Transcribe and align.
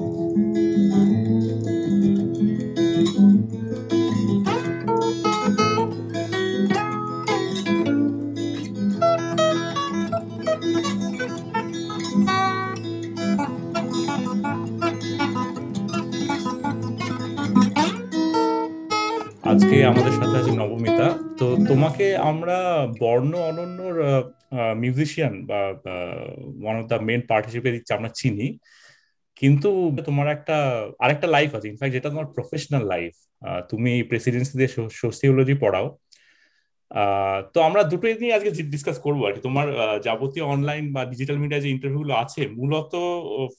আজকে 0.00 0.06
আমাদের 19.90 20.14
সাথে 20.18 20.36
আছে 20.40 20.52
নবমিতা। 20.60 21.06
তো 21.38 21.46
তোমাকে 21.68 22.06
আমরা 22.30 22.58
বর্ণ 23.00 23.32
অনন্যর 23.50 23.96
মিউজিশিয়ান 24.82 25.34
বা 25.48 25.60
one 26.62 26.74
of 26.80 26.84
the 26.92 26.98
main 27.08 27.20
part 27.28 27.44
হিসেবে 27.48 27.68
আমরা 27.96 28.10
চিনি। 28.20 28.48
কিন্তু 29.40 29.68
তোমার 30.06 30.26
একটা, 30.36 30.56
আরেকটা 31.04 31.26
লাইফ 31.36 31.50
আছে। 31.54 31.68
ইনফ্যাক্ট 31.68 31.94
যেটা 31.96 32.08
তোমার 32.08 32.26
প্রফেশনাল 32.36 32.82
লাইফ 32.92 33.12
তুমি 33.70 33.92
প্রেসিডেন্সিতে 34.10 34.66
সোসিওলজি 35.00 35.54
পড়াও। 35.54 35.86
তো 37.54 37.58
আমরা 37.68 37.80
দুটোই 37.82 38.14
নিয়ে 38.20 38.36
আজকে 38.38 38.50
ডিসকাস 38.74 38.96
করব 38.98 39.20
আর 39.26 39.32
কি। 39.32 39.40
তোমার 39.40 39.66
যাবতীয় 40.06 40.44
অনলাইন 40.54 40.84
বা 40.92 41.02
ডিজিটাল 41.04 41.36
মিডিয়া 41.42 41.60
যে 41.60 41.68
ইন্টারভিউ 41.74 41.98
গুলো 41.98 42.14
আছে, 42.14 42.40
মূলত 42.58 42.92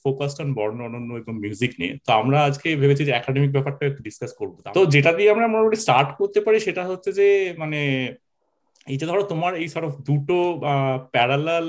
ফোকাসড 0.04 0.40
অন 0.44 0.50
বর্ণ, 0.54 0.80
অনন্য 0.88 1.10
এবং 1.22 1.34
মিউজিক 1.44 1.72
নিয়ে। 1.80 1.94
তো 2.06 2.10
আমরা 2.14 2.38
আজকে 2.50 2.68
ভেবেছি 2.76 3.04
যে 3.06 3.12
একাডেমিক 3.12 3.52
ব্যাপারটা 3.52 3.84
একটু 3.86 4.02
ডিসকাস 4.08 4.32
করব 4.40 4.54
তো 4.78 4.82
যেটা 4.86 5.12
দিয়ে 5.18 5.30
আমরা 5.34 5.46
মোটামুটি 5.52 5.78
স্টার্ট 5.86 6.10
করতে 6.20 6.40
পারি 6.46 6.58
সেটা 6.68 6.84
হচ্ছে 6.90 7.10
যে 7.20 7.28
মানে 7.58 7.80
এই 8.92 8.98
যে 9.00 9.06
ধরো 9.10 9.24
তোমার 9.24 9.52
এই 9.62 9.68
সর 9.74 9.84
দুটো 10.10 10.38
parallel 11.14 11.68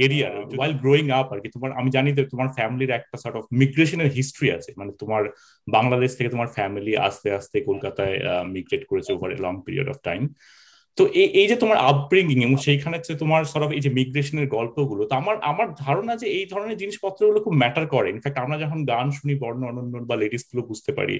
career 0.00 0.34
while 0.58 0.74
growing 0.82 1.06
up 1.10 1.28
আর 1.32 1.38
কি 1.40 1.48
তোমার 1.48 1.70
আমি 1.72 1.88
জানি 1.90 2.08
যে 2.12 2.22
তোমার 2.32 2.48
ফ্যামিলির 2.56 2.90
একটা 2.90 3.16
সর্ট 3.22 3.36
অফ 3.36 3.44
মিগ্রেশনের 3.52 4.10
হিস্ট্রি 4.10 4.48
আছে। 4.56 4.70
মানে 4.76 4.92
তোমার 5.00 5.22
বাংলাদেশ 5.66 6.10
থেকে 6.16 6.30
তোমার 6.30 6.48
ফ্যামিলি 6.56 6.92
আস্তে 7.08 7.28
আস্তে 7.38 7.56
কলকাতায় 7.60 8.16
মিগ্রেট 8.54 8.82
করেছে 8.90 9.10
over 9.12 9.30
a 9.32 9.38
long 9.40 9.54
period 9.66 9.88
of 9.88 9.98
time 10.02 10.22
তো 10.98 11.02
এই 11.40 11.46
যে 11.48 11.56
তোমার 11.56 11.78
আপব্রিঙ্গিং 11.90 12.38
এবং 12.44 12.56
সেইখানে 12.56 12.94
হচ্ছে 12.96 13.14
তোমার 13.14 13.42
সরফ 13.44 13.70
এই 13.70 13.80
যে 13.80 13.90
মিগ্রেশনের 13.90 14.46
গল্পগুলো 14.48 15.02
তো 15.04 15.14
আমার 15.16 15.36
আমার 15.42 15.68
ধারণা 15.78 16.12
যে 16.16 16.26
এই 16.28 16.44
ধরনের 16.46 16.76
জিনিসপত্রগুলো 16.76 17.38
খুব 17.40 17.54
ম্যাটার 17.54 17.86
করে। 17.86 18.08
ইনফ্যাক্ট 18.10 18.38
আমরা 18.38 18.56
যখন 18.58 18.80
গান 18.84 19.06
শুনি 19.10 19.34
বর্ণ 19.34 19.60
অনন্য 19.64 19.94
বা 20.10 20.16
লেডিসগুলো 20.16 20.62
বুঝতে 20.62 20.90
পারি 20.92 21.16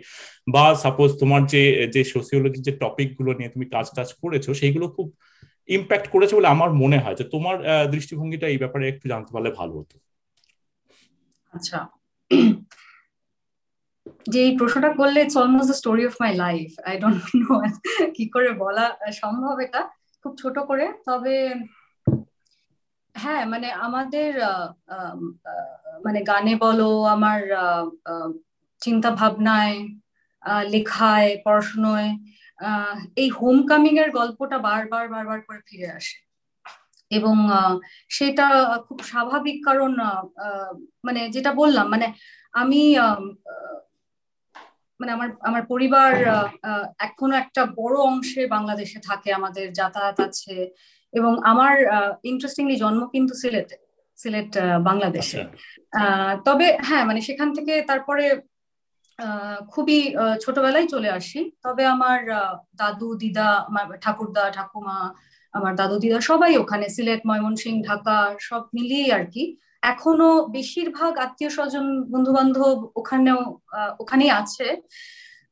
বা 0.52 0.64
সাপোজ 0.74 1.10
তোমার 1.20 1.42
যে 1.46 1.62
যে 1.94 2.02
সোসিওলজির 2.04 2.62
যে 2.62 2.72
টপিকগুলো 2.72 3.30
নিয়ে 3.32 3.50
তুমি 3.50 3.66
কাজ 3.66 3.86
টাজ 3.96 4.08
করেছ 4.22 4.46
সেইগুলো 4.50 4.86
খুব 4.88 5.06
ইম্প্যাক্ট 5.68 6.06
করেছে 6.14 6.34
বলে 6.36 6.48
আমার 6.54 6.70
মনে 6.82 6.98
হয়। 7.04 7.16
যে 7.20 7.24
তোমার 7.34 7.56
দৃষ্টিভঙ্গিটা 7.94 8.46
এই 8.52 8.58
ব্যাপারে 8.62 8.84
একটু 8.88 9.06
জানতে 9.12 9.30
পারলে 9.34 9.50
ভালো 9.60 9.72
হতো। 9.80 9.96
আচ্ছা। 11.54 11.78
যে 14.32 14.38
এই 14.46 14.52
প্রশ্নটা 14.58 14.90
করলে 15.00 15.18
it's 15.24 15.36
almost 15.42 15.68
the 15.70 15.76
story 15.80 16.04
of 16.10 16.14
my 16.22 16.32
life 16.44 16.68
I 16.88 16.94
don't 17.02 17.22
know 17.40 17.54
কি 18.16 18.24
করে 18.34 18.50
বলা 18.64 18.84
সম্ভব 19.20 19.54
এটা। 19.66 19.80
খুব 20.22 20.32
ছোট 20.42 20.56
করে। 20.70 20.86
তবে 21.08 21.36
হ্যাঁ 23.14 23.42
মানে 23.52 23.68
আমাদের 23.86 24.30
মানে 26.04 26.20
গানে 26.30 26.54
বলো, 26.64 26.90
আমার 27.14 27.40
চিন্তা 28.82 29.10
ভাবনায় 29.20 29.76
লেখায়, 30.72 31.30
পড়াশুনোয় 31.44 32.08
এই 33.16 33.28
হোম 33.28 33.66
কামিং 33.66 33.98
এর 33.98 34.10
গল্পটা 34.10 34.58
বারবার 34.58 35.08
বারবার 35.08 35.40
করে 35.40 35.60
ফিরে 35.66 35.90
আসে। 35.90 36.16
এবং 37.10 37.36
সেটা 38.08 38.46
খুব 38.88 38.98
স্বাভাবিক 39.02 39.64
কারণ 39.64 39.92
মানে 41.04 41.28
যেটা 41.28 41.52
বললাম 41.52 41.88
মানে 41.88 42.06
আমি 42.52 42.96
মানে 45.00 45.12
আমার 45.12 45.28
আমার 45.40 45.62
পরিবার 45.66 46.10
এখনও 46.98 47.36
একটা 47.36 47.66
বড় 47.66 47.96
অংশে 48.00 48.46
বাংলাদেশে 48.46 48.98
থাকে 49.00 49.32
আমাদের 49.32 49.72
যাতায়াত 49.72 50.20
আছে। 50.20 50.68
এবং 51.12 51.32
আমার 51.42 51.74
ইন্টারেস্টিংলি 52.24 52.76
জন্ম 52.76 53.06
কিন্তু 53.06 53.34
সিলেটে 53.34 53.76
সিলেট 54.18 54.58
বাংলাদেশে। 54.82 55.40
আচ্ছা। 55.40 56.36
তবে 56.44 56.78
হ্যাঁ 56.82 57.04
মানে 57.04 57.20
সেখান 57.20 57.54
থেকে 57.54 57.82
তারপরে 57.82 58.24
খুবই 59.72 59.98
ছোটবেলায় 60.42 60.86
চলে 60.86 61.08
আসি। 61.18 61.40
তবে 61.64 61.82
আমার 61.94 62.18
দাদু, 62.80 63.08
দিদা 63.22 63.48
ঠাকুরদা, 64.04 64.44
ঠাকুমা, 64.56 64.98
আমার 65.54 65.72
দাদু, 65.80 65.96
দিদা 66.04 66.18
সবাই 66.30 66.52
ওখানে, 66.62 66.86
সিলেট 66.96 67.22
ময়মনসিং 67.28 67.74
ঢাকা, 67.88 68.16
সব 68.48 68.62
মিলিয়ে 68.76 69.06
আর 69.18 69.24
কি। 69.34 69.44
এখনও 69.92 70.30
বেশিরভাগ 70.56 71.12
আত্মীয় 71.24 71.50
স্বজন 71.56 71.86
বন্ধু 72.12 72.30
বান্ধব 72.38 72.76
ওখানেও 73.00 73.40
ওখানেই 74.02 74.30
আছে। 74.40 74.66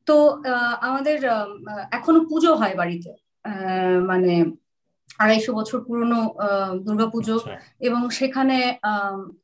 তো 0.08 0.16
আমাদের 0.88 1.18
এখনও 1.98 2.20
পুজো 2.30 2.50
হয় 2.60 2.74
বাড়িতে। 2.80 3.10
মানে 4.10 4.32
আড়াইশো 5.16 5.50
বছর 5.52 5.78
পুরনো 5.86 6.20
দুর্গাপুজো 6.86 7.36
আচ্ছা। 7.38 7.54
এবং 7.80 8.02
সেখানে 8.10 8.56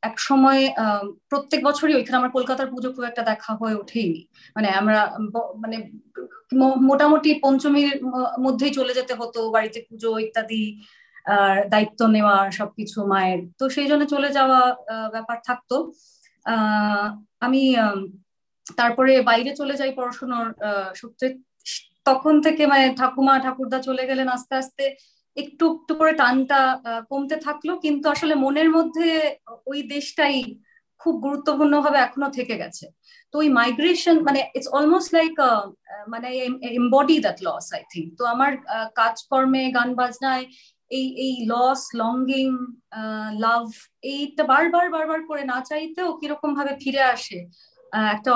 এক 0.01 0.15
সময় 0.19 0.61
প্রত্যেক 1.29 1.59
বছরই 1.63 1.95
ওইখানে 1.95 2.17
আমার 2.17 2.35
কলকাতার 2.37 2.67
পুজো 2.73 2.89
খুব 2.95 3.03
একটা 3.07 3.23
দেখা 3.31 3.51
হয়ে 3.61 3.75
ওঠেইনি। 3.75 4.21
মানে 4.55 4.67
আমরা 4.79 4.99
মানে 5.63 5.77
মোটামুটি 6.89 7.29
পঞ্চমীর 7.43 7.89
মধ্যেই 8.39 8.71
চলে 8.71 8.93
যেতে 8.93 9.13
হতো 9.13 9.39
বাড়িতে 9.51 9.79
পুজো 9.89 10.09
ইত্যাদি 10.19 10.63
দায়িত্ব 11.69 12.01
নেওয়া 12.07 12.35
সবকিছু 12.51 12.97
মায়ের। 13.11 13.39
তো 13.59 13.63
সেই 13.69 13.87
জন্য 13.87 14.03
চলে 14.13 14.29
যাওয়া 14.37 14.59
ব্যাপার 15.13 15.37
থাকতো। 15.47 15.75
আমি 17.45 17.61
তারপরে 18.79 19.13
বাইরে 19.21 19.51
চলে 19.55 19.75
যাই 19.79 19.91
পড়াশোনার 19.97 20.47
সূত্রে। 20.95 21.27
তখন 22.05 22.33
থেকে 22.41 22.63
মানে 22.67 22.85
ঠাকুমা 22.99 23.33
ঠাকুরদা 23.45 23.79
চলে 23.79 24.03
গেলেন 24.09 24.27
আস্তে 24.29 24.53
আস্তে। 24.55 24.85
একটু 25.37 25.65
একটু 25.75 25.93
করে 25.99 26.13
টানটা 26.21 26.59
কমতে 27.09 27.35
থাকল, 27.45 27.69
কিন্তু 27.83 28.05
আসলে 28.13 28.33
মনের 28.43 28.69
মধ্যে 28.77 29.09
ওই 29.71 29.79
দেশটাই 29.93 30.37
খুব 31.01 31.15
গুরুত্বপূর্ণ 31.25 31.73
ভাবে 31.85 31.99
এখনও 32.01 32.29
থেকে 32.37 32.55
গেছে। 32.61 32.85
তো 33.31 33.35
ওই 33.41 33.49
মাইগ্রেশন 33.59 34.15
মানে 34.27 34.39
ইটস 34.57 34.69
অলমোস্ট 34.77 35.09
লাইক 35.17 35.33
মানে 36.13 36.29
embody 36.79 37.17
that 37.25 37.37
loss 37.47 37.65
I 37.77 37.81
think 37.93 38.07
তো 38.19 38.23
আমার 38.33 38.51
কাজকর্মে, 38.99 39.63
গান 39.77 39.89
বাজনায়, 39.99 40.45
এই 40.97 41.05
এই 41.25 41.33
লস 41.51 41.81
লঙ্গিং 42.01 42.47
লাভ 43.45 43.65
এইটা 44.13 44.43
বারবার 44.51 44.85
বারবার 44.95 45.19
করে 45.29 45.43
না 45.51 45.57
চাইতেও 45.69 46.09
কীরকম 46.19 46.49
ভাবে 46.57 46.73
ফিরে 46.83 47.03
আসে 47.15 47.39
একটা 48.15 48.31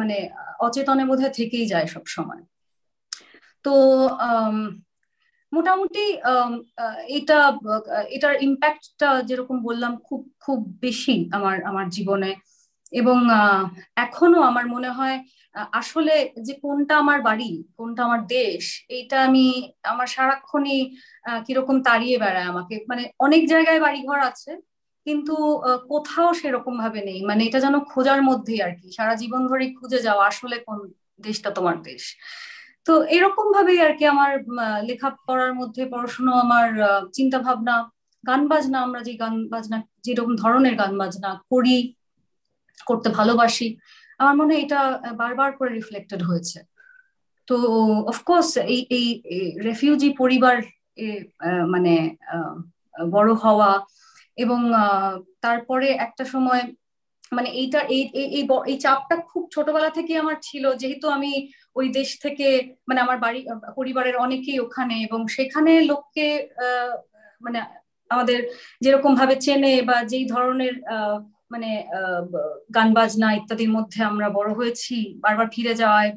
মানে 0.00 0.16
অচেতনে 0.66 1.04
বোধহয় 1.10 1.34
থেকেই 1.38 1.66
যায় 1.72 1.88
সব 1.94 2.04
সময় 2.16 2.42
তো 3.64 3.74
মোটামুটি 5.52 6.04
এটা, 7.18 7.38
এটার 8.16 8.34
ইম্প্যাক্টটা 8.48 9.08
যেরকম 9.28 9.56
বললাম 9.68 9.92
খুব 10.06 10.20
খুব 10.44 10.58
বেশি 10.84 11.16
আমার 11.36 11.56
আমার 11.70 11.86
জীবনে। 11.96 12.30
এবং 13.00 13.18
এখনও 14.04 14.40
আমার 14.50 14.66
মনে 14.74 14.90
হয় 14.98 15.16
আসলে 15.80 16.14
যে 16.46 16.54
কোনটা 16.64 16.94
আমার 17.02 17.18
বাড়ি, 17.28 17.50
কোনটা 17.78 18.00
আমার 18.08 18.22
দেশ, 18.38 18.64
এইটা 18.96 19.16
আমি 19.28 19.44
আমার 19.92 20.08
সারাক্ষণই 20.14 20.80
কীরকম 21.46 21.76
তাড়িয়ে 21.88 22.16
বেড়ায় 22.22 22.48
আমাকে। 22.52 22.74
মানে 22.90 23.02
অনেক 23.26 23.42
জায়গায় 23.52 23.80
বাড়ি 23.86 24.00
ঘর 24.08 24.20
আছে, 24.30 24.52
কিন্তু 25.06 25.34
কোথাও 25.92 26.30
সেরকম 26.40 26.74
ভাবে 26.82 27.00
নেই। 27.08 27.20
মানে 27.28 27.42
এটা 27.48 27.58
যেন 27.64 27.76
খোঁজার 27.90 28.20
মধ্যেই 28.30 28.60
আর 28.66 28.72
কি। 28.80 28.88
সারা 28.98 29.14
জীবন 29.22 29.40
ধরে 29.50 29.64
খুঁজে 29.78 29.98
যাওয়া 30.06 30.24
আসলে 30.32 30.56
কোন 30.66 30.78
দেশটা 31.26 31.50
তোমার 31.58 31.76
দেশ? 31.88 32.02
তো 32.86 32.92
এরকম 33.16 33.46
ভাবেই 33.56 33.80
আর 33.86 33.92
কি 33.98 34.04
আমার 34.14 34.30
লেখা 34.88 35.08
পড়ার 35.28 35.52
মধ্যে 35.60 35.82
পড়াশুনো 35.92 36.32
আমার 36.44 36.68
চিন্তা 37.16 37.38
ভাবনা 37.46 37.74
গান 38.24 38.42
বাজনা, 38.52 38.78
আমরা 38.86 39.00
যে 39.08 39.12
গান 39.22 39.34
বাজনা, 39.52 39.76
যেরকম 40.04 40.32
ধরনের 40.42 40.74
গান 40.82 40.92
বাজনা 41.02 41.30
করি, 41.52 41.78
করতে 42.88 43.08
ভালোবাসি, 43.18 43.68
আমার 44.20 44.34
মনে 44.40 44.52
হয় 44.54 44.62
এটা 44.66 44.80
বারবার 45.20 45.50
করে 45.58 45.70
রিফ্লেক্টেড 45.78 46.20
হয়েছে। 46.28 46.58
তো 47.48 47.56
অফকোর্স 48.12 48.50
এই 48.74 48.80
এই 48.96 49.06
রেফিউজি 49.68 50.08
পরিবার 50.20 50.56
মানে 51.74 51.94
বড় 53.14 53.30
হওয়া 53.44 53.70
এবং 54.44 54.60
তারপরে 55.44 55.88
একটা 56.06 56.24
সময় 56.34 56.62
মানে 57.36 57.48
এইটা, 57.60 57.80
এই 57.94 58.02
এই 58.68 58.76
চাপটা 58.84 59.16
খুব 59.30 59.42
ছোটবেলা 59.54 59.90
থেকে 59.98 60.12
আমার 60.22 60.36
ছিল, 60.48 60.64
যেহেতু 60.82 61.06
আমি 61.16 61.32
ওই 61.76 61.86
দেশ 61.98 62.08
থেকে 62.24 62.46
মানে 62.88 63.00
আমার 63.04 63.18
বাড়ি 63.24 63.40
পরিবারের 63.78 64.16
অনেকেই 64.24 64.58
ওখানে 64.66 64.96
এবং 65.06 65.20
সেখানে 65.36 65.72
লোককে 65.90 66.26
মানে 67.40 67.58
আমাদের 68.10 68.38
যেরকম 68.84 69.12
ভাবে 69.20 69.34
চেনে 69.44 69.74
বা 69.88 69.96
যেই 70.10 70.24
ধরনের 70.34 70.74
মানে 71.52 71.70
গান 72.76 72.88
বাজনা 72.98 73.28
ইত্যাদির 73.38 73.74
মধ্যে 73.76 74.00
আমরা 74.10 74.28
বড় 74.38 74.50
হয়েছি, 74.58 74.96
বারবার 75.24 75.48
ফিরে 75.54 75.74
যাওয়ায় 75.82 76.10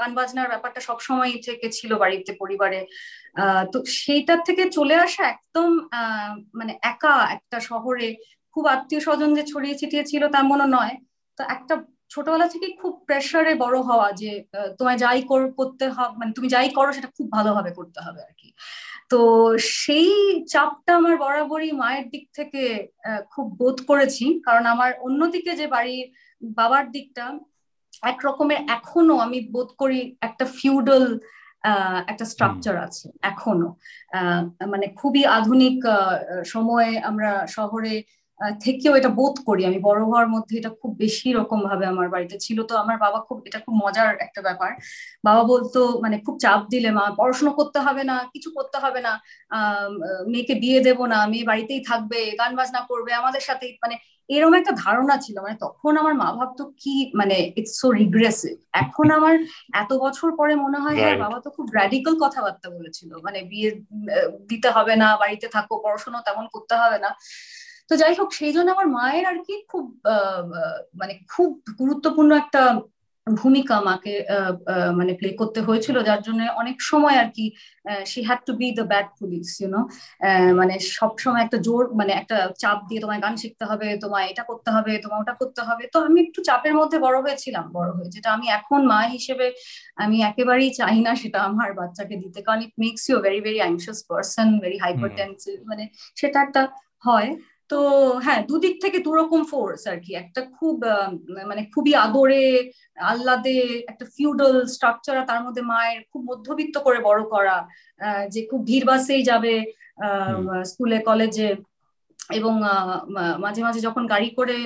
গান 0.00 0.10
বাজনার 0.18 0.50
ব্যাপারটা 0.52 0.80
সবসময় 0.88 1.32
থেকে 1.48 1.66
ছিল 1.76 1.90
বাড়িতে, 2.02 2.30
পরিবারে। 2.42 2.80
তো 3.72 3.78
সেইটার 4.00 4.40
থেকে 4.48 4.62
চলে 4.76 4.96
আসা 5.06 5.22
একদম 5.34 5.70
মানে 6.58 6.72
একা 6.92 7.14
একটা 7.36 7.58
শহরে 7.70 8.08
খুব 8.56 8.64
আত্মীয় 8.74 9.00
স্বজন 9.06 9.30
যে 9.38 9.44
ছড়িয়ে 9.52 9.78
ছিটিয়ে 9.80 10.04
ছিল 10.10 10.22
তেমনও 10.34 10.66
নয়। 10.76 10.94
তো 11.38 11.42
একটা 11.56 11.74
ছোটবেলা 12.12 12.46
থেকে 12.54 12.68
খুব 12.80 12.92
প্রেশারে 13.06 13.52
বড় 13.64 13.78
হওয়া 13.88 14.08
যে 14.20 14.30
তোমায় 14.78 14.98
যাই 15.04 15.20
করতে 15.58 15.84
হবে 15.96 16.14
মানে 16.20 16.32
তুমি 16.36 16.48
যাই 16.54 16.68
করো 16.68 16.90
সেটা 16.96 17.08
খুব 17.16 17.26
ভালোভাবে 17.36 17.70
করতে 17.78 17.98
হবে 18.06 18.20
আর 18.28 18.34
কি 18.40 18.48
তো 19.10 19.20
সেই 19.80 20.10
চাপটা 20.52 20.92
আমার 20.96 21.14
বরাবরই 21.16 21.72
মায়ের 21.72 22.06
দিক 22.12 22.24
থেকে 22.38 22.62
খুব 23.32 23.46
বোধ 23.60 23.76
করেছি। 23.90 24.26
কারণ 24.46 24.64
আমার 24.74 24.90
অন্যদিকে 25.06 25.52
যে 25.60 25.66
বাড়ির 25.74 26.06
বাবার 26.42 26.84
দিকটা 26.90 27.24
এক 28.12 28.18
রকমের 28.24 28.60
এখনও 28.76 29.16
আমি 29.26 29.38
বোধ 29.54 29.68
করি 29.80 30.00
একটা 30.20 30.44
ফিউডাল 30.58 31.04
একটা 32.10 32.24
স্ট্রাকচার 32.24 32.76
আছে 32.86 33.06
এখনও। 33.32 33.70
মানে 34.72 34.86
খুবই 35.00 35.22
আধুনিক 35.38 35.78
সময়ে 36.44 36.90
আমরা 37.10 37.30
শহরে 37.56 37.94
থেকেও 38.64 38.92
এটা 38.98 39.10
বোধ 39.18 39.36
করি। 39.48 39.62
আমি 39.70 39.78
বড় 39.88 40.00
হওয়ার 40.08 40.28
মধ্যে 40.34 40.54
এটা 40.60 40.70
খুব 40.80 40.90
বেশি 41.04 41.28
রকম 41.38 41.58
ভাবে 41.68 41.84
আমার 41.92 42.08
বাড়িতে 42.14 42.36
ছিল। 42.44 42.58
তো 42.70 42.74
আমার 42.82 42.96
বাবা 43.04 43.18
খুব 43.28 43.38
এটা 43.48 43.58
খুব 43.64 43.74
মজার 43.84 44.10
একটা 44.26 44.40
ব্যাপার। 44.48 44.70
বাবা 45.28 45.42
বলতো 45.52 45.80
মানে 46.04 46.16
খুব 46.26 46.34
চাপ 46.44 46.60
দিলে 46.72 46.88
মা 46.98 47.04
পড়াশোনা 47.20 47.52
করতে 47.60 47.78
হবে 47.86 48.02
না 48.10 48.16
কিছু 48.34 48.48
করতে 48.58 48.76
হবে 48.84 49.00
না 49.06 49.12
মেয়েকে 50.32 50.54
বিয়ে 50.62 50.80
দেব 50.86 50.98
না 51.12 51.18
মেয়ে 51.32 51.46
বাড়িতেই 51.50 51.80
থাকবে 51.90 52.18
গান 52.40 52.52
বাজনা 52.60 52.80
করবে 52.90 53.10
আমাদের 53.20 53.42
সাথে। 53.48 53.66
মানে 53.84 53.96
এরকম 54.30 54.54
একটা 54.60 54.72
ধারণা 54.84 55.14
ছিল। 55.24 55.36
মানে 55.44 55.56
তখন 55.64 55.92
আমার 56.02 56.14
মা 56.22 56.28
ভাবতো 56.38 56.62
কি 56.82 56.94
মানে 57.20 57.36
ইটস 57.58 57.74
সো 57.80 57.86
রিগ্রেসিভ 58.00 58.54
এখন 58.82 59.06
আমার 59.18 59.34
এত 59.82 59.90
বছর 60.04 60.28
পরে 60.40 60.54
মনে 60.64 60.78
হয় 60.84 60.96
হ্যাঁ 61.02 61.16
বাবা 61.24 61.38
তো 61.44 61.48
খুব 61.56 61.66
র্যাডিক্যাল 61.78 62.14
কথাবার্তা 62.24 62.68
বলেছিল। 62.76 63.10
মানে 63.26 63.38
বিয়ে 63.50 63.70
দিতে 64.50 64.68
হবে 64.76 64.94
না 65.02 65.08
বাড়িতে 65.22 65.46
থাকো 65.56 65.74
পড়াশোনা 65.84 66.18
তেমন 66.26 66.44
করতে 66.54 66.74
হবে 66.82 66.98
না। 67.04 67.10
তো 67.88 67.92
যাই 68.02 68.14
হোক 68.18 68.28
সেই 68.38 68.52
জন্য 68.56 68.68
আমার 68.76 68.88
মায়ের 68.98 69.24
আর 69.30 69.38
কি 69.46 69.54
খুব 69.72 69.84
মানে 71.00 71.14
খুব 71.32 71.50
গুরুত্বপূর্ণ 71.80 72.30
একটা 72.42 72.62
ভূমিকা 73.26 73.76
মাকে 73.88 74.14
মানে 74.98 75.12
প্লে 75.20 75.30
করতে 75.40 75.60
হয়েছিল। 75.66 75.96
যার 76.08 76.20
জন্য 76.26 76.40
অনেক 76.62 76.76
সময় 76.90 77.16
আর 77.22 77.28
কি 77.36 77.44
she 78.10 78.20
had 78.28 78.40
to 78.48 78.52
be 78.60 78.68
the 78.78 78.84
bad 78.92 79.06
police 79.18 79.48
you know 79.60 79.80
মানে 80.60 80.74
সব 80.98 81.12
সময় 81.24 81.42
একটা 81.46 81.58
জোর 81.66 81.82
মানে 82.00 82.12
একটা 82.20 82.36
চাপ 82.62 82.78
দিয়ে 82.88 83.00
তোমায় 83.04 83.20
গান 83.24 83.34
শিখতে 83.42 83.64
হবে, 83.70 83.88
তোমায় 84.04 84.26
এটা 84.32 84.44
করতে 84.50 84.70
হবে 84.76 84.92
তোমার 85.04 85.18
ওটা 85.22 85.34
করতে 85.40 85.60
হবে। 85.68 85.84
তো 85.92 85.98
আমি 86.08 86.18
একটু 86.26 86.40
চাপের 86.48 86.74
মধ্যে 86.80 86.98
বড় 87.06 87.16
হয়েছিলাম, 87.24 87.64
বড় 87.78 87.90
হয়ে, 87.96 88.08
যেটা 88.14 88.28
আমি 88.36 88.46
এখন 88.58 88.80
মা 88.92 89.00
হিসেবে 89.16 89.46
আমি 90.04 90.16
একেবারেই 90.30 90.70
চাই 90.80 90.98
না, 91.06 91.12
সেটা 91.22 91.38
আমার 91.50 91.70
বাচ্চাকে 91.80 92.16
দিতে। 92.22 92.38
কারণ 92.46 92.60
it 92.66 92.74
makes 92.84 93.02
you 93.08 93.16
very 93.26 93.40
very 93.46 93.60
anxious 93.64 94.00
person 94.10 94.48
very 94.64 94.78
hyper 94.84 95.10
মানে 95.70 95.84
সেটা 96.20 96.38
একটা 96.46 96.62
হয়। 97.08 97.30
তো 97.72 97.78
হ্যাঁ 98.24 98.40
দুদিক 98.48 98.74
থেকে 98.84 98.98
দুরকম 99.06 99.40
ফোর্স 99.52 99.82
আর 99.92 99.98
কি। 100.04 100.10
একটা 100.22 100.40
খুব 100.58 100.76
মানে 101.50 101.62
খুবই 101.74 101.92
আদরে 102.04 102.42
আহ্লাদে 103.10 103.56
একটা 103.90 104.04
ফিউডাল 104.14 104.54
স্ট্রাকচার 104.74 105.16
তার 105.30 105.40
মধ্যে 105.46 105.62
মায়ের 105.72 106.00
খুব 106.12 106.22
মধ্যবিত্ত 106.30 106.76
করে 106.86 106.98
বড় 107.08 107.22
করা 107.34 107.56
যে 108.32 108.40
খুব 108.50 108.60
ভিড় 108.70 108.86
বাসেই 108.90 109.22
যাবে 109.30 109.54
স্কুলে 110.70 110.98
কলেজে 111.08 111.50
এবং 112.38 112.54
মাঝে 113.44 113.60
মাঝে 113.66 113.80
যখন 113.86 114.02
গাড়ি 114.12 114.28
করে 114.38 114.56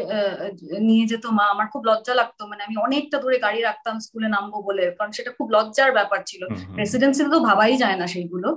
নিয়ে 0.89 1.05
যেত 1.11 1.25
মা 1.39 1.45
আমার 1.55 1.67
খুব 1.73 1.83
লজ্জা 1.91 2.15
লাগতো। 2.21 2.43
মানে 2.51 2.63
আমি 2.67 2.77
অনেকটা 2.87 3.17
দূরে 3.23 3.39
গাড়ি 3.47 3.61
রাখতাম 3.69 3.95
স্কুলে 4.07 4.29
নামবো 4.35 4.59
বলে 4.69 4.85
কারণ 4.97 5.11
সেটা 5.19 5.31
খুব 5.39 5.47
লজ্জার 5.57 5.91
ব্যাপার 5.99 6.21
ছিল। 6.31 6.43
প্রেসিডেন্সি 6.77 7.23
তো 7.35 7.39
ভাবাই 7.49 7.75
যায় 7.83 7.97
না 8.01 8.07
সেইগুলো। 8.15 8.49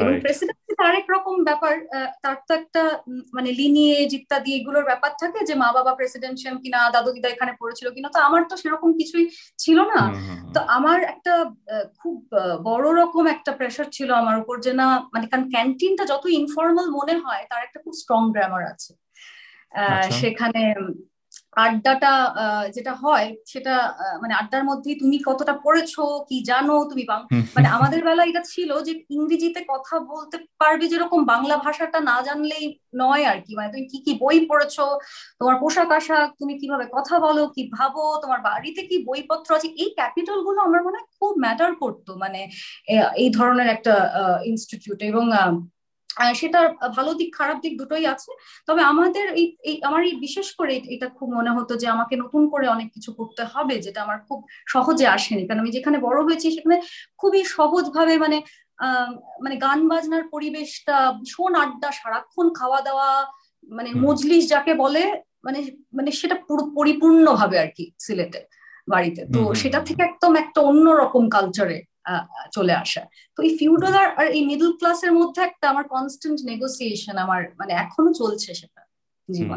এবং 0.00 0.14
প্রেসিডেন্সি 0.24 0.65
আরেক 0.88 1.06
রকম 1.14 1.36
ব্যাপার 1.48 1.74
তার 2.22 2.36
তো 2.48 2.52
একটা 2.54 2.82
মানে 3.36 3.50
লিনিয়েজ 3.60 4.10
ইত্যাদি 4.18 4.50
এগুলোর 4.58 4.84
ব্যাপার 4.90 5.12
থাকে 5.22 5.40
যে 5.48 5.54
মা 5.62 5.68
বাবা 5.76 5.92
প্রেসিডেন্সিয়াল 5.98 6.56
কিনা 6.62 6.80
দাদু 6.94 7.10
দিদা 7.16 7.28
এখানে 7.32 7.52
পড়েছিল 7.60 7.86
কিনা 7.96 8.08
তো 8.14 8.18
আমার 8.28 8.42
তো 8.50 8.54
সেরকম 8.62 8.90
কিছুই 9.00 9.24
ছিল 9.58 9.78
না। 9.92 10.00
তো 10.54 10.60
আমার 10.76 10.98
একটা 11.14 11.34
খুব 12.00 12.16
বড় 12.68 12.86
রকম 13.00 13.24
একটা 13.26 13.50
প্রেশার 13.58 13.88
ছিল 13.96 14.10
আমার 14.22 14.36
উপর 14.42 14.56
যে 14.66 14.72
না 14.80 14.86
মানে 15.14 15.26
কারণ 15.30 15.44
ক্যান্টিনটা 15.54 16.04
যত 16.12 16.24
ইনফর্মাল 16.40 16.86
মনে 16.98 17.14
হয় 17.24 17.42
তার 17.50 17.62
একটা 17.66 17.78
খুব 17.84 17.94
স্ট্রং 18.02 18.22
গ্রামার 18.34 18.64
আছে। 18.72 18.92
সেখানে 20.20 20.62
আড্ডাটা 21.56 22.12
যেটা 22.76 22.92
হয় 23.02 23.26
সেটা 23.46 23.74
মানে 24.22 24.34
আড্ডার 24.34 24.62
মধ্যেই 24.64 24.96
তুমি 24.98 25.16
কতটা 25.28 25.54
পড়েছো 25.64 26.02
কি 26.28 26.36
জানো 26.50 26.74
তুমি 26.90 27.02
মানে 27.56 27.68
আমাদের 27.68 28.00
বেলা 28.04 28.22
এটা 28.24 28.42
ছিল 28.52 28.70
যে 28.82 28.92
ইংরেজিতে 29.10 29.60
কথা 29.68 29.94
বলতে 30.12 30.36
পারবে 30.58 30.84
যেরকম 30.88 31.20
বাংলা 31.24 31.56
ভাষাটা 31.56 31.98
না 32.00 32.16
জানলেই 32.22 32.64
নয় 32.94 33.24
আর 33.30 33.38
কি। 33.46 33.52
মানে 33.58 33.68
তুমি 33.72 33.84
কি 33.92 33.98
কি 34.06 34.12
বই 34.22 34.38
পড়েছো 34.50 34.84
তোমার 35.38 35.56
পোশাক 35.60 35.90
আশাক 35.98 36.28
তুমি 36.40 36.54
কীভাবে 36.60 36.84
কথা 36.96 37.14
বলো 37.18 37.42
কি 37.54 37.62
ভাবো 37.76 38.02
তোমার 38.22 38.40
বাড়িতে 38.40 38.80
কি 38.90 38.96
বইপত্র 39.08 39.48
আছে 39.56 39.68
এই 39.82 39.90
ক্যাপিটালগুলো 39.98 40.58
আমার 40.62 40.80
মনে 40.86 40.96
হয় 40.98 41.08
খুব 41.18 41.32
ম্যাটার 41.44 41.72
করতো। 41.82 42.10
মানে 42.16 42.40
এই 43.22 43.28
ধরনের 43.30 43.68
একটা 43.76 43.94
ইনস্টিটিউট 44.44 45.00
এবং 45.02 45.24
সেটার 46.34 46.66
ভালো 46.96 47.10
দিক 47.14 47.30
খারাপ 47.38 47.58
দিক 47.60 47.72
দুটোই 47.78 48.06
আছে। 48.06 48.30
তবে 48.68 48.82
আমাদের 48.82 49.26
এই 49.34 49.76
আমার 49.82 50.02
এই 50.04 50.14
বিশেষ 50.16 50.48
করে 50.52 50.74
এটা 50.86 51.08
খুব 51.08 51.28
মনে 51.34 51.50
হতো 51.50 51.72
যে 51.76 51.86
আমাকে 51.88 52.16
নতুন 52.16 52.42
করে 52.48 52.66
অনেক 52.68 52.88
কিছু 52.92 53.10
করতে 53.12 53.42
হবে 53.44 53.74
যেটা 53.78 54.00
আমার 54.02 54.18
খুব 54.28 54.38
সহজে 54.66 55.06
আসেনি। 55.06 55.42
কারণ 55.46 55.60
আমি 55.60 55.70
যেখানে 55.70 55.98
বড় 55.98 56.18
হয়েছি 56.24 56.46
সেখানে 56.50 56.76
খুবই 57.18 57.42
সহজ 57.44 57.84
ভাবে 57.90 58.14
মানে 58.18 58.38
মানে 59.40 59.56
গান 59.56 59.88
বাজনার 59.88 60.24
পরিবেশটা 60.28 60.96
ভীষণ 61.12 61.54
আড্ডা 61.54 61.90
সারাক্ষণ 61.92 62.46
খাওয়া 62.54 62.80
দাওয়া 62.80 63.10
মানে 63.68 63.90
মজলিস 63.94 64.48
যাকে 64.48 64.74
বলে 64.74 65.02
মানে 65.44 65.58
মানে 65.92 66.10
সেটা 66.10 66.34
পুরো 66.48 66.62
পরিপূর্ণ 66.74 67.32
ভাবে 67.32 67.58
আর 67.58 67.70
কি 67.76 67.84
সিলেটে 67.98 68.40
বাড়িতে। 68.88 69.22
তো 69.34 69.40
সেটা 69.54 69.78
থেকে 69.80 70.02
একদম 70.02 70.36
একটা 70.36 70.60
অন্যরকম 70.60 71.28
কালচারে 71.28 71.78
চলে 72.52 72.74
আসা। 72.74 73.02
তো 73.36 73.42
এই 73.42 73.52
ফিউডাল 73.58 73.94
আর 73.94 74.26
এই 74.28 74.42
মিডল 74.46 74.70
ক্লাসের 74.72 75.12
মধ্যে 75.12 75.40
একটা 75.42 75.66
আমার 75.68 75.84
কনস্ট্যান্ট 75.88 76.38
নেগোসিয়েশন 76.44 77.16
আমার 77.18 77.40
মানে 77.58 77.72
এখনও 77.74 78.12
চলছে 78.14 78.50
সেটা 78.54 78.80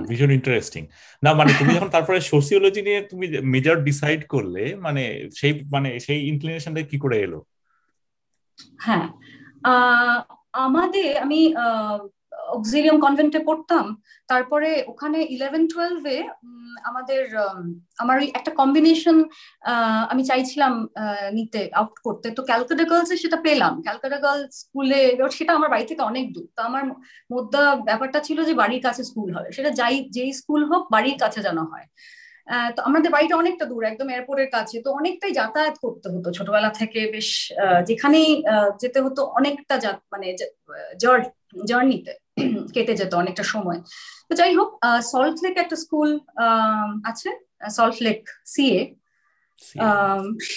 ভীষণ 0.07 0.31
ইন্টারেস্টিং 0.31 0.83
না 1.23 1.33
মানে 1.33 1.51
তুমি 1.59 1.71
যখন 1.73 1.89
তারপরে 1.89 2.19
সোসিওলজি 2.21 2.81
নিয়ে 2.81 2.99
তুমি 3.01 3.25
মেজর 3.43 3.75
ডিসাইড 3.83 4.21
করলে 4.27 4.63
মানে 4.75 5.03
সেই 5.35 5.53
মানে 5.71 5.89
সেই 5.99 6.19
ইনক্লিনেশনটা 6.27 6.81
কি 6.81 6.97
করে 6.99 7.17
এলো? 7.19 7.39
হ্যাঁ 8.79 9.05
আমাদের 10.57 11.17
আমি 11.17 11.39
অক্সিলিয়াম 12.57 12.97
কনভেন্টে 13.05 13.39
পড়তাম। 13.47 13.85
তারপরে 14.31 14.69
ওখানে 14.91 15.19
ইলেভেন 15.35 15.63
টুয়েলভে 15.71 16.17
আমাদের 16.89 17.23
আমার 18.01 18.17
একটা 18.39 18.51
কম্বিনেশন 18.59 19.17
আমি 20.11 20.23
চাইছিলাম 20.29 20.73
নিতে 21.37 21.61
আউট 21.79 21.95
করতে। 22.07 22.27
তো 22.37 22.41
ক্যালকাটা 22.49 22.85
গার্লসে 22.91 23.15
সেটা 23.23 23.37
পেলাম। 23.47 23.73
ক্যালকাটা 23.85 24.17
গার্লস 24.25 24.51
স্কুলে 24.61 25.01
সেটা 25.37 25.51
আমার 25.57 25.69
বাড়ি 25.73 25.85
থেকে 25.91 26.03
অনেক 26.11 26.25
দূর। 26.35 26.47
তো 26.55 26.61
আমার 26.69 26.83
মধ্যে 27.33 27.61
ব্যাপারটা 27.89 28.19
ছিল 28.27 28.37
যে 28.49 28.53
বাড়ির 28.61 28.81
কাছে 28.87 29.01
স্কুল 29.09 29.29
হবে। 29.35 29.49
সেটা 29.57 29.71
যাই, 29.79 29.95
যেই 30.15 30.31
স্কুল 30.39 30.61
হোক, 30.69 30.83
বাড়ির 30.95 31.17
কাছে 31.23 31.39
যেন 31.47 31.59
হয়। 31.71 31.87
তো 32.75 32.79
আমাদের 32.89 33.09
বাড়িটা 33.15 33.35
অনেকটা 33.41 33.65
দূর, 33.71 33.81
একদম 33.91 34.07
এয়ারপোর্টের 34.09 34.49
কাছে। 34.57 34.75
তো 34.85 34.89
অনেকটাই 34.99 35.31
যাতায়াত 35.39 35.75
করতে 35.83 36.07
হতো। 36.13 36.27
ছোটবেলা 36.37 36.69
থেকে 36.79 37.01
বেশ 37.15 37.29
যেখানেই 37.89 38.29
যেতে 38.81 38.99
হতো 39.05 39.21
অনেকটা 39.39 39.75
মানে 40.13 40.27
জার্নিতে 41.69 42.13
কেটে 42.75 42.93
যেত 42.99 43.13
অনেকটা 43.13 43.43
সময়। 43.53 43.79
তো 44.29 44.33
যাই 44.39 44.51
হোক 44.59 44.69
সল্ট 45.11 45.37
লেক 45.43 45.55
একটা 45.57 45.77
স্কুল 45.83 46.09
আছে 47.09 47.29
সল্ট 47.77 47.97
লেক 48.05 48.19
সিএ 48.53 48.81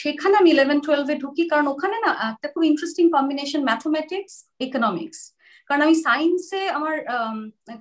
সেখানে 0.01 0.35
আমি 0.41 0.49
ইলেভেন 0.51 0.79
টুয়েলভে 0.85 1.15
ঢুকি 1.23 1.45
কারণ 1.53 1.67
ওখানে 1.75 1.97
না 2.05 2.11
একটা 2.33 2.47
খুব 2.53 2.63
ইন্টারেস্টিং 2.71 3.05
কম্বিনেশন 3.17 3.61
ম্যাথমেটিক্স 3.71 4.35
ইকোনমিক্স 4.67 5.21
কারণ 5.71 5.81
আমি 5.87 5.97
সায়েন্সে 6.07 6.63
আমার 6.79 6.95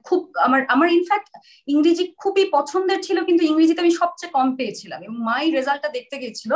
খুব 0.07 0.21
আমার 0.45 0.59
আমার 0.73 0.87
ইনফ্যাক্ট 0.97 1.27
ইংরেজি 1.67 2.03
খুবই 2.17 2.45
পছন্দের 2.51 2.99
ছিল 3.01 3.17
কিন্তু 3.27 3.43
ইংরেজিতে 3.45 3.83
আমি 3.85 3.93
সবচেয়ে 4.01 4.33
কম 4.37 4.47
পেয়েছিলাম। 4.59 4.99
এবং 5.05 5.17
মাই 5.29 5.43
রেজাল্টটা 5.57 5.89
দেখতে 5.97 6.15
গেছিল 6.23 6.51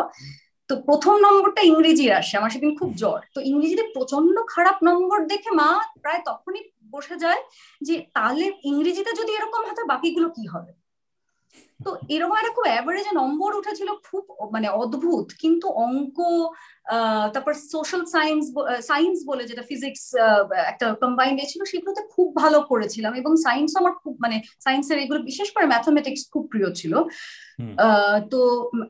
তো 0.70 0.74
প্রথম 0.88 1.16
নম্বরটা 1.26 1.62
ইংরেজি 1.72 2.06
আসে 2.20 2.34
আমার 2.40 2.52
সেদিন 2.54 2.72
খুব 2.80 2.90
জ্বর। 3.02 3.20
তো 3.36 3.40
ইংরেজিতে 3.52 3.84
প্রচণ্ড 3.96 4.36
খারাপ 4.54 4.78
নম্বর 4.88 5.20
দেখে 5.32 5.52
মা 5.60 5.70
প্রায় 6.04 6.22
তখনই 6.30 6.64
বসে 6.96 7.16
যায় 7.24 7.42
যে 7.88 7.96
তাহলে 8.16 8.46
ইংরেজিতে 8.70 9.12
যদি 9.20 9.32
এরকম 9.38 9.62
হতো 9.70 9.82
বাকিগুলো 9.92 10.28
কি 10.38 10.46
হবে? 10.56 10.74
তো 11.86 11.90
এরকম 12.16 12.36
একটা 12.40 12.54
খুব 12.56 12.66
অ্যাভারেজে 12.72 13.12
নম্বর 13.22 13.52
উঠেছিল 13.60 13.90
খুব 14.08 14.24
মানে 14.56 14.68
অদ্ভুত। 14.82 15.28
কিন্তু 15.44 15.68
অঙ্ক 15.86 16.18
তারপর 17.34 17.54
সোশ্যাল 17.74 18.02
সায়েন্স 18.14 18.44
সায়েন্স 18.90 19.18
বলে 19.30 19.44
যেটা 19.50 19.64
ফিজিক্স 19.70 20.04
একটা 20.72 20.86
কম্বাইন্ড 21.04 21.38
ছিল 21.52 21.62
সেগুলোতে 21.72 22.02
খুব 22.16 22.28
ভালো 22.44 22.60
করেছিলাম। 22.72 23.14
এবং 23.22 23.32
সায়েন্স 23.46 23.72
আমার 23.82 23.94
খুব 24.04 24.14
মানে 24.24 24.38
সায়েন্সের 24.66 24.98
এগুলো 25.04 25.20
বিশেষ 25.30 25.48
করে 25.56 25.66
ম্যাথামেটিক্স 25.74 26.22
খুব 26.34 26.44
প্রিয় 26.52 26.70
ছিল। 26.80 26.94
তো 28.32 28.40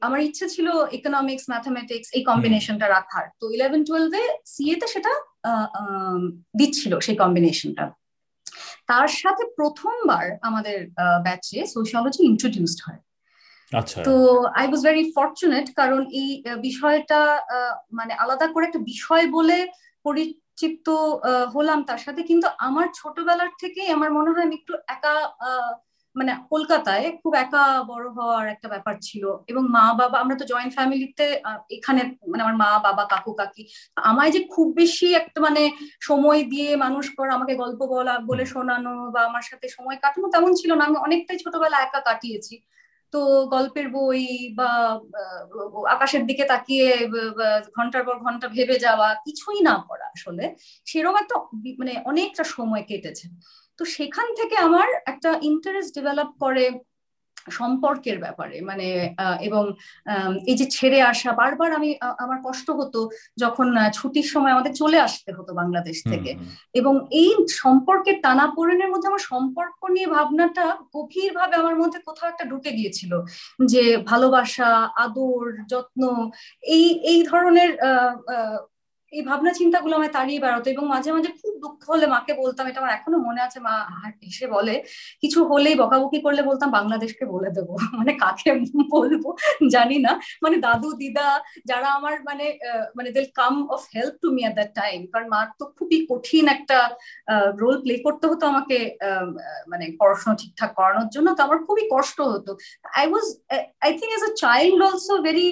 আমার 0.05 0.19
ইচ্ছে 0.27 0.45
ছিল 0.55 0.67
ইকোনমিক্স 0.97 1.45
ম্যাথামেটিক্স 1.53 2.07
এই 2.17 2.23
কম্বিনেশনটা 2.29 2.87
রাখার। 2.95 3.25
তো 3.39 3.45
ইলেভেন 3.55 3.81
টুয়েলভে 3.87 4.23
সিএতে 4.53 4.87
সেটা 4.93 5.11
দিচ্ছিল 6.59 6.93
সেই 6.99 7.17
কম্বিনেশনটা 7.23 7.85
তার 8.87 9.09
সাথে 9.21 9.43
প্রথমবার 9.57 10.25
আমাদের 10.41 10.77
ব্যাচে 11.23 11.59
সোশিয়োলজি 11.75 12.21
ইন্ট্রোডিউসড 12.31 12.79
হয়। 12.87 13.01
আচ্ছা। 13.71 13.99
তো 14.07 14.13
আই 14.59 14.65
ওয়াজ 14.67 14.81
ভেরি 14.87 15.03
ফর্চুনেট 15.17 15.67
কারণ 15.79 16.01
এই 16.21 16.29
বিষয়টা 16.67 17.19
মানে 17.91 18.13
আলাদা 18.23 18.45
করে 18.47 18.63
একটা 18.65 18.81
বিষয় 18.93 19.25
বলে 19.37 19.57
পরিচিত 20.05 20.87
হলাম 21.53 21.79
তার 21.89 22.01
সাথে। 22.05 22.21
কিন্তু 22.29 22.47
আমার 22.67 22.87
ছোটবেলার 22.99 23.51
থেকেই 23.61 23.89
আমার 23.95 24.09
মনে 24.17 24.31
হয় 24.33 24.45
আমি 24.47 24.55
একটু 24.61 24.73
একা 24.95 25.15
মানে 26.15 26.31
কলকাতায় 26.51 27.05
খুব 27.21 27.33
একা 27.35 27.63
বড় 27.91 28.05
হওয়ার 28.17 28.45
একটা 28.47 28.67
ব্যাপার 28.73 28.95
ছিল। 29.01 29.23
এবং 29.51 29.63
মা 29.75 29.85
বাবা 30.01 30.17
আমরা 30.23 30.35
তো 30.41 30.45
জয়েন্ট 30.51 30.71
ফ্যামিলিতে 30.77 31.25
এখানে 31.77 32.01
মানে 32.31 32.41
আমার 32.45 32.57
মা 32.63 32.69
বাবা 32.87 33.03
কাকু 33.13 33.31
কাকি 33.33 33.63
আমায় 34.03 34.31
যে 34.31 34.39
খুব 34.53 34.67
বেশি 34.81 35.07
একটা 35.13 35.39
মানে 35.41 35.61
সময় 36.01 36.41
দিয়ে 36.43 36.69
মানুষ 36.75 37.05
করা 37.17 37.31
আমাকে 37.37 37.53
গল্প 37.55 37.79
বলা 37.93 38.13
বলে 38.29 38.45
শোনানো 38.45 38.93
বা 39.11 39.21
আমার 39.29 39.43
সাথে 39.49 39.65
সময় 39.69 39.97
কাটানো 40.03 40.27
তেমন 40.33 40.51
ছিল 40.61 40.71
না। 40.75 40.83
আমি 40.85 40.97
অনেকটাই 41.07 41.37
ছোটবেলা 41.43 41.77
একা 41.81 41.99
কাটিয়েছি। 42.01 42.55
তো 43.13 43.19
গল্পের 43.45 43.87
বই 43.89 44.23
বা 44.59 44.69
আকাশের 45.95 46.23
দিকে 46.25 46.43
তাকিয়ে 46.45 46.87
ঘণ্টার 47.77 48.03
পর 48.07 48.15
ঘণ্টা 48.19 48.47
ভেবে 48.47 48.75
যাওয়া 48.79 49.07
কিছুই 49.25 49.59
না 49.61 49.75
পড়া 49.87 50.07
আসলে 50.15 50.45
সেরকম 50.87 51.15
একটা 51.17 51.35
মানে 51.79 51.93
অনেকটা 52.05 52.43
সময় 52.55 52.83
কেটেছে। 52.89 53.25
তো 53.79 53.83
সেখান 53.85 54.27
থেকে 54.35 54.55
আমার 54.57 54.87
একটা 55.05 55.29
ইন্টারেস্ট 55.41 55.91
ডেভেলপ 55.95 56.29
করে 56.39 56.65
সম্পর্কের 57.51 58.17
ব্যাপারে 58.19 58.57
মানে 58.61 58.87
এবং 59.39 59.63
এই 60.47 60.55
যে 60.55 60.65
ছেড়ে 60.65 60.99
আসা 61.01 61.31
বারবার 61.31 61.69
আমি 61.73 61.89
আমার 62.17 62.39
কষ্ট 62.43 62.67
হতো 62.69 62.99
যখন 63.37 63.67
ছুটির 63.93 64.27
সময় 64.29 64.53
আমাদের 64.53 64.73
চলে 64.75 64.97
আসতে 64.99 65.31
হতো 65.31 65.51
বাংলাদেশ 65.53 65.97
থেকে। 66.03 66.31
এবং 66.73 66.93
এই 67.11 67.31
সম্পর্কের 67.57 68.17
টানাপোড়েনের 68.21 68.89
মধ্যে 68.89 69.07
আমার 69.07 69.23
সম্পর্ক 69.23 69.79
নিয়ে 69.89 70.07
ভাবনাটা 70.07 70.65
গভীর 70.93 71.31
ভাবে 71.33 71.55
আমার 71.55 71.75
মধ্যে 71.75 71.99
কোথাও 71.99 72.29
একটা 72.29 72.45
ঢুকে 72.45 72.71
গিয়েছিল 72.71 73.11
যে 73.65 73.83
ভালোবাসা 74.05 74.69
আদর 74.95 75.45
যত্ন 75.67 76.01
এই 76.67 76.85
এই 77.03 77.19
ধরনের 77.23 77.71
এই 79.15 79.23
ভাবনা 79.29 79.51
চিন্তাগুলো 79.59 79.93
আমায় 79.97 80.13
তাড়িয়ে 80.17 80.39
বেড়াতো 80.43 80.67
এবং 80.73 80.85
মাঝে 80.93 81.09
মাঝে 81.15 81.29
খুব 81.39 81.53
দুঃখ 81.63 81.81
হলে 81.91 82.05
মাকে 82.15 82.33
বলতাম, 82.41 82.65
এটা 82.69 82.79
আমার 82.81 82.93
এখনও 82.97 83.19
মনে 83.27 83.41
আছে, 83.47 83.59
মা 83.67 83.73
এসে 84.29 84.45
বলে, 84.55 84.75
কিছু 85.23 85.39
হলেই 85.51 85.75
বকাবকি 85.81 86.19
করলে 86.25 86.41
বলতাম 86.49 86.69
বাংলাদেশকে 86.77 87.25
বলে 87.33 87.49
দেবো। 87.57 87.73
মানে 87.99 88.11
কাকে 88.23 88.49
বলব 88.93 89.23
জানি 89.75 89.97
না। 90.05 90.11
মানে 90.43 90.55
দাদু, 90.65 90.89
দিদা 91.01 91.27
যারা 91.69 91.87
আমার 91.97 92.13
মানে 92.29 92.45
মানে 92.97 93.09
দিল 93.15 93.25
come 93.39 93.55
of 93.75 93.81
help 93.95 94.13
to 94.23 94.27
me 94.35 94.41
at 94.45 94.55
that 94.59 94.71
time 94.81 94.99
কারণ 95.13 95.27
মার 95.35 95.47
তো 95.59 95.63
খুবই 95.77 95.97
কঠিন 96.11 96.45
একটা 96.55 96.77
রোল 97.61 97.75
প্লে 97.83 97.95
করতে 98.05 98.25
হতো 98.31 98.43
আমাকে 98.53 98.77
মানে 99.71 99.85
পড়াশোনা 99.99 100.33
ঠিকঠাক 100.41 100.71
করানোর 100.77 101.09
জন্য। 101.15 101.27
তো 101.37 101.41
আমার 101.47 101.59
খুবই 101.67 101.83
কষ্ট 101.95 102.17
হতো। 102.33 102.51
I 102.99 103.05
was 103.11 103.25
I 103.85 103.91
think 103.99 104.11
as 104.17 104.23
a 104.29 104.31
child 104.43 104.79
also 104.87 105.13
very 105.27 105.47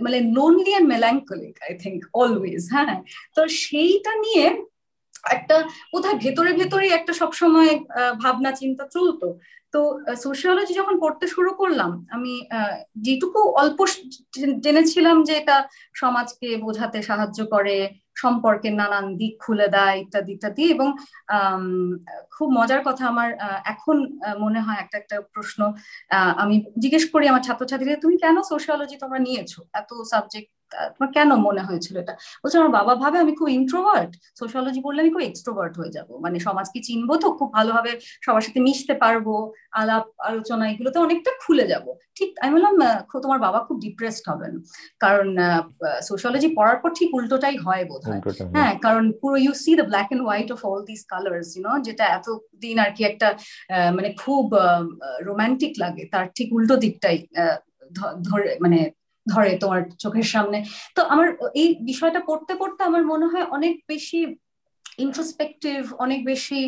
মানে 0.00 0.18
lonely 0.36 0.70
and 0.70 0.88
melancholic 0.88 1.54
I 1.66 1.72
think 1.78 1.98
always 2.14 2.62
হ্যাঁ? 2.74 2.96
তো 3.36 3.40
সেইটা 3.48 4.12
নিয়ে 4.14 4.46
একটা 5.30 5.56
কোথায় 5.92 6.16
ভেতরে 6.16 6.50
ভেতরে 6.52 6.86
একটা 6.88 7.12
সবসময় 7.12 7.72
ভাবনা, 8.22 8.50
চিন্তা 8.52 8.84
চলতো। 8.88 9.28
তো 9.72 9.80
সোশিওলজি 10.22 10.72
যখন 10.74 10.94
পড়তে 11.00 11.26
শুরু 11.26 11.50
করলাম, 11.54 12.06
আমি 12.10 12.32
যেটুকু 12.96 13.40
অল্প 13.62 13.78
জেনেছিলাম 14.64 15.16
যে 15.22 15.32
এটা 15.36 15.56
সমাজকে 15.94 16.48
বোঝাতে 16.56 16.98
সাহায্য 17.02 17.38
করে 17.46 17.76
সম্পর্কের 18.22 18.74
নানান 18.80 19.06
দিক 19.20 19.32
খুলে 19.44 19.66
দেয়, 19.76 19.96
ইত্যাদি 20.02 20.30
ইত্যাদি। 20.36 20.64
এবং 20.74 20.88
খুব 22.34 22.48
মজার 22.58 22.80
কথা 22.88 23.04
আমার 23.12 23.28
এখন 23.74 23.96
মনে 24.44 24.60
হয় 24.64 24.78
একটা 24.84 24.96
একটা 25.02 25.16
প্রশ্ন 25.34 25.60
আমি 26.42 26.54
জিজ্ঞেস 26.82 27.04
করি 27.12 27.24
আমার 27.32 27.44
ছাত্রছাত্রীদের, 27.46 28.02
তুমি 28.04 28.14
কেন 28.24 28.36
সোশিয়োলজি 28.50 28.96
তোমরা 29.02 29.18
নিয়েছো? 29.26 29.60
এত 29.80 29.90
সাবজেক্ট 30.12 30.50
তোমার 30.94 31.10
কেন 31.16 31.30
মনে 31.46 31.62
হয়েছিল 31.68 31.94
এটা? 32.02 32.14
বলছে 32.42 32.56
আমার 32.60 32.72
বাবা 32.78 32.92
ভাবে 33.02 33.16
আমি 33.24 33.32
খুব 33.38 33.48
ইন্ট্রোভার্ট 33.58 34.10
সোশ্যালজি 34.40 34.80
পড়লে 34.84 35.00
আমি 35.04 35.12
খুব 35.14 35.24
এক্সট্রোভার্ট 35.30 35.74
হয়ে 35.80 35.92
যাব। 35.96 36.08
মানে 36.24 36.36
সমাজকে 36.46 36.78
চিনবো 36.88 37.14
তো? 37.22 37.28
খুব 37.38 37.48
ভালোভাবে 37.56 37.92
সবার 38.24 38.44
সাথে 38.46 38.60
মিশতে 38.66 38.94
পারব 39.02 39.26
আলাপ 39.80 40.04
আলোচনা 40.30 40.64
এগুলোতে 40.72 40.98
অনেকটা 41.06 41.30
খুলে 41.42 41.64
যাব। 41.72 41.86
ঠিক 42.18 42.30
আমি 42.42 42.52
বললাম 42.56 42.74
তোমার 43.24 43.38
বাবা 43.46 43.58
খুব 43.66 43.76
ডিপ্রেসড 43.86 44.24
হবেন। 44.30 44.52
কারণ 45.04 45.28
সোশ্যালজি 46.08 46.48
পড়ার 46.58 46.78
পর 46.82 46.90
ঠিক 46.98 47.08
উল্টোটাই 47.18 47.56
হয় 47.66 47.84
বোধ 47.90 48.02
হয়। 48.08 48.20
হ্যাঁ 48.56 48.72
কারণ 48.84 49.04
পুরো 49.20 49.36
you 49.44 49.52
see 49.64 49.70
the 49.80 49.86
black 49.90 50.08
and 50.12 50.22
white 50.26 50.48
of 50.54 50.60
all 50.68 50.80
this 50.90 51.00
colours 51.12 51.48
you know 51.56 51.72
যেটা 51.86 52.04
এতদিন 52.16 52.76
আর 52.84 52.90
কি 52.96 53.02
একটা 53.10 53.28
মানে 53.96 54.08
খুব 54.22 54.44
রোমান্টিক 55.28 55.72
লাগে। 55.82 56.02
তার 56.12 56.26
ঠিক 56.36 56.48
উল্টো 56.56 56.74
দিকটাই 56.84 57.18
ধরে 58.28 58.50
মানে 58.64 58.78
ধরে 59.26 59.50
তোমার 59.62 59.80
চোখের 60.02 60.28
সামনে। 60.34 60.58
তো 60.96 61.00
আমার 61.12 61.26
এই 61.62 61.68
বিষয়টা 61.90 62.20
পড়তে 62.28 62.52
পড়তে 62.60 62.80
আমার 62.90 63.02
মনে 63.12 63.26
হয় 63.32 63.46
অনেক 63.56 63.74
বেশি 63.92 64.20
ইন্ট্রোস্পেক্টিভ 65.06 65.80
অনেক 66.04 66.20
বেশি 66.30 66.60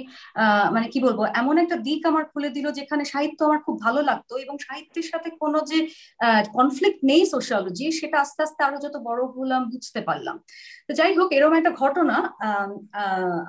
মানে 0.74 0.86
কি 0.92 0.98
বলব, 1.06 1.20
এমন 1.40 1.54
একটা 1.62 1.76
দিক 1.86 2.00
আমার 2.10 2.24
খুলে 2.32 2.50
দিল 2.56 2.66
যেখানে 2.78 3.02
সাহিত্য 3.12 3.38
আমার 3.48 3.60
খুব 3.66 3.76
ভালো 3.86 4.00
লাগতো 4.10 4.32
এবং 4.44 4.54
সাহিত্যের 4.66 5.06
সাথে 5.12 5.28
কোনো 5.42 5.58
যে 5.70 5.78
কনফ্লিক্ট 6.58 7.00
নেই 7.10 7.22
সোশ্যালজি 7.34 7.86
সেটা 8.00 8.16
আস্তে 8.24 8.40
আস্তে 8.46 8.60
আরও 8.66 8.78
যত 8.84 8.96
বড় 9.08 9.20
হলাম 9.34 9.62
বুঝতে 9.72 10.00
পারলাম। 10.08 10.36
তো 10.86 10.90
যাই 10.98 11.12
হোক, 11.18 11.28
এরকম 11.36 11.54
একটা 11.60 11.72
ঘটনা 11.82 12.16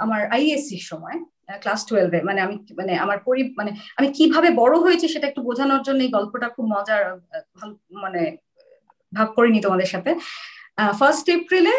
আমার 0.04 0.22
আইএসসির 0.36 0.86
সময় 0.92 1.18
ক্লাস 1.64 1.82
টুয়েলভে 1.88 2.20
মানে 2.30 2.40
আমি 2.46 2.56
মানে 2.80 2.94
আমার 3.04 3.20
পরি 3.28 3.42
মানে 3.60 3.72
আমি 3.98 4.08
কীভাবে 4.18 4.50
বড় 4.62 4.76
হয়েছি 4.86 5.06
সেটা 5.14 5.26
একটু 5.28 5.42
বোঝানোর 5.50 5.82
জন্য 5.88 6.00
এই 6.06 6.12
গল্পটা 6.18 6.48
খুব 6.56 6.66
মজার 6.76 7.02
মানে 8.04 8.22
ভাগ 9.18 9.28
করিনি 9.38 9.60
তোমাদের 9.66 9.90
সাথে। 9.94 10.12
ফার্স্ট 11.00 11.26
এপ্রিলে 11.36 11.76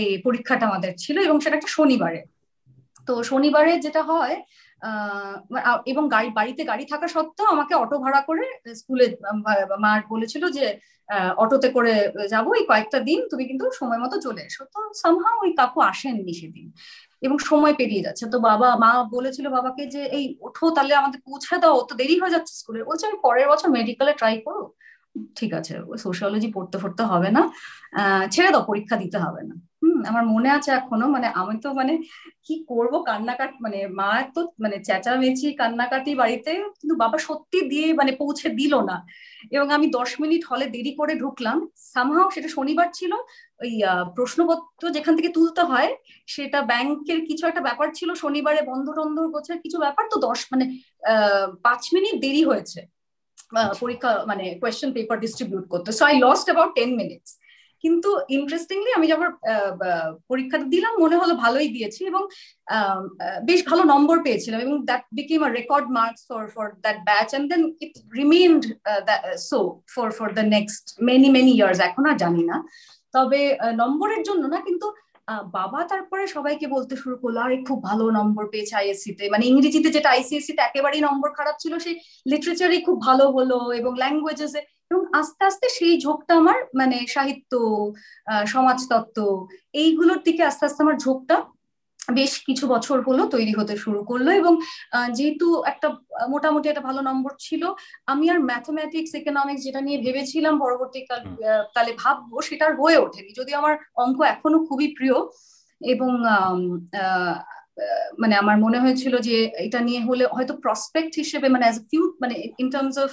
এই 0.00 0.08
পরীক্ষাটা 0.26 0.64
আমাদের 0.70 0.90
ছিল 1.02 1.16
এবং 1.26 1.36
সেটা 1.44 1.56
একটা 1.58 1.70
শনিবারে। 1.78 2.20
তো 3.08 3.12
শনিবারে 3.30 3.72
যেটা 3.84 4.02
হয় 4.10 4.36
এবং 5.92 6.04
গাড়ি, 6.14 6.28
বাড়িতে 6.38 6.62
গাড়ি 6.70 6.84
থাকা 6.92 7.06
সত্ত্বেও 7.14 7.48
আমাকে 7.54 7.74
অটো 7.82 7.96
ভাড়া 8.04 8.20
করে 8.28 8.44
স্কুলে 8.80 9.06
মা 9.84 9.92
বলেছিল 10.12 10.44
যে 10.56 10.66
অটোতে 11.42 11.68
করে 11.76 11.94
যাব, 12.32 12.46
এই 12.58 12.64
কয়েকটা 12.70 12.98
দিন 13.08 13.18
তুমি 13.30 13.44
কিন্তু 13.50 13.64
সময় 13.80 14.00
মতো 14.04 14.16
চলে 14.26 14.42
এসো। 14.48 14.62
তো 14.74 14.78
সামহা 15.02 15.30
ওই 15.42 15.50
কাকু 15.60 15.78
আসেননি 15.90 16.34
সেদিন 16.40 16.66
এবং 17.26 17.36
সময় 17.50 17.74
পেরিয়ে 17.80 18.04
যাচ্ছে। 18.06 18.24
তো 18.32 18.38
বাবা, 18.48 18.68
মা 18.84 18.90
বলেছিল 19.16 19.46
বাবাকে 19.56 19.82
যে, 19.94 20.02
এই, 20.16 20.24
ওঠো, 20.46 20.66
তাহলে 20.76 20.94
আমাদের 21.00 21.20
পৌঁছে 21.26 21.56
দাও 21.62 21.78
তো 21.88 21.92
দেরি 22.00 22.16
হয়ে 22.22 22.34
যাচ্ছে 22.34 22.52
স্কুলে। 22.60 22.78
বলছে, 22.88 23.04
আমি 23.08 23.18
পরের 23.26 23.46
বছর 23.52 23.68
মেডিকেলে 23.78 24.12
ট্রাই 24.20 24.36
করো 24.46 24.62
ঠিক 25.36 25.50
আছে 25.58 25.72
সোশ্যালজি 26.04 26.48
পড়তে 26.56 26.76
পড়তে 26.82 27.02
হবে 27.12 27.28
না। 27.36 27.42
ছেড়ে 28.34 28.50
দাও, 28.52 28.62
পরীক্ষা 28.70 28.96
দিতে 29.02 29.18
হবে 29.24 29.42
না। 29.48 29.54
আমার 30.10 30.24
মনে 30.34 30.48
আছে 30.56 30.70
এখনও 30.80 31.06
মানে 31.16 31.26
আমি 31.40 31.54
তো 31.64 31.68
মানে 31.80 31.92
কি 32.46 32.54
করব 32.70 32.92
কান্নাকাট 33.08 33.52
মানে 33.64 33.78
মা 33.98 34.10
তো 34.34 34.40
মানে 34.62 34.76
চেঁচামেচি, 34.88 35.48
কান্নাকাটি 35.60 36.12
বাড়িতে, 36.22 36.52
কিন্তু 36.80 36.94
বাবা 37.02 37.18
সত্যি 37.28 37.58
দিয়ে 37.72 37.86
মানে 38.00 38.12
পৌঁছে 38.12 38.48
দিল 38.60 38.74
না। 38.90 38.96
এবং 39.56 39.66
আমি 39.76 39.86
দশ 39.98 40.10
মিনিট 40.22 40.42
হলে 40.50 40.64
দেরি 40.74 40.92
করে 41.00 41.14
ঢুকলাম। 41.22 41.58
সামহাও 41.94 42.28
সেটা 42.34 42.48
শনিবার 42.56 42.88
ছিল, 42.98 43.12
ওই 43.62 43.72
প্রশ্নপত্র 44.16 44.82
যেখান 44.96 45.12
থেকে 45.16 45.30
তুলতে 45.36 45.62
হয়, 45.70 45.90
সেটা 46.34 46.58
ব্যাংকের 46.62 47.20
কিছু 47.28 47.42
একটা 47.46 47.62
ব্যাপার 47.68 47.88
ছিল, 47.94 48.08
শনিবারে 48.14 48.60
বন্ধ 48.70 48.86
টন্ধ 48.96 49.18
গোছের 49.34 49.58
কিছু 49.64 49.78
ব্যাপার, 49.84 50.04
তো 50.12 50.16
দশ 50.26 50.40
মানে 50.52 50.64
আহ, 51.12 51.46
পাঁচ 51.66 51.82
মিনিট 51.94 52.14
দেরি 52.24 52.42
হয়েছে। 52.44 52.80
পরীক্ষা 53.82 54.10
মানে 54.30 54.44
কোয়েশ্চেন 54.60 54.90
পেপার 54.96 55.16
ডিস্ট্রিবিউট 55.24 55.64
করতে। 55.72 55.88
So 55.98 56.02
I 56.10 56.14
lost 56.24 56.46
about 56.48 56.70
ten 56.78 56.90
minutes 57.02 57.32
কিন্তু 57.84 58.10
ইন্টারেস্টিংলি 58.36 58.90
আমি 58.98 59.06
যখন 59.12 59.28
পরীক্ষাটা 60.30 60.66
দিলাম 60.74 60.92
মনে 61.02 61.16
হলো 61.22 61.34
ভালোই 61.44 61.68
দিয়েছি 61.76 62.00
এবং 62.10 62.22
বেশ 63.48 63.60
ভালো 63.70 63.82
নম্বর 63.92 64.16
পেয়েছিলাম 64.26 64.60
এবং 64.66 64.76
that 64.88 65.02
became 65.18 65.40
a 65.48 65.50
record 65.58 65.86
marks 65.98 66.22
for 66.30 66.42
for 66.54 66.66
that 66.84 66.98
batch 67.08 67.28
and 67.32 67.46
then 67.52 67.62
it 67.84 67.94
remained 68.20 68.62
so 69.50 69.58
for 69.94 70.08
for 70.18 70.28
the 70.38 70.44
next 70.56 70.84
many 71.08 71.28
many 71.36 71.52
years 71.58 71.78
এখন 71.88 72.04
আর 72.10 72.16
জানি 72.24 72.42
না। 72.50 72.56
তবে 73.14 73.40
নম্বরের 73.82 74.22
জন্য 74.28 74.42
না 74.54 74.58
কিন্তু 74.66 74.86
বাবা 75.56 75.80
তারপরে 75.92 76.22
সবাইকে 76.36 76.66
বলতে 76.74 76.94
শুরু 77.02 77.16
করল, 77.22 77.36
আরে, 77.46 77.56
খুব 77.68 77.78
ভালো 77.88 78.04
নম্বর 78.18 78.44
পেয়েছে 78.52 78.74
আইএসসি 78.80 79.10
তে 79.18 79.24
মানে 79.34 79.44
ইংরেজিতে 79.50 79.88
যেটা 79.96 80.08
আইসিএসসি 80.16 80.52
তে 80.56 80.62
একেবারেই 80.64 81.02
নম্বর 81.08 81.30
খারাপ 81.38 81.56
ছিল, 81.62 81.72
সেই 81.84 81.94
লিটারেচারই 82.30 82.80
খুব 82.86 82.96
ভালো 83.08 83.24
হলো 83.36 83.58
এবং 83.80 83.92
ল্যাঙ্গুয়েজেস 84.02 84.52
এবং 84.90 85.02
আস্তে 85.20 85.42
আস্তে 85.50 85.66
সেই 85.78 85.94
ঝোঁকটা 86.04 86.32
আমার 86.40 86.58
মানে 86.80 86.96
সাহিত্য 87.14 87.52
সমাজতত্ত্ব, 88.52 89.18
এইগুলোর 89.82 90.20
দিকে 90.26 90.42
আস্তে 90.50 90.62
আস্তে 90.68 90.80
আমার 90.84 90.98
ঝোঁকটা 91.04 91.36
বেশ 92.14 92.32
কিছু 92.46 92.64
বছর 92.66 93.02
হলো 93.02 93.22
তৈরি 93.26 93.52
হতে 93.52 93.74
শুরু 93.76 94.00
করল 94.04 94.28
এবং 94.30 94.52
যেহেতু 95.12 95.46
একটা 95.64 95.88
মোটামুটি 96.28 96.68
একটা 96.68 96.80
ভালো 96.80 97.00
নম্বর 97.00 97.32
ছিল 97.38 97.62
আমি 98.06 98.30
আর 98.30 98.38
ম্যাথমেটিক্স 98.40 99.14
ইকোনমিক্স 99.14 99.62
যেটা 99.64 99.80
নিয়ে 99.80 99.98
ভেবেছিলাম 99.98 100.54
পরবর্তীকাল 100.58 101.20
কালে 101.74 101.92
ভাববো 101.98 102.36
সেটার 102.40 102.72
হয়ে 102.76 102.98
ওঠেনি। 102.98 103.30
যদি 103.36 103.54
আমার 103.54 103.74
অঙ্ক 103.94 104.18
এখনও 104.24 104.58
খুবই 104.66 104.88
প্রিয় 104.94 105.16
এবং 105.80 106.10
মানে 108.18 108.34
আমার 108.36 108.56
মনে 108.58 108.78
হয়েছিল 108.80 109.14
যে 109.18 109.36
এটা 109.58 109.80
নিয়ে 109.80 110.02
হলে 110.04 110.24
হয়তো 110.26 110.54
প্রসপেক্ট 110.56 111.12
হিসেবে 111.16 111.46
মানে 111.48 111.64
অ্যাজ 111.64 111.78
ফিউ 111.90 112.04
মানে 112.20 112.34
ইন 112.58 112.70
টার্মস 112.70 112.96
অফ 112.98 113.10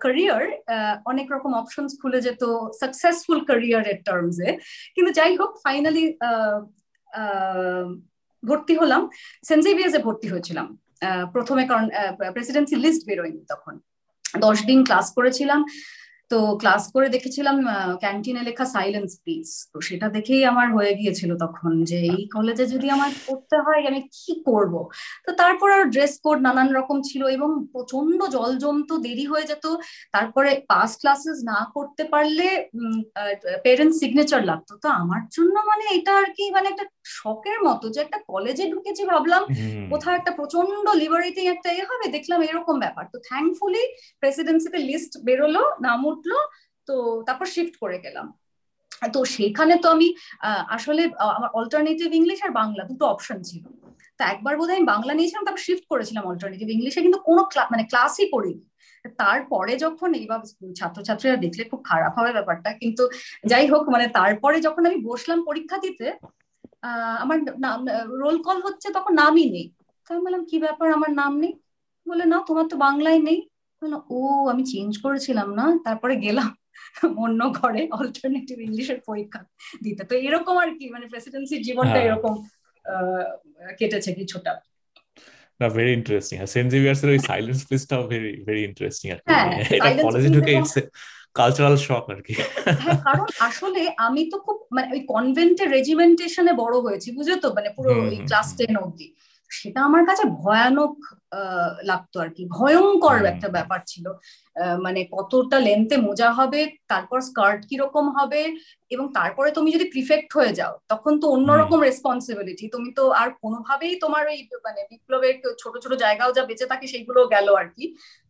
ক্যারিয়ার 0.00 0.42
অনেক 1.06 1.26
রকম 1.32 1.50
অপশনস 1.54 1.92
খুলে 2.02 2.18
যেত 2.20 2.42
সাকসেসফুল 2.80 3.38
ক্যারিয়ার 3.44 3.82
ক্যারিয়ারের 3.82 3.98
টার্মসে 4.04 4.48
কিন্তু 4.94 5.10
যাই 5.12 5.32
হোক 5.36 5.50
ফাইনালি 5.64 6.04
ভর্তি 8.48 8.74
হলাম। 8.80 9.02
এ 9.98 10.00
ভর্তি 10.06 10.26
হয়েছিলাম। 10.32 10.66
প্রথমে 11.34 11.62
কারণ 11.70 11.86
প্রেসিডেন্সি 12.36 12.76
লিস্ট 12.84 13.02
বেরোয়নি 13.08 13.42
তখন। 13.52 13.74
দশ 14.46 14.58
দিন 14.68 14.78
ক্লাস 14.88 15.06
করেছিলাম। 15.16 15.60
তো 16.32 16.38
ক্লাস 16.60 16.82
করে 16.94 17.08
দেখেছিলাম 17.14 17.56
ক্যান্টিনে 18.02 18.42
লেখা 18.48 18.66
সাইলেন্স 18.74 19.10
প্লিজ 19.22 19.48
তো 19.72 19.78
সেটা 19.88 20.06
দেখেই 20.16 20.42
আমার 20.52 20.68
হয়ে 20.76 20.92
গিয়েছিল 21.00 21.30
তখন 21.44 21.72
যে 21.90 21.98
এই 22.12 22.22
কলেজে 22.34 22.64
যদি 22.74 22.86
আমার 22.96 23.10
পড়তে 23.26 23.56
হয়, 23.66 23.82
আমি 23.90 24.00
কি 24.16 24.32
করব? 24.48 24.74
তো 25.26 25.30
তারপর 25.40 25.68
আর 25.76 25.84
ড্রেস 25.94 26.14
কোড 26.24 26.38
নানান 26.46 26.68
রকম 26.78 26.98
ছিল 27.08 27.22
এবং 27.36 27.50
প্রচণ্ড 27.72 28.18
জল 28.36 28.50
জমতো, 28.62 28.94
দেরি 29.06 29.26
হয়ে 29.32 29.48
যেত। 29.50 29.66
তারপরে 30.14 30.50
পাস 30.70 30.90
ক্লাসেস 31.00 31.38
না 31.50 31.58
করতে 31.74 32.02
পারলে 32.12 32.48
পেরেন্টস 33.64 33.96
সিগনেচার 34.02 34.42
লাগতো। 34.50 34.72
তো 34.84 34.88
আমার 35.02 35.22
জন্য 35.36 35.54
মানে 35.70 35.84
এটা 35.96 36.12
আর 36.22 36.28
কি 36.36 36.44
মানে 36.56 36.66
একটা 36.72 36.86
শখের 37.18 37.58
মতো 37.66 37.86
যে 37.94 37.98
একটা 38.02 38.18
কলেজে 38.30 38.64
ঢুকেছি 38.74 39.02
ভাবলাম 39.12 39.42
কোথাও 39.92 40.14
একটা 40.18 40.32
প্রচণ্ড 40.38 40.86
লিবারেটিং 41.02 41.44
একটা 41.54 41.68
এ 41.80 41.82
হবে 41.90 42.06
দেখলাম 42.16 42.40
এরকম 42.48 42.76
ব্যাপার। 42.84 43.04
তো 43.12 43.18
থ্যাঙ্কফুলি 43.28 43.84
প্রেসিডেন্সিতে 44.22 44.78
লিস্ট 44.88 45.12
বেরোলো 45.26 45.62
নাম 45.86 46.00
উঠল 46.10 46.32
তো 46.88 46.94
তারপর 47.26 47.46
শিফট 47.54 47.74
করে 47.82 47.98
গেলাম। 48.04 48.26
তো 49.14 49.20
সেখানে 49.36 49.74
তো 49.82 49.86
আমি 49.94 50.08
আসলে 50.76 51.02
আমার 51.38 51.50
অল্টারনেটিভ 51.58 52.08
ইংলিশ 52.20 52.38
আর 52.46 52.52
বাংলা 52.60 52.82
দুটো 52.90 53.04
অপশন 53.14 53.38
ছিল। 53.50 53.64
তা 54.18 54.22
একবার 54.34 54.54
বোধহয় 54.58 54.78
আমি 54.78 54.86
বাংলা 54.94 55.12
নিয়েছিলাম 55.14 55.44
তারপর 55.46 55.62
শিফট 55.68 55.84
করেছিলাম 55.92 56.24
অল্টারনেটিভ 56.32 56.68
ইংলিশে 56.76 57.00
কিন্তু 57.06 57.18
কোনো 57.28 57.42
মানে 57.72 57.84
ক্লাসই 57.90 58.26
করিনি। 58.34 58.64
তারপরে 59.22 59.72
যখন 59.84 60.08
এইবার 60.20 60.40
ছাত্রছাত্রীরা 60.78 61.36
দেখলে 61.44 61.62
খুব 61.70 61.80
খারাপ 61.90 62.12
হবে 62.18 62.30
ব্যাপারটা 62.36 62.70
কিন্তু 62.82 63.02
যাই 63.50 63.66
হোক 63.72 63.82
মানে 63.94 64.06
তারপরে 64.18 64.56
যখন 64.66 64.82
আমি 64.88 64.98
বসলাম 65.10 65.38
পরীক্ষা 65.48 65.76
দিতে 65.86 66.06
আমার 67.18 67.38
নাম 67.58 67.78
রোল 68.22 68.36
কল 68.42 68.58
হচ্ছে 68.62 68.88
তখন 68.92 69.12
নামই 69.14 69.46
নেই। 69.50 69.66
তো 70.04 70.08
আমি 70.14 70.20
বললাম 70.24 70.42
কি 70.50 70.56
ব্যাপার? 70.58 70.88
আমার 70.92 71.10
নাম 71.12 71.32
নেই? 71.38 71.52
বলে 72.06 72.24
না 72.24 72.38
তোমার 72.46 72.66
তো 72.68 72.76
বাংলায় 72.76 73.20
নেই। 73.22 73.38
ও 74.10 74.18
আমি 74.50 74.62
চেঞ্জ 74.72 74.92
করেছিলাম 75.02 75.48
না 75.54 75.66
তারপরে 75.84 76.14
গেলাম 76.16 76.50
অন্য 77.24 77.40
ঘরে 77.50 77.82
অল্টারনেটিভ 77.90 78.56
ইংলিশের 78.60 78.98
পরীক্ষা 79.06 79.40
দিতে। 79.82 80.02
তো 80.04 80.14
এরকম 80.18 80.56
আর 80.58 80.70
কি 80.78 80.84
মানে 80.90 81.06
প্রেসিডেন্সির 81.06 81.62
জীবনটা 81.62 81.90
হ্যাঁ। 81.90 82.06
এরকম 82.06 82.34
কেটেছে 83.78 84.10
কিছুটা। 84.12 84.52
না 85.60 85.66
ভেরি 85.68 85.92
ইন্টারেস্টিং 85.92 86.36
আর 86.40 86.46
সেন্ট 86.46 86.68
জেভিয়ার্স 86.72 87.00
এর 87.04 87.10
ওই 87.10 87.20
সাইলেন্স 87.28 87.60
প্লিজটাও 87.66 88.02
ভেরি 88.08 88.30
ভেরি 88.44 88.62
ইন্টারেস্টিং 88.64 89.06
আর 89.10 89.18
হ্যাঁ, 89.26 89.48
এটা 89.76 89.90
কলেজে 90.06 90.28
ঢুকে 90.28 90.52
কালচারাল 91.34 91.76
শক 91.76 92.04
আর 92.10 92.20
কি। 92.22 92.34
হ্যাঁ 92.82 92.98
কারণ 93.02 93.26
আসলে 93.40 93.80
আমি 93.96 94.22
তো 94.30 94.36
খুব 94.38 94.56
মানে 94.72 94.88
ওই 94.92 95.00
কনভেন্টের 95.08 95.68
রেজিমেন্টেশনে 95.70 96.52
বড় 96.52 96.74
হয়েছি 96.80 97.08
বুঝে 97.12 97.36
তো? 97.36 97.48
মানে 97.52 97.68
পুরো 97.76 97.90
ক্লাস 98.26 98.48
টেন 98.56 98.74
অব্দি 98.76 99.06
সেটা 99.50 99.80
আমার 99.88 100.02
কাছে 100.08 100.24
ভয়ানক 100.42 100.94
লাগতো 101.90 102.16
আর 102.24 102.30
কি। 102.36 102.42
ভয়ঙ্কর 102.58 103.16
একটা 103.32 103.48
ব্যাপার 103.56 103.80
ছিল। 103.92 104.06
মানে 104.84 105.00
কতটা 105.16 105.58
লেন্থে 105.66 105.96
মোজা 106.06 106.28
হবে 106.38 106.60
তারপর 106.92 107.18
স্কার্ট 107.28 107.60
কীরকম 107.70 108.06
হবে 108.18 108.42
এবং 108.94 109.06
তারপরে 109.18 109.48
তুমি 109.56 109.68
যদি 109.76 109.86
প্রিফেক্ট 109.94 110.30
হয়ে 110.38 110.52
যাও 110.60 110.74
তখন 110.92 111.12
তো 111.22 111.26
অন্যরকম 111.36 111.78
রেসপন্সিবিলিটি 111.88 112.64
তুমি 112.74 112.90
তো 112.98 113.04
আর 113.20 113.28
কোনোভাবেই 113.42 113.94
তোমার 114.04 114.24
ওই 114.32 114.38
মানে 114.66 114.80
বিপ্লবের 114.90 115.34
ছোট 115.62 115.74
ছোট 115.84 115.92
জায়গাও 116.04 116.30
যা 116.36 116.42
বেঁচে 116.50 116.66
থাকে 116.72 116.86
সেইগুলো 116.92 117.20
গেল 117.34 117.48
আর 117.60 117.68
কি। 117.76 117.84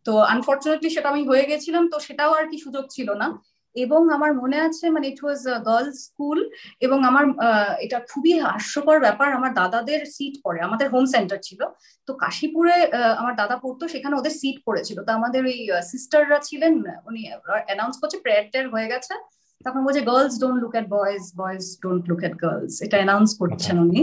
তো 0.05 0.11
আনফর্চুনেটলি 0.33 0.89
সেটা 0.95 1.07
আমি 1.13 1.21
হয়ে 1.29 1.45
গেছিলাম 1.51 1.83
তো 1.93 1.97
সেটাও 2.07 2.31
আর 2.39 2.45
কি 2.51 2.57
সুযোগ 2.65 2.85
ছিল 2.95 3.09
না। 3.21 3.27
এবং 3.83 4.01
আমার 4.15 4.31
মনে 4.41 4.57
আছে 4.67 4.85
মানে 4.95 5.05
ইট 5.11 5.19
ওয়াজ 5.23 5.41
গার্লস 5.69 5.97
স্কুল 6.07 6.39
এবং 6.85 6.97
আমার 7.09 7.23
এটা 7.85 7.97
খুবই 8.11 8.33
হাস্যকর 8.45 8.97
ব্যাপার। 9.05 9.29
আমার 9.39 9.51
দাদাদের 9.59 10.01
সিট 10.15 10.35
পড়ে, 10.45 10.59
আমাদের 10.67 10.87
হোম 10.93 11.05
সেন্টার 11.15 11.39
ছিল। 11.47 11.61
তো 12.07 12.11
কাশীপুরে 12.23 12.75
আমার 13.21 13.33
দাদা 13.41 13.55
পড়তো, 13.63 13.83
সেখানে 13.93 14.13
ওদের 14.19 14.33
সিট 14.41 14.57
পড়েছিল। 14.67 14.97
তো 15.07 15.11
আমাদের 15.19 15.41
ওই 15.49 15.57
সিস্টাররা 15.91 16.39
ছিলেন, 16.47 16.73
উনি 17.09 17.21
অ্যানাউন্স 17.67 17.95
করছে 18.01 18.17
প্রেয়ার 18.23 18.65
হয়ে 18.73 18.91
গেছে। 18.93 19.13
তখন 19.63 19.81
বলছে 19.85 20.01
girls 20.01 20.35
don't 20.43 20.57
look 20.63 20.75
at 20.75 20.87
boys 20.97 21.21
boys 21.41 21.63
don't 21.83 22.03
look 22.09 22.21
at 22.27 22.35
girls 22.43 22.81
এটা 22.85 22.97
অ্যানাউন্স 22.97 23.29
করছেন 23.41 23.75
উনি। 23.85 24.01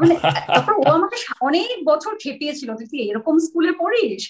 মানে 0.00 0.14
তারপর 0.48 0.74
ও 0.82 0.86
আমাকে 0.98 1.16
অনেক 1.48 1.76
বছর 1.90 2.12
খেপিয়েছিল 2.22 2.68
তুই 2.78 3.00
এরকম 3.10 3.34
স্কুলে 3.46 3.72
পড়িস? 3.82 4.22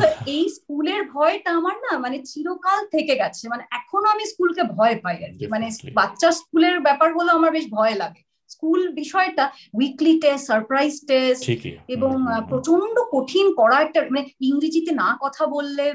তো 0.00 0.04
এই 0.26 0.44
স্কুলের 0.48 1.02
ভয়টা 1.14 1.50
আমার 1.50 1.76
না 1.84 1.98
মানে 1.98 2.16
চিরকাল 2.30 2.86
থেকে 2.94 3.14
গেছে। 3.22 3.48
মানে 3.48 3.62
এখনও 3.78 4.08
আমি 4.14 4.24
স্কুলকে 4.32 4.62
ভয় 4.76 4.96
পাই 5.04 5.16
আর 5.26 5.32
কি। 5.38 5.44
মানে 5.46 5.66
বাচ্চা 5.98 6.28
স্কুলের 6.32 6.76
ব্যাপার 6.76 6.94
ব্যাপারগুলো 6.96 7.30
আমার 7.38 7.50
বেশ 7.52 7.66
ভয় 7.70 7.94
লাগে। 7.94 8.20
স্কুল 8.50 8.80
বিষয়টা 8.92 9.44
উইকলি 9.74 10.20
টেস্ট 10.20 10.46
সারপ্রাইজ 10.46 10.94
টেস্ট 11.10 11.42
এবং 11.88 12.12
প্রচণ্ড 12.48 12.96
কঠিন 13.14 13.46
করা 13.54 13.76
একটা 13.80 14.00
মানে 14.10 14.22
ইংরেজিতে 14.40 14.92
না 15.02 15.16
কথা 15.20 15.46
বললে 15.46 15.86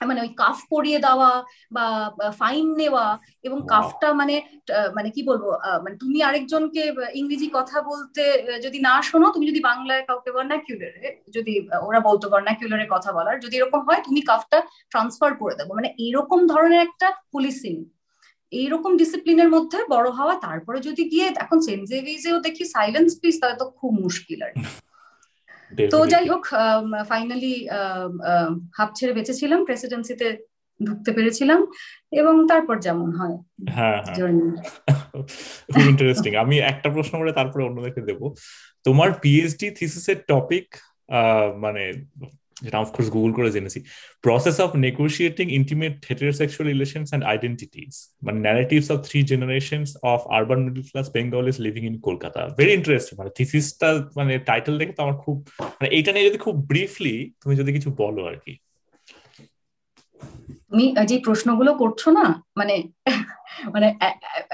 মানে 0.00 0.20
ওই 0.20 0.30
কাফ 0.36 0.58
পরিয়ে 0.70 0.98
দেওয়া 0.98 1.30
বা 1.72 1.84
ফাইন 2.38 2.66
নেওয়া 2.76 3.06
এবং 3.44 3.58
কাফটা 3.68 4.08
মানে 4.12 4.34
মানে 4.94 5.08
কি 5.10 5.20
বলব 5.22 5.44
মানে 5.84 5.96
তুমি 5.96 6.18
আরেকজনকে 6.22 6.82
ইংরেজি 7.14 7.48
কথা 7.52 7.78
বলতে 7.82 8.22
যদি 8.62 8.78
না 8.80 8.94
শোনো 9.02 9.26
তুমি 9.34 9.46
যদি 9.46 9.60
বাংলায় 9.60 10.02
কাউকে 10.06 10.30
ভার্নাকিউলারে 10.32 11.06
যদি 11.30 11.52
ওরা 11.82 12.00
বলতো 12.00 12.26
ভার্নাকিউলারে 12.28 12.86
কথা 12.90 13.10
বলার 13.12 13.36
যদি 13.40 13.54
এরকম 13.56 13.80
হয় 13.86 14.00
তুমি 14.04 14.20
কাফটা 14.22 14.58
ট্রান্সফার 14.90 15.30
করে 15.34 15.54
দেবো। 15.54 15.72
মানে 15.74 15.88
এরকম 15.98 16.40
ধরনের 16.46 16.80
একটা 16.80 17.08
পুলিশিং 17.32 17.76
এইরকম 18.52 18.92
ডিসিপ্লিনের 18.96 19.50
মধ্যে 19.50 19.78
বড় 19.90 20.08
হওয়া 20.10 20.34
তারপরে 20.40 20.78
যদি 20.80 21.02
গিয়ে 21.10 21.26
এখন 21.36 21.58
সেন্ট 21.60 21.84
জেভিজেও 21.88 22.38
দেখি 22.40 22.64
সাইলেন্স 22.66 23.10
পিস 23.22 23.34
তাহলে 23.40 23.56
তো 23.58 23.66
খুব 23.70 23.92
মুশকিল 24.02 24.40
আর 24.42 24.52
তো 25.90 25.98
যাই 26.06 26.26
হোক 26.28 26.42
ফাইনালি 27.08 27.54
হাফ 28.76 28.90
ছেড়ে 28.94 29.12
বেঁচেছিলাম 29.12 29.60
প্রেসিডেন্সিতে 29.64 30.28
ঢুকতে 30.80 31.10
পেরেছিলাম 31.12 31.60
এবং 32.12 32.34
তারপর 32.48 32.76
যেমন 32.80 33.10
হয় 33.12 33.36
হ্যাঁ 33.68 33.98
খুব 35.72 35.84
ইন্টারেস্টিং 35.88 36.32
আমি 36.34 36.56
একটা 36.58 36.88
প্রশ্ন 36.90 37.14
করে 37.18 37.32
তারপরে 37.32 37.62
অন্যদেরকে 37.64 38.00
দেবো। 38.00 38.26
তোমার 38.84 39.08
পিএইচডি 39.22 39.66
থিসিসের 39.70 40.18
টপিক 40.28 40.66
মানে 41.56 41.82
যেটা 42.62 42.78
অফকোর্স 42.78 43.08
গুগল 43.10 43.32
করে 43.32 43.50
জেনেছি। 43.50 43.78
Process 44.22 44.60
of 44.60 44.76
negotiating 44.76 45.46
intimate 45.50 45.94
heterosexual 46.10 46.66
relations 46.72 47.08
and 47.08 47.24
identities 47.24 47.94
মানে 48.22 48.38
narratives 48.40 48.90
of 48.90 48.98
three 49.08 49.22
generations 49.22 49.96
of 50.02 50.20
urban 50.28 50.60
middle 50.64 50.82
class 50.82 51.06
Bengalis 51.10 51.60
living 51.60 51.86
in 51.86 52.00
Kolkata 52.00 52.40
very 52.58 52.72
interesting 52.72 53.14
মানে 53.18 53.30
থিসিসটা 53.38 53.88
মানে 54.16 54.32
টাইটেল 54.38 54.74
দেখে 54.78 54.92
তো 54.92 55.02
আমার 55.02 55.16
খুব 55.16 55.36
মানে 55.60 55.88
এইটা 55.88 56.12
নিয়ে 56.12 56.28
যদি 56.28 56.38
খুব 56.38 56.54
ব্রিফলি 56.66 57.14
তুমি 57.42 57.56
যদি 57.56 57.70
কিছু 57.72 57.90
বলো 57.98 58.22
আর 58.24 58.36
কি। 58.44 58.52
তুমি 60.70 60.84
যে 61.06 61.16
প্রশ্নগুলো 61.18 61.70
করছ 61.74 62.02
না 62.08 62.24
মানে 62.56 62.76
মানে 63.74 63.88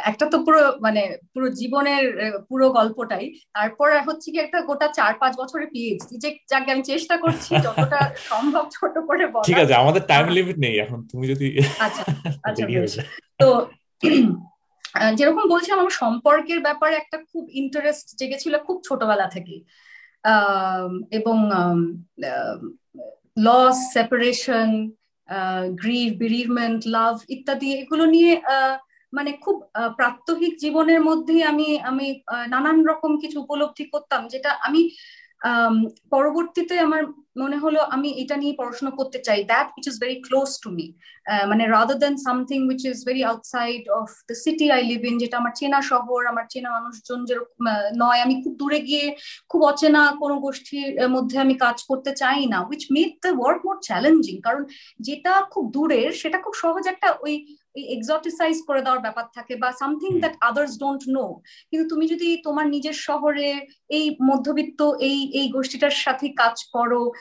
একটা 0.04 0.24
তো 0.26 0.36
পুরো 0.44 0.60
মানে 0.80 1.02
পুরো 1.32 1.46
জীবনের 1.50 2.04
পুরো 2.50 2.66
গল্পটাই। 2.70 3.26
তারপর 3.54 3.88
হচ্ছে 4.08 4.28
কি 4.30 4.38
একটা 4.38 4.58
গোটা 4.60 4.86
চার 4.88 5.12
পাঁচ 5.14 5.32
বছরের 5.38 5.68
পিএইচডি 5.70 6.14
যে 6.18 6.30
যাকে 6.48 6.68
আমি 6.72 6.82
চেষ্টা 6.82 7.14
করছি 7.16 7.50
যতটা 7.64 8.00
সম্ভব 8.30 8.64
ছোট 8.72 8.94
করে 8.98 9.24
বলা 9.26 9.46
ঠিক 9.48 9.58
আছে 9.58 9.74
আমাদের 9.74 10.02
টাইম 10.02 10.26
লিমিট 10.28 10.56
নেই 10.58 10.74
এখন 10.78 10.98
তুমি 11.10 11.24
যদি 11.28 11.46
আচ্ছা 11.80 12.02
আচ্ছা 12.48 13.02
তো 13.40 13.48
যেরকম 15.18 15.44
বলছিলাম 15.48 15.78
আমার 15.78 15.96
সম্পর্কের 16.02 16.60
ব্যাপারে 16.60 16.94
একটা 16.96 17.16
খুব 17.30 17.44
ইন্টারেস্ট 17.52 18.06
জেগেছিল 18.18 18.54
খুব 18.58 18.76
ছোটবেলা 18.84 19.26
থেকে 19.26 19.54
এবং 21.10 21.36
loss 23.38 23.76
separation 23.94 24.68
grief 25.74 26.08
bereavement 26.18 26.80
love 26.88 27.14
ইত্যাদি 27.28 27.68
এগুলো 27.74 28.04
নিয়ে 28.06 28.32
মানে 29.12 29.30
খুব 29.44 29.56
প্রাত্যহিক 29.96 30.52
জীবনের 30.58 31.00
মধ্যেই 31.00 31.42
আমি 31.42 31.68
আমি 31.90 32.06
নানান 32.48 32.78
রকম 32.84 33.12
কিছু 33.22 33.36
উপলব্ধি 33.40 33.84
করতাম, 33.92 34.22
যেটা 34.28 34.50
আমি 34.66 34.80
পরবর্তীতে 36.14 36.74
আমার 36.86 37.02
মনে 37.42 37.56
হলো 37.64 37.80
আমি 37.94 38.08
এটা 38.22 38.36
নিয়ে 38.42 38.54
পড়াশোনা 38.60 38.92
করতে 38.98 39.18
চাই। 39.26 39.40
That 39.52 39.66
which 39.76 39.86
is 39.90 39.96
very 40.04 40.16
close 40.26 40.50
to 40.62 40.68
me 40.76 40.86
মানে 41.50 41.64
rather 41.74 41.98
than 42.04 42.14
something 42.26 42.58
which 42.70 42.82
is 42.92 42.98
very 43.08 43.22
outside 43.30 43.82
of 44.00 44.08
the 44.28 44.36
city 44.44 44.66
I 44.76 44.80
live 44.90 45.00
in 45.10 45.14
যেটা 45.22 45.36
আমার 45.40 45.54
চেনা 45.60 45.80
শহর, 45.90 46.20
আমার 46.32 46.46
চেনা 46.52 46.70
মানুষজন 46.76 47.20
যেরকম 47.28 47.64
নয়, 48.02 48.20
আমি 48.24 48.34
খুব 48.42 48.54
দূরে 48.60 48.80
গিয়ে 48.88 49.04
খুব 49.50 49.60
অচেনা 49.70 50.02
কোনো 50.22 50.34
গোষ্ঠীর 50.44 50.90
মধ্যে 51.14 51.36
আমি 51.44 51.54
কাজ 51.64 51.78
করতে 51.90 52.10
চাই 52.20 52.40
না 52.52 52.58
which 52.68 52.82
made 52.96 53.12
the 53.24 53.30
work 53.38 53.60
more 53.66 53.76
challenging 53.88 54.36
কারণ 54.46 54.62
যেটা 55.06 55.32
খুব 55.52 55.64
দূরের, 55.76 56.10
সেটা 56.22 56.38
খুব 56.44 56.54
সহজ 56.62 56.84
একটা 56.92 57.08
ওই 57.24 57.34
এক্সটিসাইজ 57.82 58.56
করে 58.66 58.80
দেওয়ার 58.82 59.00
ব্যাপার 59.00 59.24
থাকে 59.34 59.56
বা 59.56 59.72
something 59.72 60.18
that 60.18 60.34
others 60.40 60.78
don't 60.78 61.02
know 61.08 61.40
কিন্তু 61.70 61.94
তুমি 61.94 62.06
যদি 62.06 62.36
তোমার 62.36 62.66
নিজের 62.66 62.92
শহরে 62.92 63.60
এই 63.88 64.16
মধ্যবিত্ত 64.22 64.80
এই 65.00 65.30
এই 65.32 65.48
গোষ্ঠীটার 65.48 65.90
সাথে 65.90 66.28
কাজ 66.28 66.64
করো 66.72 67.12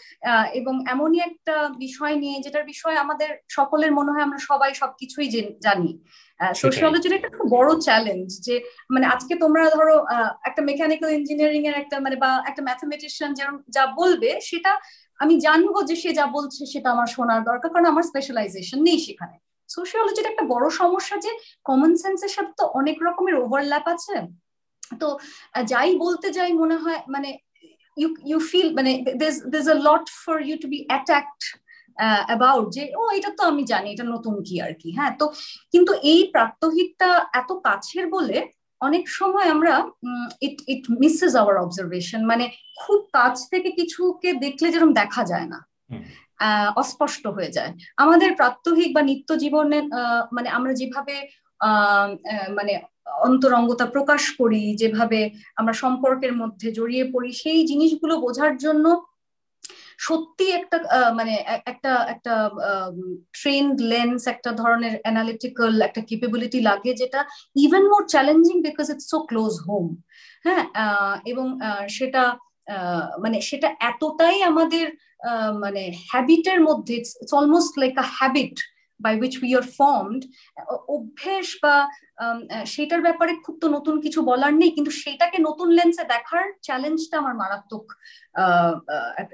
এবং 0.53 0.85
এমনই 0.89 1.19
একটা 1.19 1.69
বিষয় 1.77 2.15
নিয়ে 2.15 2.39
যেটার 2.41 2.63
বিষয় 2.63 2.95
আমাদের 2.95 3.29
সকলের 3.49 3.91
মনে 3.91 4.11
হয় 4.11 4.21
আমরা 4.21 4.37
সবাই 4.37 4.73
সবকিছুই 4.73 5.27
জানি 5.61 5.99
সোশিওলজির 6.55 7.13
একটা 7.13 7.29
খুব 7.29 7.47
বড় 7.49 7.79
চ্যালেঞ্জ 7.81 8.41
যে 8.41 8.61
মানে 8.91 9.05
আজকে 9.05 9.35
তোমরা 9.35 9.69
ধরো 9.69 10.05
একটা 10.43 10.61
মেকানিক্যাল 10.61 11.09
ইঞ্জিনিয়ারিং 11.11 11.67
এর 11.67 11.73
একটা 11.73 11.99
মানে 11.99 12.15
বা 12.15 12.43
একটা 12.47 12.61
ম্যাথামেটিশিয়ান 12.63 13.33
যেরকম 13.33 13.61
যা 13.69 13.85
বলবে 13.87 14.39
সেটা 14.41 14.79
আমি 15.17 15.39
জানব 15.39 15.83
যে 15.83 15.95
সে 15.95 16.13
যা 16.13 16.25
বলছে 16.27 16.65
সেটা 16.65 16.91
আমার 16.91 17.07
শোনার 17.07 17.43
দরকার 17.43 17.69
কারণ 17.69 17.85
আমার 17.85 18.03
স্পেশালাইজেশন 18.03 18.83
নেই 18.83 18.97
সেখানে। 18.97 19.44
সোশিওলজির 19.69 20.29
একটা 20.31 20.43
বড় 20.53 20.65
সমস্যা 20.81 21.15
যে 21.25 21.31
কমন 21.69 21.91
সেন্সের 22.03 22.31
সাথে 22.35 22.51
তো 22.59 22.63
অনেক 22.79 22.97
রকমের 23.07 23.35
ওভারল্যাপ 23.43 23.85
আছে। 23.95 24.15
তো 25.01 25.07
যাই 25.71 25.91
বলতে 26.05 26.27
যাই 26.37 26.51
মনে 26.61 26.77
হয় 26.83 27.01
মানে 27.13 27.29
ইউ 27.97 28.07
ইউ 28.29 28.37
ফিল 28.49 28.69
মানে 28.77 28.91
there's 29.51 29.69
a 29.75 29.77
lot 29.87 30.05
for 30.23 30.35
you 30.47 30.55
to 30.63 30.67
be 30.73 30.79
attacked 30.97 31.43
about 32.29 32.65
যে 32.75 32.83
ও 32.99 33.03
এটা 33.17 33.29
তো 33.37 33.43
আমি 33.51 33.63
জানি, 33.71 33.87
এটা 33.91 34.05
নতুন 34.13 34.35
কি 34.47 34.55
আর 34.65 34.73
কি? 34.81 34.89
হ্যাঁ 34.97 35.11
তো 35.19 35.25
কিন্তু 35.73 35.91
এই 36.11 36.21
প্রাত্যহিকটা 36.33 37.09
এত 37.41 37.51
কাছের 37.67 38.05
বলে 38.15 38.37
অনেক 38.81 39.03
সময় 39.19 39.47
আমরা 39.55 39.73
it 40.47 40.57
it 40.73 40.83
misses 41.01 41.33
our 41.41 41.55
observation 41.65 42.21
মানে 42.31 42.45
খুব 42.81 42.99
কাছ 43.17 43.35
থেকে 43.51 43.69
কিছুকে 43.79 44.29
দেখলে 44.45 44.67
যেরকম 44.73 44.91
দেখা 45.01 45.23
যায় 45.31 45.47
না। 45.53 45.59
অস্পষ্ট 46.81 47.23
হয়ে 47.35 47.55
যায়। 47.57 47.71
আমাদের 48.03 48.29
প্রাত্যহিক 48.39 48.89
বা 48.95 49.01
নিত্য 49.09 49.29
জীবনে 49.43 49.79
মানে 50.35 50.49
আমরা 50.57 50.71
যেভাবে 50.81 51.15
মানে 52.57 52.73
অন্তরঙ্গতা 53.27 53.85
প্রকাশ 53.95 54.23
করি, 54.39 54.63
যেভাবে 54.81 55.19
আমরা 55.59 55.73
সম্পর্কের 55.83 56.33
মধ্যে 56.41 56.67
জড়িয়ে 56.77 57.05
পড়ি, 57.13 57.29
সেই 57.43 57.59
জিনিসগুলো 57.71 58.13
বোঝার 58.25 58.53
জন্য 58.65 58.85
সত্যি 60.07 60.45
একটা 60.59 60.77
মানে 61.17 61.33
একটা 61.71 61.91
একটা 62.13 62.33
ট্রেন্ড 63.37 63.75
লেন্স 63.91 64.21
একটা 64.33 64.51
ধরনের 64.61 64.93
অ্যানালিটিক্যাল 65.03 65.73
একটা 65.81 66.01
কেপেবিলিটি 66.09 66.59
লাগে 66.69 66.91
যেটা 67.01 67.19
even 67.65 67.83
more 67.91 68.01
challenging 68.13 68.55
because 68.67 68.87
it's 68.93 69.07
so 69.13 69.17
close 69.29 69.53
home 69.67 69.85
হ্যাঁ 70.45 70.63
এবং 71.31 71.45
সেটা 71.97 72.23
মানে 73.23 73.37
সেটা 73.49 73.69
এতটাই 73.89 74.37
আমাদের 74.51 74.85
মানে 75.63 75.83
হ্যাবিটের 76.11 76.59
মধ্যে 76.67 76.93
it's 76.99 77.33
almost 77.39 77.73
like 77.81 77.93
a 78.03 78.05
habit 78.19 78.57
by 78.99 79.13
which 79.21 79.33
we 79.43 79.51
are 79.59 79.65
formed 79.77 80.21
অভ্যেস 80.95 81.47
বা 81.63 81.75
সেটার 82.73 83.01
ব্যাপারে 83.07 83.33
খুব 83.45 83.55
তো 83.63 83.67
নতুন 83.75 83.95
কিছু 84.05 84.19
বলার 84.29 84.53
নেই, 84.61 84.71
কিন্তু 84.75 84.91
সেটাকে 85.03 85.37
নতুন 85.47 85.67
লেন্সে 85.77 86.03
দেখার 86.13 86.45
চ্যালেঞ্জটা 86.67 87.15
আমার 87.21 87.35
মারাত্মক 87.41 87.85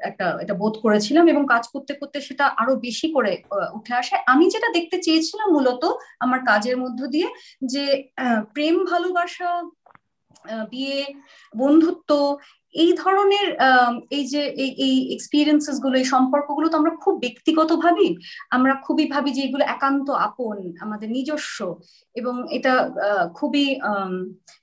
একটা, 0.09 0.25
এটা 0.43 0.53
বোধ 0.61 0.75
করেছিলাম 0.85 1.25
এবং 1.33 1.43
কাজ 1.53 1.63
করতে 1.73 1.93
করতে 1.99 2.17
সেটা 2.27 2.45
আরও 2.61 2.73
বেশি 2.87 3.07
করে 3.15 3.33
উঠে 3.77 3.93
আসে। 4.01 4.15
আমি 4.33 4.45
যেটা 4.53 4.69
দেখতে 4.77 4.97
চেয়েছিলাম 5.05 5.47
মূলত 5.55 5.83
আমার 6.23 6.39
কাজের 6.49 6.75
মধ্য 6.83 6.99
দিয়ে 7.13 7.27
যে 7.73 7.85
প্রেম, 8.53 8.75
ভালোবাসা 8.91 9.49
বিয়ে, 10.71 10.99
বন্ধুত্ব 11.53 12.11
এই 12.75 12.91
ধরনের 13.01 13.47
এই 14.17 14.23
যে, 14.33 14.41
এই 14.85 14.95
এক্সপিরিয়েন্সেসগুলো, 15.15 15.95
এই 16.01 16.07
সম্পর্কগুলো 16.15 16.67
তো 16.69 16.75
আমরা 16.81 16.93
খুব 17.03 17.15
ব্যক্তিগত 17.25 17.71
ভাবি 17.83 18.09
আমরা 18.55 18.73
খুবই 18.85 19.05
ভাবি 19.13 19.31
যে 19.37 19.41
এগুলো 19.47 19.63
একান্ত 19.75 20.07
আপন, 20.27 20.57
আমাদের 20.85 21.09
নিজস্ব 21.17 21.57
এবং 22.15 22.35
এটা 22.57 22.73
খুবই 23.39 23.65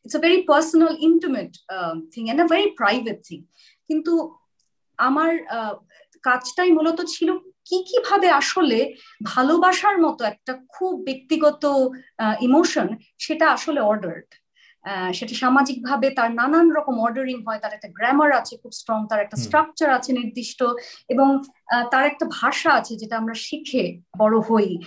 it's 0.04 0.16
a 0.18 0.22
very 0.26 0.38
personal 0.50 0.92
intimate 1.08 1.50
thing 2.12 2.22
and 2.30 2.40
a 2.44 2.46
very 2.52 2.66
private 2.80 3.18
thing 3.28 3.38
কিন্তু 3.90 4.12
আমার 4.98 5.30
কাজটাই 6.24 6.70
মূলত 6.78 6.98
ছিল 7.14 7.28
কি, 7.68 7.76
কীভাবে 7.88 8.28
আসলে 8.40 8.78
ভালোবাসার 9.22 9.96
মতো 10.04 10.22
একটা 10.24 10.52
খুব 10.74 10.92
ব্যক্তিগত 11.08 11.64
ইমোশন 12.40 12.88
সেটা 13.18 13.46
আসলে 13.56 13.80
অর্ডার্ড 13.80 14.28
সেটা 15.12 15.34
সামাজিকভাবে 15.34 16.10
তার 16.10 16.30
নানান 16.34 16.66
রকম 16.70 16.94
অর্ডারিং 16.98 17.38
হয় 17.46 17.58
তার 17.58 17.72
একটা 17.72 17.88
গ্রামার 17.88 18.30
আছে 18.32 18.54
খুব 18.56 18.72
স্ট্রং 18.72 18.98
তার 19.10 19.20
একটা 19.20 19.36
স্ট্রাকচার 19.36 19.88
আছে 19.90 20.12
নির্দিষ্ট 20.12 20.60
এবং 21.08 21.28
তার 21.90 22.04
একটা 22.06 22.24
ভাষা 22.40 22.70
আছে 22.70 22.92
যেটা 22.96 23.16
আমরা 23.16 23.34
শিখে 23.34 23.84
বড় 24.18 24.36
হই 24.40 24.78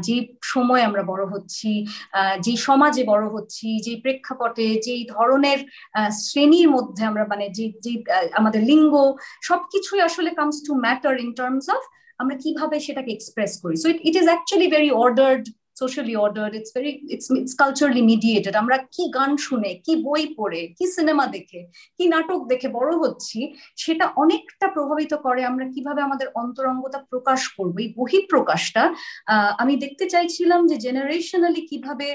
যে 0.00 0.16
সময় 0.42 0.82
আমরা 0.82 1.02
বড় 1.02 1.24
হচ্ছি 1.26 1.70
যে 2.40 2.56
সমাজে 2.56 3.04
বড় 3.04 3.24
হচ্ছি 3.28 3.68
যে 3.80 3.92
প্রেক্ষাপটে 4.00 4.66
যেই 4.80 5.02
ধরনের 5.08 5.58
শ্রেণির 6.20 6.68
মধ্যে 6.70 7.02
আমরা 7.04 7.24
মানে 7.24 7.46
যে 7.48 7.66
যে 7.80 7.92
আমাদের 8.32 8.62
লিঙ্গ 8.62 8.94
সবকিছুই 9.42 10.00
আসলে 10.00 10.30
comes 10.30 10.56
to 10.66 10.72
matter 10.74 11.14
in 11.18 11.30
terms 11.32 11.66
of 11.70 11.82
আমরা 12.18 12.34
কীভাবে 12.36 12.76
সেটাকে 12.80 13.10
এক্সপ্রেস 13.12 13.52
করি। 13.62 13.76
So 13.76 13.88
it 14.08 14.14
is 14.16 14.26
actually 14.26 14.68
very 14.70 14.90
ordered 14.90 15.44
socially 15.80 16.14
order 16.24 16.48
it's 16.58 16.72
very 16.76 16.92
it's 17.14 17.26
it's 17.40 17.54
culturally 17.62 18.02
mediated 18.12 18.54
আমরা 18.62 18.76
কি 18.94 19.04
গান 19.18 19.30
শুনে, 19.46 19.70
কি 19.86 19.92
বই 20.06 20.22
পড়ে, 20.38 20.60
কি 20.78 20.84
সিনেমা 20.96 21.24
দেখে, 21.36 21.60
কি 21.96 22.04
নাটক 22.14 22.40
দেখে 22.52 22.68
বড় 22.78 22.90
হচ্ছি, 23.02 23.38
সেটা 23.82 24.04
অনেকটা 24.22 24.66
প্রভাবিত 24.76 25.12
করে 25.26 25.40
আমরা 25.50 25.64
কীভাবে 25.74 26.00
আমাদের 26.08 26.28
অন্তরঙ্গতা 26.42 26.98
প্রকাশ 27.10 27.40
করব। 27.56 27.74
এই 27.84 27.88
বহিঃপ্রকাশটা 27.98 28.82
আমি 29.62 29.74
দেখতে 29.84 30.04
চাইছিলাম 30.14 30.60
যে 30.70 30.76
জেনারেশনালি 30.86 31.62
কীভাবে 31.70 32.06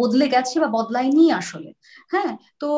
বদলে 0.00 0.26
গেছে 0.34 0.56
বা 0.62 0.68
বদলায়নি 0.78 1.24
আসলে। 1.40 1.70
হ্যাঁ 2.12 2.32
তো 2.62 2.68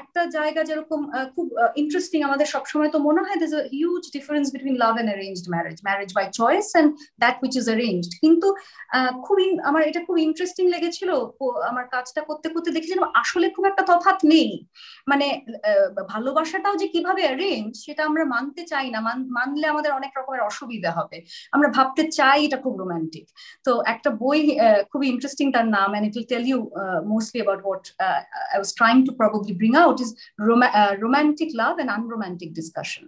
একটা 0.00 0.22
জায়গা 0.36 0.62
যেরকম 0.68 1.00
খুব 1.34 1.46
ইন্টারেস্টিং 1.82 2.18
আমাদের 2.28 2.46
সবসময় 2.54 2.90
তো 2.94 2.98
মনে 3.08 3.20
হয় 3.24 3.38
this 3.42 3.52
huge 3.78 4.04
difference 4.16 4.46
between 4.54 4.76
love 4.82 4.92
and 4.96 5.10
arranged 5.12 5.46
marriage 5.54 5.78
marriage 5.88 6.10
by 6.18 6.26
choice 6.40 6.66
and 6.74 6.90
that 7.22 7.36
which 7.42 7.54
is 7.60 7.66
arranged 7.70 8.12
কিন্তু 8.24 8.48
খুব 9.26 9.36
আমার 9.68 9.82
এটা 9.90 10.00
খুব 10.06 10.16
ইন্টারেস্টিং 10.26 10.64
লেগেছিল 10.74 11.10
আমার 11.70 11.84
কাজটা 11.94 12.20
করতে 12.28 12.48
করতে 12.54 12.70
দেখেছিলাম, 12.76 13.06
আসলে 13.22 13.46
খুব 13.56 13.64
একটা 13.70 13.82
তফাৎ 13.90 14.18
নেই। 14.32 14.50
মানে 15.10 15.26
ভালোবাসাটাও 16.12 16.74
যে 16.82 16.86
কীভাবে 16.94 17.22
অ্যারেঞ্জ 17.26 17.70
সেটা 17.84 18.02
আমরা 18.08 18.22
মানতে 18.34 18.62
চাই 18.72 18.86
না 18.94 18.98
মানলে 19.38 19.66
আমাদের 19.72 19.92
অনেক 19.98 20.12
রকমের 20.18 20.42
অসুবিধা 20.50 20.90
হবে। 20.98 21.18
আমরা 21.54 21.68
ভাবতে 21.76 22.02
চাই 22.18 22.38
এটা 22.46 22.58
খুব 22.64 22.74
রোমান্টিক 22.82 23.26
তো 23.66 23.72
একটা 23.92 24.10
বই 24.22 24.40
খুবই 24.90 25.06
ইন্টারেস্টিং 25.12 25.46
তার 25.56 25.66
নাম 25.76 25.89
and 25.89 26.05
it 26.05 26.15
will 26.15 26.23
tell 26.23 26.41
you 26.41 26.71
uh, 26.73 27.01
mostly 27.03 27.39
about 27.39 27.63
what 27.63 27.91
uh, 27.99 28.21
I 28.53 28.59
was 28.59 28.73
trying 28.73 29.05
to 29.05 29.11
probably 29.11 29.53
bring 29.53 29.75
out 29.75 29.99
is 29.99 30.15
rom- 30.39 30.63
uh, 30.63 30.95
romantic 30.99 31.49
love 31.53 31.79
and 31.79 31.89
unromantic 31.89 32.53
discussion. 32.53 33.05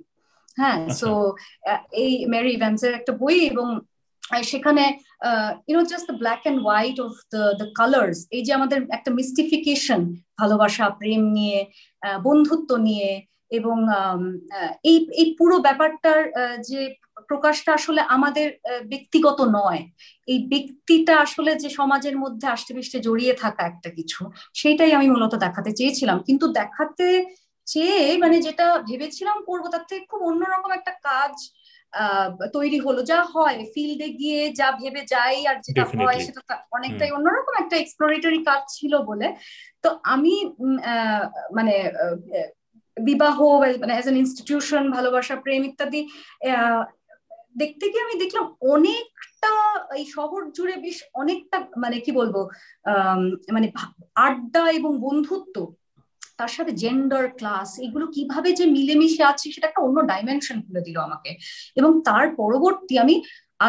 হ্যাঁ 0.58 0.80
সো 1.02 1.10
এই 2.04 2.12
মেরি 2.34 2.52
ইভ্যান্সের 2.54 2.94
একটা 2.94 3.12
বই 3.12 3.38
এবং 3.52 3.68
সেখানে 4.52 4.84
you know 5.70 5.84
just 5.84 6.06
the 6.12 6.18
black 6.18 6.42
and 6.44 6.60
white 6.66 6.98
of 7.00 7.13
the 7.34 7.44
the 7.62 7.68
colours 7.80 8.18
এই 8.36 8.42
যে 8.46 8.52
আমাদের 8.54 8.80
একটা 8.98 9.12
মিস্টিফিকেশন 9.20 10.02
ভালোবাসা 10.42 10.86
প্রেম 11.00 11.22
নিয়ে 11.38 11.60
বন্ধুত্ব 12.24 12.70
নিয়ে 12.88 13.10
এবং 13.52 13.78
এই 14.84 14.98
এই 15.22 15.36
পুরো 15.40 15.56
ব্যাপারটার 15.60 16.20
যে 16.70 16.80
প্রকাশটা 17.29 17.71
আসলে 17.79 18.01
আমাদের 18.17 18.47
ব্যক্তিগত 18.93 19.39
নয়। 19.59 19.81
এই 20.29 20.39
ব্যক্তিটা 20.53 21.15
আসলে 21.25 21.51
যে 21.63 21.69
সমাজের 21.79 22.17
মধ্যে 22.23 22.47
আষ্টে 22.55 22.73
পৃষ্ঠে 22.77 22.99
জড়িয়ে 23.07 23.35
থাকা 23.43 23.63
একটা 23.73 23.89
কিছু 23.99 24.21
সেটাই 24.61 24.93
আমি 24.99 25.07
মূলত 25.15 25.35
দেখাতে 25.45 25.71
চেয়েছিলাম। 25.79 26.19
কিন্তু 26.29 26.47
দেখাতে 26.61 27.09
চেয়ে 27.67 28.01
মানে 28.23 28.37
যেটা 28.47 28.67
ভেবেছিলাম 28.89 29.39
করব 29.49 29.65
তার 29.73 29.85
থেকে 29.89 30.03
খুব 30.11 30.21
অন্যরকম 30.31 30.71
একটা 30.79 30.93
কাজ 31.09 31.35
তৈরি 32.57 32.79
হলো। 32.87 33.01
যা 33.11 33.21
হয় 33.35 33.59
ফিল্ডে 33.75 34.09
গিয়ে 34.21 34.41
যা 34.59 34.69
ভেবে 34.81 35.03
যাই 35.15 35.37
আর 35.51 35.57
যেটা 35.67 35.85
হয় 35.99 36.19
সেটা 36.27 36.41
অনেকটাই 36.77 37.11
অন্যরকম 37.17 37.55
একটা 37.63 37.77
এক্সপ্লোরেটরি 37.79 38.41
কাজ 38.49 38.63
ছিল 38.77 38.93
বলে। 39.11 39.29
তো 39.83 39.89
আমি 40.15 40.35
মানে 41.57 41.75
বিবাহ 42.97 43.37
মানে 43.83 43.93
অ্যাজ 43.95 44.07
এন 44.11 44.17
ইনস্টিটিউশন 44.25 44.85
ভালোবাসা 44.97 45.35
প্রেম 45.45 45.63
ইত্যাদি 45.71 46.01
দেখতে 47.61 47.85
গিয়ে 47.91 48.05
আমি 48.07 48.15
দেখলাম 48.23 48.45
অনেকটা, 48.75 49.53
এই 49.99 50.07
শহর 50.15 50.41
জুড়ে 50.57 50.75
বেশ 50.85 50.99
অনেকটা 51.21 51.57
মানে 51.83 51.97
কি 52.05 52.11
বলব 52.21 52.37
মানে 53.55 53.67
আড্ডা 54.27 54.62
এবং 54.79 54.93
বন্ধুত্ব, 55.07 55.57
তার 56.38 56.53
সাথে 56.57 56.73
জেন্ডার 56.83 57.25
ক্লাস 57.38 57.71
এগুলো 57.87 58.05
কীভাবে 58.15 58.51
যে 58.59 58.65
মিলেমিশে 58.77 59.23
আছে 59.33 59.47
সেটা 59.55 59.69
একটা 59.69 59.85
অন্য 59.87 59.99
ডাইমেনশন 60.11 60.57
খুলে 60.65 60.85
দিল 60.87 60.97
আমাকে। 61.09 61.31
এবং 61.79 61.91
তার 62.09 62.25
পরবর্তী 62.41 62.95
আমি 63.05 63.15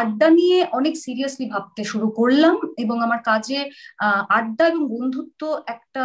আড্ডা 0.00 0.28
নিয়ে 0.38 0.58
অনেক 0.78 0.94
সিরিয়াসলি 1.04 1.46
ভাবতে 1.54 1.82
শুরু 1.92 2.08
করলাম 2.18 2.56
এবং 2.84 2.96
আমার 3.06 3.20
কাজে 3.30 3.58
আড্ডা 4.38 4.64
এবং 4.72 4.82
বন্ধুত্ব 4.94 5.40
একটা 5.74 6.04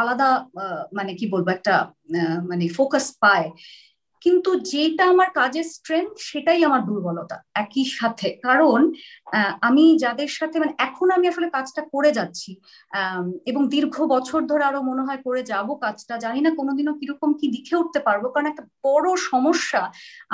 আলাদা 0.00 0.28
মানে 0.98 1.12
কি 1.18 1.26
বলব, 1.32 1.46
একটা 1.56 1.74
মানে 2.50 2.64
ফোকাস 2.76 3.06
পায়। 3.22 3.48
কিন্তু 4.24 4.50
যেটা 4.72 5.04
আমার 5.12 5.28
কাজের 5.30 5.66
স্ট্রেংথ 5.74 6.14
সেটাই 6.30 6.60
আমার 6.68 6.82
দুর্বলতা। 6.88 7.36
একই 7.54 7.84
সাথে। 7.98 8.28
কারণ 8.46 8.80
আমি 9.68 9.84
যাদের 10.04 10.30
সাথে 10.38 10.56
মানে 10.58 10.72
এখন 10.78 11.06
আমি 11.16 11.26
আসলে 11.28 11.48
কাজটা 11.50 11.82
করে 11.94 12.10
যাচ্ছি 12.12 12.50
এবং 13.50 13.62
দীর্ঘ 13.74 13.96
বছর 14.14 14.40
ধরে 14.50 14.62
আরও 14.64 14.80
মনে 14.82 15.02
হয় 15.06 15.20
করে 15.26 15.42
যাব 15.42 15.68
কাজটা, 15.84 16.14
জানি 16.24 16.40
না 16.46 16.50
কোনোদিনও 16.58 16.98
কীরকম 17.00 17.30
কি 17.40 17.46
লিখে 17.54 17.80
উঠতে 17.82 18.00
পারব। 18.00 18.24
কারণ 18.34 18.46
একটা 18.50 18.64
বড় 18.86 19.08
সমস্যা 19.30 19.82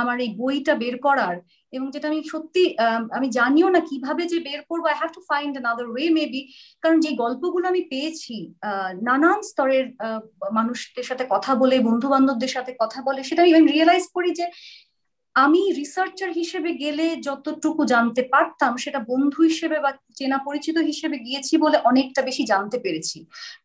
আমার 0.01 0.17
এই 0.25 0.31
বইটা 0.41 0.75
বের 0.83 0.97
করার 1.07 1.37
এবং 1.73 1.87
যেটা 1.91 2.07
আমি 2.09 2.21
সত্যি 2.25 2.63
আমি 3.11 3.29
জানিও 3.31 3.69
না 3.69 3.81
কীভাবে 3.81 4.23
যে 4.27 4.39
বের 4.39 4.61
করব 4.63 4.85
I 4.87 4.97
have 4.99 5.11
to 5.15 5.21
find 5.21 5.53
another 5.59 5.87
way 5.91 6.07
maybe 6.11 6.43
কারণ 6.83 6.99
যে 7.01 7.11
গল্পগুলো 7.13 7.65
আমি 7.69 7.83
পেয়েছি 7.83 8.37
নানান 9.03 9.39
স্তরের 9.43 9.87
মানুষদের 10.53 11.05
সাথে 11.05 11.25
কথা 11.31 11.53
বলে 11.55 11.77
বন্ধু 11.81 12.07
বান্ধবদের 12.09 12.49
সাথে 12.49 12.73
কথা 12.81 12.99
বলে, 13.03 13.21
সেটা 13.23 13.43
আমি 13.43 13.71
রিয়েলাইজ 13.73 14.05
করি 14.15 14.31
যে 14.31 14.47
আমি 15.37 15.61
রিসার্চার 15.81 16.31
হিসেবে 16.41 16.71
গেলে 16.83 17.07
যতটুকু 17.27 17.83
জানতে 17.95 18.23
পারতাম, 18.33 18.73
সেটা 18.85 19.01
বন্ধু 19.11 19.41
হিসেবে 19.51 19.77
বা 19.85 19.91
চেনা 20.19 20.39
পরিচিত 20.47 20.77
হিসেবে 20.91 21.17
গিয়েছি 21.27 21.55
বলে 21.65 21.77
অনেকটা 21.91 22.21
বেশি 22.29 22.43
জানতে 22.53 22.77
পেরেছি। 22.85 23.19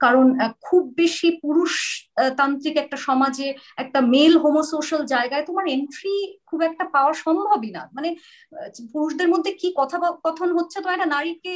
কারণ 0.03 0.25
খুব 0.67 0.83
বেশি 1.01 1.27
পুরুষ 1.43 1.73
তান্ত্রিক 2.39 2.75
একটা 2.83 2.97
সমাজে 3.07 3.47
একটা 3.83 3.99
মেল 4.13 4.33
হোমোসোশাল 4.43 5.01
জায়গায় 5.13 5.43
তোমার 5.49 5.65
এন্ট্রি 5.75 6.15
খুব 6.49 6.59
একটা 6.69 6.85
পাওয়া 6.95 7.13
সম্ভবই 7.25 7.71
না। 7.77 7.83
মানে 7.95 8.09
পুরুষদের 8.93 9.27
মধ্যে 9.33 9.51
কি 9.61 9.67
কথা 9.79 9.97
কথন 10.25 10.49
হচ্ছে 10.57 10.77
তো 10.83 10.87
একটা 10.89 11.07
নারীকে 11.15 11.53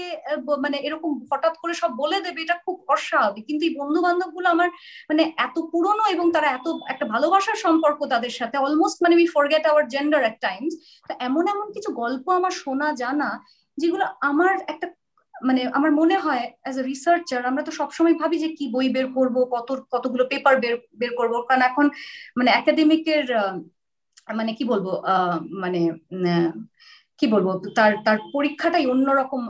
মানে 0.64 0.78
এরকম 0.88 1.12
হঠাৎ 1.32 1.54
করে 1.62 1.74
সব 1.82 1.92
বলে 2.02 2.18
দেবে, 2.26 2.40
এটা 2.46 2.56
খুব 2.66 2.76
অস্বাভাবিক। 2.96 3.44
কিন্তু 3.50 3.64
এই 3.68 3.74
বন্ধু 3.80 4.00
বান্ধবগুলো 4.06 4.48
আমার 4.56 4.70
মানে 5.10 5.24
এত 5.46 5.56
পুরনো 5.72 6.04
এবং 6.14 6.26
তারা 6.36 6.48
এত 6.58 6.68
একটা 6.94 7.06
ভালোবাসার 7.14 7.58
সম্পর্ক 7.66 8.00
তাদের 8.14 8.34
সাথে 8.40 8.56
অলমোস্ট 8.66 8.98
মানে 9.04 9.16
we 9.20 9.28
forget 9.36 9.64
our 9.72 9.86
gender 10.08 10.30
at 10.30 10.38
times 10.42 10.74
এমন 11.20 11.44
এমন 11.48 11.68
কিছু 11.72 11.90
গল্প 11.94 12.26
আমার 12.30 12.54
শোনা 12.62 12.88
জানা 12.94 13.30
যেগুলো 13.78 14.06
আমার 14.22 14.54
একটা 14.68 14.88
মানে 15.44 15.62
আমার 15.68 15.92
মনে 15.92 16.18
হয় 16.18 16.44
অ্যাজ 16.62 16.76
এ 16.80 16.84
রিসার্চার 16.84 17.42
আমরা 17.46 17.64
তো 17.64 17.72
সবসময় 17.72 18.16
ভাবি 18.22 18.38
যে 18.40 18.50
কি 18.58 18.66
বই 18.68 18.88
বের 18.90 19.08
করব, 19.14 19.36
কত, 19.56 19.70
কতগুলো 19.92 20.24
পেপার 20.30 20.54
বের 20.64 20.76
বের 20.98 21.12
করব। 21.16 21.34
কারণ 21.48 21.62
এখন 21.62 21.86
মানে 22.38 22.50
একাডেমিকের 22.52 23.26
মানে 24.36 24.52
কি 24.54 24.64
বলব 24.64 24.88
মানে 25.64 25.82
কি 27.20 27.26
বলব, 27.28 27.48
তার 27.76 27.92
তার 28.06 28.18
পরীক্ষাটাই 28.34 28.86
অন্যরকম 28.94 29.42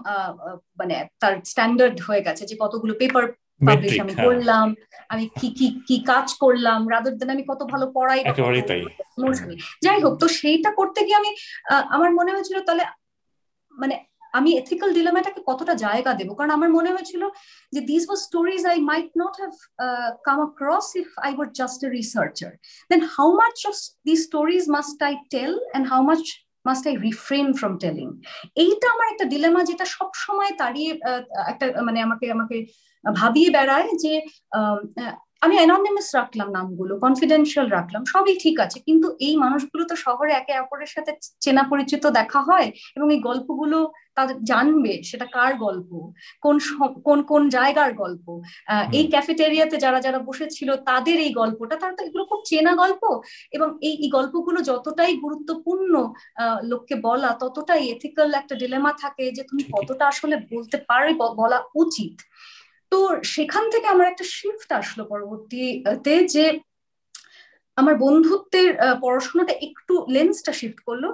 মানে 0.79 0.95
তার 1.21 1.33
স্ট্যান্ডার্ড 1.45 1.97
হয়ে 2.07 2.25
গেছে 2.27 2.43
যে 2.49 2.55
কতগুলো 2.59 2.93
পেপার 2.99 3.23
পাবলিশ 3.61 3.95
আমি 3.99 4.13
হ্যাঁ। 4.13 4.25
করলাম 4.27 4.67
আমি 5.09 5.25
কি 5.39 5.47
কি 5.57 5.67
কি 5.87 5.95
কাজ 6.05 6.27
করলাম 6.43 6.79
রাদার 6.89 7.15
দেন 7.19 7.29
আমি 7.29 7.43
কত 7.47 7.61
ভালো 7.73 7.85
পড়াই 7.93 8.19
যাই 9.85 9.99
হোক 10.03 10.13
তো 10.19 10.27
সেইটা 10.39 10.69
করতে 10.71 10.99
গিয়ে 11.05 11.19
আমি 11.21 11.31
আমার 11.89 12.09
মনে 12.13 12.33
হয়েছিল 12.33 12.57
তাহলে 12.61 12.83
মানে 13.75 13.95
আমি 14.33 14.49
এথিক্যাল 14.53 14.89
ডিলেমাটাকে 14.93 15.41
কতটা 15.45 15.73
জায়গা 15.85 16.11
দেবো? 16.13 16.31
কারণ 16.35 16.51
আমার 16.51 16.69
মনে 16.69 16.89
হয়েছিল 16.91 17.23
যে 17.73 17.81
this 17.81 18.03
was 18.07 18.19
stories 18.19 18.61
I 18.65 18.77
might 18.81 19.09
not 19.17 19.33
have 19.41 19.53
come 20.23 20.37
across 20.39 20.87
if 20.95 21.07
I 21.25 21.31
were 21.33 21.47
just 21.59 21.79
a 21.83 21.89
researcher 21.99 22.51
then 22.91 23.01
how 23.15 23.29
much 23.41 23.57
of 23.67 23.75
this 24.05 24.19
stories 24.27 24.63
must 24.69 24.97
I 25.03 25.13
tell 25.33 25.51
and 25.61 25.85
how 25.87 26.01
much 26.01 26.21
must 26.65 26.83
I 26.87 26.93
refrain 26.97 27.47
from 27.53 27.73
telling 27.77 28.07
এইটা 28.55 28.87
আমার 28.93 29.07
একটা 29.09 29.25
dilemma 29.25 29.61
যেটা 29.63 29.85
সব 29.87 30.09
সময় 30.15 30.51
তাড়িয়ে 30.57 30.91
একটা 31.47 31.65
মানে 31.81 31.99
আমাকে 32.01 32.25
আমাকে 32.31 32.57
ভাবিয়ে 33.03 33.49
বেড়ায় 33.49 33.89
যে 33.97 34.13
আমি 35.41 35.55
অ্যাননিমাস 35.57 36.07
রাখলাম 36.19 36.47
নামগুলো 36.57 36.93
কনফিডেন্সিয়াল 37.05 37.67
রাখলাম 37.77 38.01
সবই 38.13 38.35
ঠিক 38.43 38.55
আছে। 38.65 38.77
কিন্তু 38.87 39.07
এই 39.27 39.33
মানুষগুলো 39.43 39.83
তো 39.91 39.95
শহরে 40.05 40.31
একে 40.33 40.53
অপরের 40.63 40.91
সাথে 40.95 41.11
চেনা 41.43 41.63
পরিচিত 41.71 42.03
দেখা 42.19 42.39
হয় 42.49 42.67
এবং 42.97 43.07
এই 43.15 43.19
গল্পগুলো 43.19 43.77
তাদের 44.17 44.37
জানবে 44.51 44.93
সেটা 45.09 45.25
কার 45.35 45.51
গল্প 45.65 45.89
কোন 46.43 46.55
কোন 47.07 47.19
কোন 47.31 47.41
জায়গার 47.49 47.91
গল্প। 48.03 48.25
এই 48.97 49.05
ক্যাফেটেরিয়াতে 49.13 49.75
যারা 49.85 49.99
যারা 50.05 50.19
বসেছিল 50.29 50.69
তাদের 50.89 51.17
এই 51.25 51.31
গল্পটা 51.41 51.75
তারা 51.81 51.93
তো 51.97 52.01
এগুলো 52.07 52.23
খুব 52.31 52.41
চেনা 52.45 52.73
গল্প 52.81 53.03
এবং 53.55 53.69
এই 53.87 53.93
এই 54.03 54.09
গল্পগুলো 54.17 54.59
যতটাই 54.61 55.13
গুরুত্বপূর্ণ 55.25 55.93
লোককে 56.71 56.95
বলা 57.07 57.29
ততটাই 57.41 57.83
এথিক্যাল 57.93 58.29
একটা 58.33 58.55
ডিলেমা 58.61 58.91
থাকে 59.03 59.25
যে 59.37 59.43
তুমি 59.49 59.63
কতটা 59.75 60.03
আসলে 60.11 60.35
বলতে 60.53 60.77
পারে 60.89 61.09
বলা 61.41 61.59
উচিত। 61.83 62.15
তো 62.91 62.99
সেখান 63.35 63.63
থেকে 63.71 63.87
আমার 63.87 64.07
একটা 64.07 64.25
শিফট 64.37 64.69
আসলো 64.71 65.03
পরবর্তীতে 65.05 66.13
যে 66.27 66.45
আমার 67.77 67.95
বন্ধুত্বের 67.95 68.69
পড়াশোনাটা 69.01 69.53
একটু 69.61 69.93
লেন্সটা 70.09 70.53
শিফট 70.53 70.79
করল। 70.79 71.05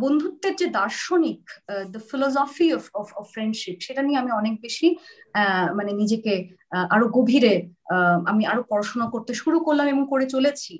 বন্ধুত্বের 0.00 0.54
যে 0.56 0.66
দার্শনিক 0.70 1.42
the 1.90 2.00
philosophy 2.10 2.68
of 2.74 2.84
of 2.94 3.26
friendship 3.32 3.76
সেটা 3.80 4.02
নিয়ে 4.02 4.18
আমি 4.18 4.30
অনেক 4.32 4.54
বেশি 4.60 4.88
মানে 5.74 5.92
নিজেকে 5.92 6.34
আরও 6.90 7.06
গভীরে 7.08 7.54
আমি 8.26 8.42
আরও 8.46 8.62
পড়াশোনা 8.62 9.06
করতে 9.10 9.32
শুরু 9.34 9.58
করলাম 9.60 9.86
এবং 9.88 10.04
করে 10.10 10.26
চলেছি। 10.26 10.74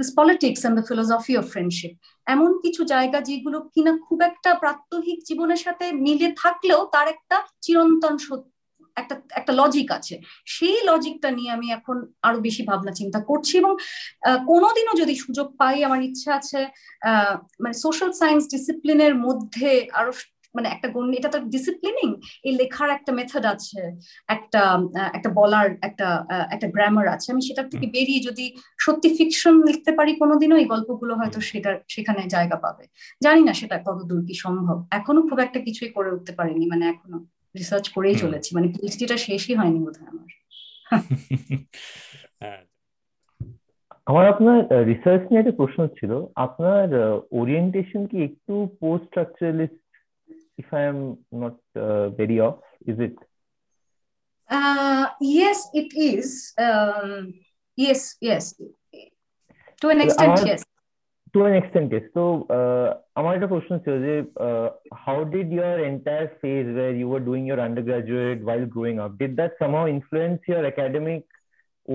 This 0.00 0.08
politics 0.18 0.60
and 0.60 0.76
the 0.78 0.84
philosophy 0.90 1.34
of 1.40 1.44
friendship 1.52 1.92
এমন 2.26 2.50
কিছু 2.62 2.82
জায়গা 2.94 3.18
যেগুলো 3.28 3.58
কিনা 3.74 3.92
খুব 4.06 4.18
একটা 4.30 4.50
প্রাত্যহিক 4.62 5.18
জীবনের 5.28 5.60
সাথে 5.66 5.86
মিলে 6.06 6.28
থাকলেও 6.42 6.80
তার 6.94 7.06
একটা 7.14 7.36
চিরন্তন 7.64 8.14
সত্য, 8.26 8.46
একটা 8.96 9.14
একটা 9.38 9.52
লজিক 9.60 9.88
আছে। 9.98 10.14
সেই 10.54 10.78
লজিকটা 10.88 11.28
নিয়ে 11.38 11.50
আমি 11.56 11.66
এখন 11.78 11.96
আরও 12.26 12.38
বেশি 12.46 12.62
ভাবনা 12.70 12.92
চিন্তা 13.00 13.20
করছি 13.30 13.54
এবং 13.62 13.72
কোনোদিনও 14.50 14.94
যদি 15.02 15.14
সুযোগ 15.24 15.48
পাই, 15.60 15.76
আমার 15.88 16.00
ইচ্ছা 16.08 16.30
আছে 16.40 16.60
মানে 17.62 17.74
সোশ্যাল 17.84 18.10
সায়েন্স 18.20 18.42
ডিসিপ্লিনের 18.54 19.14
মধ্যে 19.26 19.70
আরও 20.00 20.12
মানে 20.56 20.68
একটা 20.68 20.88
এটা 21.18 21.28
তো 21.28 21.38
ডিসিপ্লিনিং 21.38 22.08
এই 22.44 22.52
লেখার 22.56 22.90
একটা 22.90 23.12
মেথড 23.12 23.44
আছে 23.44 23.80
একটা 24.28 24.62
একটা 25.14 25.30
বলার 25.30 25.66
একটা 25.82 26.06
একটা 26.50 26.66
গ্রামার 26.68 27.06
আছে। 27.08 27.32
আমি 27.32 27.42
সেটার 27.42 27.68
থেকে 27.68 27.86
বেরিয়ে 27.86 28.20
যদি 28.20 28.44
সত্যি 28.80 29.08
ফিকশন 29.18 29.54
লিখতে 29.66 29.92
পারি 29.92 30.12
কোনোদিনও 30.16 30.56
এই 30.56 30.64
গল্পগুলো 30.64 31.14
হয়তো 31.14 31.40
সেটা 31.40 31.78
সেখানে 31.88 32.22
জায়গা 32.26 32.56
পাবে। 32.56 32.84
জানি 33.22 33.42
না 33.42 33.52
সেটা 33.52 33.78
কত 33.78 33.98
দূর 34.02 34.24
কি 34.26 34.34
সম্ভব। 34.34 34.86
এখনও 34.90 35.22
খুব 35.22 35.38
একটা 35.38 35.60
কিছুই 35.60 35.88
করে 35.88 36.10
উঠতে 36.12 36.32
পারিনি 36.32 36.66
মানে 36.66 36.84
এখনও 36.88 37.18
রিসার্চ 37.58 37.88
করেই 37.88 38.14
চলেছি। 38.14 38.50
মানে 38.54 38.68
পিএইচডিটা 38.68 39.16
শেষই 39.16 39.54
হয়নি 39.54 39.78
বোধহয় 39.78 40.08
আমার। 40.08 40.28
হ্যাঁ। 42.40 42.62
আমার 44.06 44.24
আপনার 44.28 44.86
রিসার্চ 44.86 45.22
নিয়ে 45.22 45.40
একটা 45.40 45.54
প্রশ্ন 45.56 45.86
ছিল। 45.86 46.12
আপনার 46.36 46.86
ওরিয়েন্টেশন 47.30 48.06
কি 48.06 48.16
একটু 48.22 48.54
post 48.80 49.04
structuralist 49.06 49.85
if 50.57 50.67
I 50.73 50.81
am 50.81 51.17
not 51.31 51.55
uh, 51.75 52.09
very 52.09 52.39
off? 52.39 52.59
Is 52.85 52.99
it? 52.99 53.15
Uh, 54.49 55.07
yes, 55.19 55.69
it 55.73 55.89
is. 55.95 56.53
Um, 56.57 57.33
yes, 57.75 58.17
yes. 58.19 58.43
To 59.81 59.89
an 59.89 60.01
extent, 60.01 60.41
yes. 60.45 60.63
To 61.33 61.45
an 61.45 61.55
extent, 61.55 61.91
yes. 61.91 62.03
So, 62.13 62.23
আমার 63.19 63.33
একটা 63.35 63.49
প্রশ্ন 63.53 63.71
ছিল 63.83 63.95
যে 64.07 64.15
how 65.03 65.19
did 65.35 65.47
your 65.59 65.75
entire 65.93 66.29
phase 66.41 66.69
where 66.77 66.95
you 67.01 67.07
were 67.13 67.23
doing 67.29 67.43
your 67.51 67.61
undergraduate 67.67 68.39
while 68.47 68.65
growing 68.73 68.97
up 69.03 69.11
did 69.21 69.33
that 69.39 69.51
somehow 69.61 69.83
influence 69.95 70.41
your 70.51 70.63
academic 70.73 71.23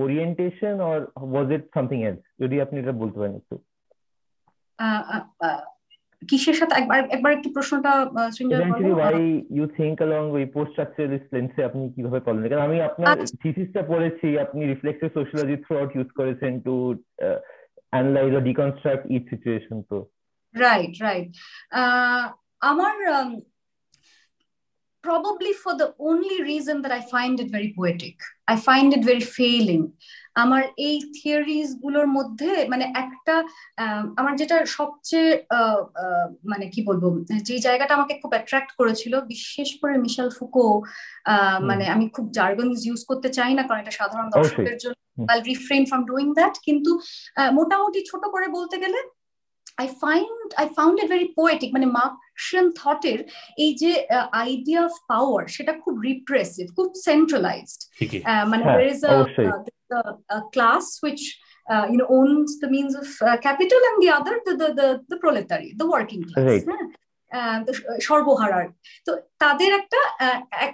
orientation 0.03 0.75
or 0.87 0.97
was 1.35 1.47
it 1.55 1.63
something 1.77 2.01
else 2.09 2.23
যদি 2.41 2.55
আপনি 2.63 2.75
এটা 2.81 2.93
বলতে 3.01 3.17
পারেন 3.19 3.35
একটু 3.41 3.55
কিসের 6.28 6.56
সাথে? 6.60 6.74
একবার 6.80 6.98
একবার 7.14 7.32
একটু 7.36 7.48
প্রশ্নটা 7.56 7.92
why 9.00 9.24
you 9.56 9.64
think 9.78 9.94
along 10.00 10.22
we 10.36 10.44
post 10.56 10.72
structuralist 10.72 11.28
লেন্সে 11.34 11.60
আপনি 11.68 11.82
কীভাবে 11.94 12.20
করেন? 12.24 12.42
কারণ 12.50 12.64
আমি 12.68 12.78
আপনার 12.88 13.16
থিসিসটা 13.42 13.80
আচ্ছা। 13.80 13.90
পড়েছি 13.92 14.28
আপনি 14.44 14.60
reflexive 14.72 15.08
sociology 15.16 15.56
through 15.64 15.74
out 15.78 15.90
use 15.96 16.10
করেছেন 16.18 16.52
to 16.66 16.74
analyse 17.92 18.30
or 18.36 18.44
deconstruct 18.50 19.04
each 19.16 19.22
situation 19.32 19.78
তো। 19.90 19.98
রাইট 20.54 20.94
রাইট 21.06 21.28
আমার 22.70 22.94
probably 25.04 25.52
for 25.54 25.76
the 25.76 25.94
only 26.00 26.42
reason 26.42 26.82
that 26.82 26.92
I 26.92 27.00
find 27.02 27.40
it 27.40 27.50
very 27.50 27.72
poetic. 27.76 28.16
I 28.48 28.56
find 28.58 28.92
it 28.92 29.04
very 29.04 29.24
failing. 29.38 29.84
আমার 30.36 30.62
এই 30.86 30.96
থিওরিজগুলোর 31.18 32.08
মধ্যে 32.16 32.50
মানে 32.72 32.84
একটা 33.02 33.34
আমার 34.20 34.32
যেটা 34.40 34.56
সবচেয়ে 34.78 35.30
মানে 36.50 36.64
কি 36.74 36.80
বলব 36.88 37.04
যে 37.48 37.54
জায়গাটা 37.66 37.92
আমাকে 37.98 38.14
খুব 38.22 38.32
অ্যাট্রাক্ট 38.34 38.70
করেছিল 38.80 39.14
বিশেষ 39.32 39.68
করে 39.80 39.94
মিশাল 40.04 40.28
ফুকো 40.38 40.66
মানে 41.68 41.84
আমি 41.94 42.06
খুব 42.16 42.26
জার্গন 42.38 42.68
ইউজ 42.86 43.00
করতে 43.10 43.28
চাই 43.38 43.52
না 43.58 43.62
কারণ 43.66 43.80
এটা 43.82 43.94
সাধারণ 44.00 44.28
দর্শকের 44.36 44.76
জন্য 44.82 44.96
রিফ্রেন 45.50 45.82
ফ্রম 45.90 46.02
ডুইং 46.10 46.26
দ্যাট 46.38 46.54
কিন্তু 46.66 46.90
মোটামুটি 47.58 48.00
ছোট 48.10 48.22
করে 48.34 48.46
বলতে 48.56 48.76
গেলে 48.82 48.98
I 49.78 49.86
find 50.02 50.48
I 50.60 50.66
found 50.78 50.96
it 51.02 51.08
very 51.14 51.28
poetic 51.40 51.70
মানে 51.72 51.86
মার্কশিয়ান 51.98 52.66
থটের 52.80 53.18
এই 53.64 53.70
যে 53.74 53.90
আইডিয়া 54.44 54.80
অফ 54.84 54.94
পাওয়ার 55.12 55.42
সেটা 55.48 55.72
খুব 55.82 55.94
রিপ্রেসিভ 56.08 56.64
খুব 56.76 56.88
সেন্ট্রালাইজড 57.08 57.80
মানে 58.50 58.62
there 58.64 58.88
is 58.94 59.00
a 59.10 60.38
class 60.54 60.84
which 61.02 61.22
uh, 61.66 61.86
you 61.90 61.96
know 61.96 62.08
owns 62.08 62.50
the 62.58 62.68
means 62.68 62.94
of 62.94 63.08
uh, 63.22 63.36
capital 63.38 63.80
and 63.88 64.02
the 64.02 64.10
other 64.10 64.34
the 64.46 64.54
the 64.56 64.68
the, 64.74 64.88
the 65.08 65.16
proletariat 65.16 65.74
the 65.78 65.86
working 65.86 66.22
class 66.24 66.46
Right. 66.50 66.64
হ্যাঁ? 66.68 66.86
সর্বহারার। 68.00 68.66
তো 69.06 69.10
তাদের 69.42 69.70
একটা 69.72 70.00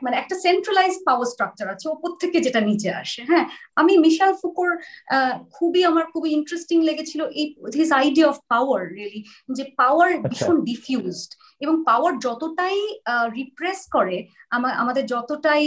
মানে 0.04 0.16
একটা 0.18 0.34
সেন্ট্রালাইজ 0.46 0.94
পাওয়ার 1.06 1.26
স্ট্রাকচার 1.32 1.66
আছে 1.74 1.86
ওপর 1.88 2.10
থেকে 2.22 2.38
যেটা 2.46 2.60
নিচে 2.60 2.88
আসে 3.02 3.20
হ্যাঁ? 3.30 3.46
আমি 3.76 3.92
মিশাল 4.04 4.32
ফুকোর 4.40 4.70
খুবই 5.52 5.80
আমার 5.84 6.04
খুবই 6.12 6.30
ইন্টারেস্টিং 6.30 6.78
লেগেছিল 6.88 7.20
এই 7.40 7.46
his 7.74 7.90
idea 7.92 8.26
of 8.28 8.38
power 8.48 8.82
really 8.94 9.20
যে 9.48 9.64
পাওয়ার 9.80 10.10
ভীষণ 10.24 10.56
ডিফিউজড 10.60 11.30
এবং 11.60 11.74
পাওয়ার 11.84 12.12
যতটাই 12.18 12.78
রিপ্রেস 13.34 13.80
করে 13.92 14.16
আমাদের 14.76 15.04
যতটাই 15.06 15.64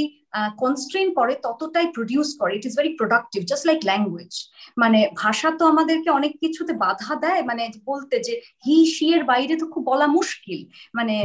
কনস্ট্রেন 0.58 1.08
করে 1.14 1.34
ততটাই 1.44 1.88
প্রডিউস 1.88 2.30
করে 2.36 2.52
it 2.56 2.66
is 2.66 2.74
very 2.78 2.92
productive 2.96 3.42
just 3.46 3.66
like 3.68 3.80
language 3.86 4.34
মানে 4.78 5.00
ভাষা 5.16 5.50
তো 5.60 5.64
আমাদেরকে 5.66 6.10
অনেক 6.10 6.34
কিছুতে 6.40 6.74
বাধা 6.84 7.14
দেয় 7.16 7.42
মানে 7.44 7.64
বলতে 7.86 8.16
যে 8.20 8.34
হি 8.66 8.78
শি 8.86 9.08
এর 9.14 9.24
বাইরে 9.24 9.54
তো 9.56 9.66
খুব 9.74 9.84
বলা 9.84 10.08
মুশকিল। 10.10 10.60
মানে। 10.96 11.16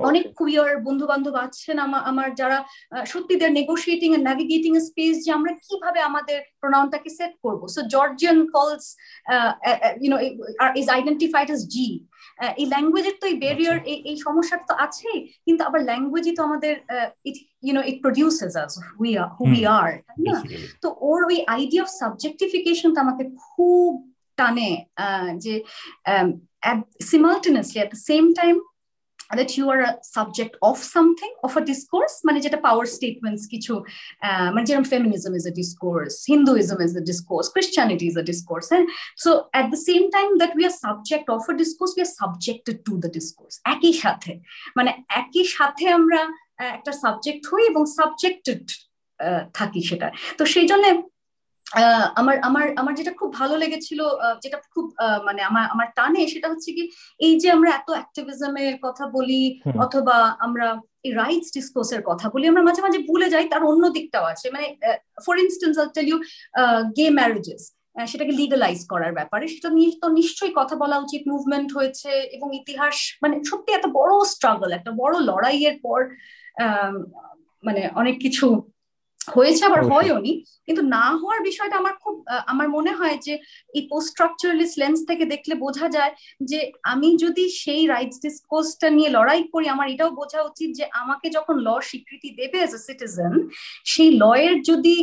অনেক 0.00 0.24
কুইয়ার 0.36 0.72
বন্ধু 0.78 1.05
বান্ধব 1.06 1.34
আছেন 1.46 1.76
আমার 2.10 2.28
যারা 2.40 2.58
আহ, 2.88 3.04
সত্যি 3.12 3.34
their 3.36 3.56
negotiating 3.58 4.08
and 4.12 4.24
navigating 4.28 4.72
a 4.76 4.82
space 4.88 5.14
যে 5.24 5.30
আমরা 5.32 5.52
কীভাবে 5.66 6.00
আমাদের 6.10 6.38
প্রোনাউনটাকে 6.60 7.10
সেট 7.18 7.32
করব। 7.44 7.60
So 7.74 7.80
Georgian 7.94 8.38
calls 8.54 8.84
you 10.02 10.08
know 10.12 10.18
is 10.80 10.86
identified 10.96 11.48
as 11.50 11.62
G 11.74 11.88
এই 12.56 12.66
ল্যাঙ্গুয়েজের 12.72 13.16
তো 13.20 13.26
এই 13.26 13.36
ব্যারিয়ার 13.44 13.76
এই 13.92 13.98
এই 14.10 14.16
সমস্যাটা 14.26 14.64
তো 14.70 14.74
আছেই 14.84 15.18
কিন্তু 15.46 15.62
আবার 15.68 15.80
ল্যাঙ্গুয়েজই 15.90 16.34
তো 16.38 16.42
আমাদের 16.48 16.74
it 17.28 17.36
you 17.64 17.72
know 17.76 17.82
it 17.90 17.96
produces 18.02 18.52
us 18.62 18.72
we 19.00 19.10
are 19.16 19.28
who 19.36 19.44
we 19.46 19.60
hmm. 19.60 19.76
আর 19.78 19.90
না? 20.26 20.36
তো 20.82 20.88
ওর 21.08 21.20
ওই 21.24 21.38
আইডিয়া 21.56 21.82
অফ 21.84 21.90
সাবজেক্টিফিকেশনটা 22.02 23.00
আমাকে 23.00 23.24
খুব 23.44 23.90
টানে 24.38 24.70
যে 25.44 25.54
simultaneously 27.10 27.78
at 27.78 27.90
the 27.92 28.00
same 28.10 28.24
time 28.32 28.54
that 29.38 29.56
you 29.56 29.70
are 29.70 29.80
a 29.80 29.92
subject 30.02 30.56
of 30.62 30.76
something 30.78 31.32
of 31.46 31.52
a 31.60 31.62
discourse 31.70 32.14
মানে 32.26 32.38
যেটা 32.44 32.58
পাওয়ার 32.66 32.86
স্টেটমেন্টস 32.96 33.44
কিছু 33.52 33.74
মানে 34.54 34.64
যেরকম 34.68 34.86
feminism 34.94 35.32
is 35.38 35.44
a 35.52 35.54
discourse 35.62 36.16
hinduism 36.32 36.78
is 36.86 36.92
a 37.02 37.04
discourse 37.10 37.46
christianity 37.54 38.06
is 38.12 38.16
a 38.22 38.26
discourse 38.32 38.68
and 38.76 38.84
so 39.24 39.30
at 39.60 39.66
the 39.74 39.80
same 39.88 40.06
time 40.16 40.32
that 40.40 40.52
we 40.56 40.62
are 40.68 40.76
subject 40.86 41.26
of 41.36 41.42
a 41.52 41.54
discourse 41.62 41.92
we 41.96 42.02
are 42.06 42.14
subjected 42.22 42.76
to 42.86 42.92
the 43.02 43.10
discourse 43.18 43.56
একই 43.74 43.94
সাথে 44.02 44.32
মানে 44.76 44.90
একই 45.20 45.44
সাথে 45.56 45.84
আমরা 45.98 46.20
একটা 46.76 46.92
subject 47.04 47.42
হই 47.50 47.62
এবং 47.70 47.82
subjected 47.98 48.64
থাকি 49.58 49.80
সেটা 49.90 50.08
তো 50.38 50.42
সেই 50.54 50.66
জন্য 50.70 50.84
আমার 52.16 52.36
আমার 52.40 52.66
আমার 52.76 52.94
যেটা 52.94 53.12
খুব 53.12 53.30
ভালো 53.34 53.54
লেগেছিল 53.56 54.00
যেটা 54.42 54.58
খুব 54.74 54.86
মানে 55.24 55.40
আমার 55.42 55.64
আমার 55.70 55.88
টানে 55.96 56.22
সেটা 56.28 56.48
হচ্ছে 56.48 56.70
কি 56.72 56.82
এই 57.20 57.34
যে 57.40 57.48
আমরা 57.50 57.70
এত 57.70 57.88
অ্যাক্টিভিজমের 57.90 58.74
কথা 58.82 59.04
বলি 59.08 59.42
অথবা 59.84 60.16
আমরা 60.38 60.66
এই 61.04 61.12
রাইটস 61.12 61.48
ডিসকোর্সের 61.54 62.02
কথা 62.02 62.26
বলি 62.28 62.44
আমরা 62.48 62.62
মাঝে 62.62 62.80
মাঝে 62.82 62.98
ভুলে 63.08 63.26
যাই 63.30 63.46
তার 63.48 63.62
অন্য 63.64 63.84
দিকটাও 63.96 64.26
আছে। 64.32 64.46
মানে 64.50 64.66
for 65.24 65.34
instance 65.38 65.74
I 65.78 65.86
tell 65.94 66.06
you 66.08 66.18
gay 66.96 67.06
marriages 67.10 67.62
সেটাকে 68.06 68.32
লিগালাইজ 68.32 68.80
করার 68.92 69.12
ব্যাপারে 69.12 69.44
সেটা 69.48 69.68
নিয়ে 69.70 69.90
তো 70.02 70.08
নিশ্চয়ই 70.10 70.54
কথা 70.56 70.74
বলা 70.76 70.96
উচিত 70.98 71.22
মুভমেন্ট 71.32 71.68
হয়েছে 71.76 72.10
এবং 72.36 72.48
ইতিহাস 72.60 72.96
মানে 73.22 73.34
সত্যি 73.44 73.70
এত 73.72 73.86
বড় 73.92 74.12
স্ট্রাগল 74.32 74.70
একটা 74.72 74.90
বড় 74.96 75.14
লড়াইয়ের 75.22 75.76
পর 75.82 76.00
আহ, 76.56 76.94
মানে 77.64 77.82
অনেক 77.94 78.16
কিছু 78.20 78.46
হয়েছে 79.28 79.62
আবার। 79.68 79.80
হয়ওনি 79.92 80.32
কিন্তু 80.66 80.82
না 80.94 81.04
হওয়ার 81.20 81.40
বিষয়টা 81.48 81.76
আমার 81.76 81.94
খুব 82.04 82.14
আহ, 82.26 82.42
আমার 82.52 82.66
মনে 82.76 82.92
হয় 82.98 83.16
যে 83.26 83.34
এই 83.74 83.82
পোস্ট 83.90 84.08
স্ট্রাকচারালিস্ট 84.12 84.76
লেন্স 84.82 84.98
থেকে 85.10 85.24
দেখলে 85.34 85.54
বোঝা 85.64 85.86
যায় 85.96 86.12
যে 86.42 86.58
আমি 86.92 87.08
যদি 87.24 87.44
সেই 87.62 87.82
রাইটস 87.86 88.18
ডিসকোর্সটা 88.24 88.88
নিয়ে 88.96 89.10
লড়াই 89.16 89.42
করি 89.54 89.66
আমার 89.74 89.86
এটাও 89.88 90.10
বোঝা 90.20 90.40
উচিত 90.42 90.68
যে 90.78 90.84
আমাকে 91.02 91.26
যখন 91.36 91.54
ল 91.66 91.78
স্বীকৃতি 91.88 92.28
দেবে 92.38 92.56
এজ 92.58 92.72
এ 92.72 92.80
সিটিজেন 92.86 93.32
সেই 93.92 94.10
লয়ের 94.22 94.54
যদি 94.70 94.94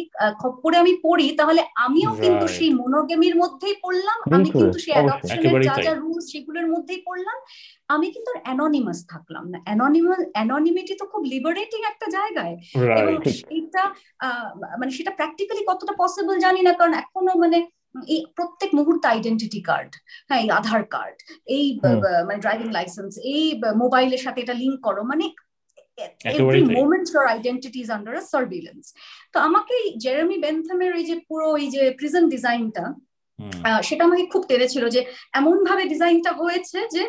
খপ্পরে 0.41 0.75
আমি 0.77 0.93
পড়ি 1.05 1.27
তাহলে 1.39 1.61
আমিও 1.85 2.11
কিন্তু 2.23 2.45
সেই 2.57 2.71
মনোগেমির 2.81 3.35
মধ্যেই 3.35 3.75
পড়লাম 3.83 4.17
আমি 4.27 4.47
কিন্তু 4.51 4.77
সেই 4.83 4.93
অ্যাডপশনের 4.97 5.53
যা 5.67 5.75
যা 5.85 5.93
রুলস 5.95 6.25
সেগুলোর 6.31 6.67
মধ্যেই 6.73 7.01
পড়লাম। 7.07 7.37
আমি 7.95 8.07
কিন্তু 8.15 8.31
অ্যাননিমাস 8.45 8.99
থাকলাম 9.13 9.45
না। 9.53 9.57
অ্যাননিমাস 9.67 10.21
অ্যাননিমিটি 10.35 10.93
তো 11.01 11.05
খুব 11.11 11.21
লিবারেটিং 11.33 11.79
একটা 11.91 12.07
জায়গায়। 12.17 12.55
এবং 13.01 13.13
সেটা 13.39 13.83
মানে 14.79 14.91
সেটা 14.97 15.11
প্র্যাকটিক্যালি 15.19 15.63
কতটা 15.71 15.93
পসিবল 16.01 16.35
জানি 16.45 16.61
না 16.67 16.71
কারণ 16.79 16.93
এখনও 17.03 17.35
মানে 17.43 17.57
এই 18.13 18.19
প্রত্যেক 18.37 18.69
মুহূর্তে 18.79 19.05
আইডেন্টিটি 19.13 19.59
কার্ড 19.69 19.91
হ্যাঁ 20.27 20.41
এই 20.43 20.49
আধার 20.59 20.83
কার্ড 20.95 21.17
এই 21.55 21.65
মানে 22.27 22.39
ড্রাইভিং 22.43 22.69
লাইসেন্স 22.77 23.11
এই 23.33 23.43
মোবাইলের 23.83 24.21
সাথে 24.25 24.39
এটা 24.43 24.55
লিঙ্ক 24.61 24.77
করো 24.87 25.01
মানে 25.11 25.25
every. 26.37 26.61
Moment 26.79 27.07
your 27.13 27.25
identity 27.33 27.79
is 27.85 27.89
under 27.97 28.13
a 28.21 28.23
surveillance 28.33 28.83
তো 29.33 29.37
আমাকে 29.47 29.75
জেরেমি 30.03 30.37
বেনথামের 30.45 30.91
এই 30.99 31.05
যে 31.09 31.15
পুরো 31.29 31.47
এই 31.63 31.67
যে 31.75 31.81
প্রিজন 31.99 32.23
ডিজাইনটা 32.35 32.85
সেটা 33.81 34.01
আমাকে 34.03 34.23
খুব 34.25 34.43
টেনেছিল 34.47 34.83
যে 34.89 35.01
এমন 35.33 35.55
ভাবে 35.63 35.83
ডিজাইনটা 35.85 36.31
হয়েছে 36.31 36.79
যে 36.95 37.03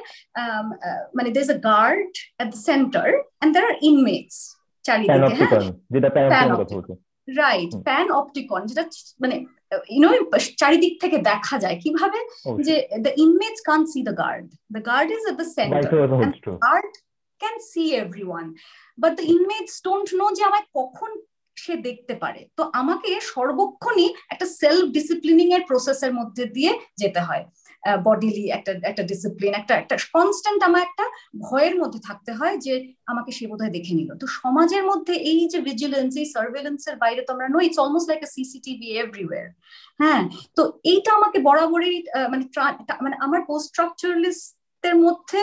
মানে 1.14 1.28
is 1.44 1.50
a 1.50 1.58
guard 1.70 2.12
at 2.40 2.48
the 2.54 2.60
centre 2.70 3.06
and 3.42 3.50
there 3.54 3.64
are 3.64 3.74
inmates 3.82 4.36
চারিদিকে 4.84 5.12
হ্যাঁ? 5.12 5.28
যেটা. 5.30 6.54
বলছো। 6.58 6.92
রাইট 7.28 7.72
প্যান 7.88 8.06
অপটিকন 8.10 8.60
যেটা 8.66 8.84
মানে 9.20 9.36
ইউনো 9.94 10.08
চারিদিক 10.62 10.94
থেকে 11.00 11.18
দেখা 11.30 11.56
যায়। 11.58 11.76
কীভাবে? 11.84 12.18
যে 12.68 12.74
the 13.04 13.12
inmates 13.24 13.60
can 13.68 13.80
see 13.86 13.98
the 14.08 14.14
guard 14.22 14.46
the 14.74 14.82
guard 14.90 15.08
is 15.16 15.22
at 15.30 15.36
the 15.40 15.48
centre. 15.58 15.82
Guard 16.66 16.92
can 17.40 17.56
see 17.70 17.84
everyone 17.94 18.46
but 18.98 19.12
the 19.18 19.24
inmates 19.34 19.74
don't 19.86 20.08
know 20.20 20.26
যে 20.36 20.42
আমায় 20.44 20.66
কখন 20.78 21.10
সে 21.56 21.74
দেখতে 21.88 22.14
পারে। 22.22 22.40
তো 22.58 22.62
আমাকে 22.80 23.10
সর্বক্ষণই 23.34 24.08
একটা 24.32 24.46
সেলফ 24.60 24.84
ডিসিপ্লিনিং 24.96 25.46
এর 25.56 25.62
প্রসেসের 25.70 26.12
মধ্যে 26.18 26.44
দিয়ে 26.56 26.72
যেতে 27.02 27.20
হয়। 27.28 27.44
বডিলি 28.06 28.44
একটা 28.56 28.72
একটা 28.90 29.04
ডিসিপ্লিন 29.12 29.52
একটা 29.56 29.74
একটা 29.82 29.96
কনস্ট্যান্ট 30.16 30.60
আমার 30.68 30.82
একটা 30.82 31.04
ভয়ের 31.46 31.74
মধ্যে 31.80 32.00
থাকতে 32.08 32.32
হয় 32.38 32.56
যে 32.66 32.74
আমাকে 33.12 33.30
সে 33.36 33.44
বোধহয় 33.50 33.72
দেখে 33.76 33.94
নিল। 33.98 34.10
তো 34.22 34.26
সমাজের 34.40 34.84
মধ্যে 34.90 35.14
এই 35.30 35.40
যে 35.52 35.58
ভিজিলেন্স 35.68 36.12
এই 36.22 36.26
সার্ভেলেন্সের 36.34 36.96
বাইরে 37.02 37.20
তো 37.26 37.30
আমরা 37.34 37.46
no 37.54 37.58
it's 37.66 37.78
almost 37.82 38.08
like 38.10 38.20
CCTV 38.36 38.88
everywhere 39.02 39.46
হ্যাঁ 40.00 40.22
তো 40.56 40.62
এইটা 40.92 41.10
আমাকে 41.18 41.38
বরাবরই 41.48 41.94
মানে 42.32 42.44
মানে 43.04 43.16
আমার 43.26 43.40
পোস্ট 43.50 43.66
স্ট্রাকচারালিস্টের 43.70 44.96
মধ্যে 45.04 45.40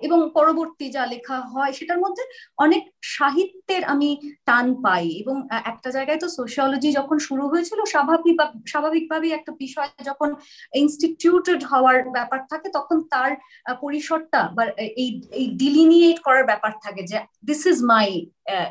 এবং 0.00 0.30
পরবর্তী 0.34 0.90
যা 0.90 1.06
লেখা 1.06 1.40
হয় 1.40 1.72
সেটার 1.72 1.98
মধ্যে 1.98 2.22
অনেক 2.58 2.82
সাহিত্যের 3.02 3.84
আমি 3.84 4.08
টান 4.46 4.66
পাই 4.82 5.06
এবং 5.08 5.36
একটা 5.64 5.90
জায়গায় 5.90 6.18
তো 6.18 6.28
সোশিয়োলজি 6.28 6.92
যখন 6.92 7.18
শুরু 7.18 7.48
হয়েছিল, 7.48 7.78
স্বাভাবিক 7.84 8.36
স্বাভাবিকভাবেই 8.66 9.32
একটা 9.32 9.52
বিষয় 9.58 9.88
যখন 10.04 10.34
ইনস্টিটিউটেড 10.74 11.64
হওয়ার 11.64 12.08
ব্যাপার 12.08 12.40
থাকে 12.50 12.68
তখন 12.68 12.98
তার 13.10 13.30
পরিসরটা 13.80 14.40
বা, 14.56 14.64
এই 15.02 15.20
এই 15.30 15.46
ডিলিনিয়েট 15.56 16.18
করার 16.20 16.44
ব্যাপার 16.44 16.72
থাকে 16.82 17.02
যে 17.02 17.18
this 17.44 17.66
is 17.66 17.78
my 17.82 18.08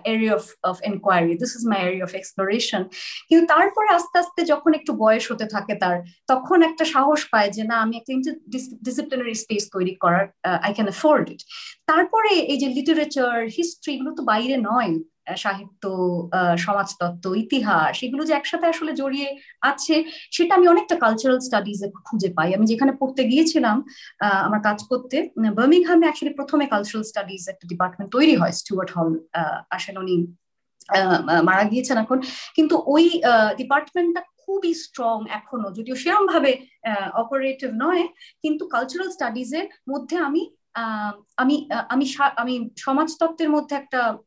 area 0.04 0.36
of 0.36 0.46
of 0.64 0.82
enquiry 0.82 1.34
this 1.38 1.56
is 1.56 1.64
my 1.68 1.80
area 1.82 2.06
of 2.06 2.16
exploration 2.16 2.84
কিন্তু 3.30 3.46
তারপরে 3.48 3.88
আস্তে 3.90 4.20
আস্তে 4.20 4.46
যখন 4.46 4.74
একটু 4.74 4.94
বয়স 4.94 5.32
হতে 5.32 5.46
থাকে 5.46 5.76
তার 5.76 5.98
তখন 6.28 6.64
একটা 6.64 6.86
সাহস 6.86 7.26
পায় 7.32 7.50
যে 7.50 7.64
না 7.64 7.76
আমি 7.76 7.98
একটা 7.98 8.14
ডিসিপ্লিনারি 8.82 9.34
স্পেস 9.34 9.70
তৈরি 9.74 9.96
করার 9.96 10.26
আই 10.62 10.74
ক্যান 10.74 10.88
অ্যাফোর্ড 10.88 11.30
ইট 11.30 11.42
তারপরে 11.88 12.30
এই 12.30 12.58
যে 12.58 12.68
লিটারেচার 12.68 13.48
হিস্ট্রি 13.58 13.94
এগুলো 13.94 14.12
তো 14.16 14.24
বাইরে 14.24 14.58
নয়। 14.58 14.92
আহ, 14.92 15.12
সাহিত্য 15.44 15.84
সমাজতত্ত্ব, 16.66 17.26
ইতিহাস, 17.44 17.96
এগুলো 18.06 18.24
যে 18.30 18.34
একসাথে 18.40 18.66
আসলে 18.74 18.92
জড়িয়ে 19.02 19.30
আছে, 19.72 19.96
সেটা 20.36 20.52
আমি 20.58 20.66
অনেকটা 20.74 20.96
কালচারাল 21.04 21.40
স্টাডিজ 21.48 21.80
খুঁজে 22.08 22.30
পাই। 22.38 22.50
আমি 22.58 22.66
যেখানে 22.72 22.92
পড়তে 23.02 23.22
গিয়েছিলাম 23.32 23.78
আমার 24.48 24.62
কাজ 24.68 24.80
করতে 24.92 25.18
বার্মিংহামে 25.60 26.06
অ্যাকচুয়ালি 26.08 26.34
প্রথমে 26.40 26.66
কালচারাল 26.74 27.04
স্টাডিজ 27.12 27.42
একটা 27.54 27.66
ডিপার্টমেন্ট 27.72 28.10
তৈরি 28.16 28.36
হয় 28.42 28.54
স্টুয়ার্ট 28.62 28.90
হল 28.98 29.10
আসেন 29.76 29.96
উনি 30.04 30.16
মারা 31.50 31.64
গিয়েছেন 31.72 31.98
এখন। 32.04 32.20
কিন্তু 32.58 32.76
ওই 32.94 33.06
ডিপার্টমেন্টটা 33.62 34.22
খুবই 34.44 34.74
স্ট্রং 34.84 35.18
এখনও, 35.40 35.70
যদিও 35.78 35.96
সেরকম 36.04 36.26
ভাবে 36.34 36.52
অপারেটিভ 37.21 37.69
নয়, 37.84 38.04
কিন্তু 38.44 38.63
কালচারাল 38.74 39.10
স্টাডিজের 39.15 39.65
মধ্যে 39.92 40.15
আমি 40.28 40.42
আমি 41.38 41.67
আহ, 41.71 41.86
আমি 41.90 42.06
আমি 42.38 42.69
সমাজতত্ত্বের 42.78 43.50
মধ্যে 43.50 43.76
একটা 43.76 44.17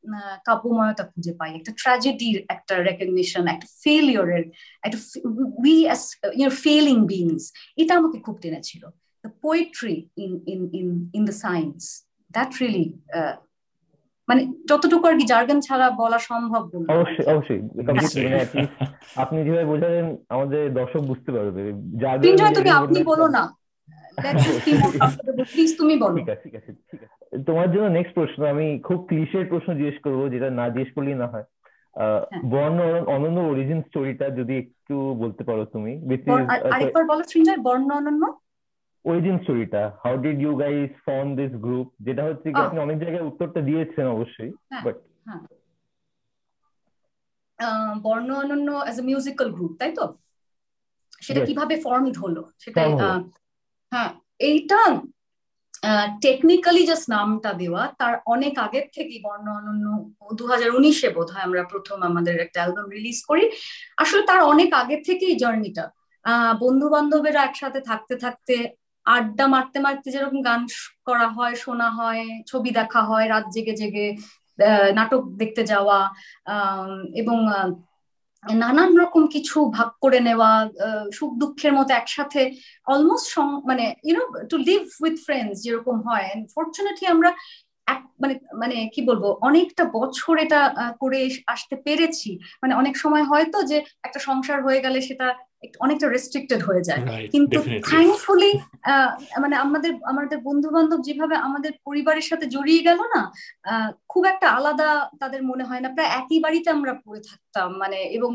কাব্যময়তা 0.45 1.05
খুঁজে 1.05 1.33
পাই। 1.33 1.55
একটা 1.55 1.73
ট্র্যাজেডির 1.77 2.45
একটা 2.49 2.83
রেকগনিশন 2.83 3.47
একটা 3.47 3.67
ফেলিওরের 3.83 4.45
একটা 4.83 4.99
we 5.59 5.85
as 5.85 6.03
your 6.37 6.51
failing 6.51 7.07
beings 7.07 7.45
এটা 7.77 7.97
আমাকে 7.97 8.19
খুব 8.21 8.37
টেনেছিল। 8.39 8.83
The 9.25 9.31
poetry 9.43 10.09
in 10.17 10.41
in 10.47 10.71
in 10.73 11.11
in 11.15 11.25
the 11.25 11.33
science 11.33 12.07
that 12.31 12.51
really 12.61 12.87
মানে 14.29 14.53
যতটুকু 14.69 15.07
আর 15.07 15.19
কি 15.19 15.25
জার্গন 15.27 15.61
ছাড়া 15.61 15.91
বলা 15.91 16.19
সম্ভব 16.19 16.63
অবশ্যই 16.89 17.27
অবশ্যই 17.27 17.61
আপনি 19.17 19.45
যেভাবে 19.45 19.65
বোঝালেন 19.65 20.17
আমাদের 20.29 20.75
দর্শক 20.75 21.01
বুঝতে 21.01 21.33
পারবে। 21.33 21.63
তুমি 22.23 22.71
আপনি 22.71 23.03
বলো 23.03 23.29
না। 23.29 23.43
তোমার 27.47 27.69
জন্য 27.73 27.87
নেক্সট 27.89 28.15
প্রশ্ন 28.15 28.41
আমি 28.45 28.67
খুব 28.79 28.99
ক্লিশের 29.07 29.45
প্রশ্ন 29.49 29.69
জিজ্ঞেস 29.75 29.99
করব 30.03 30.21
যেটা 30.29 30.49
না 30.51 30.65
জিজ্ঞেস 30.69 30.91
করলেই 30.95 31.15
না 31.15 31.27
হয়। 31.27 31.47
হ্যাঁ। 31.97 32.21
বর্ণ 32.45 32.79
অনন্য 33.07 33.39
অরিজিন 33.41 33.81
স্টোরিটা 33.83 34.27
যদি 34.31 34.55
একটু 34.59 34.95
বলতে 35.19 35.43
পারো 35.45 35.63
তুমি 35.65 35.93
আরেকবার 36.71 37.05
বলো 37.05 37.23
সৃঞ্জয় 37.23 37.61
বর্ণ 37.63 37.89
অনন্য? 37.91 38.23
অরিজিন 39.05 39.37
স্টোরিটা 39.39 39.83
how 40.05 40.15
did 40.17 40.39
you 40.43 40.53
guys 40.57 40.91
form 41.07 41.29
this 41.37 41.53
group 41.61 41.89
যেটা 42.01 42.23
হচ্ছে 42.25 42.49
কি 42.53 42.61
আপনি 42.61 42.79
অনেক 42.81 42.97
জায়গায় 42.99 43.27
উত্তরটা 43.27 43.61
দিয়েছেন 43.61 44.07
অবশ্যই 44.07 44.51
বাট 44.85 44.97
হ্যাঁ, 45.27 45.41
হ্যাঁ। 47.59 47.95
বর্ণ 48.03 48.29
অনন্য 48.35 48.69
অ্যাজ 48.73 48.97
এ 48.99 49.03
মিউজিক্যাল 49.03 49.49
গ্রুপ 49.51 49.73
তাই 49.79 49.93
তো? 49.93 50.05
সেটা 51.23 51.41
কীভাবে 51.47 51.75
ফর্মড 51.77 52.15
হলো? 52.17 52.43
সেটা 52.59 52.83
হ্যাঁ 53.97 54.13
এইটা 54.51 54.81
টেকনিক্যালি 56.25 56.83
জাস্ট 56.91 57.07
নামটা 57.15 57.51
দেওয়া, 57.63 57.83
তার 58.01 58.15
অনেক 58.35 58.55
আগের 58.67 58.87
থেকেই 58.97 59.21
বর্ণ 59.27 59.47
অনন্য 59.59 59.87
দু 60.39 60.45
উনিশে 60.79 61.09
বোধ 61.17 61.29
হয় 61.35 61.45
আমরা 61.49 61.63
প্রথম 61.73 61.99
আমাদের 62.11 62.35
একটা 62.45 62.59
অ্যালবাম 62.61 62.87
রিলিজ 62.97 63.19
করি। 63.29 63.45
আসলে 64.03 64.23
তার 64.31 64.41
অনেক 64.53 64.71
আগের 64.83 65.01
থেকেই 65.09 65.35
জার্নিটা 65.43 65.85
বন্ধু 66.65 66.87
বান্ধবেরা 66.95 67.41
একসাথে 67.45 67.81
থাকতে 67.81 68.15
থাকতে 68.25 68.55
আড্ডা 69.07 69.47
মারতে 69.55 69.79
মারতে 69.81 70.09
যেরকম 70.15 70.41
গান 70.49 70.61
করা 71.09 71.29
হয়, 71.37 71.55
শোনা 71.65 71.89
হয়, 71.99 72.25
ছবি 72.47 72.71
দেখা 72.71 73.01
হয়, 73.11 73.27
রাত 73.29 73.45
জেগে 73.55 73.75
জেগে 73.81 74.07
নাটক 74.99 75.23
দেখতে 75.41 75.63
যাওয়া 75.73 75.99
এবং 77.21 77.39
নানান 78.55 78.91
রকম 78.97 79.23
কিছু 79.27 79.59
ভাগ 79.71 79.91
করে 80.01 80.21
নেওয়া 80.21 80.51
সুখ 81.13 81.31
দুঃখের 81.39 81.73
মতো 81.73 81.95
একসাথে 81.95 82.41
অলমোস্ট 82.87 83.29
মানে 83.65 83.85
you know 84.05 84.25
to 84.51 84.57
live 84.57 84.83
with 85.03 85.17
friends 85.27 85.57
যেরকম 85.63 85.97
হয়। 86.09 86.27
ফর্চুনেটলি 86.55 87.07
আমরা 87.07 87.31
এক 87.87 88.01
মানে 88.21 88.35
মানে 88.55 88.77
কি 88.95 89.01
বলব, 89.03 89.25
অনেকটা 89.41 89.85
বছর 89.99 90.35
এটা 90.39 90.61
করে 91.01 91.21
আসতে 91.47 91.77
পেরেছি। 91.77 92.31
মানে 92.63 92.75
অনেক 92.75 92.95
সময় 92.97 93.23
হয়তো 93.23 93.59
যে 93.63 93.77
একটা 94.03 94.19
সংসার 94.19 94.59
হয়ে 94.63 94.81
গেলে 94.81 95.01
সেটা 95.01 95.27
অনেকটা 95.85 96.07
রেস্ট্রিক্টেড 96.09 96.61
হয়ে 96.69 96.83
যায়। 96.89 97.03
কিন্তু 97.35 97.59
থ্যাঙ্কফুলি 97.91 98.51
মানে 99.43 99.55
আমাদের 99.65 99.93
আমাদের 100.11 100.39
বন্ধু 100.49 100.69
বান্ধব 100.75 101.01
যেভাবে 101.09 101.37
আমাদের 101.47 101.73
পরিবারের 101.87 102.27
সাথে 102.31 102.47
জড়িয়ে 102.55 102.83
গেল 102.89 103.01
না 103.15 103.23
খুব 104.13 104.23
একটা 104.33 104.47
আলাদা 104.59 104.89
তাদের 105.23 105.41
মনে 105.51 105.65
হয় 105.69 105.83
না। 105.85 105.89
প্রায় 105.97 106.11
একই 106.21 106.39
বাড়িতে 106.45 106.69
আমরা 106.77 106.93
পড়ে 107.05 107.21
থাকতাম 107.29 107.69
মানে 107.83 107.99
এবং 108.17 108.31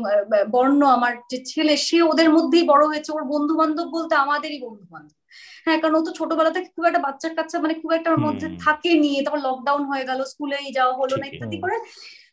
বর্ণ 0.54 0.80
আমার 0.96 1.12
যে 1.30 1.38
ছেলে 1.50 1.74
সে 1.86 1.98
ওদের 2.10 2.28
মধ্যেই 2.36 2.64
বড় 2.72 2.82
হয়েছে। 2.90 3.10
ওর 3.16 3.24
বন্ধু 3.34 3.54
বান্ধব 3.60 3.86
বলতে 3.96 4.14
আমাদেরই 4.24 4.60
বন্ধু 4.66 4.86
বান্ধব 4.94 5.18
হ্যাঁ 5.66 5.78
কারণ 5.82 5.94
ও 5.98 6.02
তো 6.06 6.10
ছোটবেলা 6.18 6.50
থেকে 6.56 6.68
খুব 6.74 6.84
একটা 6.88 7.04
বাচ্চার 7.06 7.32
কাচ্চা 7.38 7.56
মানে 7.64 7.74
খুব 7.82 7.90
একটা 7.98 8.08
ওর 8.12 8.20
মধ্যে 8.26 8.46
থাকেনি 8.64 9.12
তারপর 9.24 9.40
লকডাউন 9.48 9.82
হয়ে 9.90 10.04
গেল 10.10 10.20
স্কুলেই 10.32 10.66
যাওয়া 10.78 10.94
হলো 11.00 11.14
না 11.20 11.26
ইত্যাদি 11.30 11.58
করে। 11.64 11.76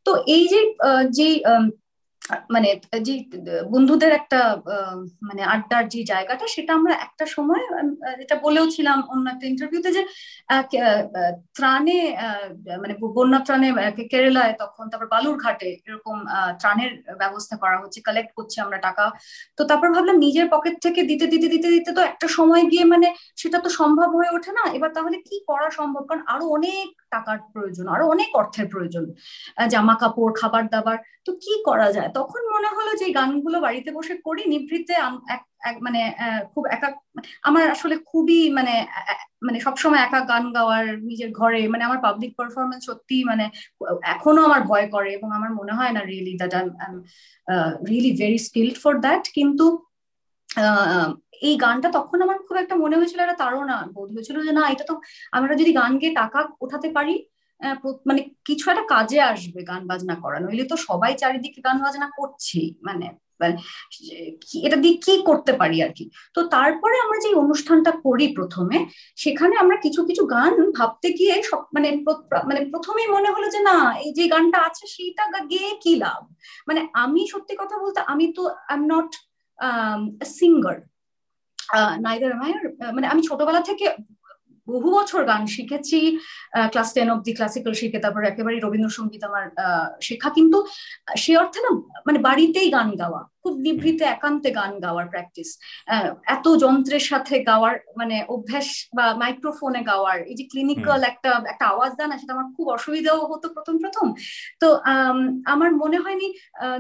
তো 0.06 0.12
এই 0.36 0.44
যে 0.52 0.60
যে 1.18 1.28
মানে 2.54 2.70
যে, 3.08 3.14
বন্ধুদের 3.72 4.12
একটা 4.12 4.40
মানে 5.30 5.42
আড্ডার 5.54 5.84
যে 5.94 6.02
জায়গাটা, 6.12 6.46
সেটা 6.56 6.72
আমরা 6.74 6.94
একটা 7.08 7.26
সময় 7.36 7.64
এটা 8.24 8.36
বলেও 8.46 8.66
ছিলাম 8.76 8.98
অন্য 9.14 9.26
একটা 9.30 9.46
ইন্টারভিউতে 9.48 9.90
যে 9.98 10.02
ত্রাণে 11.56 11.98
মানে 12.82 12.94
বন্যা 13.18 13.40
ত্রাণে 13.46 13.68
কেরালায় 14.12 14.54
তখন 14.62 14.86
তারপর 14.92 15.08
বালুরঘাটে 15.14 15.70
এরকম 15.80 16.18
ত্রাণের 16.62 16.92
ব্যবস্থা 17.22 17.56
করা 17.64 17.78
হচ্ছে 17.82 18.00
কালেক্ট 18.08 18.32
করছে 18.38 18.58
আমরা 18.66 18.78
টাকা। 18.88 19.06
তো 19.58 19.64
তারপর 19.70 19.90
ভাবলাম 19.96 20.18
নিজের 20.26 20.48
পকেট 20.52 20.76
থেকে 20.86 21.02
দিতে 21.12 21.26
দিতে 21.34 21.48
দিতে 21.54 21.70
দিতে 21.76 21.90
তো 21.98 22.02
একটা 22.12 22.28
সময় 22.38 22.64
গিয়ে 22.72 22.86
মানে 22.94 23.08
সেটা 23.42 23.58
তো 23.66 23.70
সম্ভব 23.80 24.10
হয়ে 24.18 24.32
ওঠে 24.38 24.52
না। 24.52 24.64
এবার 24.78 24.92
তাহলে 24.98 25.18
কি 25.28 25.36
করা 25.50 25.68
সম্ভব? 25.80 26.04
কারণ 26.10 26.24
আরও 26.34 26.46
অনেক 26.58 26.88
টাকার 27.16 27.40
প্রয়োজন, 27.54 27.86
আরও 27.96 28.06
অনেক 28.14 28.30
অর্থের 28.42 28.68
প্রয়োজন 28.74 29.04
জামা 29.74 29.96
কাপড় 30.02 30.34
খাবার 30.40 30.64
দাবার 30.74 30.98
তো 31.26 31.32
কি 31.44 31.54
করা 31.68 31.88
যায়? 31.96 32.10
তখন 32.20 32.42
মনে 32.54 32.70
হলো 32.78 32.92
যে 33.02 33.08
গানগুলো 33.18 33.58
বাড়িতে 33.66 33.90
বসে 33.98 34.16
করি, 34.28 34.44
নিভৃতে 34.54 34.94
মানে 35.86 36.02
খুব 36.54 36.64
একা, 36.76 36.90
আমার 37.50 37.64
আসলে 37.76 37.96
খুবই 38.12 38.40
মানে 38.58 38.74
মানে 39.48 39.58
সবসময় 39.66 40.02
একা 40.04 40.22
গান 40.32 40.46
গাওয়ার 40.56 40.86
নিজের 41.10 41.32
ঘরে 41.40 41.62
মানে 41.74 41.84
আমার 41.88 42.00
পাবলিক 42.08 42.32
পারফরমেন্স 42.40 42.82
সত্যি 42.90 43.18
মানে 43.32 43.46
এখনও 44.14 44.42
আমার 44.48 44.62
ভয় 44.72 44.88
করে 44.96 45.10
এবং 45.18 45.30
আমার 45.38 45.52
মনে 45.60 45.74
হয় 45.80 45.94
না 45.96 46.02
really 46.12 46.34
that 46.42 46.54
I 46.58 46.64
am 46.88 46.96
really 47.90 48.12
very 48.22 48.40
skilled 48.48 48.76
for 48.84 48.94
that 49.06 49.24
কিন্তু 49.38 49.66
এই 51.42 51.54
গানটা 51.64 51.90
তখন 51.98 52.18
আমার 52.26 52.38
খুব 52.48 52.56
একটা 52.60 52.76
মনে 52.84 52.98
হয়েছিল 52.98 53.20
একটা 53.22 53.38
তাড়না 53.44 53.76
বোধ 53.96 54.10
হয়েছিল 54.16 54.38
যে 54.48 54.52
না 54.60 54.64
এটা 54.74 54.86
তো 54.92 54.96
আমরা 55.34 55.54
যদি 55.62 55.72
গান 55.72 55.92
গিয়ে 56.02 56.14
টাকা 56.22 56.40
উঠাতে 56.66 56.90
পারি 56.98 57.16
মানে 58.10 58.22
কিছু 58.48 58.66
একটা 58.72 58.86
কাজে 58.96 59.20
আসবে 59.32 59.60
গান 59.72 59.82
বাজনা 59.92 60.16
করা 60.24 60.38
নইলে 60.40 60.66
তো 60.72 60.76
সবাই 60.88 61.12
চারিদিকে 61.22 61.60
গান 61.68 61.78
বাজনা 61.86 62.08
করছেই 62.18 62.70
মানে, 62.88 63.08
মানে 63.40 63.54
এটা 64.68 64.78
দিয়ে 64.84 64.96
কি 65.06 65.14
করতে 65.30 65.52
পারি 65.62 65.78
আর 65.86 65.92
কি? 65.98 66.04
তো 66.36 66.40
তারপরে 66.56 66.96
আমরা 67.06 67.18
যে 67.26 67.30
অনুষ্ঠানটা 67.44 67.92
করি 68.06 68.26
প্রথমে 68.38 68.78
সেখানে 69.18 69.54
আমরা 69.64 69.78
কিছু 69.86 70.02
কিছু 70.10 70.24
গান 70.36 70.54
ভাবতে 70.78 71.08
গিয়ে 71.20 71.36
সব 71.50 71.62
মানে 71.76 71.90
মানে 72.50 72.60
প্রথমেই 72.74 73.08
মনে 73.16 73.30
হলো 73.36 73.48
যে 73.56 73.60
না 73.70 73.78
এই 74.06 74.12
যে 74.18 74.26
গানটা 74.34 74.60
আছে 74.68 74.84
সেইটা 74.96 75.24
গেয়ে 75.52 75.72
কি 75.84 75.92
লাভ? 76.04 76.22
মানে 76.68 76.82
আমি 77.04 77.22
সত্যি 77.34 77.54
কথা 77.62 77.76
বলতে 77.84 78.00
আমি 78.14 78.26
তো 78.38 78.42
I 78.70 78.76
am 78.78 78.84
not 78.94 79.10
singer 80.40 80.78
neither 82.06 82.34
মানে 82.96 83.08
আমি 83.14 83.22
ছোটবেলা 83.30 83.62
থেকে 83.70 83.88
বহু 84.68 84.90
বছর 84.98 85.22
গান 85.32 85.44
শিখেছি 85.56 86.00
ক্লাস 86.74 86.90
টেন 86.96 87.08
অব 87.10 87.16
অব্দি 87.16 87.32
ক্লাসিক্যাল 87.38 87.74
শিখে 87.82 88.00
তারপর 88.04 88.22
একেবারে 88.32 88.56
রবীন্দ্রসঙ্গীত 88.58 89.24
আমার 89.30 89.46
শেখা। 90.08 90.30
কিন্তু 90.38 90.58
সে 91.24 91.34
অর্থে 91.42 91.60
না 91.66 91.72
মানে 92.08 92.20
বাড়িতেই 92.28 92.70
গান 92.78 92.90
গাওয়া 93.02 93.22
খুব 93.44 93.54
নিভৃতে 93.66 94.06
একান্তে 94.16 94.50
গান 94.60 94.72
গাওয়ার 94.86 95.06
প্র্যাকটিস 95.14 95.50
এত 96.36 96.46
যন্ত্রের 96.64 97.04
সাথে 97.12 97.36
গাওয়ার 97.50 97.76
মানে 98.00 98.18
অভ্যাস 98.36 98.68
বা 98.98 99.06
মাইক্রোফোনে 99.22 99.82
গাওয়ার 99.92 100.18
এই 100.32 100.36
যে 100.40 100.44
ক্লিনিক্যাল 100.52 101.00
একটা 101.12 101.32
একটা 101.54 101.66
আওয়াজ 101.74 101.92
দেয় 101.98 102.10
না 102.12 102.16
সেটা 102.22 102.34
আমার 102.38 102.48
খুব 102.56 102.66
অসুবিধাও 102.78 103.22
হতো 103.32 103.48
প্রথম 103.56 103.76
প্রথম। 103.84 104.08
তো 104.62 104.68
আমার 105.54 105.70
মনে 105.82 105.98
হয়নি 106.04 106.28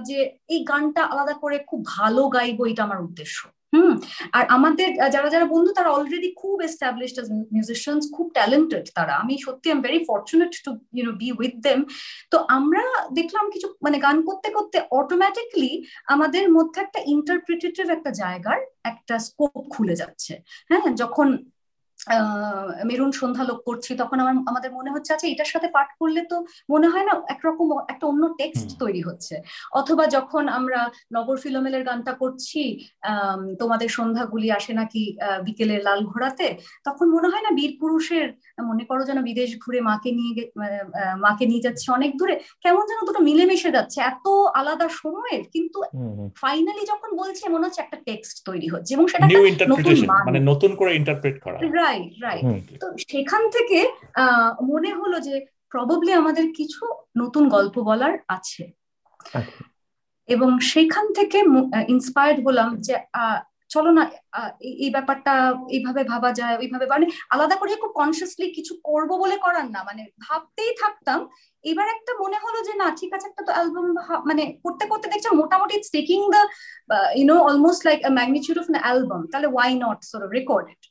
যে 0.07 0.17
এই 0.53 0.59
গানটা 0.71 1.01
আলাদা 1.11 1.35
করে 1.43 1.57
খুব 1.69 1.79
ভালো 1.95 2.21
গাইবো 2.35 2.63
এটা 2.71 2.81
আমার 2.87 3.01
উদ্দেশ্য। 3.07 3.39
হুম, 3.73 3.91
আর 4.31 4.43
আমাদের 4.49 4.89
যারা 5.11 5.29
যারা 5.29 5.45
বন্ধু, 5.45 5.71
তারা 5.73 5.89
অলরেডি 5.89 6.29
খুব 6.37 6.55
এস্টাবলিশড 6.61 7.17
মিউজিশিয়ানস 7.51 8.05
খুব 8.13 8.27
ট্যালেন্টেড 8.33 8.85
তারা। 8.95 9.13
আমি 9.15 9.33
সত্যি 9.37 9.67
am 9.69 9.79
very 9.81 9.99
fortunate 10.05 10.51
to 10.65 10.71
you know 10.93 11.13
be 11.21 11.27
with 11.31 11.53
them 11.57 11.79
তো 12.31 12.37
আমরা 12.49 12.83
দেখলাম 13.13 13.45
কিছু 13.53 13.67
মানে 13.81 13.97
গান 13.99 14.17
করতে 14.25 14.47
করতে 14.51 14.77
অটোমেটিকলি 14.91 15.71
আমাদের 16.05 16.45
মধ্যে 16.51 16.79
একটা 16.81 16.99
ইন্টারপ্রিটেটিভ 17.05 17.85
একটা 17.89 18.11
জায়গার 18.21 18.59
একটা 18.83 19.15
স্কোপ 19.19 19.53
খুলে 19.69 19.95
যাচ্ছে। 19.95 20.33
হ্যাঁ 20.69 20.83
যখন 20.95 21.27
মেরুন 22.89 23.11
সন্ধ্যা 23.11 23.43
লোক 23.49 23.59
করছি 23.69 23.91
তখন 24.01 24.17
আমার 24.23 24.35
আমাদের 24.51 24.71
মনে 24.77 24.93
হচ্ছে 24.93 25.11
আচ্ছা 25.13 25.27
এটার 25.27 25.49
সাথে 25.53 25.67
পাঠ 25.75 25.89
করলে 25.99 26.21
তো 26.31 26.37
মনে 26.69 26.87
হয় 26.93 27.05
না 27.09 27.13
একরকম 27.33 27.67
একটা 27.93 28.05
অন্য 28.07 28.23
টেক্সট 28.39 28.69
তৈরি 28.79 29.01
হচ্ছে। 29.01 29.35
অথবা 29.71 30.03
যখন 30.07 30.43
আমরা 30.49 30.79
নগর 31.13 31.37
ফিলোমেলের 31.43 31.83
গানটা 31.89 32.13
করছি 32.13 32.61
তোমাদের 33.61 33.89
সন্ধ্যাগুলি 33.89 34.47
আসে 34.51 34.71
নাকি 34.73 35.03
বিকেলের 35.45 35.81
লাল 35.87 35.99
ঘোড়াতে 36.11 36.47
তখন 36.87 37.05
মনে 37.15 37.27
হয় 37.31 37.43
না 37.45 37.51
বীর 37.57 37.73
পুরুষের 37.81 38.27
মনে 38.69 38.83
করো 38.89 39.01
যেন 39.05 39.19
বিদেশ 39.29 39.49
ঘুরে 39.63 39.79
মাকে 39.81 40.09
নিয়ে 40.11 40.33
মাকে 41.25 41.45
নিয়ে 41.45 41.65
যাচ্ছে 41.65 41.87
অনেক 41.91 42.11
দূরে 42.19 42.35
কেমন 42.63 42.83
যেন 42.89 42.99
দুটো 43.07 43.19
মিলেমিশে 43.19 43.71
যাচ্ছে 43.71 43.99
এত 44.01 44.25
আলাদা 44.59 44.87
সময়ের 45.01 45.41
কিন্তু 45.53 45.77
ফাইনালি 46.41 46.83
যখন 46.85 47.09
বলছে 47.21 47.43
মনে 47.49 47.65
হচ্ছে 47.65 47.81
একটা 47.81 47.97
টেক্সট 48.07 48.35
তৈরি 48.45 48.67
হচ্ছে 48.67 48.91
এবং 48.93 49.05
সেটা 49.07 49.25
নতুন 49.73 49.95
মানে 50.27 50.39
নতুন 50.51 50.71
করে 50.75 50.91
ইন্টারপ্রেট 50.95 51.37
করা। 51.45 51.57
রাইট 51.89 52.13
রাইট 52.25 52.45
তো 52.81 52.87
সেখান 53.11 53.41
থেকে 53.55 53.79
মনে 54.71 54.91
হলো 54.99 55.17
যে 55.27 55.35
প্রবাবলি 55.71 56.11
আমাদের 56.21 56.45
কিছু 56.57 56.83
নতুন 57.21 57.43
গল্প 57.55 57.75
বলার 57.89 58.13
আছে। 58.37 58.63
আচ্ছা। 59.37 59.61
এবং 60.29 60.49
সেখান 60.73 61.05
থেকে 61.17 61.39
ইন্সপায়ার্ড 61.93 62.39
হলাম 62.45 62.69
যে 62.87 62.95
চলো 63.73 63.91
না 63.97 64.03
এই 64.83 64.89
ব্যাপারটা 64.95 65.33
এইভাবে 65.75 66.01
ভাবা 66.11 66.29
যায় 66.39 66.55
ওইভাবে 66.61 66.85
মানে 66.93 67.05
আলাদা 67.29 67.55
করে 67.57 67.81
খুব 67.83 67.93
কনসিয়াসলি 67.99 68.47
কিছু 68.57 68.73
করব 68.83 69.11
বলে 69.23 69.37
করার 69.45 69.67
না 69.75 69.81
মানে 69.89 70.03
ভাবতেই 70.25 70.71
থাকতাম। 70.81 71.19
এবার 71.63 71.87
একটা 71.95 72.11
মনে 72.21 72.37
হলো 72.45 72.59
যে 72.67 72.73
না 72.81 72.87
ঠিক 72.99 73.11
আছে 73.15 73.27
একটা 73.29 73.43
তো 73.47 73.51
অ্যালবাম 73.55 73.85
মানে 74.29 74.43
করতে 74.63 74.83
করতে 74.91 75.07
দেখছি 75.11 75.29
মোটামুটি 75.41 75.73
it's 75.75 75.91
taking 75.97 76.19
the 76.33 76.41
you know 77.19 77.35
almost 77.49 77.81
like 77.87 77.99
magnitude 78.17 78.57
of 78.59 78.65
an 78.67 78.81
album 78.85 79.21
তাহলে 79.31 79.47
ওয়াই 79.51 79.71
নট 79.85 79.99
সর 80.11 80.21
রেকর্ড 80.37 80.65
ইট 80.73 80.83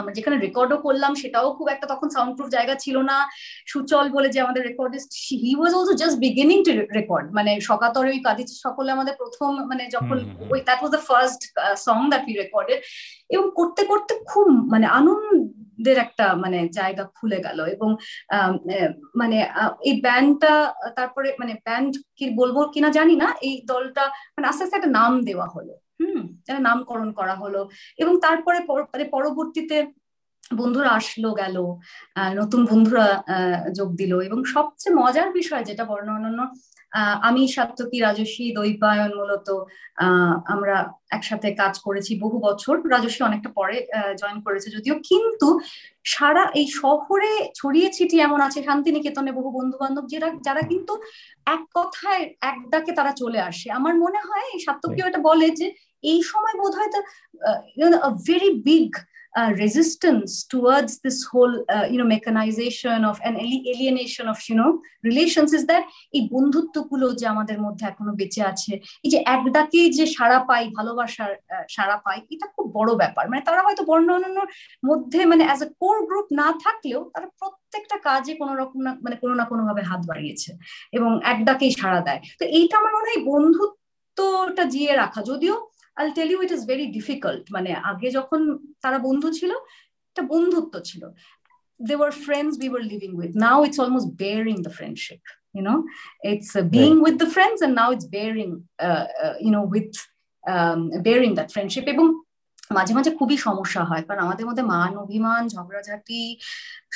আমরা 0.00 0.12
যেখানে 0.18 0.36
রেকর্ডও 0.46 0.78
করলাম 0.86 1.12
সেটাও 1.22 1.48
খুব 1.58 1.66
একটা 1.74 1.86
তখন 1.92 2.08
সাউন্ড 2.14 2.32
প্রুফ 2.36 2.48
জায়গা 2.56 2.74
ছিল 2.84 2.96
না। 3.10 3.16
সুচল 3.72 4.06
বলে 4.16 4.28
যে 4.34 4.38
আমাদের 4.44 4.62
recordist 4.70 5.10
he 5.42 5.50
was 5.58 5.72
also 5.78 5.94
just 6.02 6.16
beginning 6.26 6.58
to 6.66 6.70
record 6.98 7.26
মানে 7.38 7.52
সকাতরে 7.68 8.08
ওই 8.14 8.20
কাদি 8.26 8.44
সকলে 8.66 8.90
আমাদের 8.96 9.14
প্রথম 9.20 9.50
মানে 9.70 9.84
যখন 9.96 10.16
ওই 10.52 10.60
that 10.66 10.78
was 10.80 10.92
the 10.96 11.02
first 11.08 11.40
song 11.86 11.98
that 12.10 12.22
we 12.28 12.34
recorded 12.42 12.80
এবং 13.34 13.46
করতে 13.58 13.82
করতে 13.90 14.12
খুব 14.30 14.46
মানে 14.72 14.86
আনন্দের 14.98 15.98
একটা 16.06 16.26
মানে 16.42 16.58
জায়গা 16.78 17.04
খুলে 17.16 17.38
গেল। 17.46 17.58
এবং 17.74 17.88
মানে 19.20 19.38
এই 19.88 19.94
ব্যান্ডটা 20.04 20.54
তারপরে 20.98 21.28
মানে 21.40 21.52
ব্যান্ড 21.66 21.92
কি 22.18 22.24
বলব 22.40 22.56
কিনা 22.74 22.88
জানি 22.98 23.14
না। 23.22 23.28
এই 23.48 23.54
দলটা 23.72 24.04
মানে 24.34 24.46
আস্তে 24.50 24.62
আস্তে 24.64 24.76
একটা 24.78 24.94
নাম 24.98 25.12
দেওয়া 25.28 25.48
হলো। 25.56 25.74
হুম 26.00 26.20
নামকরণ 26.60 27.08
করা 27.12 27.34
হলো। 27.34 27.60
এবং 27.98 28.14
তারপরে 28.20 28.58
মানে 28.92 29.04
পরবর্তীতে 29.14 29.76
বন্ধুরা 30.56 30.90
আসলো, 30.90 31.28
গেল 31.34 31.56
নতুন 32.34 32.60
বন্ধুরা 32.70 33.06
যোগ 33.78 33.90
দিল। 33.96 34.12
এবং 34.20 34.38
সবচেয়ে 34.54 34.96
মজার 35.00 35.28
বিষয় 35.32 35.64
যেটা 35.64 35.84
বর্ণ 35.84 36.08
অনন্য 36.18 36.40
আমি 37.28 37.42
সাত্তকী 37.56 37.98
রাজস্বী 38.06 38.46
দৈপায়ন 38.58 39.10
মূলত 39.18 39.48
আমরা 40.54 40.76
একসাথে 41.16 41.48
কাজ 41.62 41.74
করেছি 41.86 42.12
বহু 42.24 42.36
বছর। 42.46 42.74
রাজস্বী 42.94 43.22
অনেকটা 43.28 43.50
পরে 43.58 43.76
জয়েন 44.20 44.38
করেছে 44.46 44.68
যদিও। 44.76 44.94
কিন্তু 45.10 45.48
সারা 46.14 46.42
এই 46.60 46.66
শহরে 46.80 47.32
ছড়িয়ে 47.58 47.88
ছিটিয়ে 47.96 48.24
এমন 48.24 48.40
আছে 48.46 48.58
শান্তিনিকেতনে 48.68 49.30
বহু 49.38 49.50
বন্ধু 49.58 49.76
বান্ধব 49.82 50.04
যারা 50.12 50.28
যারা 50.46 50.62
কিন্তু 50.70 50.92
এক 51.46 51.62
কথায় 51.78 52.22
এক 52.50 52.56
ডাকে 52.72 52.92
তারা 52.98 53.12
চলে 53.22 53.40
আসে। 53.50 53.66
আমার 53.78 53.94
মনে 54.04 54.20
হয় 54.28 54.46
এই 54.54 54.60
সাত্তকীয় 54.66 55.06
এটা 55.08 55.20
বলে 55.30 55.48
যে 55.60 55.66
এই 56.04 56.20
সময় 56.30 56.56
বোধ 56.60 56.72
হয় 56.78 56.90
very 58.26 58.50
big 58.68 58.92
uh, 59.38 59.50
resistance 59.64 60.32
towards 60.52 60.92
this 61.04 61.18
whole 61.30 61.54
uh, 61.74 61.86
you 61.92 61.98
know 61.98 62.08
mechanization 62.16 62.98
of 63.10 63.16
an 63.28 63.34
alienation 63.46 64.24
of 64.32 64.38
you 64.48 64.56
know 64.60 64.70
relations 65.08 65.50
is 65.58 65.64
that 65.70 65.82
এই 66.16 66.22
বন্ধুত্বগুলো 66.34 67.06
যে 67.20 67.26
আমাদের 67.34 67.58
মধ্যে 67.64 67.84
এখনও 67.90 68.12
বেঁচে 68.20 68.42
আছে 68.50 68.72
এই 69.04 69.10
যে 69.12 69.18
এক 69.34 69.42
ডাকে 69.54 69.80
যে 69.98 70.04
সারা 70.16 70.38
পাই 70.48 70.64
ভালোবাসার 70.76 71.32
সারা 71.74 71.96
পাই 72.04 72.18
এটা 72.34 72.46
খুব 72.54 72.66
বড় 72.78 72.90
ব্যাপার। 73.02 73.24
মানে 73.30 73.42
তারা 73.48 73.60
হয়তো 73.66 73.82
বর্ণ 73.90 74.08
অন্যান্যর 74.16 74.48
মধ্যে 74.88 75.20
মানে 75.30 75.42
অ্যাজ 75.48 75.60
এ 75.66 75.68
কোর 75.82 75.96
গ্রুপ 76.08 76.26
না 76.40 76.48
থাকলেও 76.64 77.00
তারা 77.14 77.28
প্রত্যেকটা 77.40 77.96
কাজে 78.08 78.32
কোনো 78.40 78.52
রকম 78.60 78.78
না 78.86 78.90
মানে 79.04 79.16
কোনো 79.22 79.34
না 79.40 79.44
কোনো 79.50 79.62
ভাবে 79.68 79.82
হাত 79.90 80.00
বাড়িয়েছে 80.10 80.50
এবং 80.96 81.10
এক 81.32 81.38
ডাকেই 81.48 81.72
সাড়া 81.80 82.00
দেয়। 82.06 82.20
তো 82.38 82.44
এইটা 82.58 82.74
আমার 82.80 82.92
মনে 82.96 83.08
হয় 83.10 83.22
বন্ধুত্বটা 83.30 84.64
জিয়ে 84.72 84.92
রাখা। 85.02 85.20
যদিও 85.30 85.54
I'll 86.00 86.08
tell 86.16 86.28
you 86.32 86.38
it 86.46 86.52
is 86.56 86.62
very 86.72 86.86
difficult 86.96 87.44
মানে 87.56 87.70
আগে 87.90 88.08
যখন 88.18 88.40
তারা 88.84 88.98
বন্ধু 89.08 89.28
ছিল 89.38 89.52
একটা 90.10 90.22
বন্ধুত্ব 90.32 90.74
ছিল। 90.90 91.02
They 91.80 91.94
were 92.00 92.12
friends 92.24 92.54
we 92.62 92.68
were 92.72 92.82
living 92.92 93.10
with 93.20 93.32
now 93.44 93.58
it's 93.66 93.78
almost 93.84 94.10
bear 94.22 94.40
bearing 94.40 94.56
the 94.66 94.72
friendship 94.78 95.20
you 95.56 95.62
know 95.70 95.74
it's 96.32 96.52
being 96.76 96.90
with 97.04 97.14
the 97.22 97.28
friends 97.34 97.58
and 97.66 97.74
now 97.80 97.88
it's 97.94 98.08
bearing 98.16 98.48
you 99.44 99.50
know 99.56 99.62
with 99.72 99.90
bear 100.44 101.00
bearing 101.06 101.30
that 101.38 101.48
friendship 101.54 101.84
এবং 101.94 102.06
মাঝে 102.76 102.92
মাঝে 102.96 103.10
খুবই 103.18 103.36
সমস্যা 103.48 103.82
হয় 103.90 104.02
কারণ 104.06 104.20
আমাদের 104.26 104.44
মধ্যে 104.48 104.64
মান 104.74 104.92
অভিমান 105.04 105.42
ঝগড়াঝাটি 105.54 106.20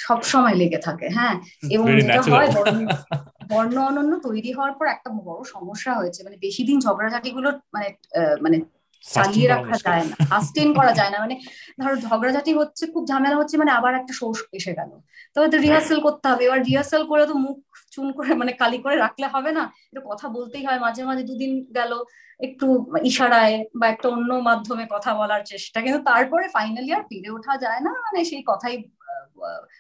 সব 0.05 0.21
সময় 0.33 0.57
লেগে 0.61 0.81
থাকে 0.87 1.07
হ্যাঁ? 1.17 1.37
এবং 1.75 1.85
যেটা 2.01 2.23
হয় 2.33 2.49
বর্ণ 3.51 3.77
অনন্য 3.89 4.13
তৈরি 4.27 4.51
হওয়ার 4.57 4.75
পর 4.79 4.87
একটা 4.87 5.09
বড় 5.29 5.41
সমস্যা 5.55 5.93
হয়েছে। 6.01 6.21
মানে 6.27 6.37
বেশি 6.47 6.63
দিন 6.69 6.79
ঝগড়াঝাটি 6.87 7.31
গুলো 7.37 7.49
মানে 7.75 7.89
মানে 8.45 8.57
চালিয়ে 9.05 9.49
রাখা 9.49 9.77
যায় 9.87 10.05
না 10.11 10.17
সাস্টেন 10.31 10.69
করা 10.75 10.93
যায় 10.93 11.11
না। 11.11 11.19
মানে 11.19 11.35
ধরো 11.81 11.97
ঝগড়াঝাটি 11.97 12.53
হচ্ছে 12.55 12.85
খুব 12.87 13.03
ঝামেলা 13.07 13.37
হচ্ছে 13.37 13.57
মানে 13.57 13.73
আবার 13.73 13.93
একটা 13.95 14.13
শোষ 14.13 14.39
এসে 14.53 14.73
গেল। 14.75 14.91
তবে 15.37 15.49
তো 15.53 15.57
রিহার্সাল 15.59 15.99
করতে 16.01 16.27
হবে। 16.29 16.43
এবার 16.45 16.61
রিহার্সাল 16.63 17.03
করে 17.07 17.25
তো 17.27 17.35
মুখ 17.35 17.59
চুন 17.93 18.07
করে 18.13 18.31
মানে 18.35 18.53
কালি 18.53 18.79
করে 18.79 18.97
রাখলে 18.97 19.27
হবে 19.27 19.51
না? 19.53 19.65
এটা 19.91 20.01
কথা 20.11 20.27
বলতেই 20.29 20.63
হয়। 20.67 20.81
মাঝে 20.81 21.03
মাঝে 21.05 21.23
দুদিন 21.23 21.53
গেল 21.75 21.93
একটু 22.41 22.67
ইশারায় 23.03 23.55
বা 23.75 23.87
একটা 23.89 24.07
অন্য 24.09 24.31
মাধ্যমে 24.49 24.85
কথা 24.91 25.11
বলার 25.15 25.43
চেষ্টা। 25.43 25.79
কিন্তু 25.81 26.01
তারপরে 26.05 26.45
ফাইনালি 26.49 26.91
আর 26.93 27.03
ফিরে 27.11 27.31
ওঠা 27.31 27.55
যায় 27.57 27.81
না 27.81 27.93
মানে 28.05 28.21
সেই 28.25 28.43
কথাই 28.47 28.77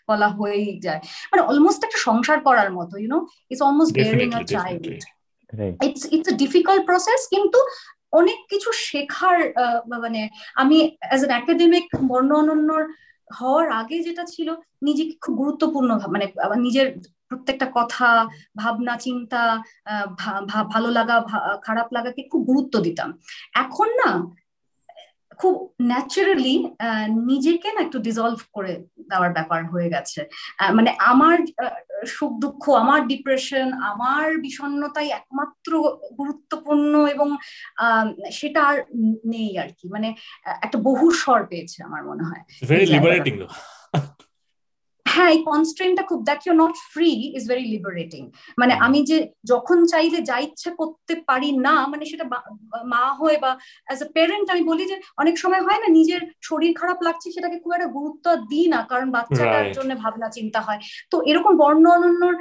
বলা 0.09 0.29
হয়েই 0.29 0.81
যায়। 0.81 1.01
মানে 1.31 1.43
অলমোস্ট 1.43 1.81
একটা 1.85 1.99
সংসার 1.99 2.39
করার 2.41 2.71
মতো 2.73 2.95
you know 2.99 3.19
it's 3.51 3.63
almost 3.63 3.93
bearing 3.95 4.29
a 4.33 4.41
child 4.55 4.85
it's 5.87 6.03
it's 6.17 6.29
difficult 6.35 6.83
process 6.87 7.21
কিন্তু 7.35 7.59
অনেক 8.13 8.39
কিছু 8.51 8.71
শেখার 8.87 9.39
মানে 10.05 10.21
আমি 10.55 10.77
অ্যাজ 11.01 11.21
এন 11.25 11.31
একাডেমিক 11.31 11.87
বর্ণ 12.11 12.31
অনন্যর 12.43 12.83
হওয়ার 13.31 13.67
আগে 13.81 13.97
যেটা 14.03 14.25
ছিল, 14.25 14.49
নিজেকে 14.83 15.15
খুব 15.23 15.35
গুরুত্বপূর্ণ 15.37 15.91
মানে 16.15 16.27
নিজের 16.67 16.89
প্রত্যেকটা 17.29 17.67
কথা, 17.75 18.09
ভাবনা, 18.57 18.95
চিন্তা 18.97 19.43
ভালো 20.73 20.89
লাগা 20.91 21.17
খারাপ 21.67 21.89
লাগাকে 21.97 22.23
খুব 22.31 22.43
গুরুত্ব 22.51 22.75
দিতাম। 22.87 23.09
এখন 23.55 23.89
না 24.01 24.11
খুব 25.41 25.55
ন্যাচারালি 25.83 26.57
নিজেকে 27.31 27.69
না 27.73 27.81
একটু 27.81 27.99
ডিজলভ 28.07 28.41
করে 28.53 28.73
দেওয়ার 29.11 29.31
ব্যাপার 29.33 29.61
হয়ে 29.73 29.89
গেছে। 29.95 30.21
মানে 30.77 30.91
আমার 31.11 31.37
সুখ 32.07 32.33
দুঃখ 32.45 32.63
আমার 32.83 33.01
ডিপ্রেশন 33.13 33.67
আমার 33.91 34.27
বিষণ্ণতাই 34.39 35.09
একমাত্র 35.21 35.71
গুরুত্বপূর্ণ 36.19 36.93
এবং 37.07 37.29
সেটা 38.33 38.61
আর 38.71 38.77
নেই 39.33 39.51
আর 39.63 39.71
কি। 39.79 39.87
মানে 39.95 40.09
একটা 40.65 40.79
বহু 40.89 41.07
স্বর 41.23 41.41
পেয়েছে 41.51 41.79
আমার 41.89 42.03
মনে 42.11 42.25
হয়। 42.29 42.43
হ্যাঁ 45.13 45.31
এই 45.35 45.41
কনস্ট্রেনটা 45.51 46.03
খুব 46.11 46.21
that 46.29 46.41
you 46.47 46.53
not 46.63 46.75
free 46.93 47.11
is 47.39 47.45
very 47.53 47.67
liberating 47.75 48.23
মানে 48.59 48.73
আমি 48.87 48.99
যে 49.11 49.17
যখন 49.53 49.79
চাইলে 49.93 50.19
যা 50.31 50.37
ইচ্ছা 50.47 50.71
করতে 50.81 51.15
পারি 51.29 51.51
না 51.67 51.75
মানে 51.93 52.05
সেটা 52.11 52.25
মা 52.95 53.05
হয়ে 53.21 53.37
বা 53.45 53.51
অ্যাজ 53.89 53.99
এ 54.03 54.09
প্যারেন্ট 54.17 54.47
আমি 54.55 54.63
বলি 54.71 54.85
যে 54.91 54.97
অনেক 55.23 55.35
সময় 55.43 55.63
হয় 55.67 55.81
না 55.83 55.89
নিজের 55.99 56.21
শরীর 56.49 56.73
খারাপ 56.81 56.99
লাগছে 57.07 57.27
সেটাকে 57.35 57.57
খুব 57.63 57.73
একটা 57.73 57.89
গুরুত্ব 57.97 58.27
দিই 58.51 58.67
না 58.75 58.81
কারণ 58.91 59.07
বাচ্চাটার 59.17 59.67
জন্য 59.77 59.91
ভাবনা 60.03 60.29
চিন্তা 60.37 60.61
হয়। 60.67 60.81
তো 61.13 61.17
এরকম 61.31 61.53
বর্ণ 61.63 61.85
অনন্যর 61.97 62.35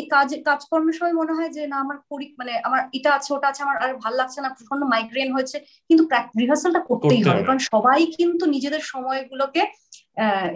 এই 0.00 0.06
কাজ 0.14 0.28
কাজকর্মের 0.48 0.96
সময় 0.98 1.16
মনে 1.20 1.32
হয় 1.36 1.50
যে 1.56 1.62
না 1.72 1.76
আমার 1.84 1.98
পরি 2.10 2.26
মানে 2.40 2.52
আমার 2.68 2.80
এটা 2.98 3.10
আছে 3.18 3.30
ওটা 3.36 3.46
আছে 3.50 3.60
আমার 3.66 3.76
আর 3.84 3.90
ভালো 4.04 4.16
লাগছে 4.20 4.38
না 4.44 4.48
প্রচণ্ড 4.56 4.82
মাইগ্রেন 4.92 5.28
হয়েছে 5.36 5.56
কিন্তু 5.90 6.02
রিহার্সালটা 6.40 6.82
করতেই 6.90 7.22
হবে 7.26 7.40
কারণ 7.46 7.60
সবাই 7.72 8.00
কিন্তু 8.18 8.44
নিজেদের 8.54 8.82
সময়গুলোকে 8.92 9.62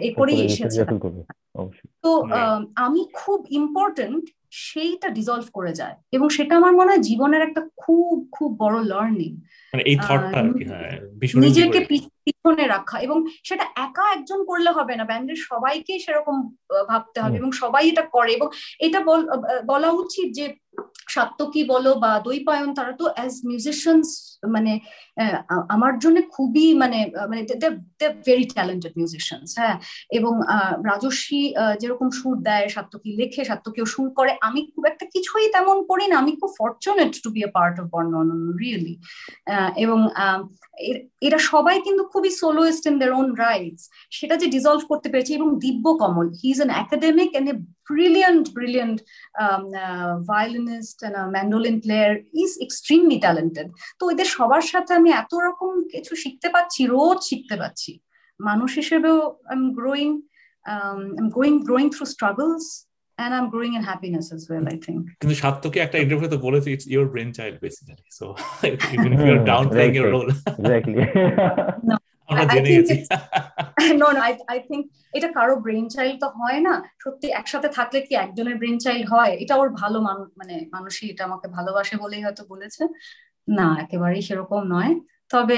এ 0.07 0.09
করেই 0.19 0.39
এসেছে। 0.47 0.79
তো 2.03 2.11
আমি 2.75 3.01
খুব 3.13 3.39
ইম্পর্টেন্ট 3.51 4.23
সেইটা 4.63 5.07
ডিজলভ 5.09 5.45
করে 5.51 5.71
যায় 5.73 5.95
এবং 6.11 6.27
সেটা 6.29 6.53
আমার 6.55 6.73
মনে 6.75 6.91
হয় 6.91 7.03
জীবনের 7.09 7.41
একটা 7.41 7.61
খুব 7.77 8.15
খুব 8.31 8.49
বড় 8.59 8.77
লার্নিং 8.83 9.31
নিজেকে 11.43 11.79
পিছনে 12.25 12.65
রাখা 12.67 12.97
এবং 12.99 13.17
সেটা 13.43 13.65
একা 13.77 14.05
একজন 14.11 14.39
করলে 14.45 14.71
হবে 14.71 14.93
না 14.95 15.03
ব্যান্ডের 15.03 15.39
সবাইকে 15.49 15.93
সেরকম 15.99 16.35
ভাবতে 16.89 17.17
হবে 17.21 17.35
এবং 17.37 17.51
সবাই 17.53 17.83
এটা 17.87 18.03
করে 18.07 18.31
এবং 18.33 18.47
এটা 18.79 18.99
বলা 19.65 19.89
উচিত 19.93 20.27
যে 20.31 20.45
সাত্তকী 21.13 21.61
বলো 21.73 21.91
বা 22.03 22.11
দৈপায়ন, 22.27 22.69
তারা 22.77 22.93
তো 23.01 23.05
অ্যাজ 23.15 23.33
মিউজিশিয়ানস 23.49 24.09
মানে 24.55 24.73
আমার 25.75 25.93
জন্য 26.03 26.17
খুবই 26.35 26.67
মানে 26.81 26.99
মানে 27.31 27.41
ভেরি 28.27 28.45
ট্যালেন্টেড 28.55 28.93
মিউজিশিয়ানস 28.99 29.51
হ্যাঁ। 29.59 29.77
এবং 30.17 30.33
রাজস্বী 30.89 31.41
যেরকম 31.81 32.07
সুর 32.19 32.35
দেয় 32.47 32.67
সাত্তকী 32.75 33.09
লেখে 33.19 33.41
সাত্তকীও 33.49 33.87
সুর 33.93 34.07
করে, 34.17 34.31
আমি 34.47 34.59
খুব 34.73 34.83
একটা 34.91 35.05
কিছুই 35.13 35.47
তেমন 35.55 35.77
করি 35.89 36.05
না, 36.11 36.15
আমি 36.21 36.31
খুব 36.39 36.51
fortunate 36.59 37.11
to 37.23 37.29
be 37.35 37.41
a 37.47 37.49
part 37.57 37.75
of 37.81 37.85
Borno 37.93 38.13
really 38.61 38.95
এবং 39.83 39.99
এরা 41.27 41.39
সবাই 41.51 41.75
কিন্তু 41.85 42.03
খুবই 42.13 42.31
soloist 42.41 42.83
in 42.89 42.95
their 43.01 43.11
own 43.19 43.27
rights 43.45 43.83
সেটা 44.17 44.35
যে 44.41 44.47
ডিজলভ 44.55 44.81
করতে 44.91 45.07
পেরেছে, 45.11 45.31
এবং 45.39 45.49
Dibya 45.63 45.85
Kamal 46.01 46.27
he 46.39 46.47
is 46.53 46.59
an 46.61 46.71
academic 46.83 47.29
and 47.33 47.49
a 47.53 47.55
brilliant, 47.87 48.53
brilliant 48.53 49.01
um, 49.39 49.71
uh, 49.75 50.19
violinist 50.19 51.03
and 51.03 51.15
a 51.15 51.29
mandolin 51.29 51.81
player. 51.81 52.21
He's 52.31 52.57
extremely 52.65 53.19
talented. 53.19 53.67
তো 53.99 54.03
এদের 54.13 54.27
সবার 54.35 54.63
সাথে 54.71 54.91
আমি 54.99 55.09
এত 55.21 55.33
রকম 55.47 55.71
কিছু 55.93 56.13
শিখতে 56.23 56.47
পাচ্ছি 56.55 56.81
রোজ 56.95 57.17
শিখতে 57.29 57.55
পাচ্ছি 57.61 57.91
মানুষ 58.39 58.69
হিসেবেও 58.81 59.17
I 59.51 59.55
am 59.57 59.63
growing 59.79 60.09
I 60.65 60.77
am 61.21 61.27
going 61.37 61.53
growing 61.67 61.87
through 61.95 62.05
struggles 62.13 62.67
and 63.17 63.33
I'm 63.33 63.49
growing 63.49 63.73
in 63.75 63.83
happiness 63.83 64.31
as 64.31 64.43
well, 64.49 64.65
I 64.73 64.77
think. 64.85 65.01
কিন্তু 65.21 65.35
সাত্তকে 65.43 65.77
একটা 65.85 65.97
ইন্টারভিউতে 66.03 66.37
বলেছে 66.47 66.67
it's 66.75 66.87
your 66.95 67.05
brainchild 67.13 67.55
basically. 67.65 68.07
So 68.19 68.25
even 68.95 69.09
if 69.15 69.19
you're 69.27 69.45
downplaying 69.53 69.95
your 69.99 70.09
role. 70.15 70.31
exactly. 70.61 70.95
no. 71.89 71.95
আমরা 72.29 72.45
জেনে 72.53 72.71
গেছি। 72.77 72.95
No 74.01 74.07
no 74.15 74.19
I 74.51 74.57
think 74.67 74.83
এটা 75.17 75.27
কারও 75.37 75.55
brain 75.65 75.85
child 75.95 76.17
তো 76.23 76.27
হয় 76.39 76.59
না। 76.67 76.73
সত্যি 77.03 77.27
একসাথে 77.39 77.69
থাকলে 77.77 77.99
কি 78.07 78.13
একজনের 78.25 78.55
ব্রেন 78.61 78.77
চাইল্ড 78.85 79.05
হয়? 79.13 79.33
এটা 79.43 79.53
ওর 79.61 79.69
ভালো 79.81 79.97
মানে 80.39 80.55
মানুষই 80.75 81.07
এটা 81.13 81.23
আমাকে 81.29 81.47
ভালোবাসে 81.57 81.95
বলেই 82.03 82.21
হয়তো 82.25 82.43
বলেছে। 82.51 82.83
না 83.57 83.67
একেবারেই 83.83 84.23
সেরকম 84.27 84.61
নয়। 84.75 84.91
তবে 85.33 85.57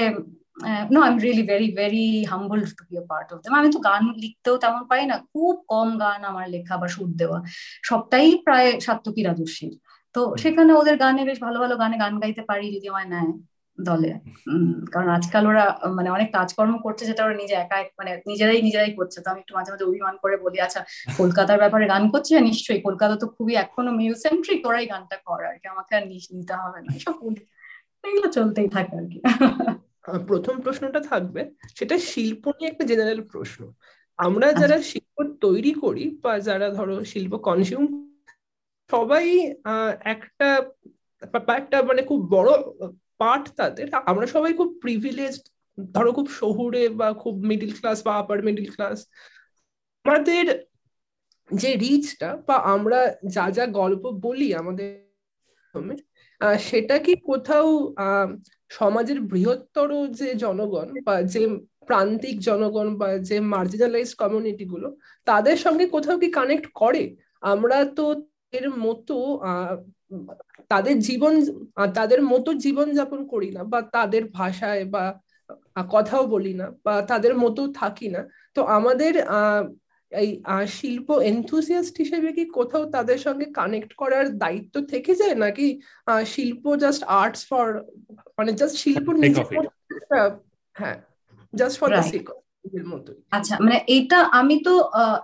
no 0.94 0.98
I 1.06 1.10
am 1.12 1.18
really 1.24 1.44
very 1.52 1.68
very 1.80 2.06
humble 2.32 2.60
to 2.78 2.82
be 2.90 2.96
part 3.12 3.28
of 3.32 3.38
them 3.44 3.54
আমি 3.60 3.68
তো 3.74 3.78
গান 3.88 4.02
লিখতেও 4.24 4.56
তেমন 4.64 4.82
পারি 4.90 5.04
না। 5.10 5.16
খুব 5.32 5.54
কম 5.72 5.88
গান 6.04 6.20
আমার 6.30 6.46
লেখা 6.54 6.74
বা 6.80 6.86
সুর 6.94 7.10
দেওয়া। 7.20 7.38
সবটাই 7.88 8.28
প্রায় 8.46 8.68
সাত্তকী 8.86 9.22
রাজস্বীর। 9.28 9.74
তো 10.14 10.20
সেখানে 10.42 10.72
ওদের 10.80 10.96
গানে 11.04 11.22
বেশ 11.28 11.38
ভালো 11.46 11.58
ভালো 11.62 11.74
গানে 11.82 11.96
গান 12.02 12.14
গাইতে 12.22 12.42
পারি 12.50 12.66
যদি 12.76 12.86
আমায় 12.92 13.08
নেয়। 13.14 13.32
দলে। 13.78 14.10
কারণ 14.92 15.08
আজকাল 15.08 15.46
ওরা 15.46 15.64
মানে 15.94 16.10
অনেক 16.10 16.32
কাজকর্ম 16.32 16.78
করছে 16.78 17.06
যেটা 17.06 17.24
ওরা 17.24 17.34
নিজে 17.34 17.54
একা 17.54 17.76
মানে 17.98 18.22
নিজেরাই 18.26 18.62
নিজেরাই 18.62 18.92
করছে। 18.92 19.20
তো 19.20 19.30
আমি 19.30 19.40
একটু 19.40 19.54
মাঝে 19.54 19.70
মাঝে 19.72 19.84
অভিমান 19.84 20.16
করে 20.22 20.36
বলি 20.36 20.60
আচ্ছা 20.60 20.80
কলকাতার 21.16 21.58
ব্যাপারে 21.58 21.86
গান 21.86 22.10
করছি? 22.10 22.30
নিশ্চয়ই। 22.40 22.80
কলকাতা 22.80 23.16
তো 23.16 23.26
খুবই 23.26 23.54
এখনও 23.54 23.92
মিউসেন্ট্রিক 23.92 24.66
ওরাই 24.66 24.86
গানটা 24.86 25.16
করে 25.26 25.46
আর 25.46 25.56
কি। 25.58 25.66
আমাকে 25.68 25.92
আর 25.96 26.04
নিতে 26.08 26.54
হবে 26.54 26.78
না। 26.82 26.90
সব 26.98 27.14
এগুলো 28.04 28.28
চলতেই 28.28 28.68
থাকে 28.68 28.96
আর 28.96 29.06
কি। 29.12 29.18
প্রথম 30.26 30.60
প্রশ্নটা 30.60 31.00
থাকবে 31.00 31.50
সেটা 31.76 31.98
শিল্প 31.98 32.48
নিয়ে 32.48 32.70
একটা 32.70 32.84
জেনারেল 32.84 33.20
প্রশ্ন। 33.22 33.72
আমরা 34.18 34.46
আচ্ছা। 34.48 34.66
যারা 34.66 34.82
শিল্প 34.82 35.16
তৈরি 35.40 35.72
করি 35.72 36.18
বা 36.22 36.38
যারা 36.38 36.70
ধরো 36.70 37.04
শিল্প 37.04 37.36
কনজিউম 37.36 37.84
সবাই 38.90 39.54
একটা 40.04 40.62
একটা 41.54 41.82
মানে 41.82 42.02
খুব 42.02 42.20
বড় 42.30 42.50
পার্ট 43.20 43.44
তাদের। 43.60 43.86
আমরা 44.10 44.26
সবাই 44.34 44.52
খুব 44.52 44.70
প্রিভিলেজ 44.82 45.34
ধরো 45.78 46.10
খুব 46.12 46.28
শহুরে 46.40 46.82
বা 47.00 47.08
খুব 47.22 47.34
মিডিল 47.50 47.72
ক্লাস 47.78 47.98
বা 48.06 48.12
আপার 48.22 48.38
মিডিল 48.42 48.68
ক্লাস 48.74 48.98
আমাদের 50.04 50.44
যে 51.50 51.70
রিচটা 51.76 52.30
বা 52.48 52.56
আমরা 52.74 53.00
যা 53.36 53.46
যা 53.50 53.64
গল্প 53.80 54.04
বলি 54.24 54.48
আমাদের 54.62 54.88
সেটা 56.70 56.96
কি 56.98 57.12
কোথাও 57.30 57.68
সমাজের 58.70 59.18
বৃহত্তর 59.30 59.88
যে 60.20 60.28
জনগণ 60.34 60.88
বা 61.06 61.14
যে 61.34 61.42
প্রান্তিক 61.86 62.36
জনগণ 62.40 62.88
বা 63.00 63.08
যে 63.28 63.36
মার্জিনালাইজ 63.54 64.10
কমিউনিটি 64.14 64.64
গুলো, 64.64 64.88
তাদের 65.26 65.56
সঙ্গে 65.56 65.84
কোথাও 65.86 66.16
কি 66.18 66.28
কানেক্ট 66.32 66.66
করে? 66.74 67.02
আমরা 67.52 67.76
তো 67.98 68.04
এর 68.52 68.66
মতো 68.84 69.16
তাদের 70.70 70.96
জীবন 71.00 71.34
তাদের 71.94 72.20
মতো 72.32 72.50
জীবন 72.64 72.88
যাপন 72.94 73.20
করি 73.26 73.50
না 73.50 73.62
বা 73.64 73.80
তাদের 73.92 74.22
ভাষায় 74.32 74.84
বা 74.86 75.04
কথাও 75.90 76.24
বলি 76.26 76.52
না 76.54 76.66
বা 76.84 76.94
তাদের 77.10 77.32
মতো 77.38 77.62
থাকি 77.80 78.08
না। 78.08 78.20
তো 78.56 78.60
আমাদের 78.78 79.12
এই 80.12 80.28
শিল্প 80.78 81.08
এনথুসিয়াস্ট 81.30 81.94
হিসেবে 81.98 82.28
কি 82.32 82.44
কোথাও 82.58 82.84
তাদের 82.96 83.18
সঙ্গে 83.26 83.46
কানেক্ট 83.58 83.92
করার 83.94 84.26
দায়িত্ব 84.38 84.74
থেকে 84.92 85.12
যায়? 85.14 85.36
নাকি 85.36 85.66
শিল্প 86.26 86.64
জাস্ট 86.76 87.02
আর্টস 87.20 87.42
ফর 87.50 87.66
মানে 88.38 88.50
জাস্ট 88.60 88.76
শিল্প 88.82 89.06
হ্যাঁ 90.76 90.96
জাস্ট 91.54 91.76
ফর 91.80 91.88
দ্য 91.90 92.04
সেক 92.12 92.26
আচ্ছা 93.30 93.54
মানে 93.64 93.78
এটা 93.88 94.18
আমি 94.32 94.56
তো 94.62 94.72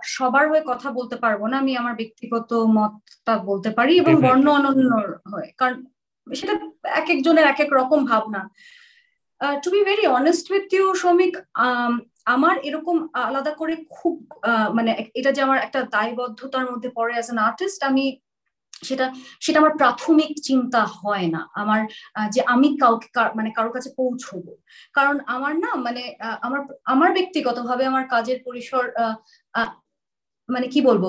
সবার 0.07 0.43
হয়ে 0.49 0.63
কথা 0.65 0.87
বলতে 0.91 1.15
পারব 1.15 1.41
না 1.47 1.55
আমি 1.59 1.73
আমার 1.75 1.93
ব্যক্তিগত 1.95 2.49
মতটা 2.77 3.33
বলতে 3.49 3.69
পারি 3.69 3.93
এবং 3.97 4.13
বর্ণ 4.21 4.45
অনন্য 4.49 4.91
হয়। 5.33 5.49
কারণ 5.57 5.75
সেটা 6.27 6.53
এক 6.99 7.07
একজনের 7.09 7.45
এক 7.47 7.59
এক 7.59 7.71
রকম 7.73 7.99
ভাবনা 8.05 8.41
to 9.63 9.69
be 9.71 9.81
very 9.83 10.05
honest 10.09 10.45
with 10.51 10.65
you 10.73 10.85
শ্রমিক 10.95 11.33
আমার 12.25 12.55
এরকম 12.57 12.97
আলাদা 13.23 13.51
করে 13.51 13.75
খুব 13.89 14.13
মানে 14.73 14.91
এটা 15.13 15.31
যে 15.31 15.41
আমার 15.41 15.59
একটা 15.61 15.79
দায়বদ্ধতার 15.91 16.65
মধ্যে 16.71 16.89
পড়ে 16.95 17.13
অ্যাজ 17.13 17.27
এন 17.31 17.39
আর্টিস্ট 17.39 17.79
আমি 17.83 18.05
সেটা 18.87 19.05
সেটা 19.45 19.57
আমার 19.61 19.73
প্রাথমিক 19.81 20.31
চিন্তা 20.47 20.81
হয় 20.99 21.27
না। 21.35 21.41
আমার 21.61 21.79
যে 22.33 22.41
আমি 22.53 22.69
কাউকে 22.81 23.07
মানে 23.37 23.49
কারোর 23.57 23.73
কাছে 23.75 23.89
পৌঁছবো। 23.99 24.51
কারণ 24.97 25.15
আমার 25.35 25.53
না 25.63 25.71
মানে 25.85 26.03
আমার 26.45 26.61
আমার 26.93 27.09
ব্যক্তিগতভাবে 27.17 27.83
আমার 27.91 28.05
কাজের 28.13 28.39
পরিসর 28.47 28.83
মানে 30.49 30.67
কি 30.73 30.79
বলব 30.89 31.03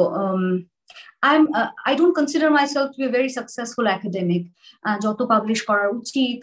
I 1.90 1.92
don't 1.98 2.16
consider 2.20 2.48
myself 2.60 2.86
to 2.92 2.96
be 3.00 3.06
a 3.10 3.14
very 3.18 3.30
successful 3.38 3.86
academic 3.96 4.42
যত 5.04 5.20
পাবলিশ 5.32 5.60
করা 5.70 5.86
উচিত 6.00 6.38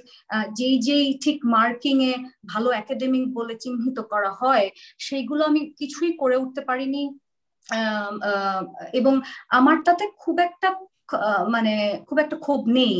যেই 0.58 0.76
যেই 0.88 1.08
ঠিক 1.24 1.38
মার্কিং 1.56 1.96
এ 2.12 2.14
ভালো 2.54 2.70
একাডেমিক 2.82 3.26
বলে 3.38 3.54
চিহ্নিত 3.64 3.98
করা 4.14 4.32
হয়, 4.42 4.66
সেইগুলো 5.06 5.42
আমি 5.50 5.62
কিছুই 5.80 6.12
করে 6.22 6.36
উঠতে 6.44 6.62
পারিনি। 6.70 7.04
এবং 9.00 9.14
আমার 9.58 9.78
তাতে 9.88 10.04
খুব 10.22 10.36
একটা 10.48 10.70
মানে 11.56 11.74
খুব 12.08 12.18
একটা 12.24 12.38
ক্ষোভ 12.46 12.62
নেই। 12.80 12.98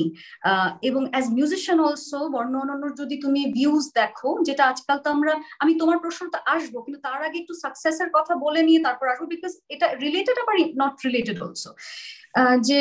এবং 0.90 1.02
অ্যাজ 1.12 1.26
মিউজিশিয়ান 1.38 1.80
অলসো 1.88 2.20
বর্ণ 2.36 2.54
অনন্য 2.64 2.86
যদি 3.02 3.16
তুমি 3.26 3.42
ভিউজ 3.58 3.84
দেখো, 4.00 4.30
যেটা 4.48 4.64
আজকাল 4.72 4.98
তো 5.06 5.08
আমরা, 5.16 5.34
আমি 5.64 5.74
তোমার 5.82 5.98
প্রশ্ন 6.04 6.22
তো 6.34 6.40
আসব, 6.56 6.74
কিন্তু 6.86 7.00
তার 7.08 7.20
আগে 7.28 7.38
একটু 7.42 7.54
সাকসেসের 7.64 8.10
কথা 8.18 8.34
বলে 8.46 8.62
নিয়ে 8.68 8.80
তারপর 8.88 9.06
আসব 9.14 9.26
বিকজ 9.34 9.52
এটা 9.74 9.88
রিলেটেড 10.06 10.38
আবার 10.44 10.56
নট 10.82 10.96
রিলেটেড 11.08 11.38
অলসো 11.46 11.72
যে 12.68 12.78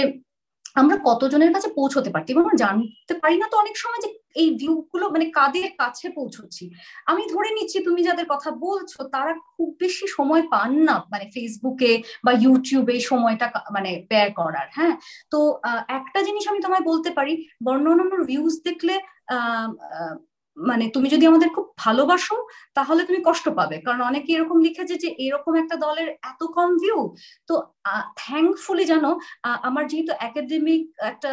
আমরা 0.81 0.97
কতজনের 1.09 1.51
কাছে 1.55 1.68
পৌঁছতে 1.79 2.11
পারছি? 2.14 2.31
এবং 2.33 2.43
আমরা 2.47 2.62
জানতে 2.64 3.14
পারি 3.23 3.37
না 3.43 3.47
তো 3.53 3.57
অনেক 3.62 3.77
সময় 3.83 4.03
যে 4.05 4.11
এই 4.41 4.49
ভিউ 4.61 4.74
গুলো 4.93 5.07
মানে 5.14 5.26
কাদের 5.39 5.68
কাছে 5.80 6.07
পৌঁছচ্ছি? 6.18 6.64
আমি 7.11 7.22
ধরে 7.35 7.51
নিচ্ছি 7.57 7.78
তুমি 7.87 8.01
যাদের 8.09 8.26
কথা 8.33 8.51
বলছো, 8.66 8.99
তারা 9.14 9.33
খুব 9.55 9.68
বেশি 9.83 10.07
সময় 10.16 10.43
পান 10.55 10.70
না 10.89 10.97
মানে 11.12 11.26
ফেসবুকে 11.35 11.93
বা 12.24 12.33
ইউটিউবে 12.43 12.97
সময়টা 13.11 13.47
মানে 13.76 13.91
ব্যয় 14.11 14.33
করার 14.41 14.68
হ্যাঁ? 14.76 14.95
তো 15.33 15.39
একটা 15.99 16.20
জিনিস 16.26 16.45
আমি 16.51 16.61
তোমায় 16.64 16.85
বলতে 16.91 17.11
পারি 17.18 17.33
বর্ণনম্বর 17.66 18.20
ভিউজ 18.30 18.55
দেখলে 18.68 18.95
মানে 20.57 20.85
তুমি 20.95 21.09
যদি 21.15 21.25
আমাদের 21.31 21.49
খুব 21.57 21.67
ভালোবাসো, 21.85 22.37
তাহলে 22.79 23.03
তুমি 23.09 23.21
কষ্ট 23.29 23.47
পাবে। 23.59 23.77
কারণ 23.87 24.01
অনেকে 24.11 24.31
এরকম 24.37 24.59
লিখেছে 24.67 24.95
যে, 25.03 25.09
এরকম 25.27 25.53
একটা 25.63 25.77
দলের 25.85 26.09
এত 26.31 26.41
কম 26.57 26.71
ভিউ 26.83 26.99
তো 27.49 27.55
থ্যাঙ্কফুলি 28.23 28.85
জানো 28.93 29.11
আমার 29.69 29.85
যেহেতু 29.91 30.13
একাডেমিক 30.29 30.83
একটা 31.11 31.31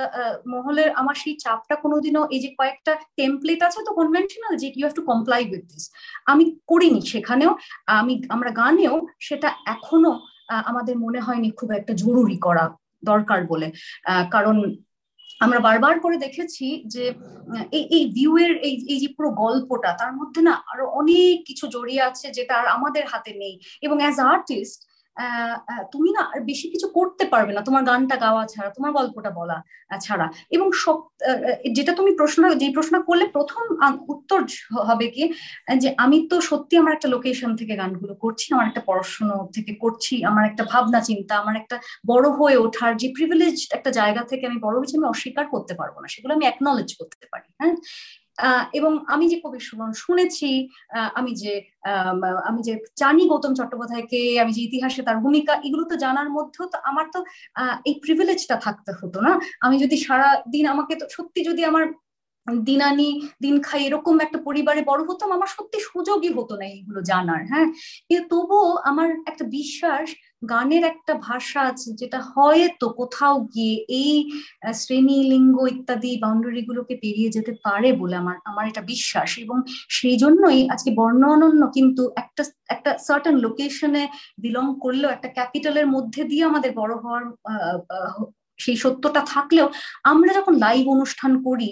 মহলের 0.53 0.89
আমার 1.01 1.15
সেই 1.23 1.35
চাপটা 1.43 1.75
কোনোদিনও 1.83 2.23
এই 2.35 2.39
যে 2.43 2.49
কয়েকটা 2.59 2.93
টেমপ্লেট 3.19 3.59
আছে 3.67 3.79
তো 3.87 3.91
কনভেনশনাল 3.99 4.53
যে 4.61 4.67
you 4.77 4.83
have 4.85 4.95
to 4.99 5.03
comply 5.11 5.41
with 5.51 5.63
this 5.71 5.83
আমি 6.31 6.43
করিনি 6.71 7.01
সেখানেও, 7.13 7.51
আমি, 7.99 8.13
আমরা 8.35 8.49
গানেও 8.61 8.95
সেটা 9.27 9.49
এখনও 9.75 10.13
আমাদের 10.71 10.95
মনে 11.05 11.19
হয়নি 11.27 11.49
খুব 11.59 11.69
একটা 11.79 11.93
জরুরি 12.03 12.37
করা 12.47 12.65
দরকার 13.03 13.39
বলে। 13.51 13.67
কারণ 14.35 14.55
আমরা 15.41 15.59
বারবার 15.59 15.95
করে 15.99 16.17
দেখেছি 16.17 16.67
যে, 16.93 17.03
এই 17.77 17.83
এই 17.97 18.03
ভিউ 18.15 18.31
এর, 18.43 18.53
এই 18.67 18.73
এই 18.93 18.99
যে 19.03 19.09
পুরো 19.15 19.29
গল্পটা, 19.43 19.89
তার 20.01 20.11
মধ্যে 20.19 20.41
না 20.47 20.53
আরও 20.71 20.85
অনেক 21.01 21.35
কিছু 21.49 21.65
জড়িয়ে 21.75 22.01
আছে 22.01 22.25
যেটা 22.37 22.53
আর 22.61 22.67
আমাদের 22.77 23.03
হাতে 23.11 23.31
নেই। 23.41 23.53
এবং 23.85 23.97
অ্যাজ 24.01 24.17
আর্টিস্ট 24.33 24.79
তুমি 25.93 26.09
না 26.17 26.23
আর 26.33 26.39
বেশি 26.49 26.65
কিছু 26.73 26.87
করতে 26.97 27.23
পারবে 27.33 27.51
না 27.55 27.61
তোমার 27.67 27.83
গানটা 27.89 28.15
গাওয়া 28.25 28.43
ছাড়া, 28.53 28.69
তোমার 28.77 28.91
গল্পটা 28.97 29.31
বলা 29.39 29.57
ছাড়া। 30.05 30.25
এবং 30.55 30.67
সব 30.83 30.97
যেটা 31.77 31.93
তুমি 31.99 32.11
প্রশ্ন, 32.19 32.41
যে 32.61 32.67
প্রশ্ন 32.77 32.95
করলে 33.09 33.25
প্রথম 33.37 33.63
উত্তর 34.13 34.39
হবে 34.89 35.07
কি, 35.15 35.23
যে 35.81 35.89
আমি 36.03 36.17
তো 36.31 36.35
সত্যি 36.49 36.73
আমার 36.81 36.95
একটা 36.97 37.09
লোকেশন 37.15 37.51
থেকে 37.59 37.73
গানগুলো 37.81 38.13
করছি, 38.23 38.45
আমার 38.55 38.67
একটা 38.69 38.81
পড়াশুনো 38.89 39.35
থেকে 39.55 39.71
করছি, 39.83 40.13
আমার 40.29 40.43
একটা 40.49 40.63
ভাবনা 40.71 40.99
চিন্তা, 41.09 41.33
আমার 41.43 41.55
একটা 41.61 41.75
বড় 42.11 42.27
হয়ে 42.39 42.57
ওঠার 42.65 42.91
যে 43.01 43.07
প্রিভিলেজ 43.15 43.57
একটা 43.77 43.89
জায়গা 43.99 44.21
থেকে 44.31 44.43
আমি 44.49 44.57
বড় 44.65 44.75
হয়েছি, 44.79 44.95
আমি 44.99 45.07
অস্বীকার 45.13 45.45
করতে 45.53 45.73
পারব 45.79 45.95
না। 46.03 46.07
সেগুলো 46.13 46.31
আমি 46.37 46.45
অ্যাকনলেজ 46.47 46.89
করতে 46.99 47.25
পারি 47.31 47.47
হ্যাঁ? 47.59 47.75
এবং 48.79 48.91
আমি 49.13 49.25
যে 49.31 49.37
কবি 49.43 49.59
সুমন 49.67 49.91
শুনেছি 50.03 50.49
আমি 51.19 51.31
যে 51.41 51.53
আমি 52.49 52.59
যে 52.67 52.73
জানি 53.01 53.23
গৌতম 53.31 53.53
চট্টোপাধ্যায়কে, 53.59 54.21
আমি 54.43 54.51
যে 54.57 54.61
ইতিহাসে 54.67 55.01
তার 55.07 55.17
ভূমিকা, 55.25 55.53
এগুলো 55.67 55.83
তো 55.91 55.95
জানার 56.03 56.29
মধ্যেও 56.37 56.65
তো 56.73 56.77
আমার 56.89 57.05
তো 57.13 57.19
এই 57.87 57.95
প্রিভিলেজটা 58.03 58.55
থাকতে 58.65 58.91
হতো 58.99 59.17
না। 59.25 59.31
আমি 59.65 59.75
যদি 59.83 59.95
সারা 60.07 60.29
দিন 60.53 60.65
আমাকে 60.73 60.93
তো, 60.99 61.05
সত্যি 61.15 61.39
যদি 61.49 61.61
আমার 61.71 61.85
দিন 62.67 62.81
আনি 62.89 63.07
দিন 63.43 63.55
খাই 63.67 63.81
এরকম 63.87 64.15
একটা 64.25 64.39
পরিবারে 64.47 64.81
বড় 64.91 65.01
হতাম, 65.09 65.29
আমার 65.37 65.49
সত্যি 65.57 65.79
সুযোগই 65.89 66.31
হতো 66.37 66.53
না 66.59 66.65
এইগুলো 66.75 66.99
জানার 67.11 67.41
হ্যাঁ? 67.51 67.67
তবুও 68.31 68.69
আমার 68.89 69.09
একটা 69.31 69.45
বিশ্বাস, 69.59 70.07
গানের 70.51 70.83
একটা 70.91 71.13
ভাষা 71.27 71.59
আছে 71.71 71.89
যেটা 72.01 72.19
হয়তো 72.33 72.85
কোথাও 72.99 73.35
গিয়ে 73.53 73.75
এই 74.01 74.13
শ্রেণি, 74.81 75.17
লিঙ্গ 75.33 75.57
ইত্যাদি 75.73 76.11
বাউন্ডারি 76.23 76.61
গুলোকে 76.69 76.95
পেরিয়ে 77.03 77.33
যেতে 77.35 77.53
পারে 77.65 77.89
বলে 78.01 78.15
আমার 78.21 78.37
আমার 78.49 78.65
এটা 78.71 78.83
বিশ্বাস। 78.93 79.29
এবং 79.45 79.57
সেই 79.97 80.17
জন্যই 80.23 80.59
আজকে 80.73 80.89
বর্ণ 80.99 81.21
অনন্য 81.33 81.61
কিন্তু 81.77 82.03
একটা 82.23 82.43
একটা 82.69 82.91
সার্টেন 83.07 83.35
লোকেশনে 83.45 84.03
বিলং 84.43 84.65
করলেও, 84.83 85.09
একটা 85.13 85.29
ক্যাপিটালের 85.37 85.87
মধ্যে 85.95 86.21
দিয়ে 86.31 86.43
আমাদের 86.51 86.71
বড় 86.81 86.93
হওয়ার 87.03 87.23
সেই 88.59 88.77
সত্যটা 88.83 89.21
থাকলেও 89.33 89.67
আমরা 90.03 90.31
যখন 90.33 90.53
লাইভ 90.65 90.85
অনুষ্ঠান 90.95 91.31
করি 91.47 91.69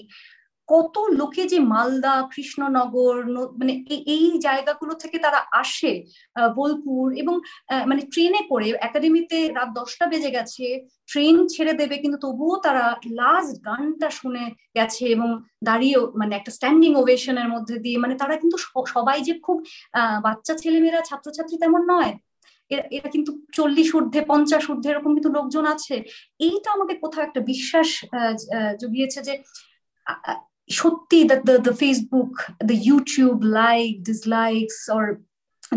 কত 0.71 0.95
লোকে 1.19 1.43
যে 1.51 1.59
মালদা, 1.73 2.15
কৃষ্ণনগর 2.33 3.15
মানে 3.59 3.73
এই 4.15 4.25
জায়গাগুলো 4.45 4.93
থেকে 5.03 5.17
তারা 5.25 5.39
আসে 5.61 5.91
বোলপুর 6.57 7.05
এবং 7.21 7.35
মানে 7.89 8.01
ট্রেনে 8.13 8.41
করে, 8.51 8.67
একাডেমিতে 8.87 9.37
রাত 9.57 9.69
দশটা 9.79 10.05
বেজে 10.11 10.31
গেছে, 10.37 10.65
ট্রেন 11.09 11.35
ছেড়ে 11.53 11.73
দেবে, 11.81 11.95
কিন্তু 12.03 12.17
তবুও 12.25 12.55
তারা 12.65 12.85
লাস্ট 13.21 13.55
গানটা 13.67 14.09
শুনে 14.19 14.45
গেছে 14.77 15.03
এবং 15.15 15.29
দাঁড়িয়ে 15.67 15.97
মানে 16.19 16.33
একটা 16.39 16.51
স্ট্যান্ডিং 16.57 16.91
ওভেশনের 17.01 17.49
মধ্যে 17.55 17.75
দিয়ে 17.85 17.97
মানে 18.03 18.15
তারা 18.21 18.35
কিন্তু 18.41 18.57
সবাই 18.95 19.17
যে 19.27 19.33
খুব 19.45 19.57
বাচ্চা 20.25 20.53
ছেলেমেয়েরা, 20.61 21.01
ছাত্রছাত্রী 21.09 21.55
তেমন 21.63 21.83
নয়। 21.93 22.13
এরা 22.97 23.09
কিন্তু 23.15 23.31
চল্লিশ 23.57 23.89
ঊর্ধ্বে, 23.97 24.21
পঞ্চাশ 24.31 24.63
ঊর্ধ্বে 24.71 24.91
এরকম 24.93 25.11
কিন্তু 25.17 25.31
লোকজন 25.37 25.65
আছে। 25.75 25.95
এইটা 26.47 26.69
আমাকে 26.75 26.93
কোথাও 27.03 27.25
একটা 27.27 27.41
বিশ্বাস 27.51 27.89
জুগিয়েছে 28.81 29.19
যে 29.27 29.33
সত্যি 30.69 31.19
the 31.29 31.37
the 31.67 31.73
Facebook 31.81 32.31
the 32.69 32.77
YouTube 32.89 33.35
like 33.61 33.89
dislikes 34.09 34.79
or 34.97 35.05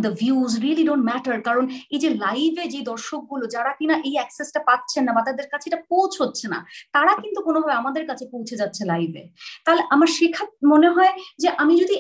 the 0.06 0.12
views 0.22 0.50
really 0.64 0.84
don't 0.88 1.04
matter 1.10 1.38
কারণ 1.48 1.64
এই 1.94 2.00
যে 2.04 2.10
লাইভে 2.24 2.64
যে 2.74 2.80
দর্শকগুলো, 2.92 3.44
যারা 3.54 3.70
কিনা 3.78 3.96
এই 4.08 4.14
অ্যাক্সেসটা 4.18 4.60
পাচ্ছেন 4.68 5.02
না 5.06 5.12
বা 5.16 5.22
তাদের 5.28 5.46
কাছে 5.52 5.66
এটা 5.68 5.80
পৌঁছচ্ছে 5.92 6.46
না, 6.52 6.58
তারা 6.96 7.12
কিন্তু 7.22 7.40
কোনোভাবে 7.48 7.74
আমাদের 7.82 8.04
কাছে 8.10 8.24
পৌঁছে 8.32 8.54
যাচ্ছে 8.60 8.82
লাইভে 8.92 9.22
তাহলে 9.64 9.82
আমার 9.94 10.08
শেখা, 10.18 10.44
মনে 10.72 10.88
হয় 10.96 11.14
যে 11.42 11.48
আমি 11.62 11.74
যদি 11.82 11.96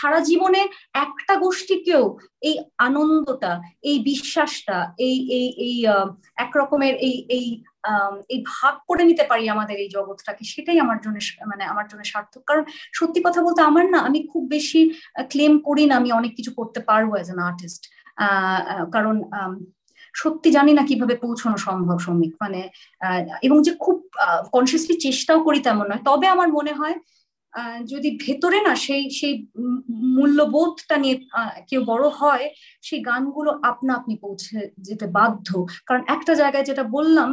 সারা 0.00 0.18
জীবনে 0.20 0.60
একটা 1.04 1.34
গোষ্ঠীকেও 1.44 2.04
এই 2.48 2.56
আনন্দটা, 2.86 3.52
এই 3.90 3.96
বিশ্বাসটা, 4.10 4.78
এই 5.08 5.16
এই 5.38 5.46
এই 5.66 5.76
এক 6.44 6.52
রকমের 6.60 6.94
এই 7.08 7.16
এই 7.36 7.46
এই 8.34 8.40
ভাগ 8.54 8.74
করে 8.88 9.02
নিতে 9.10 9.24
পারি 9.30 9.44
আমাদের 9.54 9.76
এই 9.84 9.88
জগৎটাকে, 9.96 10.42
সেটাই 10.52 10.78
আমার 10.84 10.98
জন্য 11.04 11.16
মানে 11.50 11.64
আমার 11.72 11.86
জন্য 11.90 12.02
সার্থক। 12.12 12.42
কারণ 12.50 12.64
সত্যি 12.98 13.20
কথা 13.26 13.40
বলতে 13.46 13.60
আমার 13.70 13.84
না, 13.94 13.98
আমি 14.08 14.18
খুব 14.32 14.42
বেশি 14.56 14.80
ক্লেম 15.32 15.52
করি 15.68 15.84
না 15.90 15.94
আমি 16.00 16.10
অনেক 16.20 16.32
কিছু 16.38 16.50
করতে 16.58 16.80
পারব 16.88 17.08
অ্যাজ 17.16 17.28
অ্যান 17.30 17.40
আর্টিস্ট 17.48 17.82
কারণ 18.94 19.16
সত্যি 20.14 20.48
জানি 20.56 20.72
না 20.78 20.82
কীভাবে 20.90 21.14
পৌঁছানো 21.24 21.56
সম্ভব 21.66 21.96
শ্রমিক। 22.04 22.32
মানে 22.42 22.60
এবং 23.46 23.56
যে 23.66 23.72
খুব 23.84 23.96
কনসিয়াসলি 24.54 24.94
চেষ্টাও 25.06 25.38
করি 25.46 25.58
তেমন 25.66 25.86
নয়। 25.90 26.02
তবে 26.08 26.26
আমার 26.34 26.48
মনে 26.58 26.72
হয় 26.80 26.96
যদি 27.92 28.08
ভেতরে 28.24 28.58
না 28.66 28.72
সেই 28.86 29.04
সেই 29.18 29.34
মূল্যবোধটা 30.16 30.96
নিয়ে 31.02 31.16
কেউ 31.70 31.80
বড় 31.92 32.04
হয়, 32.20 32.46
সেই 32.86 33.00
গানগুলো 33.08 33.50
আপনা 33.70 33.92
আপনি 34.00 34.14
পৌঁছে 34.24 34.56
যেতে 34.86 35.06
বাধ্য। 35.18 35.48
কারণ 35.88 36.02
একটা 36.14 36.32
জায়গায় 36.40 36.68
যেটা 36.70 36.84
বললাম 36.96 37.28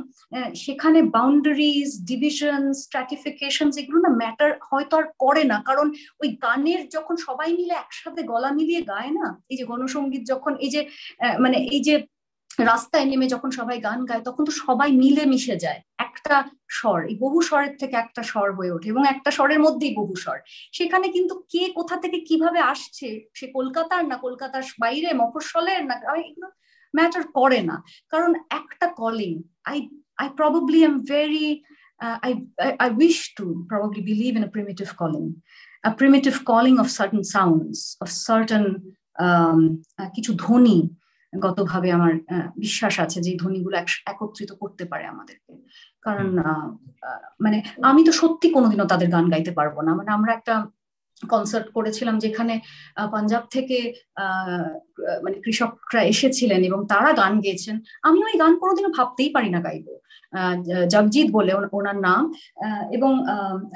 সেখানে 0.63 0.99
বাউন্ডারিজ 1.15 1.89
ডিভিশন 2.11 2.61
স্ট্র্যাটিফিকেশন 2.84 3.67
এগুলো 3.82 3.99
না 4.05 4.11
ম্যাটার 4.21 4.51
হয়তো 4.69 4.93
আর 4.99 5.05
করে 5.24 5.43
না। 5.51 5.57
কারণ 5.69 5.88
ওই 6.21 6.30
গানের 6.45 6.82
যখন 6.95 7.15
সবাই 7.28 7.49
মিলে 7.59 7.74
একসাথে 7.78 8.21
গলা 8.32 8.49
মিলিয়ে 8.57 8.82
গায় 8.91 9.11
না, 9.19 9.26
এই 9.51 9.57
যে 9.59 9.65
গণসঙ্গীত 9.71 10.24
যখন 10.32 10.53
এই 10.65 10.71
যে 10.76 10.82
মানে 11.43 11.57
এই 11.76 11.82
যে 11.88 11.95
রাস্তায় 12.60 13.06
নেমে 13.06 13.28
যখন 13.28 13.51
সবাই 13.51 13.80
গান 13.80 14.06
গায় 14.06 14.22
তখন 14.22 14.45
তো 14.45 14.51
সবাই 14.51 14.91
মিলে 14.91 15.26
মিশে 15.26 15.56
যায়। 15.56 15.82
একটা 15.97 16.36
স্বর 16.70 16.99
এই 17.06 17.16
বহু 17.16 17.41
স্বরের 17.41 17.74
থেকে 17.78 17.95
একটা 17.95 18.24
স্বর 18.24 18.47
হয়ে 18.58 18.72
ওঠে 18.72 18.88
এবং 18.89 19.04
একটা 19.08 19.32
স্বরের 19.32 19.60
মধ্যেই 19.60 19.93
বহু 19.95 20.16
স্বর। 20.16 20.38
সেখানে 20.74 21.08
কিন্তু 21.08 21.34
কে 21.51 21.64
কোথা 21.76 21.95
থেকে 21.97 22.20
কীভাবে 22.20 22.60
আসছে 22.60 23.28
সে 23.34 23.47
কলকাতার 23.47 24.04
না 24.08 24.18
কলকাতার 24.18 24.64
বাইরে 24.80 25.10
মফস্বলের 25.14 25.86
না 25.86 25.95
এগুলো 26.16 26.47
ম্যাটার 26.95 27.24
করে 27.28 27.62
না। 27.62 27.84
কারণ 28.10 28.32
একটা 28.49 28.88
calling 29.01 29.43
I 29.64 29.89
I 30.18 30.28
probably 30.38 30.84
am 30.84 30.99
very 30.99 31.64
I 32.26 32.32
I 32.84 32.89
wish 32.89 33.34
to 33.38 33.45
probably 33.70 34.01
believe 34.01 34.32
in 34.38 34.43
a 34.43 34.51
primitive 34.56 34.88
calling 34.97 35.26
primitive 35.91 36.45
calling 36.45 36.78
of 36.80 36.89
certain 36.89 37.24
sounds 37.24 37.97
of 38.04 38.10
certain 38.10 38.66
um, 39.26 39.60
কিছু 40.16 40.34
ধ্বনি। 40.34 40.78
গতভাবে 41.46 41.92
আমার 41.92 42.14
বিশ্বাস 42.58 43.00
আছে 43.00 43.18
যে 43.22 43.32
ধ্বনিগুলো 43.42 43.76
একত্রিত 44.12 44.52
করতে 44.54 44.84
পারে 44.86 45.06
আমাদেরকে। 45.06 45.54
কারণ 46.02 46.30
মানে 47.42 47.58
আমি 47.82 48.02
তো 48.08 48.12
সত্যি 48.12 48.48
কোনোদিনও 48.50 48.86
তাদের 48.86 49.10
গান 49.10 49.26
গাইতে 49.30 49.52
পারব 49.52 49.76
না। 49.82 49.92
মানে 49.96 50.12
আমরা 50.12 50.34
একটা 50.34 50.56
কনসার্ট 51.30 51.68
করেছিলাম 51.72 52.20
যেখানে 52.20 52.54
পাঞ্জাব 53.12 53.44
থেকে 53.56 53.78
মানে 55.24 55.38
কৃষকরা 55.44 56.02
এসেছিলেন 56.14 56.62
এবং 56.70 56.80
তারা 56.94 57.12
গান 57.22 57.34
গেয়েছেন 57.46 57.76
আমি 58.08 58.20
ওই 58.28 58.36
গান 58.41 58.54
কোনোদিনও 58.62 58.96
ভাবতেই 58.98 59.30
পারি 59.36 59.50
না 59.56 59.62
গাইবো। 59.68 59.94
জগজিৎ 60.94 61.28
বলে 61.38 61.52
ওনার 61.78 61.98
নাম 62.08 62.24
এবং 62.98 63.12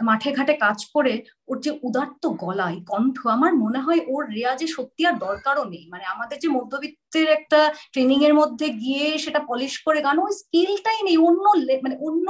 মাঠে 0.09 0.30
ঘাটে 0.38 0.53
কাজ 0.65 0.80
করে 0.95 1.13
ওর 1.49 1.57
যে 1.65 1.72
উদাত্ত 1.88 2.24
গলা, 2.43 2.68
এই 2.76 2.82
কণ্ঠ, 2.91 3.18
আমার 3.38 3.51
মনে 3.63 3.80
হয় 3.86 4.01
ওর 4.13 4.24
রেয়াজে 4.38 4.68
সত্যি 4.76 5.01
আর 5.09 5.15
দরকারও 5.26 5.65
নেই। 5.74 5.86
মানে 5.93 6.05
আমাদের 6.13 6.38
যে 6.43 6.49
মধ্যবিত্তের 6.57 7.28
একটা 7.38 7.59
ট্রেনিং 7.93 8.20
এর 8.28 8.34
মধ্যে 8.41 8.68
গিয়ে 8.82 9.05
সেটা 9.24 9.39
পলিশ 9.51 9.74
করে 9.86 9.99
গান 10.07 10.18
ওই 10.26 10.34
স্কিলটাই 10.41 10.99
নেই, 11.07 11.18
অন্য 11.28 11.45
মানে 11.86 11.95
অন্য 12.07 12.28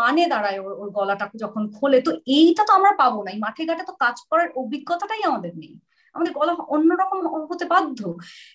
মানে 0.00 0.22
দাঁড়ায় 0.32 0.60
ওর 0.64 0.72
ওর 0.80 0.88
গলাটা 0.98 1.26
যখন 1.44 1.62
খোলে। 1.76 1.98
তো 2.06 2.10
এইটা 2.38 2.62
তো 2.68 2.72
আমরা 2.78 2.92
পাবো 3.02 3.18
না 3.26 3.30
মাঠে 3.44 3.62
ঘাটে 3.68 3.84
তো 3.90 3.94
কাজ 4.04 4.16
করার 4.30 4.48
অভিজ্ঞতাটাই 4.62 5.22
আমাদের 5.30 5.52
নেই। 5.62 5.74
আমাদের 6.14 6.32
গলা 6.38 6.52
অন্যরকম 6.74 7.18
হতে 7.50 7.64
বাধ্য। 7.72 8.00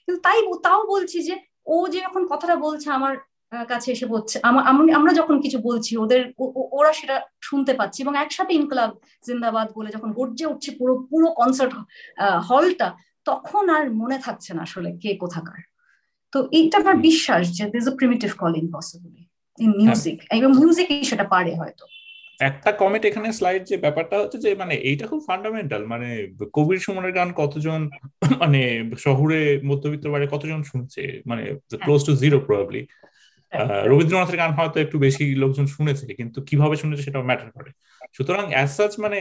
কিন্তু 0.03 0.19
তাই 0.25 0.37
তাও 0.65 0.81
বলছি 0.93 1.17
যে 1.27 1.35
ও 1.73 1.75
যে 1.93 1.99
এখন 2.07 2.21
কথাটা 2.31 2.55
বলছে 2.65 2.87
আমার 2.99 3.13
কাছে 3.71 3.89
এসে 3.95 4.05
বলছে 4.13 4.35
আমরা 4.97 5.11
যখন 5.19 5.35
কিছু 5.45 5.57
বলছি 5.69 5.91
ওদের 6.03 6.21
ওরা 6.79 6.91
সেটা 6.99 7.15
শুনতে 7.47 7.71
পাচ্ছি 7.79 7.99
এবং 8.05 8.13
একসাথে 8.23 8.53
ইনকলাব 8.59 8.91
জিন্দাবাদ 9.27 9.67
বলে 9.77 9.89
যখন 9.95 10.09
গর্জে 10.17 10.45
উঠছে 10.51 10.69
পুরো 10.79 10.93
পুরো 11.09 11.27
কনসার্ট 11.39 11.73
হলটা 12.49 12.87
তখন 13.29 13.63
আর 13.75 13.83
মনে 14.01 14.17
থাকছে 14.25 14.51
না 14.57 14.61
আসলে 14.67 14.89
কে 15.03 15.11
কোথাকার। 15.23 15.59
তো 16.33 16.37
এইটা 16.57 16.75
আমার 16.83 16.97
বিশ্বাস 17.09 17.43
যে 17.57 17.63
this 17.73 17.85
a 17.91 17.93
primitive 17.99 18.31
calling 18.41 18.63
possibly 18.75 19.23
in 19.59 19.71
music 19.81 20.17
এবং 20.37 20.51
মিউজিকই 20.59 21.03
সেটা 21.09 21.25
পারে 21.33 21.51
হয়তো। 21.61 21.85
একটা 22.39 22.71
কমেন্ট 22.71 23.03
এখানে 23.05 23.27
স্লাইড 23.33 23.63
যে 23.65 23.75
ব্যাপারটা 23.77 24.15
হচ্ছে 24.19 24.37
যে 24.37 24.49
মানে 24.55 24.75
এইটা 24.89 25.05
খুব 25.07 25.21
ফান্ডামেন্টাল 25.27 25.81
মানে 25.85 26.07
কবির 26.53 26.79
সুমনের 26.79 27.11
গান 27.11 27.29
কতজন 27.35 27.81
মানে 28.39 28.61
শহরে 28.97 29.39
মধ্যবিত্ত 29.65 30.05
বাড়ি 30.07 30.27
কতজন 30.31 30.63
শুনছে? 30.63 31.01
মানে 31.25 31.43
ক্লোজ 31.83 32.01
টু 32.05 32.11
জিরো 32.15 32.37
প্রবাবলি 32.39 32.81
রবীন্দ্রনাথের 33.91 34.37
গান 34.37 34.51
হয়তো 34.51 34.79
একটু 34.79 34.97
বেশি 34.99 35.35
লোকজন 35.35 35.65
শুনেছে 35.65 36.05
কিন্তু 36.13 36.39
কীভাবে 36.41 36.75
শুনেছে 36.75 37.03
সেটা 37.03 37.19
ম্যাটার 37.23 37.49
করে। 37.51 37.71
সুতরাং 38.17 38.45
অ্যাজ 38.51 38.69
সাচ 38.69 38.99
মানে 38.99 39.19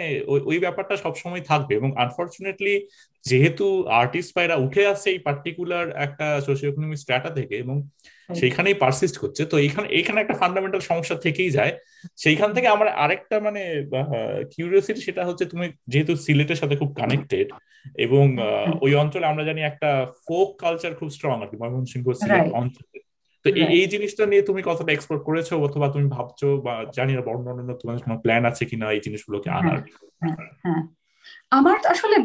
ওই 0.51 0.59
ব্যাপারটা 0.59 0.97
সবসময় 0.97 1.41
থাকবে 1.41 1.75
এবং 1.75 1.91
আনফর্চুনেটলি 1.97 2.75
যেহেতু 3.25 3.67
আর্টিস্ট 3.89 4.35
পায়রা 4.35 4.57
উঠে 4.57 4.87
আসছে 4.87 5.11
এই 5.11 5.19
পার্টিকুলার 5.19 5.91
একটা 5.97 6.41
সোশিও 6.41 6.71
ইকোনমিক 6.71 6.99
স্ট্র্যাটা 6.99 7.31
থেকে 7.31 7.57
এবং 7.57 7.77
সেইখানেই 8.35 8.75
পারসিস্ট 8.75 9.19
করছে 9.19 9.45
তো 9.45 9.59
এইখানে 9.59 9.89
এইখানে 9.89 10.21
একটা 10.21 10.35
ফান্ডামেন্টাল 10.35 10.81
সমস্যা 10.81 11.17
থেকেই 11.17 11.51
যায়। 11.51 11.73
সেইখান 12.17 12.51
থেকে 12.55 12.69
আমার 12.69 12.89
আরেকটা 12.89 13.41
মানে 13.41 13.63
কিউরিয়াসিটি 14.55 15.01
সেটা 15.01 15.25
হচ্ছে 15.25 15.45
তুমি 15.45 15.67
যেহেতু 15.87 16.17
সিলেটের 16.17 16.57
সাথে 16.57 16.77
খুব 16.77 16.95
কানেক্টেড 16.95 17.49
এবং 17.97 18.39
ওই 18.81 18.95
অঞ্চলে 18.95 19.27
আমরা 19.27 19.45
জানি 19.45 19.61
একটা 19.63 20.07
ফোক 20.27 20.49
কালচার 20.59 20.95
খুব 20.95 21.09
স্ট্রং 21.09 21.43
আর 21.43 21.49
কি 21.51 21.57
ময়মনসিংহ 21.57 22.07
সিলেট 22.13 22.53
অঞ্চলে। 22.53 22.99
তো 23.47 23.51
এই 23.77 23.87
জিনিসটা 23.87 24.25
নিয়ে 24.27 24.43
তুমি 24.43 24.61
কতটা 24.63 24.93
এক্সপ্লোর 24.93 25.21
করেছ 25.23 25.53
অথবা 25.53 25.89
তুমি 25.89 26.07
ভাবছ 26.09 26.41
বা 26.65 26.85
জানি 26.95 27.13
না 27.15 27.21
বড় 27.21 27.39
অন্য 27.53 27.73
তোমার 27.75 27.97
কোনো 28.03 28.17
প্ল্যান 28.19 28.43
আছে 28.47 28.65
কিনা 28.65 28.87
এই 28.93 29.01
জিনিসগুলোকে 29.01 29.49
হ্যাঁ, 29.51 29.63
আনার? 29.63 29.79
হ্যাঁ, 30.23 30.37
হ্যাঁ। 30.65 30.83
আমার 31.51 31.77
আসলে 31.87 32.17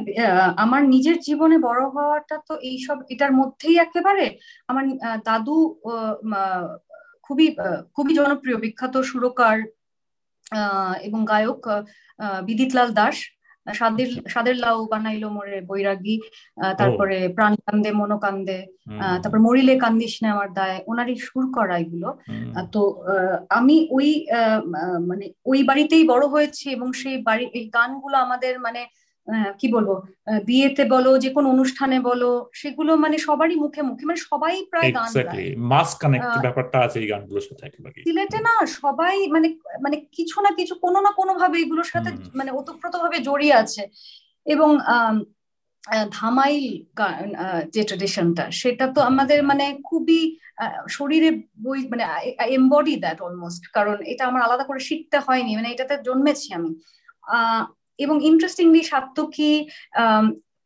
আমার 0.56 0.82
নিজের 0.88 1.18
জীবনে 1.20 1.58
বড় 1.58 1.82
হওয়াটা 1.90 2.38
তো 2.48 2.54
এইসব 2.62 2.98
এটার 3.10 3.32
মধ্যেই 3.32 3.76
একেবারে। 3.78 4.26
আমার 4.68 4.86
দাদু 5.26 5.58
খুবই 7.24 7.56
খুবই 7.96 8.14
জনপ্রিয় 8.14 8.58
বিখ্যাত 8.58 8.98
সুরকার 9.02 9.58
এবং 11.02 11.26
গায়ক 11.26 11.62
বিদিতলাল 12.46 12.90
দাস। 12.92 13.18
সাদের 13.66 14.10
সাদের 14.28 14.56
লাউ 14.56 14.78
বানাইলো 14.86 15.28
মোরে 15.30 15.60
বৈরাগী 15.62 16.16
তারপরে 16.78 17.18
প্রাণ 17.36 17.54
কান্দে 17.66 17.92
মনো 17.92 18.18
কান্দে 18.18 18.60
তারপর 19.22 19.40
মরিলে 19.40 19.76
কান্দিস 19.78 20.14
না 20.24 20.28
আমার 20.32 20.50
দায় 20.54 20.78
ওনারই 20.88 21.16
সুর 21.20 21.46
করা 21.52 21.76
এগুলো 21.78 22.10
তো 22.72 22.82
আমি 23.50 23.76
ওই 23.92 24.10
মানে 25.10 25.26
ওই 25.46 25.60
বাড়িতেই 25.64 26.04
বড় 26.04 26.26
হয়েছি 26.28 26.66
এবং 26.70 26.88
সেই 26.94 27.18
বাড়ি 27.20 27.46
এই 27.54 27.66
গানগুলো 27.74 28.16
আমাদের 28.18 28.54
মানে 28.60 28.82
কি 29.60 29.68
বলব? 29.68 29.90
বিয়েতে 30.46 30.84
বলো 30.86 31.18
যে 31.18 31.30
কোনো 31.30 31.48
অনুষ্ঠানে 31.50 32.00
বলো 32.00 32.50
সেগুলো 32.54 32.92
মানে 32.96 33.18
সবারই 33.18 33.56
মুখে 33.56 33.82
মুখে 33.82 34.04
মানে 34.06 34.20
সবাই 34.30 34.54
প্রায় 34.70 34.92
গান 34.94 35.10
মাস 35.72 35.90
কানেক্ট 35.96 36.34
ব্যাপারটা 36.42 36.80
আছে 36.80 37.00
এই 37.00 37.08
গানগুলোর 37.08 37.42
সাথে 37.42 37.66
সিলেটে 38.06 38.40
না 38.40 38.54
সবাই 38.82 39.16
মানে 39.30 39.48
মানে 39.82 39.98
কিছু 40.12 40.42
না 40.42 40.50
কিছু 40.50 40.76
কোনো 40.76 41.00
না 41.02 41.12
কোনো 41.12 41.34
ভাবে 41.34 41.58
এগুলোর 41.60 41.84
সাথে 41.84 42.10
মানে 42.36 42.52
ওতপ্রোত 42.52 42.96
ভাবে 42.96 43.18
জড়িয়ে 43.20 43.54
আছে। 43.54 43.84
এবং 44.46 44.70
ধামাইল 46.12 46.66
যে 47.70 47.84
ট্রেডিশনটা 47.84 48.52
সেটা 48.52 48.86
তো 48.88 49.02
আমাদের 49.02 49.44
মানে 49.44 49.66
খুবই 49.84 50.22
শরীরে 50.90 51.30
বই 51.64 51.80
মানে 51.88 52.04
এমবডি 52.50 52.96
দ্যাট 52.96 53.22
অলমোস্ট 53.22 53.64
কারণ 53.74 53.98
এটা 54.06 54.24
আমার 54.26 54.42
আলাদা 54.42 54.64
করে 54.64 54.80
শিখতে 54.80 55.18
হয়নি 55.20 55.52
মানে 55.56 55.70
এটাতে 55.72 55.96
জন্মেছি 56.04 56.54
আমি। 56.54 56.72
এবং 58.06 58.16
ইন্টারেস্টিংলি 58.30 58.82
সাত্তকী 58.84 59.52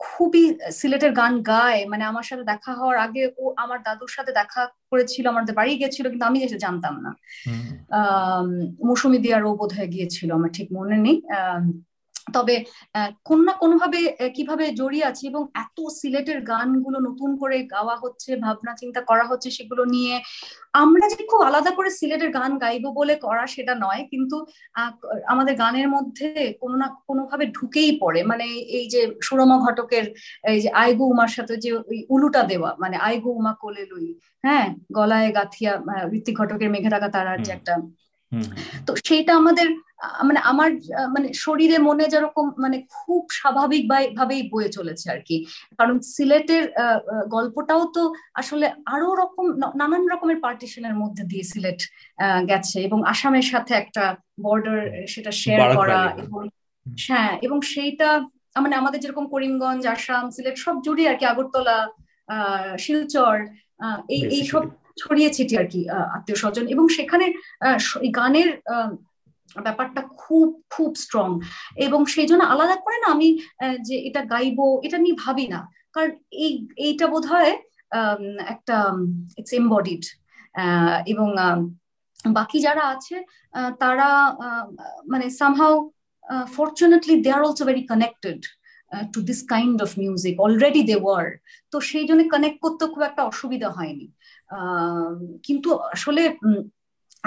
খুবই 0.06 0.44
সিলেটের 0.72 1.12
গান 1.12 1.34
গায়। 1.52 1.82
মানে 1.92 2.04
আমার 2.12 2.26
সাথে 2.30 2.44
দেখা 2.44 2.72
হওয়ার 2.80 2.98
আগে 2.98 3.24
ও 3.42 3.44
আমার 3.64 3.80
দাদুর 3.88 4.12
সাথে 4.16 4.32
দেখা 4.32 4.62
করেছিল 4.92 5.26
আমাদের 5.34 5.54
বাড়ি 5.56 5.74
গিয়েছিল 5.82 6.06
কিন্তু 6.12 6.26
আমি 6.30 6.38
যেটা 6.44 6.58
জানতাম 6.66 6.96
না। 7.06 7.12
মৌসুমি 8.88 9.18
দিয়ার 9.18 9.44
ও 9.50 9.52
বোধ 9.60 9.72
হয়ে 9.78 9.90
গিয়েছিল 9.96 10.30
আমার 10.38 10.52
ঠিক 10.58 10.68
মনে 10.78 10.98
নেই। 11.06 11.18
তবে 12.28 12.56
কোন 13.24 13.40
না 13.44 13.54
কোনোভাবে 13.54 14.00
কীভাবে 14.36 14.66
জড়িয়ে 14.72 15.06
আছি 15.06 15.24
এবং 15.28 15.42
এত 15.56 15.78
সিলেটের 16.00 16.40
গানগুলো 16.44 16.98
নতুন 17.00 17.30
করে 17.38 17.58
গাওয়া 17.66 17.96
হচ্ছে 18.04 18.32
ভাবনা 18.38 18.72
চিন্তা 18.82 19.02
করা 19.02 19.26
হচ্ছে 19.28 19.50
সেগুলো 19.52 19.84
নিয়ে 19.86 20.14
আমরা 20.74 21.06
যে 21.10 21.22
খুব 21.32 21.42
আলাদা 21.42 21.72
করে 21.72 21.90
সিলেটের 21.90 22.32
গান 22.32 22.52
গাইবো 22.58 22.90
বলে 22.92 23.16
করা 23.16 23.44
সেটা 23.48 23.74
নয় 23.76 24.02
কিন্তু 24.12 24.38
আমাদের 25.28 25.54
গানের 25.56 25.88
মধ্যে 25.90 26.28
কোনো 26.62 26.76
না 26.76 26.88
কোনোভাবে 27.08 27.46
ঢুকেই 27.58 27.92
পড়ে। 28.02 28.22
মানে 28.24 28.46
এই 28.78 28.86
যে 28.90 29.02
সুরমা 29.22 29.58
ঘটকের 29.66 30.06
এই 30.44 30.60
যে 30.62 30.70
আইগু 30.76 31.04
উমার 31.06 31.32
সাথে 31.38 31.54
যে 31.58 31.70
ওই 31.92 32.00
উলুটা 32.10 32.42
দেওয়া 32.44 32.70
মানে 32.80 32.96
আইগু 33.00 33.30
উমা 33.32 33.54
কোলে 33.62 33.84
লুই 33.92 34.08
হ্যাঁ? 34.44 34.68
গলায় 34.92 35.30
গাথিয়া 35.38 35.72
ঋত্বিক 36.18 36.36
ঘটকের 36.40 36.70
মেঘে 36.74 36.90
থাকা 36.90 37.08
তারার 37.16 37.40
যে 37.46 37.52
একটা 37.52 37.74
তো 38.88 38.92
সেইটা 39.06 39.34
আমাদের 39.36 39.68
মানে 40.24 40.40
আমার 40.40 40.70
মানে 41.10 41.28
শরীরে 41.34 41.78
মনে 41.78 42.06
যেরকম 42.08 42.46
মানে 42.58 42.78
খুব 42.90 43.22
স্বাভাবিক 43.32 43.84
ভাবেই 44.16 44.44
বয়ে 44.50 44.70
চলেছে 44.70 45.06
আর 45.12 45.20
কি। 45.20 45.38
কারণ 45.78 46.00
সিলেটের 46.00 46.64
গল্পটাও 47.28 47.84
তো 47.94 48.04
আসলে 48.34 48.66
আরও 48.86 49.16
রকম 49.16 49.46
নানান 49.76 50.04
রকমের 50.08 50.40
পার্টিশনের 50.42 50.96
মধ্যে 50.96 51.24
দিয়ে 51.24 51.44
সিলেট 51.44 51.80
গেছে 52.48 52.78
এবং 52.82 53.00
আসামের 53.06 53.44
সাথে 53.44 53.74
একটা 53.74 54.04
বর্ডার 54.44 54.80
সেটা 55.08 55.32
শেয়ার 55.32 55.76
করা 55.78 56.00
এবং 56.18 56.42
হ্যাঁ 57.08 57.32
এবং 57.42 57.58
সেইটা 57.62 58.10
মানে 58.62 58.76
আমাদের 58.76 59.00
যেরকম 59.00 59.26
করিমগঞ্জ 59.28 59.84
আসাম 59.88 60.30
সিলেট 60.30 60.58
সব 60.58 60.76
জুড়ে 60.82 61.04
আর 61.08 61.16
কি 61.16 61.26
আগরতলা 61.26 61.78
আহ 62.30 62.72
শিলচর 62.78 63.36
এই 64.10 64.22
এই 64.30 64.44
সব 64.44 64.64
ছড়িয়ে 64.98 65.30
ছিটিয়ে 65.36 65.60
আর 65.62 65.68
কি 65.74 65.82
আত্মীয় 66.16 66.38
স্বজন 66.44 66.66
এবং 66.74 66.86
সেখানে 66.98 67.26
গানের 68.20 68.50
ব্যাপারটা 69.66 70.02
খুব 70.24 70.48
খুব 70.74 70.90
স্ট্রং 71.04 71.28
এবং 71.86 72.00
সেই 72.14 72.28
জন্য 72.30 72.44
আলাদা 72.54 72.76
করে 72.86 72.98
না 73.04 73.08
আমি 73.16 73.30
যে 73.88 73.96
এটা 74.08 74.22
গাইবো, 74.34 74.68
এটা 74.86 74.98
নিয়ে 75.04 75.18
ভাবি 75.24 75.46
না। 75.54 75.60
কারণ 75.94 76.12
এই, 76.46 76.54
এইটা 76.88 77.06
বোধ 77.12 77.26
হয় 77.34 77.52
একটা 78.54 78.78
ইটস 79.40 79.54
এমবডিড 79.60 80.04
এবং 81.14 81.28
বাকি 82.38 82.58
যারা 82.68 82.84
আছে 82.96 83.16
তারা 83.84 84.10
মানে 85.12 85.26
somehow 85.40 85.74
fortunately 86.56 87.16
they 87.26 87.30
are 87.36 87.42
also 87.48 87.64
very 87.70 87.84
connected 87.92 88.40
to 89.14 89.20
this 89.30 89.40
kind 89.54 89.78
of 89.86 89.90
music 90.04 90.36
already 90.46 90.82
they 90.90 90.96
were 91.06 91.26
তো 91.72 91.78
সেই 91.90 92.06
জন্য 92.10 92.22
কানেক্ট 92.34 92.58
করতে 92.66 92.84
খুব 92.94 93.04
একটা 93.10 93.22
অসুবিধা 93.32 93.70
হয়নি। 93.78 94.08
কিন্তু 95.46 95.70
আসলে 95.96 96.24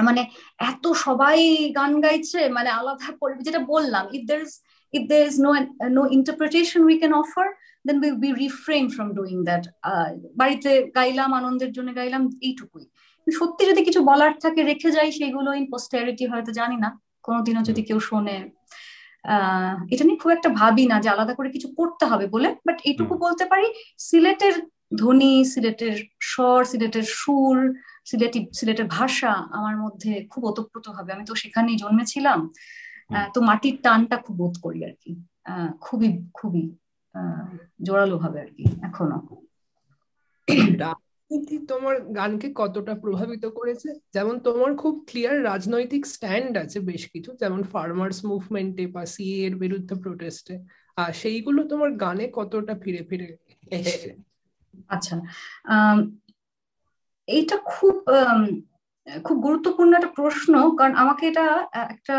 মানে 0.06 0.22
এত 0.70 0.84
সবাই 1.06 1.38
গান 1.78 1.92
গাইছে 2.00 2.40
মানে 2.56 2.70
আলাদা 2.70 3.08
করে 3.20 3.34
যেটা 3.46 3.60
বললাম 3.72 4.04
if 4.16 4.22
there 4.30 4.40
is 4.46 4.52
if 4.94 5.02
there 5.08 5.26
is 5.30 5.36
no 5.38 5.50
no 5.98 6.02
interpretation 6.18 6.80
we 6.90 6.96
can 7.02 7.12
offer 7.12 7.46
then 7.84 7.96
we, 8.02 8.08
we 8.22 8.28
refrain 8.46 8.86
from 8.94 9.08
doing 9.18 9.40
that. 9.48 9.64
বাড়িতে 10.40 10.70
গাইলাম 10.96 11.30
আনন্দের 11.40 11.70
জন্য 11.76 11.88
গাইলাম 11.98 12.22
এইটুকুই। 12.46 12.84
সত্যি 13.26 13.62
যদি 13.70 13.80
কিছু 13.88 14.00
বলার 14.10 14.32
থাকে 14.44 14.60
রেখে 14.70 14.90
যাই 14.96 15.10
সেগুলো 15.18 15.50
ইন 15.58 15.64
পোস্টারিটি 15.72 16.24
হয়তো 16.32 16.50
জানি 16.60 16.76
না 16.84 16.88
কোনোদিনও 17.26 17.62
যদি 17.68 17.82
কেউ 17.88 17.98
শোনে। 18.08 18.36
আহ 19.32 19.74
এটা 19.92 20.04
নিয়ে 20.04 20.20
খুব 20.22 20.30
একটা 20.36 20.48
ভাবি 20.60 20.84
না 20.92 20.96
যে 21.04 21.08
আলাদা 21.14 21.34
করে 21.38 21.48
কিছু 21.56 21.68
করতে 21.78 22.04
হবে 22.10 22.26
বলে 22.34 22.48
বাট 22.66 22.78
এইটুকু 22.88 23.14
বলতে 23.24 23.44
পারি 23.52 23.66
সিলেটের 24.06 24.54
ধ্বনি 24.92 25.32
সিলেটের 25.44 25.96
স্বর 26.32 26.58
সিলেটের 26.64 27.06
সুর 27.20 27.56
সিলেটি 28.04 28.40
সিলেটের 28.58 28.88
ভাষা 28.98 29.32
আমার 29.58 29.76
মধ্যে 29.76 30.12
খুব 30.32 30.42
ওতপ্রোত 30.44 30.86
হবে। 30.88 31.10
আমি 31.12 31.24
তো 31.24 31.34
সেখানেই 31.42 31.76
জন্মেছিলাম। 31.76 32.38
তো 33.34 33.38
মাটির 33.40 33.76
টানটা 33.82 34.16
খুব 34.24 34.34
বোধ 34.36 34.54
করি 34.64 34.80
আর 34.84 34.94
কি। 35.02 35.12
খুবই 35.80 36.08
খুবই 36.34 36.64
জোরালো 37.86 38.16
ভাবে 38.18 38.38
আর 38.44 38.50
কি 38.56 38.64
এখনও। 38.88 39.20
রাজনীতি 40.84 41.56
তোমার 41.72 41.96
গানকে 42.18 42.48
কতটা 42.60 42.94
প্রভাবিত 42.94 43.44
করেছে? 43.58 43.88
যেমন 44.14 44.34
তোমার 44.38 44.70
খুব 44.82 44.94
ক্লিয়ার 45.08 45.36
রাজনৈতিক 45.44 46.02
স্ট্যান্ড 46.06 46.52
আছে 46.64 46.78
বেশ 46.80 47.02
কিছু 47.12 47.30
যেমন 47.40 47.60
ফার্মার্স 47.72 48.18
মুভমেন্টে 48.30 48.84
বা 48.86 49.02
সিএ 49.06 49.38
এর 49.46 49.54
বিরুদ্ধে 49.56 49.94
প্রোটেস্টে 50.04 50.54
আর 50.96 51.10
সেইগুলো 51.12 51.60
তোমার 51.72 51.90
গানে 52.04 52.24
কতটা 52.38 52.74
ফিরে 52.82 53.02
ফিরে 53.08 53.28
এসছে? 53.70 54.10
আচ্ছা 54.94 55.14
এইটা 57.28 57.56
খুব 57.72 57.96
খুব 59.26 59.36
গুরুত্বপূর্ণ 59.46 59.92
একটা 59.98 60.12
প্রশ্ন, 60.20 60.52
কারণ 60.78 60.92
আমাকে 61.02 61.22
এটা 61.30 61.44
একটা 61.94 62.16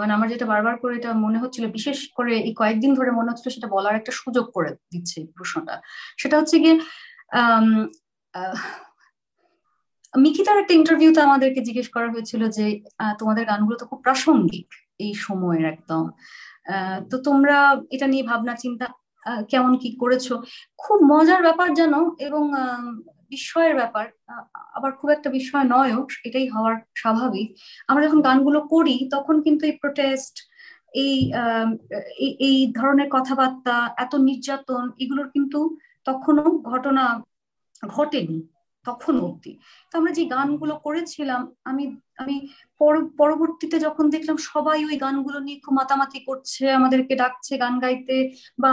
মানে 0.00 0.12
আমার 0.16 0.28
যেটা 0.32 0.46
বারবার 0.52 0.74
করে 0.82 0.92
এটা 1.00 1.10
মনে 1.24 1.38
হচ্ছিল, 1.42 1.64
বিশেষ 1.78 1.98
করে 2.18 2.32
এই 2.48 2.52
কয়েকদিন 2.60 2.90
ধরে 2.98 3.10
মনে 3.18 3.28
হচ্ছিল 3.30 3.48
সেটা 3.56 3.68
বলার 3.76 3.98
একটা 4.00 4.12
সুযোগ 4.20 4.46
করে 4.56 4.70
দিচ্ছে 4.92 5.18
প্রশ্নটা। 5.36 5.74
সেটা 6.20 6.36
হচ্ছে 6.40 6.56
গিয়ে 6.62 6.76
মিকিতার 10.14 10.60
একটা 10.62 10.74
ইন্টারভিউতে 10.80 11.20
আমাদেরকে 11.28 11.60
জিজ্ঞেস 11.68 11.88
করা 11.94 12.08
হয়েছিল 12.14 12.42
যে 12.56 12.66
তোমাদের 13.20 13.44
গানগুলো 13.50 13.76
তো 13.80 13.84
খুব 13.90 14.00
প্রাসঙ্গিক 14.06 14.68
এই 15.04 15.12
সময়ের 15.26 15.64
একদম। 15.74 16.04
তো 17.10 17.16
তোমরা 17.26 17.56
এটা 17.94 18.06
নিয়ে 18.12 18.24
ভাবনা 18.30 18.54
চিন্তা 18.64 18.86
কেমন 19.50 19.72
কি 19.82 19.90
করেছ? 20.02 20.26
খুব 20.82 20.98
মজার 21.12 21.40
ব্যাপার 21.42 21.68
যেন 21.74 21.94
এবং 22.18 22.42
বিস্ময়ের 23.30 23.74
ব্যাপার। 23.74 24.06
আবার 24.76 24.90
খুব 24.98 25.08
একটা 25.10 25.28
বিস্ময় 25.30 25.66
নয়ও, 25.74 26.00
এটাই 26.24 26.46
হওয়ার 26.48 26.76
স্বাভাবিক। 26.96 27.48
আমরা 27.88 28.02
যখন 28.06 28.20
গানগুলো 28.20 28.60
করি, 28.74 28.96
তখন 29.14 29.36
কিন্তু 29.42 29.62
এই 29.66 29.74
প্রোটেস্ট 29.82 30.34
এই 31.04 31.14
এই 32.48 32.58
ধরনের 32.78 33.08
কথাবার্তা, 33.16 33.76
এত 33.98 34.12
নির্যাতন, 34.28 34.84
এগুলোর 34.98 35.28
কিন্তু 35.34 35.60
তখনও 36.04 36.48
ঘটনা 36.70 37.04
ঘটেনি। 37.88 38.38
তখন 38.88 39.14
অব্দি 39.26 39.52
তো 39.90 39.94
আমরা 40.00 40.12
যে 40.18 40.22
গানগুলো 40.34 40.74
করেছিলাম, 40.86 41.40
আমি 41.70 41.84
আমি 42.22 42.36
পরবর্তীতে 43.20 43.76
যখন 43.86 44.04
দেখলাম 44.14 44.36
সবাই 44.50 44.78
ওই 44.88 44.96
গানগুলো 45.04 45.38
নিয়ে 45.46 45.58
খুব 45.64 45.74
মাতামাতি 45.80 46.18
করছে, 46.28 46.64
আমাদেরকে 46.78 47.14
ডাকছে 47.22 47.54
গান 47.62 47.74
গাইতে 47.84 48.16
বা 48.62 48.70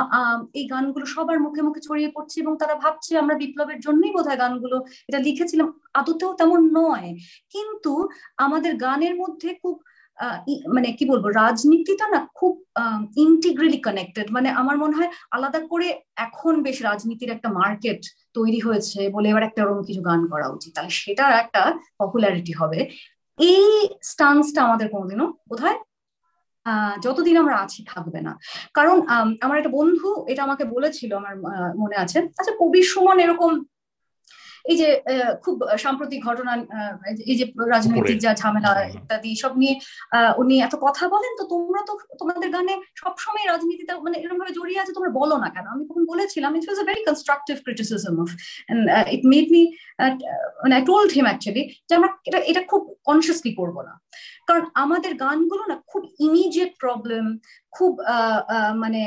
এই 0.60 0.66
গানগুলো 0.74 1.06
সবার 1.16 1.38
মুখে 1.46 1.62
মুখে 1.68 1.82
ছড়িয়ে 1.88 2.10
পড়ছে 2.16 2.38
এবং 2.44 2.54
তারা 2.62 2.76
ভাবছে 2.84 3.12
আমরা 3.22 3.36
বিপ্লবের 3.42 3.80
জন্যই 3.86 4.12
বোধহয় 4.16 4.40
গানগুলো 4.44 4.78
এটা 5.10 5.20
লিখেছিলাম। 5.28 5.68
আদতেও 6.00 6.32
তেমন 6.40 6.62
নয়। 6.80 7.08
কিন্তু 7.54 7.92
আমাদের 8.46 8.72
গানের 8.86 9.14
মধ্যে 9.22 9.50
খুব 9.62 9.76
মানে 10.76 10.88
কি 10.98 11.04
বলব, 11.12 11.26
রাজনীতিটা 11.42 12.06
না 12.14 12.20
খুব 12.40 12.54
ইন্টিগ্রেলি 13.26 13.80
কানেক্টেড 13.88 14.28
মানে 14.36 14.50
আমার 14.62 14.76
মনে 14.84 14.98
হয় 15.00 15.12
আলাদা 15.36 15.60
করে 15.72 15.88
এখন 16.26 16.54
বেশ 16.66 16.78
রাজনীতির 16.90 17.34
একটা 17.36 17.50
মার্কেট 17.60 18.02
তৈরি 18.38 18.60
হয়েছে 18.68 19.00
বলে 19.16 19.28
এবার 19.32 19.44
একটা 19.48 19.62
ওরকম 19.64 19.84
কিছু 19.90 20.02
গান 20.10 20.22
করা 20.34 20.48
উচিত। 20.56 20.72
তাহলে 20.76 20.94
সেটার 21.02 21.32
একটা 21.44 21.62
পপুলারিটি 22.02 22.54
হবে। 22.62 22.80
এই 23.40 23.68
স্টান্সটা 24.12 24.60
আমাদের 24.68 24.88
কোনোদিনও 24.94 25.28
বোধ 25.50 25.60
হয় 25.66 25.80
যতদিন 27.06 27.36
আমরা 27.44 27.56
আছি 27.64 27.80
থাকবে 27.92 28.20
না। 28.28 28.34
কারণ 28.78 28.98
আমার 29.46 29.58
একটা 29.60 29.76
বন্ধু 29.80 30.10
এটা 30.32 30.42
আমাকে 30.48 30.64
বলেছিল, 30.76 31.12
আমার 31.22 31.34
মনে 31.82 31.98
আছে। 32.04 32.18
আচ্ছা 32.40 32.54
কবির 32.62 32.86
সুমন 32.92 33.18
এরকম 33.26 33.52
এই 34.66 34.78
যে 34.82 34.88
খুব 35.44 35.56
সাম্প্রতিক 35.84 36.20
ঘটনা 36.28 36.54
এই 37.32 37.36
যে 37.40 37.46
রাজনৈতিক 37.74 38.18
যা 38.26 38.32
ঝামেলা 38.42 38.72
ইত্যাদি 38.98 39.32
সব 39.44 39.54
নিয়ে 39.62 39.74
উনি 40.38 40.56
এত 40.62 40.76
কথা 40.86 41.04
বলেন 41.14 41.32
তো 41.40 41.44
তোমরা 41.54 41.82
তো 41.90 41.94
তোমাদের 42.22 42.50
গানে 42.52 42.74
সবসময় 42.96 43.46
রাজনীতিতে 43.48 43.92
মানে 44.06 44.16
এরকম 44.18 44.38
ভাবে 44.40 44.54
জড়িয়ে 44.60 44.82
আছে 44.82 44.94
তোমরা 44.94 45.12
বলো 45.20 45.36
না 45.38 45.50
কেন? 45.50 45.66
আমি 45.74 45.84
তখন 45.90 46.04
বলেছিলাম 46.06 46.52
it 46.56 46.66
was 46.68 46.80
a 46.80 46.86
very 46.90 47.02
constructive 47.10 47.56
criticism 47.66 48.16
of 48.24 48.30
it 49.16 49.24
made 49.34 49.48
me 49.56 49.62
মানে 50.64 50.74
আই 50.76 50.84
টোল্ড 50.86 51.10
হিম 51.12 51.26
অ্যাকচুয়ালি 51.30 51.64
যে 51.90 51.94
আমরা 51.96 52.10
এটা 52.30 52.40
এটা 52.52 52.62
খুব 52.72 52.82
কনসিয়াসলি 53.10 53.52
করব 53.60 53.78
না। 53.82 53.94
কারণ 54.48 54.64
আমাদের 54.84 55.12
গানগুলো 55.16 55.64
না 55.72 55.76
খুব 55.92 56.04
ইমিডিয়েট 56.20 56.72
প্রবলেম 56.80 57.24
খুব 57.74 57.92
মানে 58.84 59.02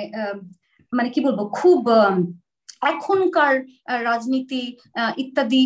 মানে 0.93 1.09
কি 1.15 1.21
বলব 1.21 1.41
খুব 1.61 1.81
এখনকার 2.83 3.55
রাজনীতি 4.05 4.63
ইত্যাদি 5.17 5.63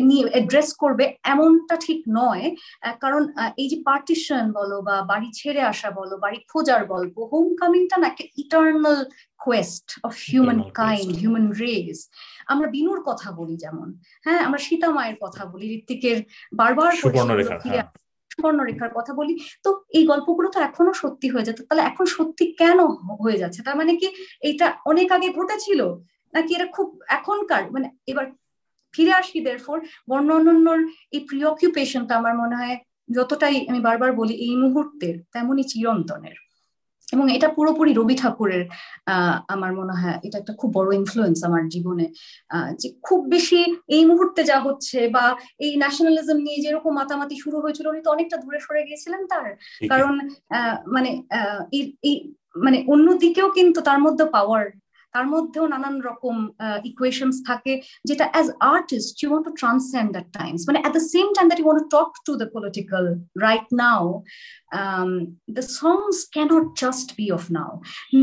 নিয়ে 0.00 0.24
অ্যাড্রেস 0.28 0.68
করবে 0.72 1.04
এমনটা 1.24 1.76
ঠিক 1.76 2.00
নয় 2.08 2.56
কারণ 3.00 3.22
এই 3.56 3.68
যে 3.68 3.78
পার্টিশন 3.84 4.52
বলো 4.52 4.76
বা 4.82 4.96
বাড়ি 5.02 5.28
ছেড়ে 5.32 5.62
আসা 5.62 5.90
বলো 5.90 6.14
বাড়ি 6.18 6.38
খোঁজার 6.48 6.82
গল্প 6.84 7.16
হোম 7.32 7.46
কামিংটা 7.56 7.96
না 7.96 8.06
একটা 8.06 8.24
eternal 8.36 8.98
quest 9.38 9.86
of 10.04 10.12
humankind 10.72 11.10
human 11.16 11.46
race 11.52 11.98
আমরা 12.46 12.66
বিনুর 12.68 13.00
কথা 13.04 13.32
বলি 13.32 13.56
যেমন 13.56 13.88
হ্যাঁ 14.26 14.40
আমরা 14.46 14.58
সীতা 14.58 14.88
মায়ের 14.90 15.16
কথা 15.20 15.46
বলি 15.46 15.66
ঋত্বিকের 15.78 16.18
বারবার 16.52 16.92
সুবর্ণরেখার 18.30 18.92
কথা 18.94 19.12
বলি। 19.14 19.34
তো 19.64 19.70
এই 19.88 20.04
গল্পগুলো 20.06 20.48
তো 20.50 20.60
এখনও 20.60 20.92
সত্যি 20.92 21.28
হয়ে 21.28 21.44
যেত 21.44 21.58
তাহলে 21.62 21.82
এখন 21.82 22.06
সত্যি 22.06 22.44
কেন 22.52 22.78
হয়ে 23.24 23.38
যাচ্ছে? 23.38 23.62
তার 23.62 23.76
মানে 23.76 23.96
কি 23.96 24.08
এইটা 24.40 24.72
অনেক 24.86 25.12
আগে 25.12 25.28
ঘটেছিল 25.28 25.80
নাকি 26.34 26.54
এটা 26.54 26.66
খুব 26.66 27.00
এখনকার 27.08 27.70
মানে 27.70 27.90
এবার 28.06 28.26
ফিরে 28.94 29.12
আসি 29.12 29.40
দের 29.40 29.58
ফোর 29.58 29.78
বর্ণ 30.08 30.30
অনন্যর 30.32 30.78
এই 31.10 31.20
প্রিঅকুপেশনটা 31.20 32.16
আমার 32.16 32.34
মনে 32.36 32.56
হয় 32.56 32.76
যতটাই 33.10 33.66
আমি 33.68 33.80
বারবার 33.80 34.12
বলি 34.12 34.34
এই 34.34 34.56
মুহূর্তের 34.56 35.22
তেমনই 35.32 35.64
চিরন্তনের। 35.64 36.36
এবং 37.12 37.32
এটা 37.32 37.48
পুরোপুরি 37.48 37.92
রবি 37.94 38.14
ঠাকুরের 38.14 38.62
আহ 39.06 39.36
আমার 39.48 39.72
মনে 39.72 39.92
হয় 39.92 40.18
এটা 40.22 40.38
একটা 40.38 40.52
খুব 40.52 40.70
বড় 40.74 40.94
ইনফ্লুয়েন্স 40.94 41.44
আমার 41.44 41.68
জীবনে 41.68 42.06
যে 42.76 42.88
খুব 43.02 43.20
বেশি 43.28 43.60
এই 43.88 44.04
মুহূর্তে 44.04 44.44
যা 44.44 44.58
হচ্ছে 44.60 45.08
বা 45.08 45.24
এই 45.58 45.76
ন্যাশনালিজম 45.76 46.36
নিয়ে 46.36 46.58
যেরকম 46.60 46.94
মাতামাতি 46.94 47.36
শুরু 47.40 47.60
হয়েছিল 47.60 47.86
উনি 47.88 48.00
তো 48.02 48.10
অনেকটা 48.10 48.36
দূরে 48.36 48.58
সরে 48.60 48.82
গিয়েছিলেন 48.82 49.26
তার। 49.26 49.50
কারণ 49.88 50.14
মানে 50.86 51.10
এই 52.04 52.14
মানে 52.56 52.84
অন্যদিকেও 52.88 53.50
কিন্তু 53.50 53.80
তার 53.80 53.98
মধ্যে 53.98 54.24
পাওয়ার 54.24 54.64
তার 55.14 55.26
মধ্যেও 55.34 55.64
নানান 55.72 55.96
রকম 56.08 56.36
ইকুয়েশনস 56.90 57.36
থাকে, 57.48 57.72
যেটা 58.08 58.24
as 58.34 58.46
artist 58.74 59.14
you 59.20 59.28
want 59.30 59.44
to 59.48 59.52
transcend 59.62 60.08
that 60.16 60.28
times 60.38 60.60
মানে 60.68 60.78
at 60.82 60.92
the 60.98 61.04
same 61.14 61.26
time 61.36 61.46
that 61.50 61.60
you 61.60 61.66
want 61.68 61.82
to 61.84 61.90
talk 61.96 62.10
to 62.26 62.32
the 62.42 62.48
political 62.56 63.04
right 63.46 63.66
now 63.82 64.02
the 65.56 65.64
songs 65.82 66.16
can't 66.34 66.66
just 66.82 67.08
be 67.18 67.26
of 67.36 67.42
now 67.56 67.72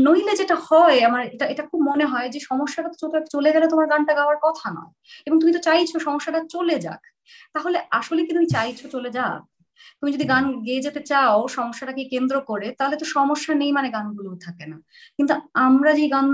নইলে 0.06 0.32
যেটা 0.40 0.56
হয়, 0.68 0.98
আমার 1.08 1.22
এটা 1.34 1.46
এটা 1.52 1.64
খুব 1.70 1.80
মনে 1.90 2.04
হয় 2.12 2.28
যে 2.34 2.40
সমস্যাটা 2.50 2.90
চলে 3.34 3.50
গেলে 3.54 3.66
তোমার 3.72 3.86
গানটা 3.92 4.12
গাওয়ার 4.18 4.38
কথা 4.46 4.66
নয়। 4.76 4.92
এবং 5.26 5.36
তুমি 5.42 5.52
তো 5.56 5.60
চাইছো 5.66 5.96
সমস্যাটা 6.08 6.40
চলে 6.54 6.76
যাক। 6.86 7.02
তাহলে 7.54 7.78
আসলে 7.98 8.20
কি 8.26 8.32
তুমি 8.36 8.48
চাইছো 8.54 8.84
চলে 8.94 9.10
যাক? 9.18 9.40
তুমি 9.98 10.10
যদি 10.12 10.24
গান 10.24 10.44
গেয়ে 10.66 10.84
যেতে 10.86 11.00
চাও, 11.02 11.38
সমস্যাটাকে 11.48 12.02
কেন্দ্র 12.04 12.36
করে, 12.40 12.66
তাহলে 12.78 12.96
তো 12.96 13.06
সমস্যা 13.16 13.52
নেই 13.54 13.70
মানে 13.72 13.88
গানগুলো 13.90 14.30
থাকে 14.46 14.64
না। 14.66 14.76
কিন্তু 15.18 15.32
আমরা 15.66 15.90
যে 15.92 16.06
গান 16.08 16.26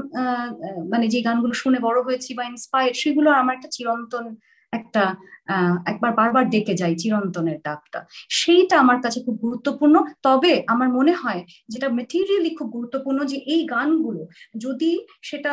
মানে 0.93 1.07
যে 1.09 1.21
গানগুলো 1.23 1.55
শুনে 1.55 1.79
বড় 1.79 1.99
হয়েছি 2.03 2.31
বা 2.35 2.43
ইন্সপায়ার 2.45 2.95
সেগুলো 2.95 3.29
আমার 3.41 3.55
একটা 3.57 3.71
চিরন্তন 3.73 4.25
একটা 4.73 5.03
একবার 5.87 6.13
বারবার 6.13 6.45
ডেকে 6.51 6.75
যাই 6.75 6.95
চিরন্তনের 6.97 7.59
ডাকটা। 7.65 8.01
সেইটা 8.31 8.75
আমার 8.79 8.99
কাছে 9.03 9.19
খুব 9.27 9.37
গুরুত্বপূর্ণ। 9.37 9.97
তবে 10.23 10.53
আমার 10.67 10.89
মনে 10.89 11.13
হয় 11.13 11.41
যেটা 11.69 11.89
মেটেরিয়ালি 11.89 12.51
খুব 12.59 12.69
গুরুত্বপূর্ণ 12.71 13.19
যে 13.25 13.37
এই 13.55 13.63
গানগুলো 13.67 14.23
যদি 14.57 14.91
সেটা 15.23 15.53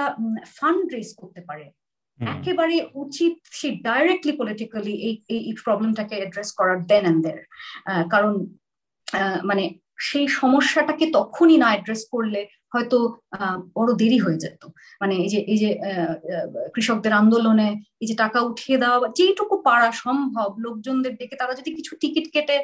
ফান্ড 0.58 0.86
রেজ 0.94 1.10
করতে 1.22 1.42
পারে 1.42 1.66
একেবারে 2.20 2.76
উচিত 2.96 3.34
সে 3.52 3.68
ডাইরেক্টলি 3.82 4.34
পলিটিক্যালি 4.38 4.94
এই 5.02 5.16
এই 5.30 5.54
প্রবলেমটাকে 5.66 6.16
অ্যাড্রেস 6.16 6.50
করার 6.52 6.80
দেন 6.86 7.04
অ্যান্ড 7.04 7.22
দেয়ার 7.24 7.42
কারণ 8.10 8.34
মানে 9.44 9.64
সেই 10.10 10.26
সমস্যাটাকে 10.40 11.06
তখনই 11.18 11.58
না 11.64 11.68
অ্যাড্রেস 11.72 12.02
করলে 12.14 12.42
হয়তো 12.74 12.98
বড় 13.78 13.90
দেরি 14.02 14.20
হয়ে 14.26 14.42
যেত। 14.44 14.62
মানে 15.02 15.14
এই 15.26 15.30
যে 15.34 15.40
এই 15.54 15.58
যে 15.64 15.70
কৃষকদের 16.76 17.14
আন্দোলনে 17.22 17.70
এই 18.02 18.08
যে 18.10 18.16
টাকা 18.24 18.40
উঠিয়ে 18.50 18.78
দেওয়া 18.82 18.98
বা 19.04 19.08
যেইটুকু 19.18 19.56
পারা 19.68 19.90
সম্ভব, 20.04 20.50
লোকজনদের 20.66 21.14
ডেকে 21.20 21.36
তারা 21.42 21.54
যদি 21.60 21.70
কিছু 21.78 21.92
টিকিট 22.02 22.26
কেটে 22.34 22.58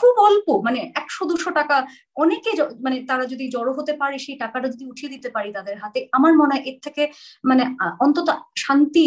খুব 0.00 0.14
অল্প 0.28 0.46
মানে 0.66 0.80
একশো 1.00 1.22
দুশো 1.30 1.50
টাকা, 1.58 1.76
অনেকে 2.22 2.50
মানে 2.84 2.96
তারা 3.10 3.24
যদি 3.32 3.44
জড়ো 3.54 3.72
হতে 3.78 3.92
পারে, 4.00 4.16
সেই 4.24 4.36
টাকাটা 4.42 4.66
যদি 4.74 4.84
উঠিয়ে 4.92 5.12
দিতে 5.14 5.28
পারি 5.36 5.50
তাদের 5.58 5.76
হাতে, 5.82 5.98
আমার 6.16 6.32
মনে 6.40 6.52
হয় 6.54 6.64
এর 6.70 6.78
থেকে 6.86 7.02
মানে 7.50 7.62
অন্তত 8.04 8.28
শান্তি, 8.64 9.06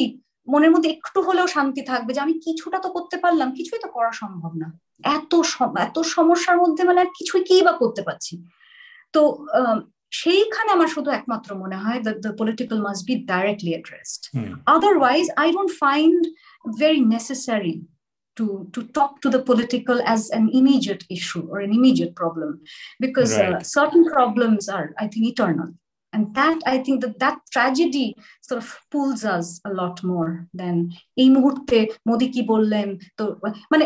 মনের 0.54 0.72
মধ্যে 0.76 0.90
একটু 0.96 1.20
হলেও 1.28 1.48
শান্তি 1.56 1.82
থাকবে 1.92 2.12
যে 2.16 2.22
আমি 2.26 2.34
কিছুটা 2.46 2.78
তো 2.86 2.90
করতে 2.96 3.18
পারলাম, 3.24 3.50
কিছুই 3.58 3.80
তো 3.84 3.90
করা 3.96 4.12
সম্ভব 4.22 4.52
না। 4.62 4.68
এত 5.04 5.34
এত 5.78 6.00
সমস্যার 6.00 6.58
মধ্যে 6.58 6.84
মানে 6.84 7.00
আর 7.02 7.10
কিছুই 7.18 7.44
কি 7.44 7.56
বা 7.62 7.72
করতে 7.72 8.02
পারছি 8.02 8.34
তো 9.14 9.22
সেইখানে 10.12 10.72
আমার 10.72 10.88
শুধু 10.88 11.10
একমাত্র 11.12 11.56
মনে 11.56 11.78
হয় 11.78 12.00
the 12.04 12.32
political 12.38 12.80
must 12.82 13.08
be 13.08 13.16
directly 13.16 13.72
addressed 13.72 14.22
otherwise 14.66 15.30
I 15.38 15.48
don't 15.52 15.72
find 15.84 16.22
very 16.80 17.02
necessary 17.06 17.76
to 18.38 18.70
to 18.74 18.84
talk 18.98 19.22
to 19.22 19.30
the 19.30 19.42
political 19.50 20.02
as 20.06 20.22
an 20.30 20.46
immediate 20.60 21.04
issue 21.10 21.44
or 21.52 21.60
an 21.60 21.72
immediate 21.74 22.16
problem 22.16 22.52
because 23.00 23.32
right. 23.38 23.56
uh, 23.56 23.60
certain 23.78 24.04
problems 24.16 24.64
are 24.70 24.88
i 25.04 25.06
think 25.08 25.24
eternal 25.28 25.70
and 26.14 26.24
that 26.38 26.58
i 26.74 26.76
think 26.86 26.98
that 27.04 27.16
that 27.24 27.38
tragedy 27.54 28.08
sort 28.48 28.60
of 28.64 28.68
pulls 28.92 29.22
us 29.36 29.48
a 29.70 29.72
lot 29.80 29.98
more 30.12 30.32
than 30.60 30.76
এই 31.22 31.30
মুহূর্তে 31.36 31.78
মোদি 32.10 32.28
কি 32.34 32.42
বললেন? 32.54 32.88
তো 33.20 33.24
মানে 33.72 33.86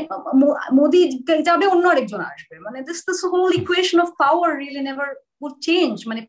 মোদি 0.79 1.01
যাবে 1.47 1.65
অন্য 1.73 1.85
আরেকজন 1.93 2.21
আসবে। 2.31 2.55
মানে 2.65 2.79
this 2.87 2.99
this 3.07 3.19
whole 3.31 3.51
equation 3.61 3.97
of 4.05 4.09
power 4.23 4.51
really 4.61 4.81
never 4.87 5.09
would 5.43 5.55
change 5.67 5.93
মানে 6.09 6.21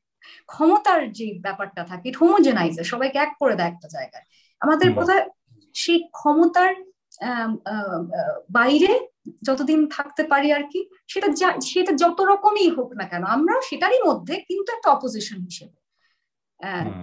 ক্ষমতার 0.52 1.00
যে 1.18 1.26
ব্যাপারটা 1.46 1.82
থাকে 1.90 2.04
ইট 2.10 2.16
হোমোজেনাইজে 2.22 2.82
সবাইকে 2.92 3.18
এক 3.24 3.32
করে 3.40 3.54
দেয় 3.58 3.70
একটা 3.72 3.88
জায়গায়। 3.96 4.24
আমাদের 4.64 4.88
বোধহয় 4.96 5.24
সেই 5.82 5.98
ক্ষমতার 6.18 6.72
বাইরে 8.58 8.92
যতদিন 9.46 9.80
থাকতে 9.96 10.22
পারি 10.32 10.48
আর 10.56 10.64
কি 10.72 10.80
সেটা 11.12 11.28
সেটা 11.70 11.92
যত 12.02 12.18
রকমই 12.30 12.68
হোক 12.76 12.90
না 12.98 13.04
কেন 13.10 13.22
আমরা 13.36 13.54
সেটারই 13.68 14.00
মধ্যে 14.08 14.34
কিন্তু 14.48 14.68
একটা 14.76 14.88
অপোজিশন 14.96 15.38
হিসেবে। 15.48 15.76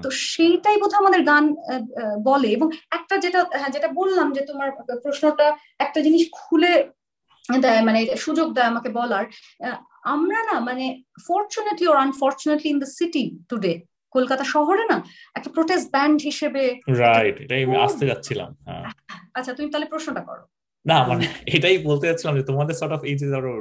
তো 0.04 0.08
সেইটাই 0.32 0.78
বোধহয় 0.82 1.02
আমাদের 1.04 1.22
গান 1.32 1.44
বলে। 2.30 2.48
এবং 2.58 2.68
একটা 2.98 3.16
যেটা 3.24 3.40
হ্যাঁ 3.60 3.72
যেটা 3.76 3.90
বললাম 4.00 4.28
যে 4.38 4.42
তোমার 4.50 4.70
প্রশ্নটা 5.04 5.48
একটা 5.86 6.00
জিনিস 6.06 6.24
খুলে 6.40 6.74
দেয় 7.66 7.82
মানে 7.88 8.00
সুযোগ 8.26 8.48
দেয় 8.56 8.70
আমাকে 8.72 8.90
বলার। 9.00 9.26
আমরা 10.16 10.40
না 10.50 10.56
মানে 10.70 10.86
fortunately 11.28 11.86
or 11.92 12.00
unfortunately 12.06 12.70
in 12.72 12.80
the 12.84 12.90
city 12.98 13.24
today 13.50 13.74
Kolkata 14.16 14.44
শহরে 14.56 14.84
না 14.92 14.98
একটা 15.38 15.50
প্রোটেস্ট 15.56 15.88
ব্যান্ড 15.96 16.18
হিসেবে 16.30 16.64
রাইট 17.04 17.36
এটাই 17.44 17.62
আমি 17.66 17.76
আসতে 17.86 18.04
যাচ্ছিলাম 18.12 18.50
আচ্ছা 19.38 19.52
তুমি 19.58 19.68
তাহলে 19.72 19.88
প্রশ্নটা 19.94 20.22
করো। 20.30 20.44
না 20.86 20.98
মানে 21.10 21.26
এটাই 21.56 21.78
বলতে 21.90 22.06
যাচ্ছিলাম 22.10 22.34
যে 22.40 22.44
তোমাদের 22.50 22.76
সর্ট 22.80 22.94
অফ 22.96 23.02
এই 23.10 23.16
যে 23.22 23.28
ধরো 23.34 23.54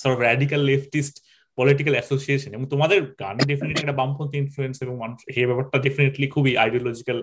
sort 0.00 0.14
of 0.16 0.20
radical 0.26 0.62
leftist 0.70 1.16
political 1.58 1.94
association 1.98 2.50
এবং 2.56 2.66
তোমাদের 2.72 2.98
গানে 3.22 3.42
ডেফিনেটলি 3.50 3.82
একটা 3.84 3.98
বামপন্থী 4.00 4.36
ইনফ্লুয়েন্স 4.42 4.76
এবং 4.84 4.94
মানুষ, 5.04 5.18
এই 5.40 5.46
ব্যাপারটা 5.48 5.78
ডেফিনেটলি 5.86 6.26
খুবই 6.34 6.52
আইডিওলজিক্যাল 6.64 7.18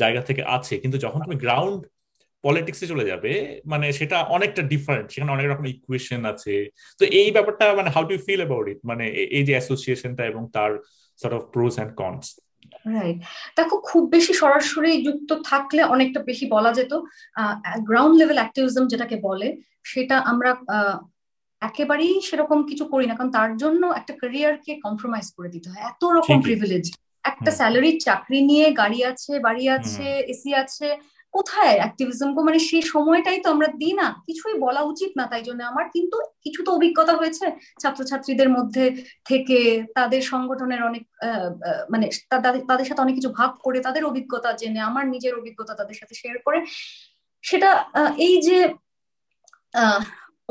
জায়গা 0.00 0.20
থেকে 0.28 0.42
আছে। 0.56 0.74
কিন্তু 0.82 0.96
যখন 1.04 1.20
তুমি 1.26 1.36
গ্রাউন্ড 1.44 1.80
পলিটিক্সে 2.44 2.86
চলে 2.92 3.04
যাবে 3.10 3.32
মানে 3.72 3.86
সেটা 3.98 4.16
অনেকটা 4.36 4.62
ডিফারেন্ট 4.72 5.06
সেখানে 5.12 5.34
অনেক 5.36 5.46
রকম 5.48 5.64
ইকুয়েশন 5.74 6.20
আছে। 6.32 6.54
তো 6.98 7.04
এই 7.20 7.28
ব্যাপারটা 7.36 7.64
মানে 7.78 7.90
how 7.94 8.02
do 8.10 8.14
feel 8.26 8.40
about 8.42 8.66
it 8.72 8.80
মানে 8.90 9.04
এই 9.36 9.44
যে 9.48 9.52
অ্যাসোসিয়েশনটা 9.56 10.22
এবং 10.30 10.42
তার 10.56 10.70
sort 11.20 11.34
of 11.38 11.42
pros 11.54 11.74
and 11.78 11.92
cons 12.02 12.26
right 12.96 13.18
দেখো, 13.58 13.76
খুব 13.88 14.02
বেশি 14.14 14.32
সরাসরি 14.42 14.92
যুক্ত 15.06 15.30
থাকলে 15.50 15.82
অনেকটা 15.94 16.20
বেশি 16.30 16.44
বলা 16.54 16.70
যেত। 16.78 16.92
গ্রাউন্ড 17.88 18.14
লেভেল 18.20 18.38
অ্যাক্টিভিজম 18.40 18.84
যেটাকে 18.92 19.16
বলে, 19.28 19.48
সেটা 19.92 20.16
আমরা 20.32 20.50
একেবারেই 21.62 22.14
সেরকম 22.28 22.58
কিছু 22.70 22.84
করি 22.92 23.04
না 23.08 23.14
কারণ 23.18 23.30
তার 23.38 23.50
জন্য 23.62 23.82
একটা 24.00 24.12
ক্যারিয়ারকে 24.20 24.72
কম্প্রোমাইজ 24.84 25.26
করে 25.36 25.48
দিতে 25.54 25.68
হয়। 25.70 25.82
এত 25.90 26.02
রকম 26.16 26.36
প্রিভিলেজ 26.46 26.84
একটা 27.24 27.50
স্যালারির 27.58 27.96
চাকরি 28.06 28.38
নিয়ে 28.50 28.66
গাড়ি 28.80 29.00
আছে 29.10 29.32
বাড়ি 29.46 29.64
আছে 29.76 30.06
এসি 30.32 30.50
আছে 30.62 30.88
কোথায় 31.34 31.74
অ্যাক্টিভিজম 31.80 32.28
কো? 32.34 32.40
মানে 32.48 32.58
সেই 32.68 32.84
সময়টাই 32.94 33.38
তো 33.44 33.48
আমরা 33.54 33.68
দিই 33.80 33.94
না। 34.00 34.06
কিছুই 34.26 34.54
বলা 34.64 34.82
উচিত 34.92 35.10
না 35.18 35.24
তাই 35.32 35.42
জন্য 35.48 35.60
আমার 35.72 35.86
কিন্তু 35.94 36.16
কিছু 36.44 36.60
তো 36.66 36.70
অভিজ্ঞতা 36.78 37.14
হয়েছে 37.20 37.44
ছাত্রছাত্রীদের 37.82 38.48
মধ্যে 38.56 38.84
থেকে 39.30 39.58
তাদের 39.96 40.22
সংগঠনের 40.32 40.80
অনেক 40.88 41.04
মানে 41.92 42.06
তাদের 42.68 42.86
সাথে 42.88 43.02
অনেক 43.04 43.14
কিছু 43.18 43.30
ভাগ 43.38 43.50
করে 43.64 43.78
তাদের 43.86 44.02
অভিজ্ঞতা 44.10 44.50
জেনে 44.60 44.80
আমার 44.90 45.04
নিজের 45.14 45.32
অভিজ্ঞতা 45.40 45.72
তাদের 45.80 45.96
সাথে 46.00 46.14
শেয়ার 46.20 46.38
করে। 46.46 46.58
সেটা 47.44 47.70
এই 48.26 48.34
যে 48.46 48.58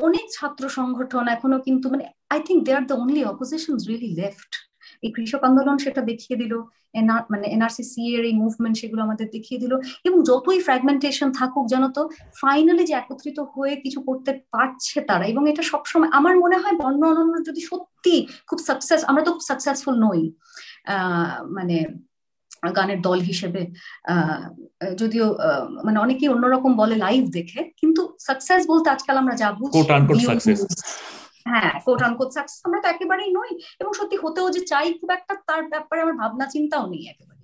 অনেক 0.08 0.26
ছাত্র 0.38 0.64
সংগঠন 0.78 1.26
এখনও 1.36 1.60
কিন্তু 1.68 1.86
মানে 1.94 2.06
I 2.34 2.40
think 2.48 2.60
they 2.68 2.72
are 2.78 2.84
the 2.90 2.96
only 3.04 3.22
opposition 3.34 3.74
really 3.90 4.12
left 4.22 4.52
এই 5.06 5.12
কৃষক 5.16 5.42
আন্দোলন 5.50 5.78
সেটা 5.86 6.02
দেখিয়ে 6.12 6.38
দিল 6.42 6.54
মানে 7.34 7.46
এনআরসিসি 7.56 8.02
এর 8.16 8.24
এই 8.30 8.36
মুভমেন্ট 8.44 8.76
সেগুলো 8.82 9.02
আমাদের 9.08 9.28
দেখিয়ে 9.36 9.60
দিল, 9.64 9.74
এবং 10.08 10.18
যতই 10.30 10.60
ফ্র্যাগমেন্টেশন 10.66 11.30
থাকুক 11.40 11.66
জানো 11.74 11.88
তো 11.98 12.02
ফাইনালি 12.42 12.84
যে 12.90 12.94
একত্রিত 13.02 13.38
হয়ে 13.54 13.74
কিছু 13.84 14.00
করতে 14.08 14.32
পারছে 14.54 14.98
তারা, 15.10 15.26
এবং 15.34 15.44
এটা 15.52 15.64
সবসময় 15.72 16.12
আমার 16.20 16.36
মনে 16.44 16.58
হয় 16.62 16.76
বর্ণ 16.82 17.02
অনন্য 17.12 17.36
যদি 17.50 17.62
সত্যি 17.72 18.16
খুব 18.50 18.60
সাকসেস 18.68 19.02
আমরা 19.10 19.22
তো 19.26 19.30
খুব 19.36 19.44
সাকসেসফুল 19.50 19.96
নই। 20.08 20.22
মানে 21.58 21.78
গানের 22.70 23.02
দল 23.02 23.20
হিসেবে 23.20 23.68
যদিও 24.96 25.38
মানে 25.84 26.00
অনেকেই 26.00 26.30
অন্যরকম 26.30 26.76
বলে 26.78 26.96
লাইভ 26.96 27.30
দেখে 27.30 27.72
কিন্তু 27.82 28.18
সাকসেস 28.20 28.68
বলতে 28.68 28.90
আজকাল 28.90 29.18
আমরা 29.18 29.36
যা 29.36 29.52
বুঝি 29.52 29.82
হ্যাঁ 31.48 31.80
কোট 31.86 32.04
আনকোট 32.04 32.34
সাকসেস 32.34 32.62
আমরা 32.66 32.82
তো 32.82 32.88
একেবারেই 32.90 33.32
নই। 33.34 33.52
এবং 33.80 33.94
সত্যি 33.94 34.18
হতেও 34.18 34.50
যে 34.50 34.60
চাই 34.66 34.94
খুব 34.94 35.12
একটা 35.12 35.36
তার 35.48 35.68
ব্যাপারে 35.68 36.02
আমার 36.02 36.14
ভাবনা 36.14 36.46
চিন্তাও 36.46 36.88
নেই 36.88 37.08
একেবারে 37.08 37.42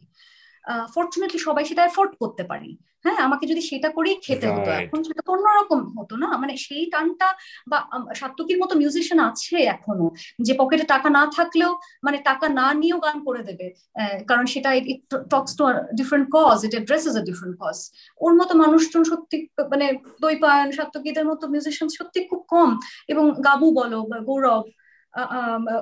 ফর্চুনেটলি 0.95 1.39
সবাই 1.39 1.65
সেটা 1.65 1.85
এফোর্ড 1.85 2.15
করতে 2.15 2.43
পারি 2.43 2.77
হ্যাঁ 3.05 3.19
আমাকে 3.27 3.45
যদি 3.51 3.61
সেটা 3.61 3.89
করেই 3.89 4.17
খেতে 4.25 4.47
হতো 4.53 4.69
এখন 4.81 4.99
সেটা 5.07 5.21
তো 5.27 5.31
অন্যরকম 5.35 5.79
হতো 5.97 6.15
না? 6.23 6.29
মানে 6.41 6.53
সেই 6.65 6.83
টানটা 6.93 7.27
বা 7.71 7.77
সাত্তকীর 8.15 8.57
মতো 8.63 8.73
মিউজিশিয়ান 8.81 9.19
আছে 9.29 9.55
এখনও 9.75 10.07
যে 10.39 10.53
পকেটে 10.59 10.85
টাকা 10.93 11.09
না 11.17 11.23
থাকলেও 11.37 11.71
মানে 12.03 12.17
টাকা 12.29 12.47
না 12.59 12.67
নিয়েও 12.73 12.99
গান 12.99 13.17
করে 13.27 13.41
দেবে। 13.49 13.67
কারণ 14.29 14.45
সেটা 14.53 14.69
it 14.91 15.01
talks 15.33 15.51
to 15.57 15.63
different 15.99 16.27
cause 16.37 16.57
it 16.67 16.73
addresses 16.75 17.13
a 17.21 17.23
different 17.29 17.55
cause 17.63 17.77
ওর 18.21 18.31
মতো 18.39 18.53
মানুষজন 18.63 19.03
সত্যি 19.11 19.37
মানে 19.71 19.85
দৈপায়ন 20.21 20.69
সাত্তকীদের 20.77 21.25
মতো 21.31 21.43
মিউজিশিয়ান 21.53 21.89
সত্যি 21.97 22.19
খুব 22.29 22.41
কম। 22.53 22.69
এবং 23.11 23.23
গাবু 23.47 23.67
বলো 23.79 23.99
বা 24.11 24.17
গৌরব 24.29 24.65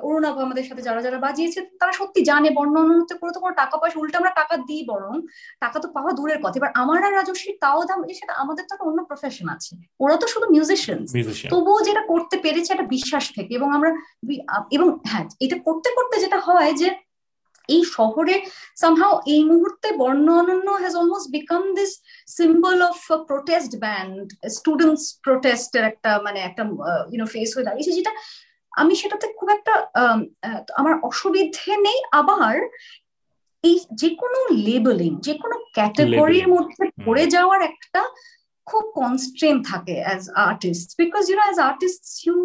অরুণাভ 0.06 0.36
আমাদের 0.46 0.64
সাথে 0.68 0.82
যারা 0.88 1.00
যারা 1.06 1.18
বাজিয়েছে 1.26 1.60
তারা 1.80 1.92
সত্যি 2.00 2.20
জানে 2.30 2.48
বর্ণ 2.58 2.74
অনুন্নত 2.84 3.12
করে 3.20 3.32
তো 3.34 3.40
কোনো 3.44 3.54
টাকা 3.62 3.74
পয়সা 3.80 3.98
উল্টে 4.00 4.16
আমরা 4.20 4.32
টাকা 4.40 4.54
দিই 4.68 4.82
বরং 4.92 5.14
টাকা 5.64 5.76
তো 5.82 5.88
পাওয়া 5.96 6.10
দূরের 6.18 6.40
কথা। 6.42 6.56
এবার 6.60 6.72
আমার 6.82 7.00
আর 7.06 7.12
রাজস্বী 7.18 7.50
তাও 7.64 7.80
দাম 7.88 8.00
সেটা 8.20 8.34
আমাদের 8.42 8.64
তো 8.68 8.72
একটা 8.74 8.86
অন্য 8.88 9.00
প্রফেশন 9.10 9.46
আছে। 9.56 9.72
ওরা 10.00 10.16
তো 10.22 10.26
শুধু 10.32 10.46
মিউজিশিয়ান 10.54 11.00
তবুও 11.52 11.80
যেটা 11.88 12.02
করতে 12.12 12.36
পেরেছে 12.44 12.70
একটা 12.72 12.88
বিশ্বাস 12.96 13.24
থেকে 13.36 13.52
এবং 13.58 13.68
আমরা 13.76 13.90
এবং 14.76 14.88
হ্যাঁ 15.10 15.26
এটা 15.44 15.56
করতে 15.66 15.88
করতে 15.96 16.14
যেটা 16.24 16.38
হয় 16.48 16.72
যে 16.82 16.88
এই 17.68 17.82
শহরে 17.96 18.34
সামহাও 18.76 19.14
এই 19.34 19.40
মুহূর্তে 19.44 19.88
Borno 20.02 20.26
Anonno 20.40 20.68
has 20.82 20.94
almost 21.00 21.28
become 21.30 21.62
this 21.78 21.92
symbol 22.38 22.78
of 22.90 22.98
protest 23.30 23.72
band 23.84 24.26
students 24.56 25.04
প্রোটেস্টের 25.24 25.84
একটা 25.84 26.10
মানে 26.24 26.38
একটা 26.40 26.62
ইউনো 27.12 27.26
ফেস 27.34 27.48
হয়ে 27.54 27.66
দাঁড়িয়েছে 27.68 27.92
যেটা 27.98 28.12
আমি 28.80 28.92
সেটাতে 29.00 29.26
খুব 29.38 29.48
একটা 29.56 29.74
আমার 30.80 30.94
অসুবিধে 31.08 31.74
নেই। 31.86 31.98
আবার 32.20 32.56
এই 33.64 33.76
যে 34.00 34.10
কোনো 34.20 34.38
লেবেলিং 34.68 35.12
যে 35.26 35.34
কোনো 35.42 35.56
ক্যাটাগরির 35.76 36.46
মধ্যে 36.54 36.84
পড়ে 37.06 37.24
যাওয়ার 37.34 37.60
একটা 37.70 38.02
খুব 38.66 38.84
কনস্ট্রেন 39.00 39.56
থাকে 39.70 39.96
as 40.06 40.22
artist 40.48 40.88
because 41.02 41.22
you 41.28 41.36
know 41.38 41.44
as 41.46 41.58
artist 41.68 42.02
you 42.26 42.36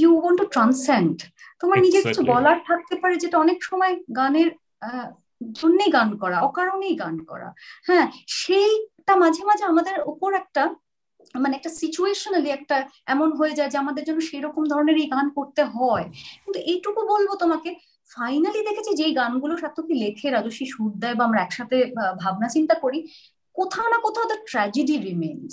you 0.00 0.10
want 0.20 0.36
to 0.42 0.46
transcend 0.54 1.16
তোমার 1.60 1.78
নিজের 1.86 2.02
কিছু 2.08 2.22
বলার 2.32 2.58
থাকতে 2.68 2.94
পারে 3.02 3.14
যেটা 3.22 3.36
অনেক 3.38 3.58
সময় 3.68 3.94
গানের 4.16 4.48
জন্যেই 5.60 5.90
গান 5.98 6.10
করা 6.22 6.36
অকারণেই 6.48 6.94
গান 7.02 7.16
করা। 7.30 7.48
হ্যাঁ 7.88 8.06
সেইটা 8.38 9.14
মাঝে 9.22 9.42
মাঝে 9.48 9.64
আমাদের 9.72 9.96
উপর 10.12 10.30
একটা 10.42 10.62
মানে 11.34 11.54
একটা 11.56 11.70
সিচুয়েশনালি 11.80 12.48
একটা 12.58 12.76
এমন 13.14 13.28
হয়ে 13.38 13.56
যায় 13.58 13.70
যে 13.72 13.78
আমাদের 13.84 14.04
জন্য 14.08 14.20
সেরকম 14.30 14.62
ধরনের 14.72 14.96
এই 15.02 15.08
গান 15.14 15.26
করতে 15.38 15.62
হয়। 15.74 16.06
কিন্তু 16.42 16.58
এইটুকু 16.70 17.00
বলব 17.12 17.28
তোমাকে 17.42 17.70
ফাইনালি 18.10 18.60
দেখেছি 18.68 18.92
যে 19.00 19.06
গানগুলো 19.20 19.54
সার্থকী 19.62 19.94
লেখে 20.04 20.26
রাজস্বী 20.30 20.66
সুর 20.72 20.90
দেয় 21.02 21.16
বা 21.18 21.22
আমরা 21.28 21.40
একসাথে 21.42 21.76
ভাবনা 22.22 22.48
চিন্তা 22.56 22.74
করি, 22.74 22.98
কোথাও 23.58 23.86
না 23.92 23.98
কোথাও 24.06 24.26
the 24.30 24.38
tragedy 24.50 24.96
remains 25.08 25.52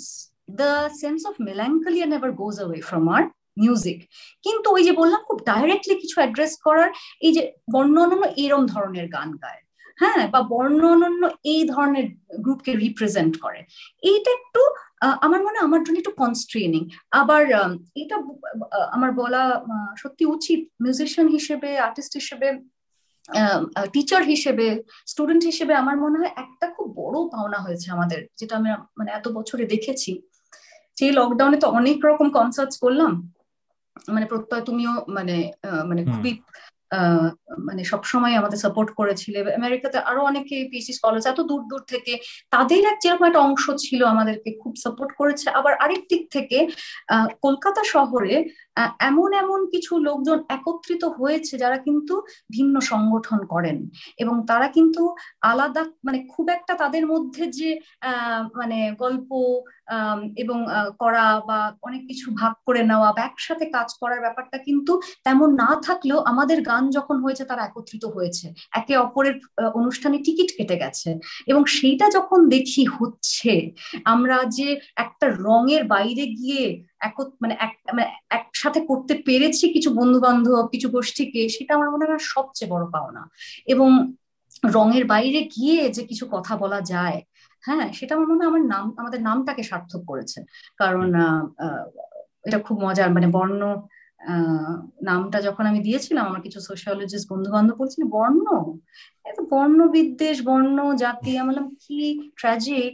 the 0.60 0.70
sense 1.00 1.20
of 1.28 1.34
melancholia 1.48 2.06
never 2.12 2.32
goes 2.32 2.56
away 2.60 2.80
from 2.88 3.06
our 3.16 3.22
music 3.62 3.98
কিন্তু 4.44 4.66
ওই 4.70 4.82
যে 4.86 4.92
বললাম, 5.00 5.20
খুব 5.28 5.38
ডাইরেক্টলি 5.52 5.94
কিছু 6.02 6.16
অ্যাড্রেস 6.20 6.52
করার, 6.66 6.90
এই 7.26 7.32
যে 7.36 7.42
বর্ণ 7.74 7.96
অনন্য 8.04 8.24
এরম 8.44 8.62
ধরনের 8.66 9.06
গান 9.08 9.30
গায়। 9.42 9.60
হ্যাঁ 9.98 10.22
বা 10.34 10.40
বর্ণ 10.52 10.82
অনন্য 10.94 11.22
এই 11.52 11.62
ধরনের 11.72 12.06
গ্রুপকে 12.44 12.72
রিপ্রেজেন্ট 12.84 13.34
করে। 13.40 13.60
এইটা 14.10 14.30
একটু 14.38 14.62
আমার 15.00 15.40
মনে 15.42 15.58
আমার 15.58 15.80
জন্য 15.84 15.98
একটু 15.98 16.10
কনস্ট্রেনিং 16.10 16.88
আবার 17.10 17.42
এটা 17.94 18.16
আমার 18.92 19.12
বলা 19.12 19.42
সত্যি 19.98 20.24
উচিত। 20.26 20.60
মিউজিশিয়ান 20.80 21.28
হিসেবে 21.28 21.78
আর্টিস্ট 21.78 22.14
হিসেবে 22.14 22.48
টিচার 23.92 24.22
হিসেবে 24.22 24.82
স্টুডেন্ট 25.06 25.44
হিসেবে 25.44 25.74
আমার 25.74 25.96
মনে 25.96 26.18
হয় 26.18 26.32
একটা 26.36 26.66
খুব 26.70 26.86
বড় 26.96 27.28
পাওনা 27.32 27.58
হয়েছে 27.58 27.90
আমাদের 27.90 28.26
যেটা 28.36 28.56
আমি 28.56 28.70
মানে 28.98 29.10
এত 29.12 29.28
বছরে 29.28 29.64
দেখেছি। 29.64 30.22
যে 30.96 31.12
লকডাউনে 31.12 31.58
তো 31.60 31.68
অনেক 31.68 32.04
রকম 32.04 32.30
কনসার্টস 32.30 32.76
করলাম। 32.78 33.32
মানে 34.08 34.26
প্রত্যয় 34.26 34.62
তুমিও 34.62 34.92
মানে 35.08 35.52
মানে 35.86 36.04
খুবই 36.04 36.32
মানে 37.58 37.82
সবসময় 37.84 38.34
আমাদের 38.36 38.58
সাপোর্ট 38.58 38.90
করেছিল। 38.90 39.34
আমেরিকাতে 39.60 39.98
আরও 40.10 40.20
অনেকে 40.24 40.56
পিএইচডি 40.70 40.92
স্কলার 40.92 41.22
এত 41.26 41.40
দূর 41.40 41.62
দূর 41.70 41.82
থেকে 41.88 42.12
তাদের 42.50 42.82
এক 42.84 42.96
যেরকম 43.02 43.24
একটা 43.26 43.40
অংশ 43.40 43.64
ছিল 43.78 44.00
আমাদেরকে 44.04 44.50
খুব 44.62 44.72
সাপোর্ট 44.84 45.10
করেছে। 45.20 45.46
আবার 45.50 45.72
আরেক 45.84 46.02
দিক 46.10 46.22
থেকে 46.30 46.58
কলকাতা 47.42 47.82
শহরে 47.84 48.34
এমন 49.08 49.30
এমন 49.34 49.60
কিছু 49.72 49.92
লোকজন 50.08 50.38
একত্রিত 50.48 51.02
হয়েছে 51.18 51.54
যারা 51.58 51.78
কিন্তু 51.86 52.14
ভিন্ন 52.50 52.74
সংগঠন 52.90 53.40
করেন। 53.46 53.76
এবং 54.18 54.36
তারা 54.46 54.66
কিন্তু 54.68 55.02
আলাদা 55.42 55.82
মানে 56.04 56.18
খুব 56.32 56.46
একটা 56.48 56.72
তাদের 56.74 57.04
মধ্যে 57.06 57.44
যে 57.58 57.70
মানে 58.56 58.78
গল্প 59.02 59.30
এবং 60.36 60.58
করা 60.98 61.26
বা 61.48 61.58
অনেক 61.82 62.02
কিছু 62.10 62.26
ভাগ 62.40 62.52
করে 62.66 62.82
নেওয়া 62.82 63.08
বা 63.12 63.20
একসাথে 63.24 63.64
কাজ 63.70 63.88
করার 64.00 64.20
ব্যাপারটা 64.20 64.56
কিন্তু 64.58 64.92
তেমন 65.24 65.48
না 65.54 65.70
থাকলেও 65.82 66.18
আমাদের 66.22 66.58
গান 66.62 66.84
যখন 66.90 67.16
হয়েছে 67.24 67.44
তারা 67.44 67.62
একত্রিত 67.64 68.04
হয়েছে। 68.06 68.46
একে 68.72 68.94
অপরের 68.96 69.36
অনুষ্ঠানে 69.74 70.16
টিকিট 70.18 70.48
কেটে 70.56 70.76
গেছে। 70.76 71.10
এবং 71.46 71.62
সেইটা 71.76 72.06
যখন 72.16 72.40
দেখি 72.48 72.82
হচ্ছে, 72.96 73.52
আমরা 74.04 74.36
যে 74.56 74.68
একটা 74.96 75.26
রঙের 75.46 75.82
বাইরে 75.94 76.24
গিয়ে 76.38 76.64
মানে 77.42 77.54
এক 77.60 77.72
মানে 77.92 78.04
একসাথে 78.30 78.80
করতে 78.86 79.14
পেরেছি 79.26 79.72
কিছু 79.72 79.90
বন্ধু 79.94 80.20
বান্ধব 80.20 80.66
কিছু 80.66 80.88
গোষ্ঠীকে 80.88 81.48
সেটা 81.48 81.74
আমার 81.74 81.90
মনে 81.90 82.04
হয় 82.04 82.18
সবচেয়ে 82.18 82.70
বড় 82.70 82.84
পাওনা। 82.92 83.22
এবং 83.66 83.90
রঙের 84.66 85.04
বাইরে 85.04 85.40
গিয়ে 85.56 85.88
যে 85.88 86.02
কিছু 86.06 86.26
কথা 86.30 86.56
বলা 86.56 86.80
যায় 86.80 87.18
হ্যাঁ 87.64 87.92
সেটা 87.92 88.14
আমার 88.14 88.26
মনে 88.26 88.38
হয় 88.38 88.48
আমার 88.48 88.64
নাম 88.64 88.94
আমাদের 88.96 89.22
নামটাকে 89.22 89.62
সার্থক 89.62 90.02
করেছে। 90.06 90.38
কারণ 90.76 91.08
এটা 92.44 92.58
খুব 92.58 92.76
মজার 92.80 93.10
মানে 93.12 93.26
বর্ণ 93.26 93.62
নামটা 95.08 95.38
যখন 95.46 95.64
আমি 95.70 95.80
দিয়েছিলাম, 95.86 96.24
আমার 96.30 96.42
কিছু 96.46 96.58
সোশিয়োলজিস্ট 96.68 97.26
বন্ধু 97.32 97.48
বান্ধব 97.54 97.76
বলছিল, 97.82 98.02
বর্ণ? 98.16 98.46
এত 99.30 99.38
বর্ণ 99.52 99.78
বিদ্বেষ 99.96 100.36
বর্ণ, 100.48 100.78
জাতি, 101.02 101.30
আমি 101.40 101.48
বললাম, 101.50 101.68
কি 101.82 101.98
ট্র্যাজিক 102.40 102.92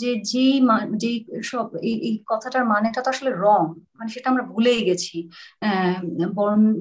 যে 0.00 0.10
যেই 0.30 0.54
যেই 1.02 1.16
সব, 1.50 1.66
এই 2.08 2.14
কথাটার 2.30 2.64
মানেটা 2.72 3.00
তো 3.04 3.08
আসলে 3.14 3.30
রং 3.44 3.62
মানে 3.98 4.08
সেটা 4.14 4.26
আমরা 4.32 4.44
ভুলেই 4.52 4.80
গেছি। 4.88 5.16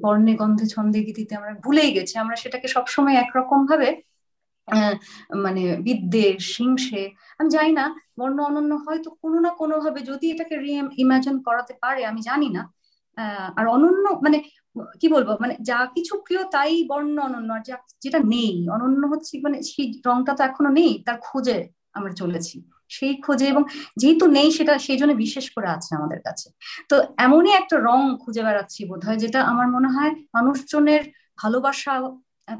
বর্ণে 0.04 0.34
গন্ধে, 0.42 0.66
ছন্দে, 0.76 1.00
গীতিতে 1.08 1.34
আমরা 1.40 1.52
ভুলেই 1.66 1.92
গেছি। 1.98 2.14
আমরা 2.24 2.36
সেটাকে 2.44 2.68
সবসময় 2.76 3.16
একরকম 3.24 3.60
ভাবে 3.70 3.90
মানে 5.46 5.64
বিদ্বেষ, 5.88 6.44
হিংসে, 6.60 7.04
আমি 7.40 7.50
জানি 7.56 7.72
না, 7.80 7.86
বর্ণ 8.20 8.38
অনন্য 8.50 8.72
হয়তো 8.86 9.10
কোনো 9.22 9.38
না 9.46 9.52
কোনো 9.62 9.76
ভাবে 9.84 10.00
যদি 10.10 10.26
এটাকে 10.34 10.56
রি 10.64 10.72
ইমাজিন 11.04 11.36
করাতে 11.48 11.74
পারে, 11.84 12.02
আমি 12.12 12.22
জানি 12.30 12.50
না। 12.58 12.64
আর 13.58 13.66
অনন্য 13.68 14.06
মানে 14.22 14.38
কি 15.02 15.08
বলব 15.10 15.30
মানে 15.40 15.54
যা 15.62 15.80
কিছু 15.96 16.14
প্রিয় 16.26 16.42
তাই 16.52 16.84
বর্ণ 16.90 17.18
অনন্য, 17.20 17.54
আর 17.54 17.64
যা 17.64 17.76
যেটা 18.02 18.20
নেই, 18.26 18.70
অনন্য 18.70 19.08
হচ্ছে 19.08 19.34
মানে 19.44 19.58
সেই 19.64 19.88
রংটা 20.06 20.34
তো 20.34 20.42
এখনও 20.44 20.70
নেই, 20.70 20.92
তার 21.06 21.18
খোঁজে 21.22 21.58
আমরা 21.94 22.14
চলেছি। 22.14 22.56
সেই 22.90 23.14
খোঁজে 23.22 23.46
এবং 23.48 23.64
যেহেতু 23.98 24.26
নেই 24.28 24.52
সেটা, 24.52 24.74
সেই 24.78 24.98
জন্য 24.98 25.14
বিশেষ 25.16 25.46
করে 25.52 25.68
আছে 25.68 25.96
আমাদের 25.96 26.20
কাছে। 26.22 26.48
তো 26.90 26.96
এমনই 27.18 27.52
একটা 27.52 27.76
রং 27.80 28.02
খুঁজে 28.20 28.42
বেড়াচ্ছি 28.44 28.82
বোধ 28.86 29.02
হয় 29.06 29.18
যেটা 29.18 29.40
আমার 29.42 29.68
মনে 29.68 29.88
হয় 29.88 30.12
মানুষজনের 30.34 31.02
ভালোবাসা 31.38 31.94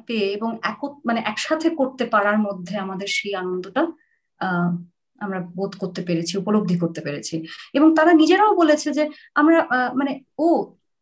পেয়ে 0.08 0.28
এবং 0.32 0.50
এক 0.64 0.80
মানে 1.06 1.20
একসাথে 1.26 1.68
করতে 1.70 2.06
পারার 2.06 2.38
মধ্যে 2.38 2.76
আমাদের 2.78 3.08
সেই 3.08 3.34
আনন্দটা, 3.36 3.82
আহ 4.42 4.70
আমরা 5.22 5.40
বোধ 5.58 5.72
করতে 5.76 6.02
পেরেছি 6.08 6.34
উপলব্ধি 6.38 6.76
করতে 6.80 7.02
পেরেছি। 7.02 7.36
এবং 7.74 7.88
তারা 7.96 8.12
নিজেরাও 8.14 8.54
বলেছে 8.56 8.90
যে 8.98 9.04
আমরা 9.36 9.58
মানে 10.00 10.12
ও 10.40 10.50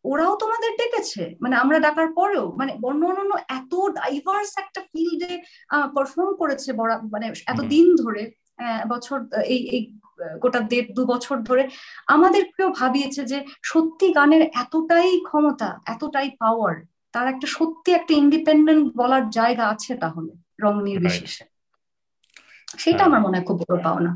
ওরাও 0.04 0.34
তোমাদের 0.36 0.70
ডেকেছে। 0.80 1.22
মানে 1.40 1.54
আমরা 1.56 1.76
ডাকার 1.80 2.08
পরেও 2.12 2.44
মানে 2.58 2.72
বর্ণ 2.80 3.02
অন্যান্য 3.04 3.32
এত 3.58 3.72
ডাইভার্স 3.90 4.50
একটা 4.58 4.80
ফিল্ডে 4.90 5.32
পারফর্ম 5.94 6.30
করেছে 6.36 6.72
বড় 6.72 6.92
মানে 7.12 7.26
এত 7.46 7.60
দিন 7.74 7.86
ধরে 7.96 8.22
বছর 8.88 9.18
এই 9.44 9.60
এই 9.76 9.82
গোটা 10.42 10.60
দেড় 10.60 10.88
দু 10.92 11.02
বছর 11.06 11.36
ধরে 11.42 11.62
আমাদেরকেও 12.06 12.68
ভাবিয়েছে 12.70 13.22
যে 13.24 13.38
সত্যি 13.62 14.06
গানের 14.12 14.42
এতটাই 14.62 15.12
ক্ষমতা 15.20 15.68
এতটাই 15.86 16.30
পাওয়ার 16.38 16.74
তার 17.12 17.26
একটা 17.28 17.46
সত্যি 17.46 17.90
একটা 17.92 18.12
ইন্ডিপেন্ডেন্ট 18.14 18.84
বলার 18.96 19.24
জায়গা 19.30 19.64
আছে 19.68 19.92
তাহলে 19.96 20.32
রং 20.60 20.74
নির্বিশেষে। 20.82 21.44
সেটা 22.78 23.02
আমার 23.04 23.20
মনে 23.20 23.36
হয় 23.36 23.44
খুব 23.46 23.56
বড় 23.62 23.76
পাওনা। 23.82 24.10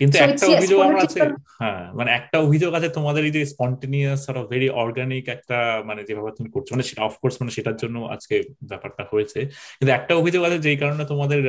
কিন্তু 0.00 0.16
একটা 0.18 0.46
অভিযোগ 0.46 0.78
আমার 0.80 0.98
আছে 1.06 1.20
হ্যাঁ 1.60 1.82
মানে 1.94 2.10
একটা 2.10 2.36
অভিযোগ 2.38 2.70
আছে 2.74 2.88
তোমাদের 2.88 3.22
এই 3.24 3.32
যে 3.36 3.40
স্পন্টেনিয়াস 3.44 4.22
অফ 4.30 4.44
ভেরি 4.52 4.68
অর্গানিক 4.82 5.24
একটা 5.28 5.58
মানে 5.84 6.00
যেভাবে 6.08 6.30
তুমি 6.36 6.48
করছ 6.50 6.66
মানে 6.72 6.84
সেটা 6.88 7.02
অফকোর্স 7.02 7.34
মানে 7.40 7.50
সেটার 7.50 7.76
জন্য 7.76 7.96
আজকে 8.14 8.36
ব্যাপারটা 8.62 9.02
হয়েছে। 9.12 9.38
কিন্তু 9.78 9.92
একটা 9.94 10.12
অভিযোগ 10.14 10.42
আছে 10.44 10.58
যেই 10.58 10.76
কারণে 10.76 11.04
তোমাদের 11.04 11.40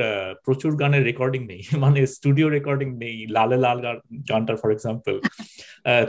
প্রচুর 0.44 0.72
গানের 0.76 1.02
রেকর্ডিং 1.04 1.42
নেই 1.52 1.60
মানে 1.84 2.00
স্টুডিও 2.16 2.46
রেকর্ডিং 2.48 2.88
নেই 3.04 3.16
লালে 3.36 3.56
লাল 3.56 3.78
গানটার 4.30 4.56
ফর 4.56 4.70
এক্সাম্পল 4.72 5.14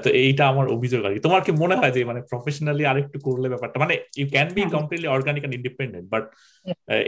তো 0.04 0.10
এইটা 0.24 0.44
আমার 0.48 0.66
অভিযোগ 0.76 1.02
আর 1.06 1.12
কি। 1.16 1.20
তোমার 1.20 1.42
কি 1.46 1.52
মনে 1.64 1.76
হয় 1.76 1.92
যে 1.92 2.02
মানে 2.06 2.22
প্রফেশনালি 2.32 2.84
আরেকটু 2.92 3.18
করলে 3.28 3.48
ব্যাপারটা 3.50 3.78
মানে 3.80 3.94
you 4.20 4.26
can 4.32 4.48
be 4.56 4.62
completely 4.76 5.08
organic 5.08 5.42
and 5.44 5.58
independent 5.60 6.06
but 6.10 6.24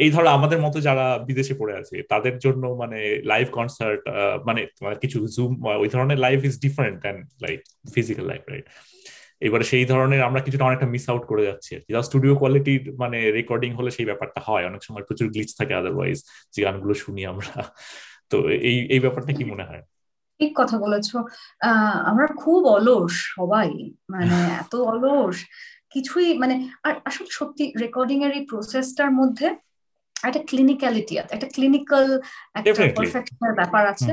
এই 0.03 0.09
ধরো 0.11 0.27
আমাদের 0.29 0.59
মতো 0.61 0.77
যারা 0.87 1.05
বিদেশে 1.19 1.53
পড়ে 1.59 1.73
আছে 1.81 1.95
তাদের 2.09 2.35
জন্য 2.39 2.63
মানে 2.81 2.97
লাইভ 3.23 3.47
কনসার্ট 3.51 4.01
মানে 4.45 4.61
কিছু 5.03 5.17
জুম 5.35 5.51
ওই 5.83 5.89
ধরনের 5.89 6.19
life 6.25 6.39
is 6.45 6.55
different 6.59 6.97
than 7.01 7.17
like 7.41 7.59
physical 7.95 8.25
life 8.27 8.43
right 8.49 8.67
এবারে 9.41 9.63
সেই 9.63 9.85
ধরনের 9.85 10.21
আমরা 10.23 10.39
কিছুটা 10.39 10.65
অনেকটা 10.65 10.85
মিস 10.85 11.09
আউট 11.09 11.23
করে 11.27 11.43
যাচ্ছি 11.45 11.75
আর 11.75 11.81
কি। 11.85 11.91
স্টুডিও 12.03 12.35
কোয়ালিটির 12.35 12.83
মানে 12.97 13.31
রেকর্ডিং 13.31 13.73
হলে 13.73 13.91
সেই 13.91 14.05
ব্যাপারটা 14.05 14.41
হয়। 14.45 14.65
অনেক 14.65 14.81
সময় 14.83 15.03
প্রচুর 15.03 15.27
গ্লিচ 15.29 15.49
থাকে 15.57 15.73
আদারওয়াইজ 15.73 16.17
যে 16.53 16.59
গানগুলো 16.61 16.93
শুনি 16.93 17.25
আমরা। 17.25 17.63
তো 18.29 18.49
এই 18.49 18.87
এই 18.89 18.99
ব্যাপারটা 18.99 19.33
কি 19.33 19.43
মনে 19.43 19.63
হয়? 19.63 19.81
ঠিক 20.39 20.51
কথা 20.55 20.77
বলেছ। 20.79 21.15
আমরা 22.05 22.27
খুব 22.27 22.65
অলস 22.65 23.11
সবাই। 23.11 23.69
মানে 24.09 24.35
এত 24.61 24.75
অলস, 24.75 25.37
কিছুই 25.93 26.37
মানে 26.37 26.69
আর 26.83 26.93
আসলে 27.05 27.27
সত্যি 27.31 27.73
রেকর্ডিং 27.79 28.23
এর 28.23 28.31
এই 28.31 28.45
প্রসেসটার 28.45 29.11
মধ্যে 29.11 29.47
একটা 30.29 30.43
ক্লিনিক্যালিটি 30.49 31.13
একটা 31.35 31.47
ক্লিনিক্যাল 31.55 32.05
একটা 32.59 32.73
পারফেকশনের 32.97 33.53
ব্যাপার 33.59 33.83
আছে 33.93 34.11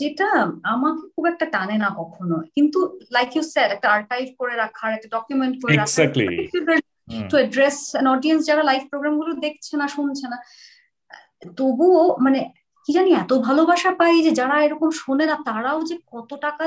যেটা 0.00 0.28
আমাকে 0.74 1.02
খুব 1.14 1.24
একটা 1.32 1.46
টানে 1.54 1.76
না 1.84 1.90
কখনো। 2.00 2.36
কিন্তু 2.54 2.78
লাইক 3.16 3.30
ইউ 3.36 3.42
স্যার 3.52 3.68
একটা 3.76 3.88
আর্কাইভ 3.96 4.26
করে 4.40 4.54
রাখার 4.62 4.90
একটা 4.96 5.08
ডকুমেন্ট 5.16 5.54
করে 5.62 5.74
রাখার 5.82 6.08
টু 7.30 7.36
অ্যাড্রেস 7.40 7.78
অ্যান 7.92 8.06
অডিয়েন্স 8.14 8.40
যারা 8.48 8.62
লাইভ 8.70 8.82
প্রোগ্রামগুলো 8.90 9.32
দেখছে 9.44 9.72
না 9.80 9.86
শুনছে 9.96 10.26
না। 10.32 10.38
তবুও 11.58 12.04
মানে 12.24 12.40
কি 12.84 12.90
জানি 12.96 13.10
এত 13.22 13.32
ভালোবাসা 13.48 13.90
পাই 14.00 14.16
যে 14.26 14.32
যারা 14.40 14.56
এরকম 14.66 14.90
শোনে 15.02 15.24
না 15.30 15.36
তারাও 15.48 15.80
যে 15.90 15.96
কত 16.12 16.30
টাকা 16.46 16.64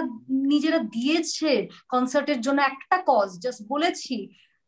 নিজেরা 0.52 0.80
দিয়েছে 0.95 1.52
কনসার্টের 1.93 2.39
জন্য 2.45 2.60
একটা 2.72 2.98
কজ 3.10 3.30
জাস্ট 3.43 3.61
বলেছি। 3.73 4.15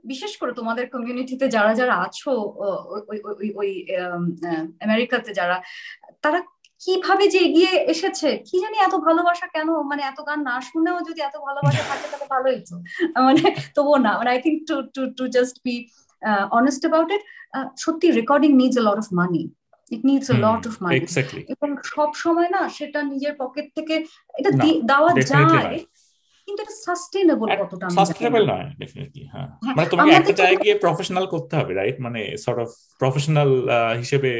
বিশেষ 0.04 0.32
করে 0.40 0.52
তোমাদের 0.60 0.86
কমিউনিটিতে 0.94 1.46
যারা 1.56 1.72
যারা 1.80 1.96
আছো 2.06 2.32
ওই 3.62 3.72
আমেরিকাতে 4.86 5.32
যারা 5.40 5.58
তারা 6.24 6.40
কীভাবে 6.82 7.26
যে 7.34 7.40
এগিয়ে 7.48 7.74
এসেছে? 7.94 8.30
কি 8.48 8.56
জানি 8.64 8.78
এত 8.80 8.96
ভালোবাসা 9.08 9.48
কেন? 9.56 9.70
মানে 9.92 10.02
এত 10.12 10.20
গান 10.28 10.40
না 10.50 10.56
শুনেও 10.70 10.98
যদি 11.10 11.20
এত 11.28 11.36
ভালোবাসা 11.48 11.84
থাকে 11.90 12.08
তাহলে 12.12 12.28
ভালোই 12.36 12.60
তো। 12.70 12.76
মানে 13.28 13.44
তবুও 13.76 13.98
না। 14.06 14.12
মানে 14.20 14.30
I 14.34 14.40
think 14.46 14.58
to 14.70 14.76
to 14.96 15.02
to 15.18 15.24
just 15.36 15.56
be 15.66 15.76
honest 16.60 16.82
about 16.86 17.10
it 17.16 17.24
সত্যি 17.84 18.08
recording 18.20 18.52
needs 18.62 18.78
a 18.82 18.84
lot 18.88 19.00
of 19.04 19.08
money 19.22 19.44
it 19.92 20.02
needs 20.10 20.28
a 20.36 20.38
lot 20.46 20.64
of 20.70 20.74
money 20.86 21.00
এবং 21.54 21.70
সব 21.94 22.10
সময় 22.24 22.50
না 22.56 22.62
সেটা 22.78 23.00
নিজের 23.12 23.34
পকেট 23.44 23.66
থেকে 23.78 23.96
এটা 24.40 24.52
দেওয়া 24.92 25.12
যায় 25.32 25.78
কিন্তু 26.54 26.66
এটা 26.68 26.78
সাস্টেনেবল 26.88 27.48
কতটা 27.62 27.86
সাস্টেনেবল 27.98 28.44
নয় 28.52 28.68
ডেফিনেটলি 28.82 29.24
হ্যাঁ। 29.34 29.50
মানে 29.78 29.88
তোমাকে 29.92 30.12
একটা 30.12 30.34
জায়গায় 30.40 30.60
গিয়ে 30.64 30.76
প্রফেশনাল 30.86 31.26
করতে 31.28 31.54
হবে 31.60 31.72
রাইট 31.74 31.98
মানে 32.00 32.22
সর্ট 32.44 32.60
অফ 32.60 32.70
প্রফেশনাল 33.02 33.50
হিসেবে 34.02 34.32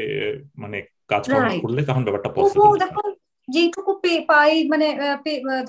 মানে 0.56 0.78
কাজ 1.08 1.22
করলে 1.64 1.80
তখন 1.88 2.02
ব্যাপারটা 2.04 2.30
পসিবল 2.36 2.72
দেখো 2.84 3.02
যেটুকু 3.48 3.92
পাই 4.28 4.52
মানে 4.72 4.86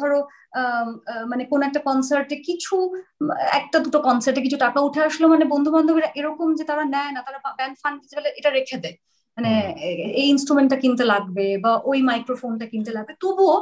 ধরো 0.02 0.20
মানে 1.28 1.44
কোন 1.52 1.62
একটা 1.64 1.80
কনসার্টে 1.80 2.36
কিছু 2.50 2.76
একটা 3.60 3.78
দুটো 3.80 4.00
কনসার্টে 4.00 4.42
কিছু 4.42 4.58
টাকা 4.58 4.80
উঠে 4.82 5.02
আসলো 5.04 5.26
মানে 5.28 5.46
বন্ধু 5.54 5.70
বান্ধবীরা 5.72 6.10
এরকম 6.20 6.48
যে 6.60 6.64
তারা 6.64 6.84
নেয় 6.96 7.12
না 7.12 7.22
তারা 7.22 7.40
ব্যান্ড 7.60 7.76
ফান্ড 7.82 7.98
এটা 8.40 8.50
রেখে 8.50 8.78
দেয়। 8.78 8.98
মানে 9.38 9.52
এই 10.20 10.28
ইনস্ট্রুমেন্টটা 10.34 10.78
কিনতে 10.84 11.04
লাগবে 11.06 11.46
বা 11.58 11.72
ওই 11.86 12.00
মাইক্রোফোনটা 12.02 12.66
কিনতে 12.66 12.92
লাগবে। 12.92 13.14
তবুও 13.24 13.56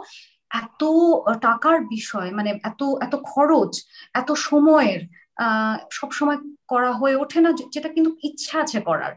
এত 0.54 0.82
টাকার 1.42 1.78
বিষয় 1.96 2.30
মানে 2.32 2.50
এত 2.64 2.82
এত 3.06 3.14
খরচ 3.32 3.74
এত 4.14 4.30
সময়ের 4.48 5.02
সব 5.92 6.10
সময় 6.12 6.40
করা 6.68 6.92
হয়ে 6.92 7.16
ওঠে 7.16 7.40
না 7.42 7.50
যেটা 7.76 7.90
কিন্তু 7.90 8.12
ইচ্ছা 8.24 8.56
আছে 8.60 8.80
করার। 8.80 9.14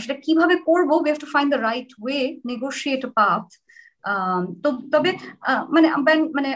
সেটা 0.00 0.16
কীভাবে 0.24 0.54
করব? 0.68 0.90
We 0.92 1.08
have 1.10 1.20
to 1.20 1.28
find 1.34 1.48
the 1.54 1.60
right 1.60 1.88
way 2.02 2.20
negotiate 2.46 3.02
path 3.18 3.44
তো 4.62 4.68
তবে 4.92 5.10
মানে 5.74 5.88
মানে 6.36 6.50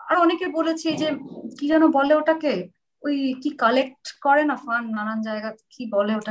আর 0.00 0.16
অনেকে 0.16 0.46
বলেছে 0.48 0.88
যে 0.92 1.08
কি 1.58 1.64
যেন 1.68 1.84
বলে 1.88 2.14
ওটাকে? 2.14 2.54
ওই 3.02 3.16
কি 3.42 3.50
কালেক্ট 3.62 4.04
করে 4.20 4.42
না 4.44 4.56
ফান্ড 4.56 4.88
নানান 4.96 5.18
জায়গা 5.22 5.50
কি 5.70 5.82
বলে 5.86 6.12
ওটা 6.16 6.30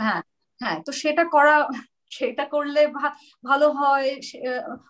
হ্যাঁ 0.00 0.20
হ্যাঁ 0.60 0.78
তো 0.86 0.90
সেটা 0.92 1.24
করা 1.24 1.54
সেটা 2.10 2.44
করলে 2.44 2.86
ভালো 3.44 3.72
হয় 3.72 4.16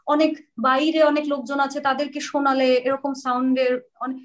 অনেক 0.07 0.33
বাইরে 0.59 1.03
অনেক 1.03 1.25
লোকজন 1.29 1.61
আছে 1.61 1.81
তাদেরকে 1.81 2.21
শোনালে 2.21 2.75
এরকম 2.75 3.15
সাউন্ডের 3.15 3.81
অনেক 4.01 4.19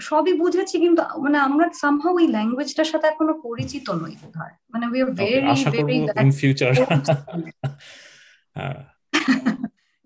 সবই 0.00 0.32
বুঝেছি 0.32 0.78
কিন্তু 0.78 1.02
মানে 1.18 1.38
আমরা 1.38 1.68
সামহাও 1.72 2.14
ওই 2.14 2.28
ল্যাঙ্গুয়েজটার 2.28 2.84
সাথে 2.84 3.06
এখনও 3.06 3.34
পরিচিত 3.42 3.90
নই 3.90 4.14
হয় 4.36 4.54
মানে 4.70 4.86
we 4.86 5.00
are 5.00 5.10
very 5.10 5.64
very 5.70 5.94
in 6.20 6.30
future 6.30 6.72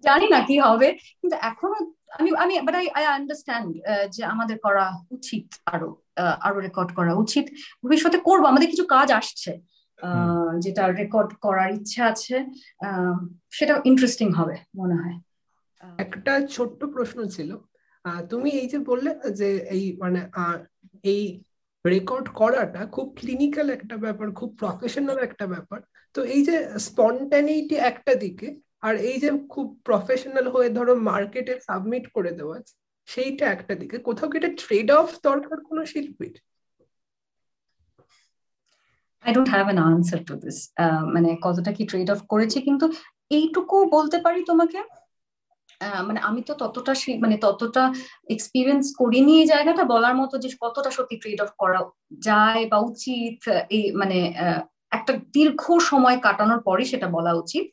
জানি 0.05 0.27
না 0.29 0.41
কি 0.41 0.59
হবে 0.61 0.89
কিন্তু 1.21 1.37
এখনও 1.41 1.79
আমি 2.19 2.31
আমি 2.37 2.61
বাট 2.61 2.75
আই 2.75 2.87
আই 2.95 3.05
আন্ডারস্ট্যান্ড 3.05 3.69
যে 4.11 4.25
আমাদের 4.25 4.59
করা 4.59 4.93
উচিত 5.11 5.47
আরও 5.67 6.03
আরও 6.41 6.61
রেকর্ড 6.61 6.91
করা 6.95 7.15
উচিত। 7.15 7.45
ভবিষ্যতে 7.85 8.19
করব 8.19 8.45
আমাদের 8.47 8.71
কিছু 8.71 8.85
কাজ 8.87 9.13
আসছে। 9.13 9.78
যেটা 10.59 10.83
রেকর্ড 11.01 11.31
করার 11.45 11.71
ইচ্ছা 11.79 12.03
আছে 12.13 12.37
সেটা 13.51 13.75
ইন্টারেস্টিং 13.85 14.29
হবে 14.39 14.57
মনে 14.77 14.97
হয়। 15.01 15.17
একটা 16.05 16.33
ছোট্ট 16.55 16.81
প্রশ্ন 16.95 17.19
ছিল। 17.27 17.51
তুমি 18.31 18.51
এই 18.61 18.69
যে 18.73 18.79
বললে 18.91 19.11
যে 19.41 19.49
এই 19.77 19.85
মানে 20.03 20.21
এই 21.13 21.23
রেকর্ড 21.87 22.27
করাটা 22.41 22.81
খুব 22.87 23.07
ক্লিনিক্যাল 23.19 23.67
একটা 23.71 23.97
ব্যাপার 23.97 24.27
খুব 24.31 24.51
প্রফেশনাল 24.57 25.19
একটা 25.19 25.47
ব্যাপার। 25.47 25.81
তো 26.15 26.21
এই 26.35 26.43
যে 26.45 26.57
স্পন্টানিটি 26.79 27.77
একটা 27.91 28.13
দিকে 28.15 28.49
আর 28.87 28.95
এই 29.09 29.17
যে 29.23 29.29
খুব 29.49 29.67
প্রফেশনাল 29.85 30.47
হয়ে 30.49 30.71
ধরো 30.71 30.93
মার্কেটে 31.11 31.55
সাবমিট 31.61 32.05
করে 32.13 32.31
দেওয়া 32.33 32.57
সেইটা 33.09 33.45
একটা 33.47 33.75
দিকে। 33.75 33.97
কোথাও 33.99 34.29
কি 34.31 34.37
এটা 34.39 34.51
ট্রেড 34.63 34.89
অফ 35.01 35.09
দরকার 35.23 35.59
কোনো 35.69 35.83
শিল্পীর? 35.93 36.35
I 39.25 39.31
don't 39.37 39.49
have 39.55 39.67
an 39.73 39.79
answer 39.89 40.21
to 40.29 40.35
this 40.43 40.57
মানে 41.15 41.29
কতটা 41.47 41.71
কি 41.77 41.83
ট্রেড 41.91 42.09
অফ 42.15 42.21
করেছে, 42.33 42.59
কিন্তু 42.67 42.87
এইটুকু 43.37 43.77
বলতে 43.97 44.19
পারি 44.25 44.41
তোমাকে? 44.51 44.81
মানে 46.09 46.21
আমি 46.29 46.41
তো 46.49 46.53
ততটা 46.63 46.93
মানে 47.25 47.37
ততটা 47.45 47.83
এক্সপিরিয়েন্স 48.35 48.85
করিনি 49.01 49.33
এই 49.43 49.47
জায়গাটা, 49.53 49.83
বলার 49.93 50.15
মতো 50.21 50.35
যে 50.43 50.49
কতটা 50.65 50.91
সত্যি 50.97 51.17
ট্রেড 51.23 51.41
অফ 51.45 51.51
করা 51.63 51.81
যায় 52.29 52.63
বা 52.73 52.79
উচিত, 52.91 53.39
এই 53.77 53.85
মানে 54.01 54.19
একটা 54.97 55.13
দীর্ঘ 55.35 55.63
সময় 55.91 56.17
কাটানোর 56.27 56.61
পরে 56.69 56.83
সেটা 56.93 57.07
বলা 57.17 57.33
উচিত। 57.43 57.67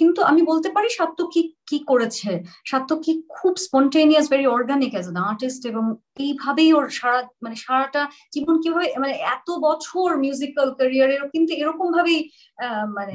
কিন্তু 0.00 0.20
আমি 0.22 0.40
বলতে 0.42 0.68
পারি 0.68 0.88
সাত্তকি 0.98 1.40
কি 1.40 1.42
কি 1.70 1.78
করেছে? 1.90 2.30
সাত্তকি 2.64 3.12
খুব 3.36 3.52
spontaneous 3.66 4.26
very 4.30 4.46
organic 4.46 4.92
as 4.94 5.06
an 5.06 5.18
artist 5.30 5.62
এবং 5.66 5.84
এইভাবেই 6.18 6.70
ওর 6.72 6.86
সারা 6.90 7.20
মানে 7.42 7.56
সারাটা 7.56 8.02
জীবন 8.32 8.54
কীভাবে 8.62 8.86
মানে 8.98 9.14
এত 9.34 9.48
বছর 9.66 10.08
মিউজিক্যাল 10.24 10.68
ক্যারিয়ারের 10.78 11.22
কিন্তু 11.34 11.52
এরকম 11.54 11.86
ভাবেই 11.92 12.20
মানে 12.96 13.14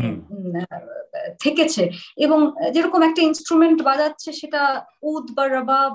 থেকেছে 1.40 1.84
এবং 2.26 2.40
যেরকম 2.74 3.02
একটা 3.04 3.22
ইনস্ট্রুমেন্ট 3.22 3.80
বাজাচ্ছে 3.82 4.30
সেটা 4.34 4.62
উদ 5.04 5.26
বা 5.38 5.44
রবাব 5.48 5.94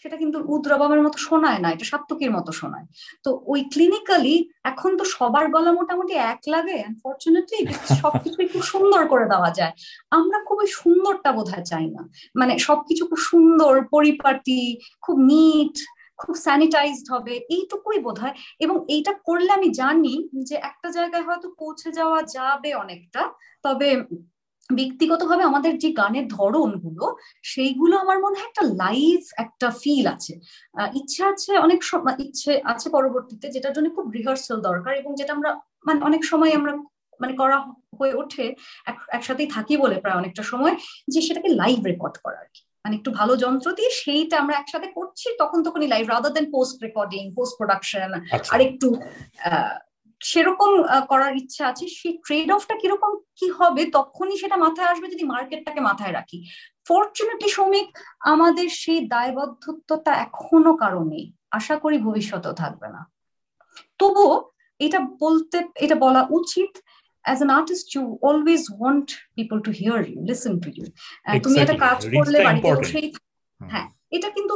সেটা 0.00 0.16
কিন্তু 0.22 0.38
উদ্রবামের 0.54 1.00
মতো 1.06 1.18
শোনায় 1.28 1.60
না, 1.64 1.68
এটা 1.74 1.86
সাত্তকীর 1.92 2.32
মতো 2.36 2.50
শোনায়। 2.60 2.86
তো 3.24 3.30
ওই 3.52 3.60
ক্লিনিক্যালি 3.72 4.36
এখন 4.70 4.90
তো 5.00 5.04
সবার 5.14 5.46
গলা 5.54 5.72
মোটামুটি 5.78 6.14
এক 6.32 6.40
লাগে 6.54 6.76
আনফর্চুনেটলি 6.88 7.58
সবকিছু 8.02 8.38
খুব 8.52 8.62
সুন্দর 8.72 9.02
করে 9.12 9.26
দেওয়া 9.32 9.50
যায়। 9.58 9.72
আমরা 10.18 10.38
খুব 10.46 10.56
ওই 10.64 10.68
সুন্দরটা 10.80 11.30
বোধ 11.36 11.50
চাই 11.70 11.86
না। 11.94 12.02
মানে 12.40 12.52
সবকিছু 12.68 13.02
খুব 13.10 13.20
সুন্দর, 13.30 13.72
পরিপাটি, 13.94 14.62
খুব 15.04 15.16
নিট 15.30 15.76
খুব 16.22 16.34
স্যানিটাইজড 16.46 17.06
হবে, 17.14 17.34
এইটুকুই 17.54 17.98
বোধ 18.06 18.16
হয় 18.22 18.34
এবং 18.64 18.76
এইটা 18.94 19.12
করলে 19.26 19.50
আমি 19.58 19.68
জানি 19.82 20.14
যে 20.48 20.56
একটা 20.70 20.88
জায়গায় 20.96 21.24
হয়তো 21.28 21.48
পৌঁছে 21.60 21.88
যাওয়া 21.98 22.20
যাবে 22.36 22.70
অনেকটা, 22.82 23.22
তবে 23.64 23.88
ব্যক্তিগতভাবে 24.70 25.42
আমাদের 25.42 25.78
যে 25.78 25.92
গানের 25.92 26.28
ধরনগুলো 26.28 27.04
সেইগুলো 27.42 27.98
আমার 27.98 28.18
মনে 28.18 28.36
হয় 28.38 28.48
একটা 28.48 28.62
লাইভ 28.62 29.20
একটা 29.36 29.70
ফিল 29.82 30.06
আছে। 30.06 30.32
ইচ্ছে 30.94 31.24
আছে 31.24 31.58
অনেক 31.58 31.80
সময় 31.84 32.16
ইচ্ছে 32.18 32.52
আছে 32.64 32.90
পরবর্তীতে 32.90 33.46
যেটার 33.50 33.72
জন্য 33.72 33.88
খুব 33.90 34.10
রিহার্সাল 34.10 34.60
দরকার 34.60 34.92
এবং 34.96 35.14
যেটা 35.14 35.32
আমরা 35.32 35.50
মানে 35.86 36.00
অনেক 36.04 36.24
সময় 36.24 36.52
আমরা 36.54 36.72
মানে 37.20 37.32
করা 37.32 37.58
হয়ে 38.00 38.14
ওঠে 38.14 38.54
একসাথেই 39.08 39.46
থাকি 39.46 39.76
বলে 39.76 40.00
প্রায় 40.00 40.16
অনেকটা 40.16 40.42
সময় 40.42 40.74
যে 41.08 41.20
সেটাকে 41.20 41.48
লাইভ 41.48 41.78
রেকর্ড 41.84 42.16
করা 42.18 42.38
আর 42.38 42.48
কি। 42.54 42.62
মানে 42.84 42.96
একটু 42.96 43.10
ভালো 43.10 43.36
যন্ত্র 43.36 43.72
দিয়ে 43.72 43.90
সেইটা 43.90 44.38
আমরা 44.38 44.56
একসাথে 44.56 44.86
করছি 44.86 45.28
তখন 45.38 45.62
তখনই 45.62 45.86
live 45.86 46.08
rather 46.08 46.32
than 46.32 46.50
post 46.50 46.82
recording 46.82 47.22
post 47.34 47.54
production 47.56 48.10
আর 48.50 48.60
একটু 48.60 48.88
সেরকম 50.30 50.70
করার 51.08 51.34
ইচ্ছা 51.36 51.62
আছে 51.70 51.84
সেই 51.98 52.14
ট্রেড 52.24 52.48
অফটা 52.52 52.74
কীরকম 52.82 53.12
কি 53.38 53.46
হবে 53.58 53.82
তখনই 53.98 54.36
সেটা 54.42 54.56
মাথায় 54.56 54.90
আসবে 54.92 55.06
যদি 55.08 55.24
মার্কেটটাকে 55.24 55.80
মাথায় 55.80 56.12
রাখি। 56.12 56.38
ফর্চুনেটলি 56.88 57.48
শ্রমিক 57.48 57.88
আমাদের 58.32 58.66
সেই 58.82 59.00
দায়বদ্ধতা 59.06 60.12
এখনও 60.26 60.72
কারণে 60.76 61.18
আশা 61.50 61.74
করি 61.76 61.96
ভবিষ্যতেও 61.98 62.54
থাকবে 62.62 62.88
না। 62.88 63.00
তবুও 64.00 64.34
এটা 64.80 64.98
বলতে 65.22 65.56
এটা 65.84 65.96
বলা 66.04 66.22
উচিত 66.30 66.72
as 67.24 67.38
an 67.40 67.50
artist 67.50 67.86
you 67.94 68.04
always 68.22 68.62
want 68.82 69.08
people 69.36 69.60
to 69.60 69.70
hear 69.72 69.98
you 70.02 70.18
listen 70.30 70.52
to 70.60 70.68
you 70.76 70.84
তুমি 71.44 71.56
একটা 71.60 71.76
কাজ 71.86 71.98
করলে 72.16 72.38
বাড়িতে 72.46 72.70
বসেই 72.74 73.06
হ্যাঁ। 73.60 73.86
এটা 74.14 74.28
কিন্তু 74.30 74.54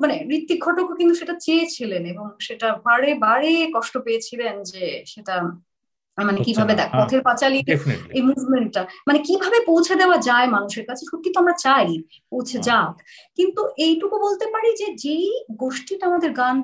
মানে 0.00 0.14
ঋত্বিক 0.36 0.58
ঘটকও 0.64 0.94
কিন্তু 0.96 1.14
সেটা 1.14 1.34
চেয়েছিলেন 1.40 2.02
এবং 2.06 2.26
সেটা 2.40 2.68
বারে 2.84 3.14
বারে 3.14 3.52
কষ্ট 3.74 3.94
পেয়েছিলেন 3.98 4.54
যে 4.62 4.84
সেটা 5.06 5.34
মানে 6.18 6.40
কীভাবে 6.40 6.74
দেখ 6.74 6.88
হ্যাঁ, 6.88 6.98
পথের 6.98 7.22
পাঁচালি 7.22 7.58
এই 8.10 8.22
মুভমেন্টটা 8.22 8.82
মানে 9.06 9.18
কীভাবে 9.18 9.58
পৌঁছে 9.66 9.94
দেওয়া 9.96 10.18
যায় 10.18 10.46
মানুষের 10.46 10.84
কাছে 10.86 11.02
সত্যি 11.06 11.28
তো 11.32 11.38
আমরা 11.40 11.54
চাই 11.56 11.88
পৌঁছে 12.32 12.56
হ্যাঁ। 12.56 12.66
যাক। 12.68 12.94
কিন্তু 13.38 13.60
এইটুকু 13.76 14.16
বলতে 14.18 14.46
পারি 14.52 14.70
যে 14.76 14.86
যেই 14.94 15.26
গোষ্ঠীটা 15.56 16.06
আমাদের 16.06 16.30
গান 16.32 16.56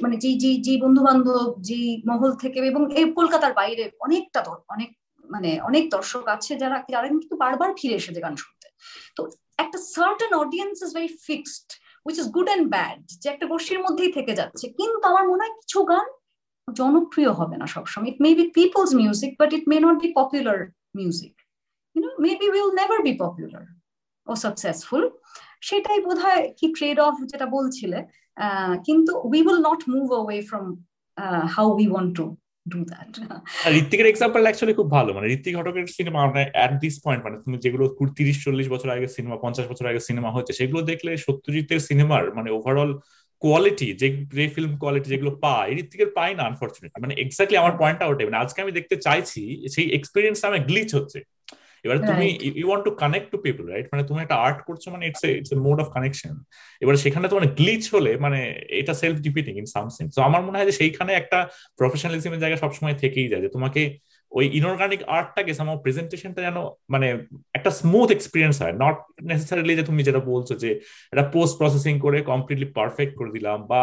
মানে 0.00 0.16
যেই 0.16 0.36
যেই 0.38 0.56
যেই 0.56 0.78
বন্ধু 0.80 1.00
বান্ধব 1.02 1.48
যেই 1.60 1.88
মহল 2.06 2.32
থেকে 2.34 2.58
এবং 2.64 2.82
এই 2.94 3.04
কলকাতার 3.12 3.52
বাইরে 3.52 3.84
অনেকটা 4.00 4.40
অনেক 4.68 4.90
মানে 5.30 5.50
অনেক 5.60 5.84
দর্শক 5.90 6.24
আছে 6.28 6.52
যারা 6.56 6.76
যারা 6.90 7.06
কিন্তু 7.08 7.36
বারবার 7.36 7.70
ফিরে 7.76 7.94
এসেছে 7.94 8.20
গান 8.20 8.36
শুনতে। 8.36 8.66
তো 9.16 9.22
একটা 9.58 9.78
certain 9.94 10.32
audience 10.34 10.76
is 10.82 10.90
very 10.94 11.10
fixed 11.26 11.68
which 12.06 12.16
is 12.22 12.28
good 12.36 12.48
and 12.50 12.66
bad 12.74 12.98
যে 13.22 13.26
একটা 13.32 13.46
গোষ্ঠীর 13.52 13.80
মধ্যেই 13.84 14.12
থেকে 14.16 14.32
যাচ্ছে। 14.40 14.66
কিন্তু 14.78 15.04
আমার 15.10 15.24
মনে 15.30 15.42
হয় 15.44 15.54
কিছু 15.60 15.78
গান 15.92 16.06
জনপ্রিয় 16.68 17.30
হবে 17.40 17.56
না 17.60 17.66
সবসময়। 17.74 18.08
It 18.12 18.18
may 18.24 18.30
be 18.38 18.44
people's 18.58 18.90
music 19.00 19.32
but 19.40 19.50
it 19.56 19.64
may 19.70 19.76
not 19.86 19.96
be 20.04 20.08
popular 20.18 20.58
music 20.98 21.34
you know 21.94 22.10
maybe 22.24 22.46
will 22.54 22.70
never 22.80 23.00
be 23.06 23.12
popular 23.22 23.64
O 24.30 24.32
successful 24.44 25.02
সেটাই 25.68 25.98
বোধ 26.06 26.18
হয় 26.26 26.42
কি 26.58 26.66
ট্রেড 26.76 26.98
অফ 27.06 27.14
যেটা 27.30 27.46
বলছিলে। 27.56 27.98
কিন্তু 28.86 29.12
we 29.28 29.40
will 29.46 29.60
not 29.68 29.80
move 29.92 30.06
away 30.14 30.38
from 30.48 30.66
how 31.54 31.66
we 31.78 31.86
want 31.92 32.12
to 32.18 32.26
do 32.66 32.78
that 32.90 33.12
ঋত্বিকের 33.80 34.08
example 34.10 34.40
actually 34.46 34.74
খুব 34.78 34.88
ভালো 34.96 35.10
মানে 35.16 35.26
ঋত্বিক 35.36 35.54
ঘটকের 35.58 35.86
সিনেমা 35.98 36.20
মানে 36.30 36.42
অ্যাট 36.56 36.72
দিস 36.82 36.94
পয়েন্ট 37.04 37.22
মানে 37.26 37.36
তুমি 37.44 37.56
যেগুলো 37.64 37.84
তিরিশ, 38.18 38.36
চল্লিশ 38.44 38.66
বছর 38.74 38.88
আগে 38.96 39.06
সিনেমা 39.16 39.36
পঞ্চাশ 39.44 39.66
বছর 39.72 39.86
আগে 39.90 40.00
সিনেমা 40.08 40.30
হচ্ছে, 40.36 40.52
সেগুলো 40.60 40.80
দেখলে 40.90 41.10
সত্যজিতের 41.26 41.80
সিনেমার 41.88 42.24
মানে 42.38 42.48
ওভারঅল 42.56 42.90
কোয়ালিটি 43.42 43.88
যে 44.00 44.08
গ্রে 44.32 44.44
ফিল্ম 44.54 44.72
কোয়ালিটি 44.82 45.08
যেগুলো 45.12 45.30
পাই 45.44 45.68
ঋত্বিকের 45.80 46.10
পাই 46.18 46.30
না 46.38 46.42
আনফর্চুনেটলি 46.50 46.98
মানে 47.04 47.14
এক্স্যাক্টলি 47.24 47.56
আমার 47.62 47.74
পয়েন্টটা 47.80 48.04
ওটাই 48.10 48.26
মানে 48.28 48.42
আজকে 48.44 48.58
আমি 48.64 48.72
দেখতে 48.78 48.96
চাইছি, 49.06 49.42
সেই 49.74 49.86
এক্সপিরিয়েন্স 49.98 50.38
আমার 50.48 50.60
গ্লিচ 50.70 50.90
হচ্ছে। 50.98 51.18
এবার 51.84 51.98
তুমি 52.10 52.26
you 52.60 52.66
want 52.68 52.84
to 52.84 52.92
connect 53.02 53.28
to 53.32 53.38
people 53.46 53.64
right 53.72 53.86
মানে 53.92 54.02
তুমি 54.08 54.18
একটা 54.22 54.36
আর্ট 54.46 54.58
করছ 54.68 54.82
মানে 54.88 55.04
it's 55.06 55.22
it's 55.38 55.50
a 55.52 55.58
mode 55.66 55.78
of 55.80 55.88
connection 55.96 56.34
এবার 56.82 56.94
সেখানে 56.96 57.26
তোমার 57.28 57.44
গ্লিচ 57.58 57.84
হলে 57.94 58.12
মানে 58.16 58.40
এটা 58.80 58.92
সেলফ 59.02 59.16
ডিপিটিং 59.20 59.52
ইন 59.58 59.66
সামথিং 59.66 60.04
তো 60.14 60.20
আমার 60.22 60.40
মনে 60.46 60.56
হয় 60.58 60.68
যে 60.70 60.74
সেইখানে 60.80 61.12
একটা 61.14 61.38
প্রফেশনালিজমের 61.78 62.40
জায়গা 62.40 62.56
সবসময় 62.56 62.96
থেকেই 63.02 63.28
যায় 63.28 63.42
যে 63.42 63.50
তোমাকে 63.56 63.82
ওই 64.36 64.44
ইনঅর্গানিক 64.58 65.00
আর্টটাকে 65.16 65.52
সামাও 65.54 65.82
প্রেজেন্টেশনটা 65.84 66.40
যেন 66.42 66.58
মানে 66.94 67.08
একটা 67.54 67.70
স্মুথ 67.80 68.08
এক্সপিরিয়েন্স 68.10 68.56
হয় 68.62 68.74
নট 68.84 68.96
নেসেসারিলি 69.22 69.72
যে 69.76 69.82
তুমি 69.82 70.00
যেটা 70.02 70.20
বলছো 70.32 70.54
যে 70.54 70.70
এটা 71.12 71.24
পোস্ট 71.34 71.54
প্রসেসিং 71.58 71.94
করে 72.04 72.18
কমপ্লিটলি 72.22 72.68
পারফেক্ট 72.78 73.12
করে 73.16 73.30
দিলাম 73.32 73.58
বা 73.66 73.80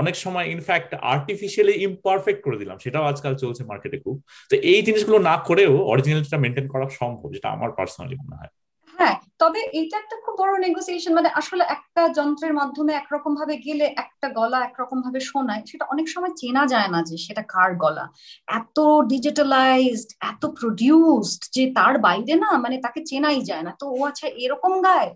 অনেক 0.00 0.14
সময় 0.16 0.46
ইনফ্যাক্ট 0.46 0.90
আর্টিফিশিয়ালি 1.14 1.74
ইমপারফেক্ট 1.88 2.40
করে 2.44 2.56
দিলাম, 2.58 2.76
সেটাও 2.78 3.04
আজকাল 3.04 3.32
চলছে 3.34 3.62
মার্কেটে 3.64 3.98
খুব। 3.98 4.16
তো 4.50 4.54
এই 4.72 4.80
জিনিসগুলো 4.82 5.18
না 5.18 5.34
করেও 5.48 5.72
অরিজিনালটা 5.92 6.38
মেনটেন 6.38 6.66
করা 6.68 6.86
সম্ভব, 7.00 7.28
যেটা 7.32 7.48
আমার 7.48 7.70
পার্সোনালি 7.78 8.16
মনে 8.16 8.36
হয়। 8.36 8.52
হ্যাঁ 9.00 9.16
তবে 9.42 9.60
এটা 9.80 9.96
একটা 9.98 10.16
খুব 10.24 10.34
বড় 10.40 10.52
নেগোসিয়েশন 10.58 11.12
মানে 11.18 11.30
আসলে 11.40 11.64
একটা 11.76 12.02
যন্ত্রের 12.18 12.54
মাধ্যমে 12.54 12.92
একরকম 12.94 13.32
ভাবে 13.34 13.54
গেলে 13.66 13.86
একটা 14.04 14.26
গলা 14.38 14.58
একরকম 14.62 14.98
ভাবে 15.02 15.20
শোনায়, 15.30 15.62
সেটা 15.70 15.84
অনেক 15.92 16.06
সময় 16.14 16.32
চেনা 16.40 16.62
যায় 16.66 16.90
না 16.94 17.00
যে 17.08 17.16
সেটা 17.26 17.42
কার 17.54 17.70
গলা। 17.76 18.04
এত 18.50 18.78
ডিজিটালাইজড 19.12 20.10
এত 20.30 20.42
প্রডিউসড 20.60 21.42
যে 21.56 21.62
তার 21.78 21.94
বাইরে 22.06 22.34
না 22.44 22.50
মানে 22.64 22.76
তাকে 22.86 23.00
চেনাই 23.10 23.38
যায় 23.50 23.64
না। 23.66 23.72
তো 23.80 23.84
ও 23.94 23.98
আচ্ছা 24.10 24.26
এরকম 24.44 24.72
গায়। 24.86 25.10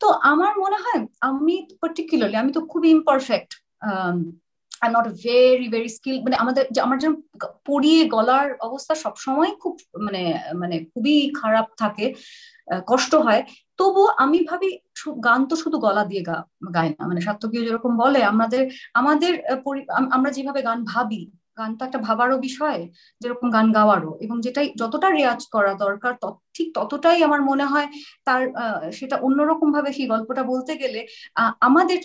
তো 0.00 0.06
আমার 0.30 0.52
মনে 0.62 0.78
হয় 0.84 1.00
আমি 1.28 1.54
পার্টিকুলারলি 1.82 2.36
আমি 2.42 2.52
তো 2.52 2.60
খুবই 2.72 2.88
imperfect 2.96 3.50
I 4.82 4.88
not 4.96 5.06
very 5.24 5.66
very 5.74 5.90
skill 5.96 6.16
মানে 6.24 6.36
আমাদের 6.44 6.64
আমার 6.86 6.98
যেমন 7.02 7.16
পড়িয়ে 7.68 8.00
গলার 8.14 8.48
অবস্থা 8.68 8.94
সবসময় 9.04 9.50
খুব 9.62 9.74
মানে 10.06 10.22
মানে 10.62 10.76
খুবই 10.90 11.16
খারাপ 11.40 11.66
থাকে 11.82 12.06
কষ্ট 12.90 13.12
হয় 13.26 13.42
তবু 13.78 14.02
আমি 14.24 14.38
ভাবি 14.50 14.70
গান 15.26 15.40
তো 15.50 15.54
শুধু 15.62 15.76
গলা 15.86 16.02
দিয়ে 16.10 16.22
গায় 16.76 16.90
না 16.96 17.02
মানে 17.10 17.20
সার্থকীয় 17.26 17.62
যেরকম 17.66 17.92
বলে, 18.02 18.20
আমাদের 18.32 18.62
আমাদের 19.00 19.32
আমরা 20.16 20.30
যেভাবে 20.36 20.60
গান 20.68 20.78
ভাবি, 20.92 21.22
গান 21.58 21.70
তো 21.78 21.82
একটা 21.88 22.00
ভাবারও 22.06 22.36
বিষয়, 22.48 22.80
যেরকম 23.20 23.46
গান 23.56 23.66
গাওয়ারও, 23.76 24.12
এবং 24.24 24.36
যেটাই, 24.46 24.68
যতটা 24.80 25.08
রেয়াজ 25.10 25.40
করা 25.54 25.72
দরকার 25.84 26.12
ঠিক 26.56 26.68
ততটাই 26.76 27.18
আমার 27.28 27.40
মনে 27.50 27.64
হয় 27.72 27.88
তার 28.26 28.42
সেটা 28.98 29.16
অন্যরকম 29.26 29.68
ভাবে 29.76 29.90
সেই 29.96 30.06
গল্পটা 30.12 30.42
বলতে 30.52 30.72
গেলে 30.82 31.00
আমাদের 31.68 31.98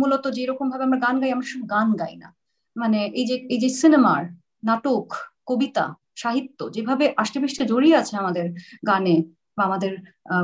মূলত 0.00 0.24
যেরকম 0.36 0.66
ভাবে 0.70 0.84
আমরা 0.84 1.00
গান 1.06 1.16
গাই 1.20 1.30
আমরা 1.30 1.46
শুধু 1.52 1.66
গান 1.74 1.88
গাই 2.00 2.14
না। 2.22 2.28
মানে 2.76 3.00
এই 3.20 3.26
যে 3.30 3.36
এই 3.54 3.58
যে 3.62 3.68
সিনেমার 3.80 4.22
নাটক 4.68 5.06
কবিতা 5.48 5.84
সাহিত্য 6.22 6.58
যেভাবে 6.74 7.04
আষ্টে 7.16 7.64
জড়িয়ে 7.72 7.96
আছে 7.96 8.14
আমাদের 8.22 8.46
গানে 8.90 9.16
বা 9.56 9.62
আমাদের 9.64 9.92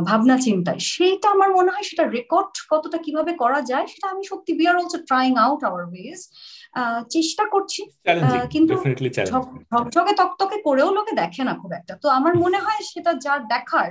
ভাবনা 0.08 0.36
চিন্তায় 0.38 0.80
সেইটা 0.92 1.26
আমার 1.30 1.50
মনে 1.58 1.70
হয় 1.74 1.86
সেটা 1.90 2.04
রেকর্ড 2.16 2.54
কতটা 2.72 2.98
কীভাবে 3.04 3.32
করা 3.32 3.60
যায় 3.70 3.86
সেটা 3.86 4.06
আমি 4.12 4.22
সত্যি 4.30 4.52
we 4.58 4.64
are 4.70 4.76
also 4.80 4.98
trying 5.08 5.32
out 5.44 5.60
our 5.68 5.82
ways 5.90 6.20
চেষ্টা 7.14 7.44
করছি। 7.54 7.82
কিন্তু 8.54 8.74
ঝকঝকে 9.30 10.12
তকতকে 10.20 10.56
করেও 10.66 10.90
লোকে 10.96 11.12
দেখে 11.22 11.42
না 11.48 11.54
খুব 11.60 11.70
একটা। 11.72 11.94
তো 12.02 12.06
আমার 12.08 12.34
মনে 12.44 12.58
হয় 12.64 12.80
সেটা 12.92 13.12
যা 13.24 13.34
দেখার 13.54 13.90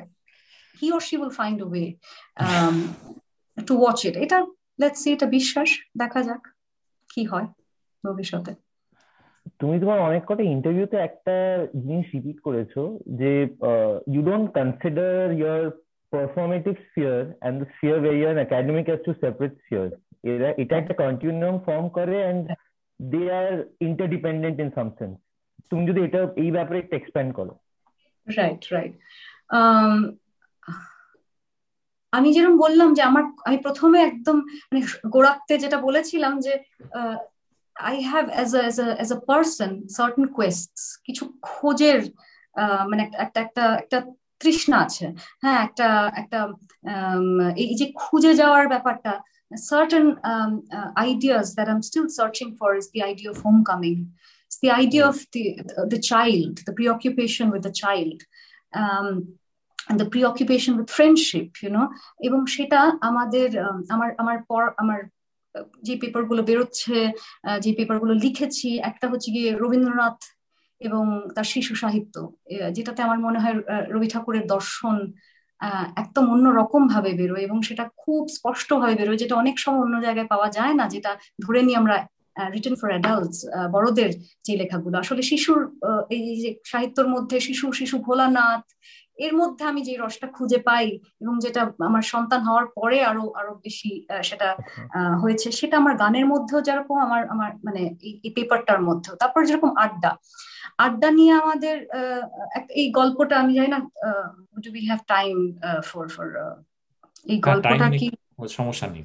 he 0.81 0.87
or 0.95 1.01
she 1.07 1.15
will 1.17 1.33
find 1.39 1.59
way 1.69 1.85
to 3.67 3.73
watch 3.81 3.99
it 4.07 4.15
এটা 4.25 4.37
লেটস 4.81 4.99
সি 5.03 5.09
এটা 5.15 5.27
বিশ্বাস 5.37 5.69
দেখা 6.01 6.21
যাক 6.27 6.43
কি 7.13 7.21
হয় 7.31 7.47
ভবিষ্যতে। 8.03 8.53
তুমি 9.59 9.75
তোমার 9.83 9.99
অনেক 10.07 10.23
কটা 10.29 10.43
ইন্টারভিউতে 10.55 10.97
একটা 11.07 11.35
জিনিস 11.85 12.05
রিপিট 12.15 12.37
করেছ 12.47 12.73
যে 13.19 13.31
you 14.13 14.21
don't 14.29 14.47
consider 14.57 15.15
your 15.39 15.61
performative 16.13 16.73
sphere 16.87 17.19
and 17.31 17.55
the 17.59 17.67
sphere 17.73 17.97
way 18.01 18.13
your 18.21 18.35
academic 18.45 18.85
as 18.89 18.99
two 19.07 19.11
separate 19.23 19.53
sphere 19.63 19.87
এরা 20.31 20.49
এটা 20.63 20.75
একটা 20.77 20.95
কন্টিনিউম 21.03 21.55
ফর্ম 21.65 21.85
করে 21.97 22.17
and 22.23 22.43
they 22.99 23.21
are 23.39 23.51
interdependent 23.89 24.57
in 24.63 24.69
some 24.77 24.87
sense 24.99 25.15
তুমি 25.69 25.83
যদি 25.89 25.99
এটা 26.07 26.21
এই 26.43 26.49
ব্যাপারে 26.57 26.77
একটু 26.79 26.95
এক্সপ্যান্ড 26.97 27.31
করো। 27.39 27.53
রাইট 28.27 28.61
রাইট 28.75 28.93
আমি 32.11 32.33
যেরকম 32.33 32.57
বললাম 32.57 32.93
যে 32.93 33.01
আমার 33.01 33.23
আমি 33.45 33.57
প্রথমে 33.57 33.97
একদম 34.03 34.37
মানে 34.71 34.81
গোড়াতে 35.09 35.57
যেটা 35.57 35.77
বলেছিলাম 35.77 36.39
যে 36.39 36.53
I 37.75 38.01
have 38.01 38.25
as 38.29 38.51
as 39.03 39.11
a 39.11 39.19
person 39.27 39.87
certain 39.87 40.25
quest 40.25 40.71
কিছু 41.05 41.23
খোঁজের 41.41 41.99
মানে 42.89 43.01
একটা 43.17 43.39
একটা 43.41 43.63
একটা 43.75 44.01
তৃষ্ণা 44.39 44.77
আছে। 44.77 45.05
হ্যাঁ 45.41 45.59
একটা 45.63 46.11
একটা 46.15 46.39
এই 47.57 47.75
যে 47.75 47.85
খুঁজে 47.95 48.33
যাওয়ার 48.35 48.67
ব্যাপারটা 48.67 49.13
certain 49.69 50.05
ideas 50.95 51.47
that 51.55 51.67
I 51.67 51.75
am 51.75 51.81
still 51.81 52.07
searching 52.07 52.47
for 52.59 52.69
is 52.77 52.85
the 52.93 52.99
idea 53.01 53.29
of 53.31 53.37
home 53.45 53.63
coming 53.63 53.95
the 54.61 54.69
idea 54.69 55.07
of 55.07 55.17
the 55.33 55.43
the 55.89 55.99
child 56.01 56.53
the 56.65 56.73
preoccupation 56.73 57.45
with 57.51 57.61
the 57.61 57.73
child 57.73 58.19
the 59.99 60.05
preoccupation 60.13 60.73
with 60.79 60.89
friendship 60.97 61.47
you know 61.63 61.83
এবং 62.27 62.39
সেটা 62.55 62.79
আমাদের 63.09 63.49
আমার 63.93 64.09
আমার 64.21 64.37
পর, 64.49 64.63
আমার 64.81 64.99
যে 65.87 65.93
পেপারগুলো 66.01 66.41
বেরোচ্ছে 66.49 66.97
যে 67.63 67.71
পেপারগুলো 67.77 68.13
লিখেছি, 68.25 68.69
একটা 68.89 69.05
হচ্ছে 69.11 69.29
গিয়ে 69.35 69.49
রবীন্দ্রনাথ 69.63 70.19
এবং 70.81 71.03
তার 71.35 71.47
শিশু 71.53 71.73
সাহিত্য 71.83 72.15
যেটাতে 72.75 72.99
আমার 73.07 73.19
মনে 73.25 73.39
হয় 73.43 73.55
রবি 73.95 74.07
ঠাকুরের 74.13 74.45
দর্শন 74.53 74.97
একদম 76.03 76.25
অন্য 76.33 76.45
রকম 76.61 76.81
ভাবে 76.93 77.11
বেরোয় 77.19 77.43
এবং 77.47 77.57
সেটা 77.67 77.85
খুব 78.03 78.21
স্পষ্ট 78.37 78.69
ভাবে 78.81 78.95
বেরোয়, 78.99 79.19
যেটা 79.23 79.35
অনেক 79.41 79.55
সময় 79.63 79.83
অন্য 79.85 79.95
জায়গায় 80.05 80.29
পাওয়া 80.33 80.49
যায় 80.57 80.75
না, 80.79 80.85
যেটা 80.93 81.11
ধরে 81.45 81.61
নিই 81.67 81.75
আমরা 81.81 81.95
রিটেন 82.55 82.75
ফর 82.79 82.89
অ্যাডাল্টস 82.93 83.37
বড়দের 83.73 84.11
যে 84.45 84.53
লেখাগুলো। 84.61 84.95
আসলে 85.03 85.21
শিশুর 85.31 85.59
এই 86.15 86.23
যে 86.43 86.49
সাহিত্যর 86.71 87.07
মধ্যে 87.13 87.37
শিশু 87.47 87.65
শিশু 87.79 87.95
ভোলানাথ 88.07 88.65
এর 89.21 89.33
মধ্যে 89.35 89.63
আমি 89.65 89.81
যে 89.87 89.93
রসটা 89.95 90.27
খুঁজে 90.27 90.59
পাই 90.59 90.85
এবং 91.21 91.35
যেটা 91.39 91.61
আমার 91.79 92.03
সন্তান 92.13 92.41
হওয়ার 92.41 92.67
পরে 92.77 92.97
আরও 93.03 93.23
আরও 93.39 93.53
বেশি 93.65 93.91
সেটা 94.23 94.49
আচ্ছা। 94.51 95.01
হয়েছে 95.21 95.47
সেটা 95.51 95.75
আমার 95.77 95.93
গানের 95.97 96.25
মধ্যেও 96.25 96.59
যেরকম 96.61 96.95
আমার 96.99 97.21
আমার 97.29 97.51
মানে 97.63 97.81
এই 98.25 98.31
পেপারটার 98.37 98.81
মধ্যেও। 98.81 99.13
তারপর 99.15 99.41
যেরকম 99.45 99.71
আড্ডা। 99.77 100.11
আড্ডা 100.77 101.09
নিয়ে 101.11 101.33
আমাদের 101.33 101.75
এই 102.81 102.87
গল্পটা 102.91 103.35
আমি 103.39 103.51
জানি 103.53 103.69
না 103.75 103.79
do 104.63 104.69
we 104.73 104.83
have 104.85 105.01
time 105.07 105.35
for 105.89 106.05
for 106.15 106.27
এই 107.25 107.37
গল্পটা 107.39 107.87
কি? 107.99 108.07
সমস্যা 108.49 108.87
নেই। 108.87 109.03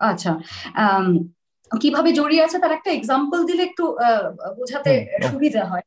আচ্ছা 0.00 0.32
কীভাবে 1.70 2.10
জড়িয়ে 2.12 2.44
আছে 2.44 2.56
তার 2.58 2.72
একটা 2.72 2.90
এক্সাম্পল 2.92 3.40
দিলে 3.44 3.62
একটু 3.62 3.84
বোঝাতে 4.58 4.92
সুবিধা 5.30 5.62
হয় 5.64 5.86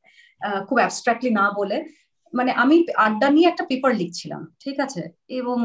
খুব 0.67 0.77
অ্যাবস্ট্রাক্টলি 0.77 1.31
না 1.31 1.45
বলে। 1.51 1.77
মানে 2.33 2.51
আমি 2.53 2.75
আড্ডা 2.97 3.27
নিয়ে 3.29 3.47
একটা 3.49 3.63
পেপার 3.69 3.91
লিখছিলাম 3.95 4.41
ঠিক 4.59 4.77
আছে? 4.79 5.01
এবং 5.39 5.57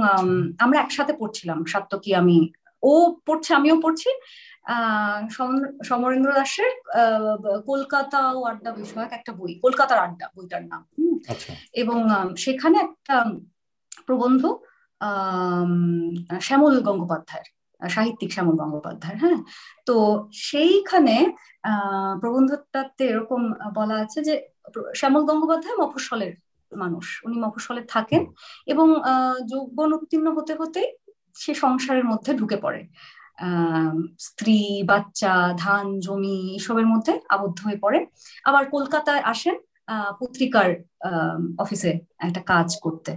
আমরা 0.59 0.79
একসাথে 0.81 1.13
পড়ছিলাম 1.13 1.59
সাত্তকী 1.65 2.11
আমি। 2.15 2.39
ও 2.83 2.93
পড়ছে 3.27 3.51
আমিও 3.55 3.77
পড়ছি। 3.83 4.11
সমরেন্দ্র 5.85 6.31
দাসের 6.35 6.73
কলকাতা 7.67 8.21
ও 8.33 8.41
আড্ডা 8.45 8.71
বিষয়ক 8.73 9.11
একটা 9.13 9.33
বই 9.33 9.53
কলকাতার 9.63 9.99
আড্ডা 9.99 10.27
বইটার 10.37 10.63
নাম 10.67 10.83
আচ্ছা। 11.29 11.53
এবং 11.73 11.99
সেখানে 12.37 12.77
একটা 12.79 13.17
প্রবন্ধ 14.07 14.43
শ্যামল 16.41 16.75
গঙ্গোপাধ্যায়ের 16.81 17.49
সাহিত্যিক 17.83 18.31
শ্যামল 18.33 18.55
গঙ্গোপাধ্যায় 18.57 19.17
হ্যাঁ? 19.17 19.41
তো 19.87 19.95
সেইখানে 20.43 21.17
প্রবন্ধটাতে 22.21 23.05
এরকম 23.05 23.41
বলা 23.75 23.97
আছে 23.97 24.19
যে 24.23 24.35
শ্যামল 24.95 25.23
গঙ্গোপাধ্যায় 25.25 25.77
মফস্বলের 25.81 26.35
মানুষ 26.73 27.25
উনি 27.25 27.37
মফস্বলে 27.41 27.83
থাকেন 27.85 28.23
এবং 28.67 28.89
যৌবন 29.51 29.93
উত্তীর্ণ 29.93 30.29
হতে 30.37 30.55
হতে 30.55 30.81
সে 31.35 31.55
সংসারের 31.55 32.05
মধ্যে 32.05 32.35
ঢুকে 32.35 32.57
পড়ে। 32.57 32.81
স্ত্রী 34.19 34.83
বাচ্চা 34.87 35.53
ধান 35.57 36.01
জমি 36.01 36.57
এসবের 36.57 36.87
মধ্যে 36.87 37.21
আবদ্ধ 37.29 37.59
হয়ে 37.67 37.79
পড়ে। 37.83 38.07
আবার 38.45 38.71
কলকাতায় 38.71 39.21
আসেন 39.21 39.57
পত্রিকার 40.21 40.69
অফিসে 41.59 41.93
একটা 42.19 42.41
কাজ 42.41 42.69
করতে। 42.81 43.13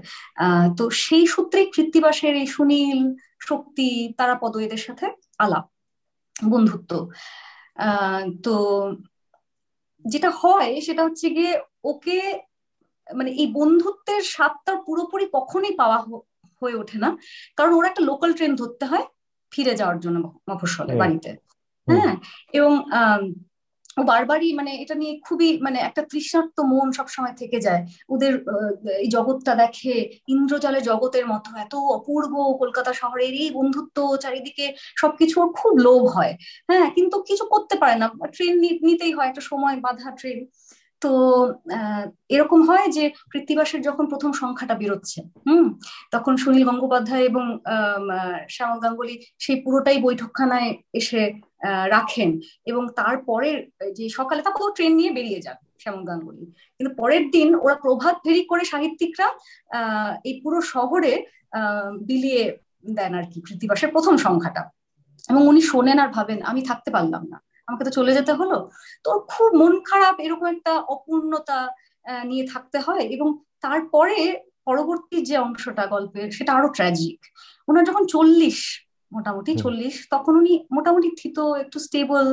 তো 0.77 0.89
সেই 0.89 1.27
সূত্রেই 1.27 1.67
কৃত্তিবাসের 1.71 2.35
এই 2.35 2.47
সুনীল 2.47 3.01
শক্তি 3.49 4.13
তারা 4.17 4.33
এদের 4.61 4.77
সাথে 4.77 5.05
আলাপ 5.39 5.65
বন্ধুত্ব। 6.49 7.09
তো 8.43 8.55
যেটা 10.05 10.29
হয় 10.29 10.81
সেটা 10.81 11.03
হচ্ছে 11.03 11.29
গিয়ে 11.29 11.53
ওকে 11.83 12.19
মানে 13.07 13.31
এই 13.31 13.47
বন্ধুত্বের 13.53 14.21
স্বাদটা 14.23 14.75
পুরোপুরি 14.87 15.25
কখনোই 15.33 15.71
পাওয়া 15.71 15.97
হয়ে 16.61 16.75
ওঠে 16.75 16.97
না। 16.97 17.17
কারণ 17.57 17.73
ওরা 17.73 17.87
একটা 17.87 18.03
লোকাল 18.05 18.33
ট্রেন 18.33 18.55
ধরতে 18.55 18.85
হয় 18.85 19.05
ফিরে 19.51 19.75
যাওয়ার 19.75 19.99
জন্য 19.99 20.23
মফস্বলে 20.49 20.95
বাড়িতে। 20.95 21.29
হ্যাঁ? 21.87 22.15
এবং 22.53 22.73
ও 23.97 24.03
বারবারই 24.03 24.53
মানে 24.53 24.71
এটা 24.75 24.95
নিয়ে 24.95 25.19
খুবই 25.19 25.57
মানে 25.57 25.79
একটা 25.79 26.01
তৃষ্ণার্ত 26.01 26.59
মন 26.61 26.91
সবসময় 26.91 27.35
থেকে 27.37 27.59
যায়। 27.59 27.85
ওদের 28.09 28.33
এই 28.99 29.07
জগৎটা 29.07 29.55
দেখে 29.55 29.93
ইন্দ্রজালে 30.27 30.81
জগতের 30.81 31.25
মতো 31.27 31.49
এত 31.57 31.75
অপূর্ব 31.75 32.33
কলকাতা 32.59 32.93
শহরের 32.93 33.33
এই 33.33 33.49
বন্ধুত্ব 33.51 34.17
চারিদিকে 34.17 34.73
সবকিছু 34.97 35.41
ওর 35.41 35.49
খুব 35.53 35.77
লোভ 35.77 36.01
হয়। 36.07 36.33
হ্যাঁ? 36.69 36.87
কিন্তু 36.91 37.15
কিছু 37.21 37.45
করতে 37.45 37.75
পারে 37.75 37.95
না। 37.95 38.07
ট্রেন 38.27 38.53
নিতেই 38.83 39.13
হয় 39.13 39.27
একটা 39.27 39.41
সময় 39.41 39.75
বাধা 39.79 40.09
ট্রেন 40.11 40.39
তো 41.03 41.11
এরকম 42.35 42.59
হয় 42.69 42.87
যে 42.97 43.03
কৃত্তিবাসের 43.31 43.81
যখন 43.87 44.05
প্রথম 44.11 44.31
সংখ্যাটা 44.41 44.75
বেরোচ্ছে, 44.81 45.19
হুম, 45.47 45.65
তখন 46.11 46.33
সুনীল 46.41 46.63
গঙ্গোপাধ্যায় 46.69 47.25
এবং 47.29 47.45
শ্যামল 48.49 48.79
গাঙ্গুলি 48.83 49.15
সেই 49.43 49.57
পুরোটাই 49.63 49.97
বৈঠকখানায় 50.05 50.71
এসে 50.99 51.21
রাখেন 51.95 52.29
এবং 52.65 52.83
তারপরের 52.99 53.57
যে 53.97 54.05
সকালে 54.17 54.41
তারপর 54.47 54.71
ট্রেন 54.75 54.93
নিয়ে 54.99 55.11
বেরিয়ে 55.17 55.43
যান 55.45 55.57
শ্যামল 55.81 56.03
গাঙ্গুলি। 56.09 56.43
কিন্তু 56.77 56.91
পরের 56.95 57.23
দিন 57.35 57.49
ওরা 57.63 57.75
প্রভাত 57.75 58.15
ফেরি 58.25 58.43
করে 58.51 58.63
সাহিত্যিকরা 58.73 59.27
এই 60.27 60.33
পুরো 60.43 60.59
শহরে 60.73 61.13
বিলিয়ে 62.07 62.43
দেন 62.97 63.13
আর 63.19 63.25
কি 63.31 63.39
কৃত্তিবাসের 63.47 63.89
প্রথম 63.95 64.15
সংখ্যাটা। 64.25 64.63
এবং 65.29 65.41
উনি 65.51 65.61
শোনেন 65.61 65.97
আর 66.03 66.09
ভাবেন, 66.17 66.39
আমি 66.49 66.61
থাকতে 66.69 66.89
পারলাম 66.91 67.23
না। 67.31 67.37
আমাকে 67.71 67.83
তো 67.87 67.91
চলে 67.91 68.11
যেতে 68.13 68.33
হলো। 68.33 68.57
তো 69.03 69.09
খুব 69.31 69.49
মন 69.53 69.73
খারাপ 69.79 70.15
এরকম 70.19 70.45
একটা 70.45 70.73
অপূর্ণতা 70.93 71.59
নিয়ে 72.25 72.45
থাকতে 72.47 72.77
হয় 72.79 73.03
এবং 73.15 73.27
তারপরে 73.61 74.17
পরবর্তী 74.65 75.17
যে 75.21 75.35
অংশটা 75.37 75.83
গল্পের 75.85 76.27
সেটা 76.31 76.51
আরও 76.53 76.69
ট্র্যাজিক 76.69 77.19
ওনার 77.67 77.83
যখন 77.83 78.03
চল্লিশ 78.05 78.59
মোটামুটি 79.11 79.51
চল্লিশ 79.55 79.95
তখন 80.09 80.33
উনি 80.37 80.53
মোটামুটি 80.71 81.09
থিত 81.21 81.37
একটু 81.63 81.77
স্টেবল 81.79 82.25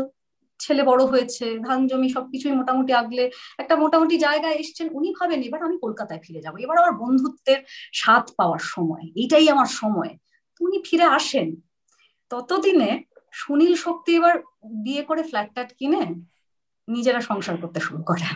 ছেলে 0.61 0.83
বড় 0.83 1.03
হয়েছে 1.05 1.47
ধান 1.59 1.81
জমি 1.87 2.09
সবকিছুই 2.09 2.53
মোটামুটি 2.53 2.93
আগলে 2.93 3.25
একটা 3.59 3.75
মোটামুটি 3.77 4.17
জায়গায় 4.19 4.55
এসছেন। 4.55 4.87
উনি 4.93 5.09
ভাবেন 5.19 5.41
এবার 5.43 5.61
আমি 5.63 5.77
কলকাতায় 5.79 6.21
ফিরে 6.23 6.41
যাব। 6.41 6.55
এবার 6.59 6.77
আমার 6.79 6.93
বন্ধুত্বের 6.93 7.61
স্বাদ 7.93 8.25
পাওয়ার 8.37 8.63
সময়। 8.65 9.05
এইটাই 9.17 9.47
আমার 9.49 9.71
সময়। 9.81 10.13
উনি 10.61 10.79
ফিরে 10.87 11.07
আসেন। 11.19 11.49
ততদিনে 12.31 12.91
সুনীল 13.33 13.75
শক্তি 13.75 14.11
এবার 14.17 14.35
বিয়ে 14.65 15.03
করে 15.03 15.23
ফ্ল্যাট 15.23 15.49
ট্যাট 15.53 15.73
কিনে 15.73 16.03
নিজেরা 16.89 17.21
সংসার 17.21 17.57
করতে 17.57 17.81
শুরু 17.81 18.03
করে। 18.03 18.27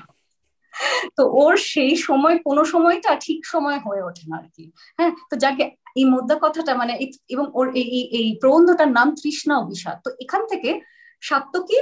তো 1.17 1.23
ওর 1.33 1.57
সেই 1.57 1.97
সময়, 1.97 2.39
কোনো 2.39 2.65
সময়টা 2.65 3.17
ঠিক 3.21 3.47
সময় 3.47 3.79
হয়ে 3.79 4.03
ওঠে 4.03 4.25
না 4.29 4.37
আর 4.37 4.47
কি 4.57 4.73
হ্যাঁ 4.99 5.13
তো 5.31 5.37
যাকে 5.37 5.65
এই 5.97 6.05
মোদ্দা 6.05 6.37
কথাটা 6.41 6.75
মানে 6.75 6.93
এবং 7.29 7.51
ওর 7.55 7.67
এই 7.75 8.09
এই 8.11 8.37
প্রবন্ধটার 8.41 8.91
নাম 8.93 9.15
তৃষ্ণা 9.15 9.59
অভিষাদ 9.59 9.97
তো 10.05 10.11
এখান 10.21 10.47
থেকে 10.49 10.81
সাত্তকী 11.21 11.79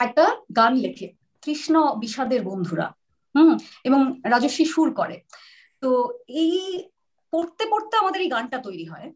একটা 0.00 0.24
গান 0.56 0.76
লেখে, 0.76 1.06
তৃষ্ণা 1.42 1.94
বিষাদের 1.94 2.42
বন্ধুরা। 2.44 2.86
হুম, 3.34 3.58
এবং 3.84 4.20
রাজস্বী 4.24 4.64
সুর 4.64 4.94
করে। 4.94 5.16
তো 5.80 5.88
এই 6.28 6.84
পড়তে 7.32 7.64
পড়তে 7.70 7.96
আমাদের 7.96 8.20
এই 8.20 8.28
গানটা 8.28 8.58
তৈরি 8.58 8.84
হয়। 8.84 9.12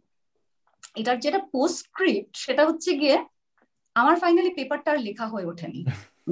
এটার 0.96 1.20
যেটা 1.20 1.38
পোস্টস্ক্রিপ্ট 1.38 2.36
সেটা 2.36 2.66
হচ্ছে 2.66 2.90
গিয়ে 2.96 3.16
আমার 3.96 4.16
ফাইনালি 4.16 4.50
পেপারটা 4.50 4.90
আর 4.90 4.98
লেখা 4.98 5.26
হয়ে 5.26 5.46
ওঠেনি। 5.46 5.80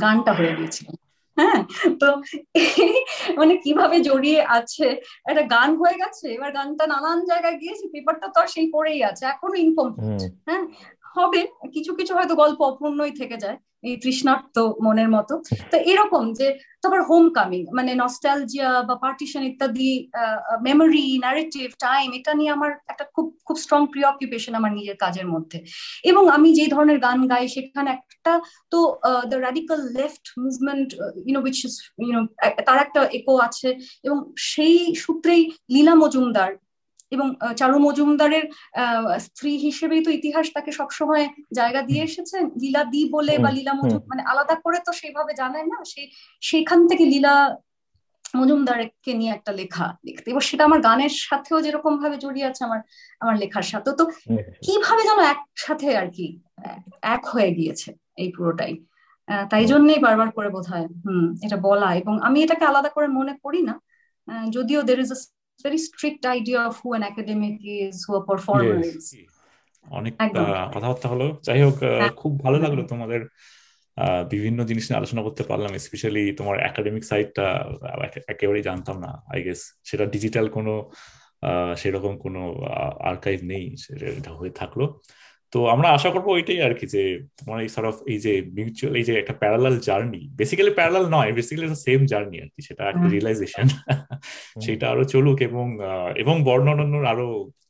গানটা 0.01 0.33
হয়ে 0.33 0.57
গিয়েছিল। 0.57 0.89
হ্যাঁ 1.37 1.61
তো 2.01 2.09
মানে 3.37 3.55
কীভাবে 3.57 4.01
জড়িয়ে 4.01 4.41
আছে? 4.49 4.87
একটা 5.27 5.43
গান 5.47 5.71
হয়ে 5.77 5.97
গেছে 5.97 6.27
এবার 6.29 6.53
গানটা 6.53 6.85
নানান 6.87 7.19
জায়গায় 7.25 7.57
গিয়েছে 7.59 7.85
পেপারটা 7.89 8.27
তো 8.29 8.41
আর 8.41 8.47
সেই 8.47 8.71
পড়েই 8.73 9.01
আছে 9.05 9.27
এখনও 9.27 9.57
ইনকমপ্লিট 9.57 10.21
হ্যাঁ 10.47 10.65
হবে 11.17 11.41
কিছু 11.73 11.91
কিছু 11.95 12.13
হয়তো 12.15 12.35
গল্প 12.35 12.59
অপূর্ণই 12.63 13.11
থেকে 13.11 13.37
যায়। 13.37 13.59
এই 13.83 13.97
তৃষ্ণার্ত 13.97 14.57
মনের 14.85 15.09
মতো। 15.11 15.35
তো 15.71 15.77
এরকম 15.93 16.25
যে 16.33 16.47
তারপর 16.83 17.01
হোম 17.03 17.25
কামিং 17.31 17.63
মানে 17.73 17.91
নস্টালজিয়া 17.95 18.83
বা 18.89 18.95
পার্টিশন 19.05 19.43
ইত্যাদি 19.43 19.91
মেমোরি 20.63 21.07
ন্যারেটিভ 21.19 21.67
টাইম 21.79 22.07
এটা 22.13 22.33
নিয়ে 22.35 22.51
আমার 22.51 22.71
একটা 22.93 23.05
খুব 23.15 23.27
খুব 23.47 23.57
স্ট্রং 23.57 23.81
প্রিঅকুপেশন 23.93 24.53
আমার 24.55 24.73
নিজের 24.73 24.97
কাজের 24.97 25.27
মধ্যে। 25.27 25.59
এবং 26.05 26.23
আমি 26.29 26.49
যে 26.55 26.67
ধরনের 26.67 26.99
গান 26.99 27.19
গাই, 27.27 27.45
সেখানে 27.49 27.91
একটা 27.91 28.33
তো 28.71 28.79
the 29.31 29.37
radical 29.37 29.81
left 29.99 30.25
movement 30.45 30.89
you know 31.27 31.41
which 31.41 31.59
you know 32.07 32.21
তার 32.67 32.79
একটা 32.87 33.01
একো 33.19 33.35
আছে। 33.47 33.69
এবং 34.07 34.19
সেই 34.51 34.77
সূত্রেই 34.95 35.43
লীলা 35.71 35.95
মজুমদার 35.95 36.51
এবং 37.15 37.27
চারু 37.61 37.77
মজুমদারের 37.87 38.45
স্ত্রী 39.27 39.53
হিসেবেই 39.67 40.03
তো 40.07 40.11
ইতিহাস 40.19 40.47
তাকে 40.57 40.71
সবসময় 40.79 41.25
জায়গা 41.59 41.81
দিয়ে 41.89 42.03
এসেছে। 42.09 42.37
লীলা 42.63 42.83
দি 42.93 43.01
বলে 43.17 43.35
বা 43.45 43.51
লীলা 43.57 43.73
মজুম 43.81 44.03
মানে 44.11 44.23
আলাদা 44.33 44.55
করে 44.65 44.79
তো 44.87 44.91
সেইভাবে 45.01 45.33
জানায় 45.43 45.67
না 45.73 45.79
সেই 45.93 46.07
সেখান 46.43 46.79
থেকে 46.91 47.05
লীলা 47.13 47.35
মজুমদারকে 48.39 49.13
নিয়ে 49.21 49.33
একটা 49.37 49.53
লেখা 49.61 49.87
লিখতে। 50.07 50.27
এবার 50.33 50.45
সেটা 50.51 50.63
আমার 50.69 50.81
গানের 50.89 51.13
সাথেও 51.29 51.59
যেরকম 51.67 51.93
ভাবে 52.03 52.17
জড়িয়ে 52.25 52.47
আছে 52.51 52.63
আমার 52.69 52.81
আমার 53.23 53.35
লেখার 53.43 53.67
সাথে 53.73 53.91
তো 54.01 54.05
কীভাবে 54.67 55.03
যেন 55.09 55.21
একসাথে 55.33 55.89
আর 56.01 56.09
কি 56.17 56.27
এক 57.15 57.23
হয়ে 57.33 57.51
গিয়েছে 57.59 57.89
এই 58.23 58.29
পুরোটাই। 58.37 58.73
তাই 59.51 59.65
জন্যই 59.73 60.01
বারবার 60.07 60.29
করে 60.37 60.49
বোধ 60.55 60.67
হয় 60.73 60.87
হম 61.05 61.27
এটা 61.47 61.59
বলা। 61.69 61.89
এবং 62.01 62.15
আমি 62.27 62.39
এটাকে 62.45 62.65
আলাদা 62.71 62.91
করে 62.97 63.09
মনে 63.19 63.35
করি 63.45 63.61
না। 63.69 63.75
যদিও 64.57 64.81
there 64.89 64.99
is 65.05 65.11
very 65.63 65.81
strict 65.89 66.23
idea 66.39 66.61
of 66.61 66.75
who 66.81 66.91
an 66.99 67.03
academic 67.03 67.57
is, 67.81 67.95
who 68.05 68.13
a 68.17 68.25
performer 68.27 68.79
yes. 68.81 68.97
is. 68.97 69.31
অনেক 69.87 70.13
কথাবার্তা 70.75 71.07
হলো 71.13 71.27
যাই 71.47 71.61
হোক 71.65 71.77
হ্যাঁ। 71.99 72.13
খুব 72.21 72.33
ভালো 72.45 72.59
লাগল 72.65 72.81
তোমাদের 72.93 73.21
বিভিন্ন 74.31 74.59
জিনিস 74.65 74.85
নিয়ে 74.87 75.01
আলোচনা 75.01 75.23
করতে 75.27 75.43
পারলাম 75.43 75.71
স্পেশালি 75.87 76.25
তোমার 76.39 76.57
একাডেমিক 76.71 77.05
সাইডটা 77.11 77.47
একেবারেই 78.33 78.65
জানতাম 78.69 78.97
না 79.05 79.11
আই 79.33 79.41
গেস 79.47 79.61
সেটা 79.89 80.05
ডিজিটাল 80.15 80.47
কোনো 80.57 80.73
সেরকম 81.77 82.15
কোনো 82.25 82.41
আর্কাইভ 83.11 83.39
নেই 83.53 83.65
সেটা 83.85 84.31
হয়ে 84.39 84.53
থাকল 84.61 84.81
তো 85.53 85.59
আমরা 85.69 85.89
আশা 85.91 86.09
করব 86.11 86.27
ওইটাই 86.29 86.61
আর 86.61 86.73
কি 86.75 86.87
যে 86.87 87.03
তোমার 87.39 87.59
এই 87.61 87.71
সরফ 87.77 87.97
এই 88.13 88.19
যে 88.19 88.33
মিউচুয়াল 88.57 88.93
এই 88.97 89.05
যে 89.05 89.13
একটা 89.19 89.35
প্যারালাল 89.43 89.77
জার্নি 89.79 90.23
বেসিক্যালি 90.39 90.73
প্যারালাল 90.75 91.05
নয় 91.11 91.31
বেসিক্যালি 91.33 91.69
সেম 91.87 92.01
জার্নি 92.07 92.37
আর 92.41 92.49
কি 92.55 92.61
সেটা 92.63 92.83
একটা 92.85 93.07
রিয়েলাইজেশন 93.07 93.67
সেটা 94.65 94.87
আরও 94.91 95.05
চলুক 95.05 95.39
এবং 95.43 95.67
এবং 96.17 96.35
বর্ণনান্য 96.45 96.95
আরও 97.13 97.29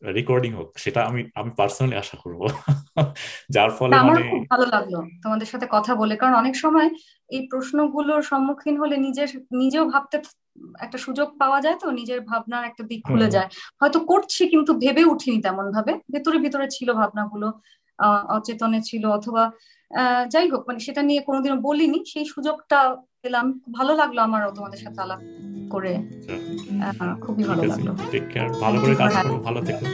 রেকর্ডিং 0.09 0.53
হোক 0.55 0.69
সেটা 0.79 1.01
আমি 1.05 1.21
আমি 1.35 1.51
পার্সোনালি 1.59 1.97
আশা 1.97 2.17
করব। 2.23 2.41
যার 3.51 3.71
ফলে 3.71 3.95
আমার 3.95 4.09
মানে 4.09 4.23
খুব 4.33 4.43
ভালো 4.51 4.67
লাগল 4.67 4.95
তোমাদের 5.23 5.49
সাথে 5.53 5.67
কথা 5.71 5.93
বলে 5.95 6.15
কারণ 6.17 6.35
অনেক 6.35 6.55
সময় 6.55 6.89
এই 7.31 7.41
প্রশ্নগুলোর 7.51 8.23
সম্মুখীন 8.23 8.75
হলে 8.77 8.97
নিজের 8.97 9.29
নিজেও 9.53 9.85
ভাবতে 9.93 10.17
একটা 10.81 10.99
সুযোগ 10.99 11.29
পাওয়া 11.39 11.59
যায় 11.61 11.77
তো 11.83 11.87
নিজের 11.91 12.21
ভাবনার 12.21 12.65
একটা 12.65 12.83
দিক 12.85 13.01
খুলে 13.09 13.29
যায়। 13.31 13.49
হয়তো 13.81 13.99
করছি 14.01 14.43
কিন্তু 14.49 14.73
ভেবে 14.75 15.03
উঠিনি 15.05 15.39
তেমন 15.43 15.67
ভাবে 15.71 15.93
ভেতরে 16.13 16.39
ভিতরে 16.39 16.67
ছিল 16.71 16.89
ভাবনাগুলো 16.93 17.49
অচেতনে 18.29 18.81
ছিল 18.83 19.05
অথবা 19.19 19.43
যাই 20.33 20.47
হোক 20.51 20.63
মানে 20.69 20.79
সেটা 20.79 21.03
নিয়ে 21.03 21.21
কোনোদিনও 21.21 21.59
বলিনি। 21.61 21.99
সেই 22.13 22.25
সুযোগটা 22.25 22.79
পেলাম। 23.23 23.47
ভালো 23.73 23.93
লাগল 23.95 24.19
আমার 24.19 24.43
তোমাদের 24.55 24.81
সাথে 24.85 25.01
আলাপ 25.01 25.21
করে। 25.71 25.93
আচ্ছা। 25.97 26.35
খুবই 27.21 27.45
ভালো 27.45 27.63
লাগল। 27.63 27.89
ভালো 28.65 28.77
করে 28.81 28.95
কাজ 28.95 29.13
করো। 29.25 29.37
ভালো 29.49 29.61
থেকো। 29.61 29.85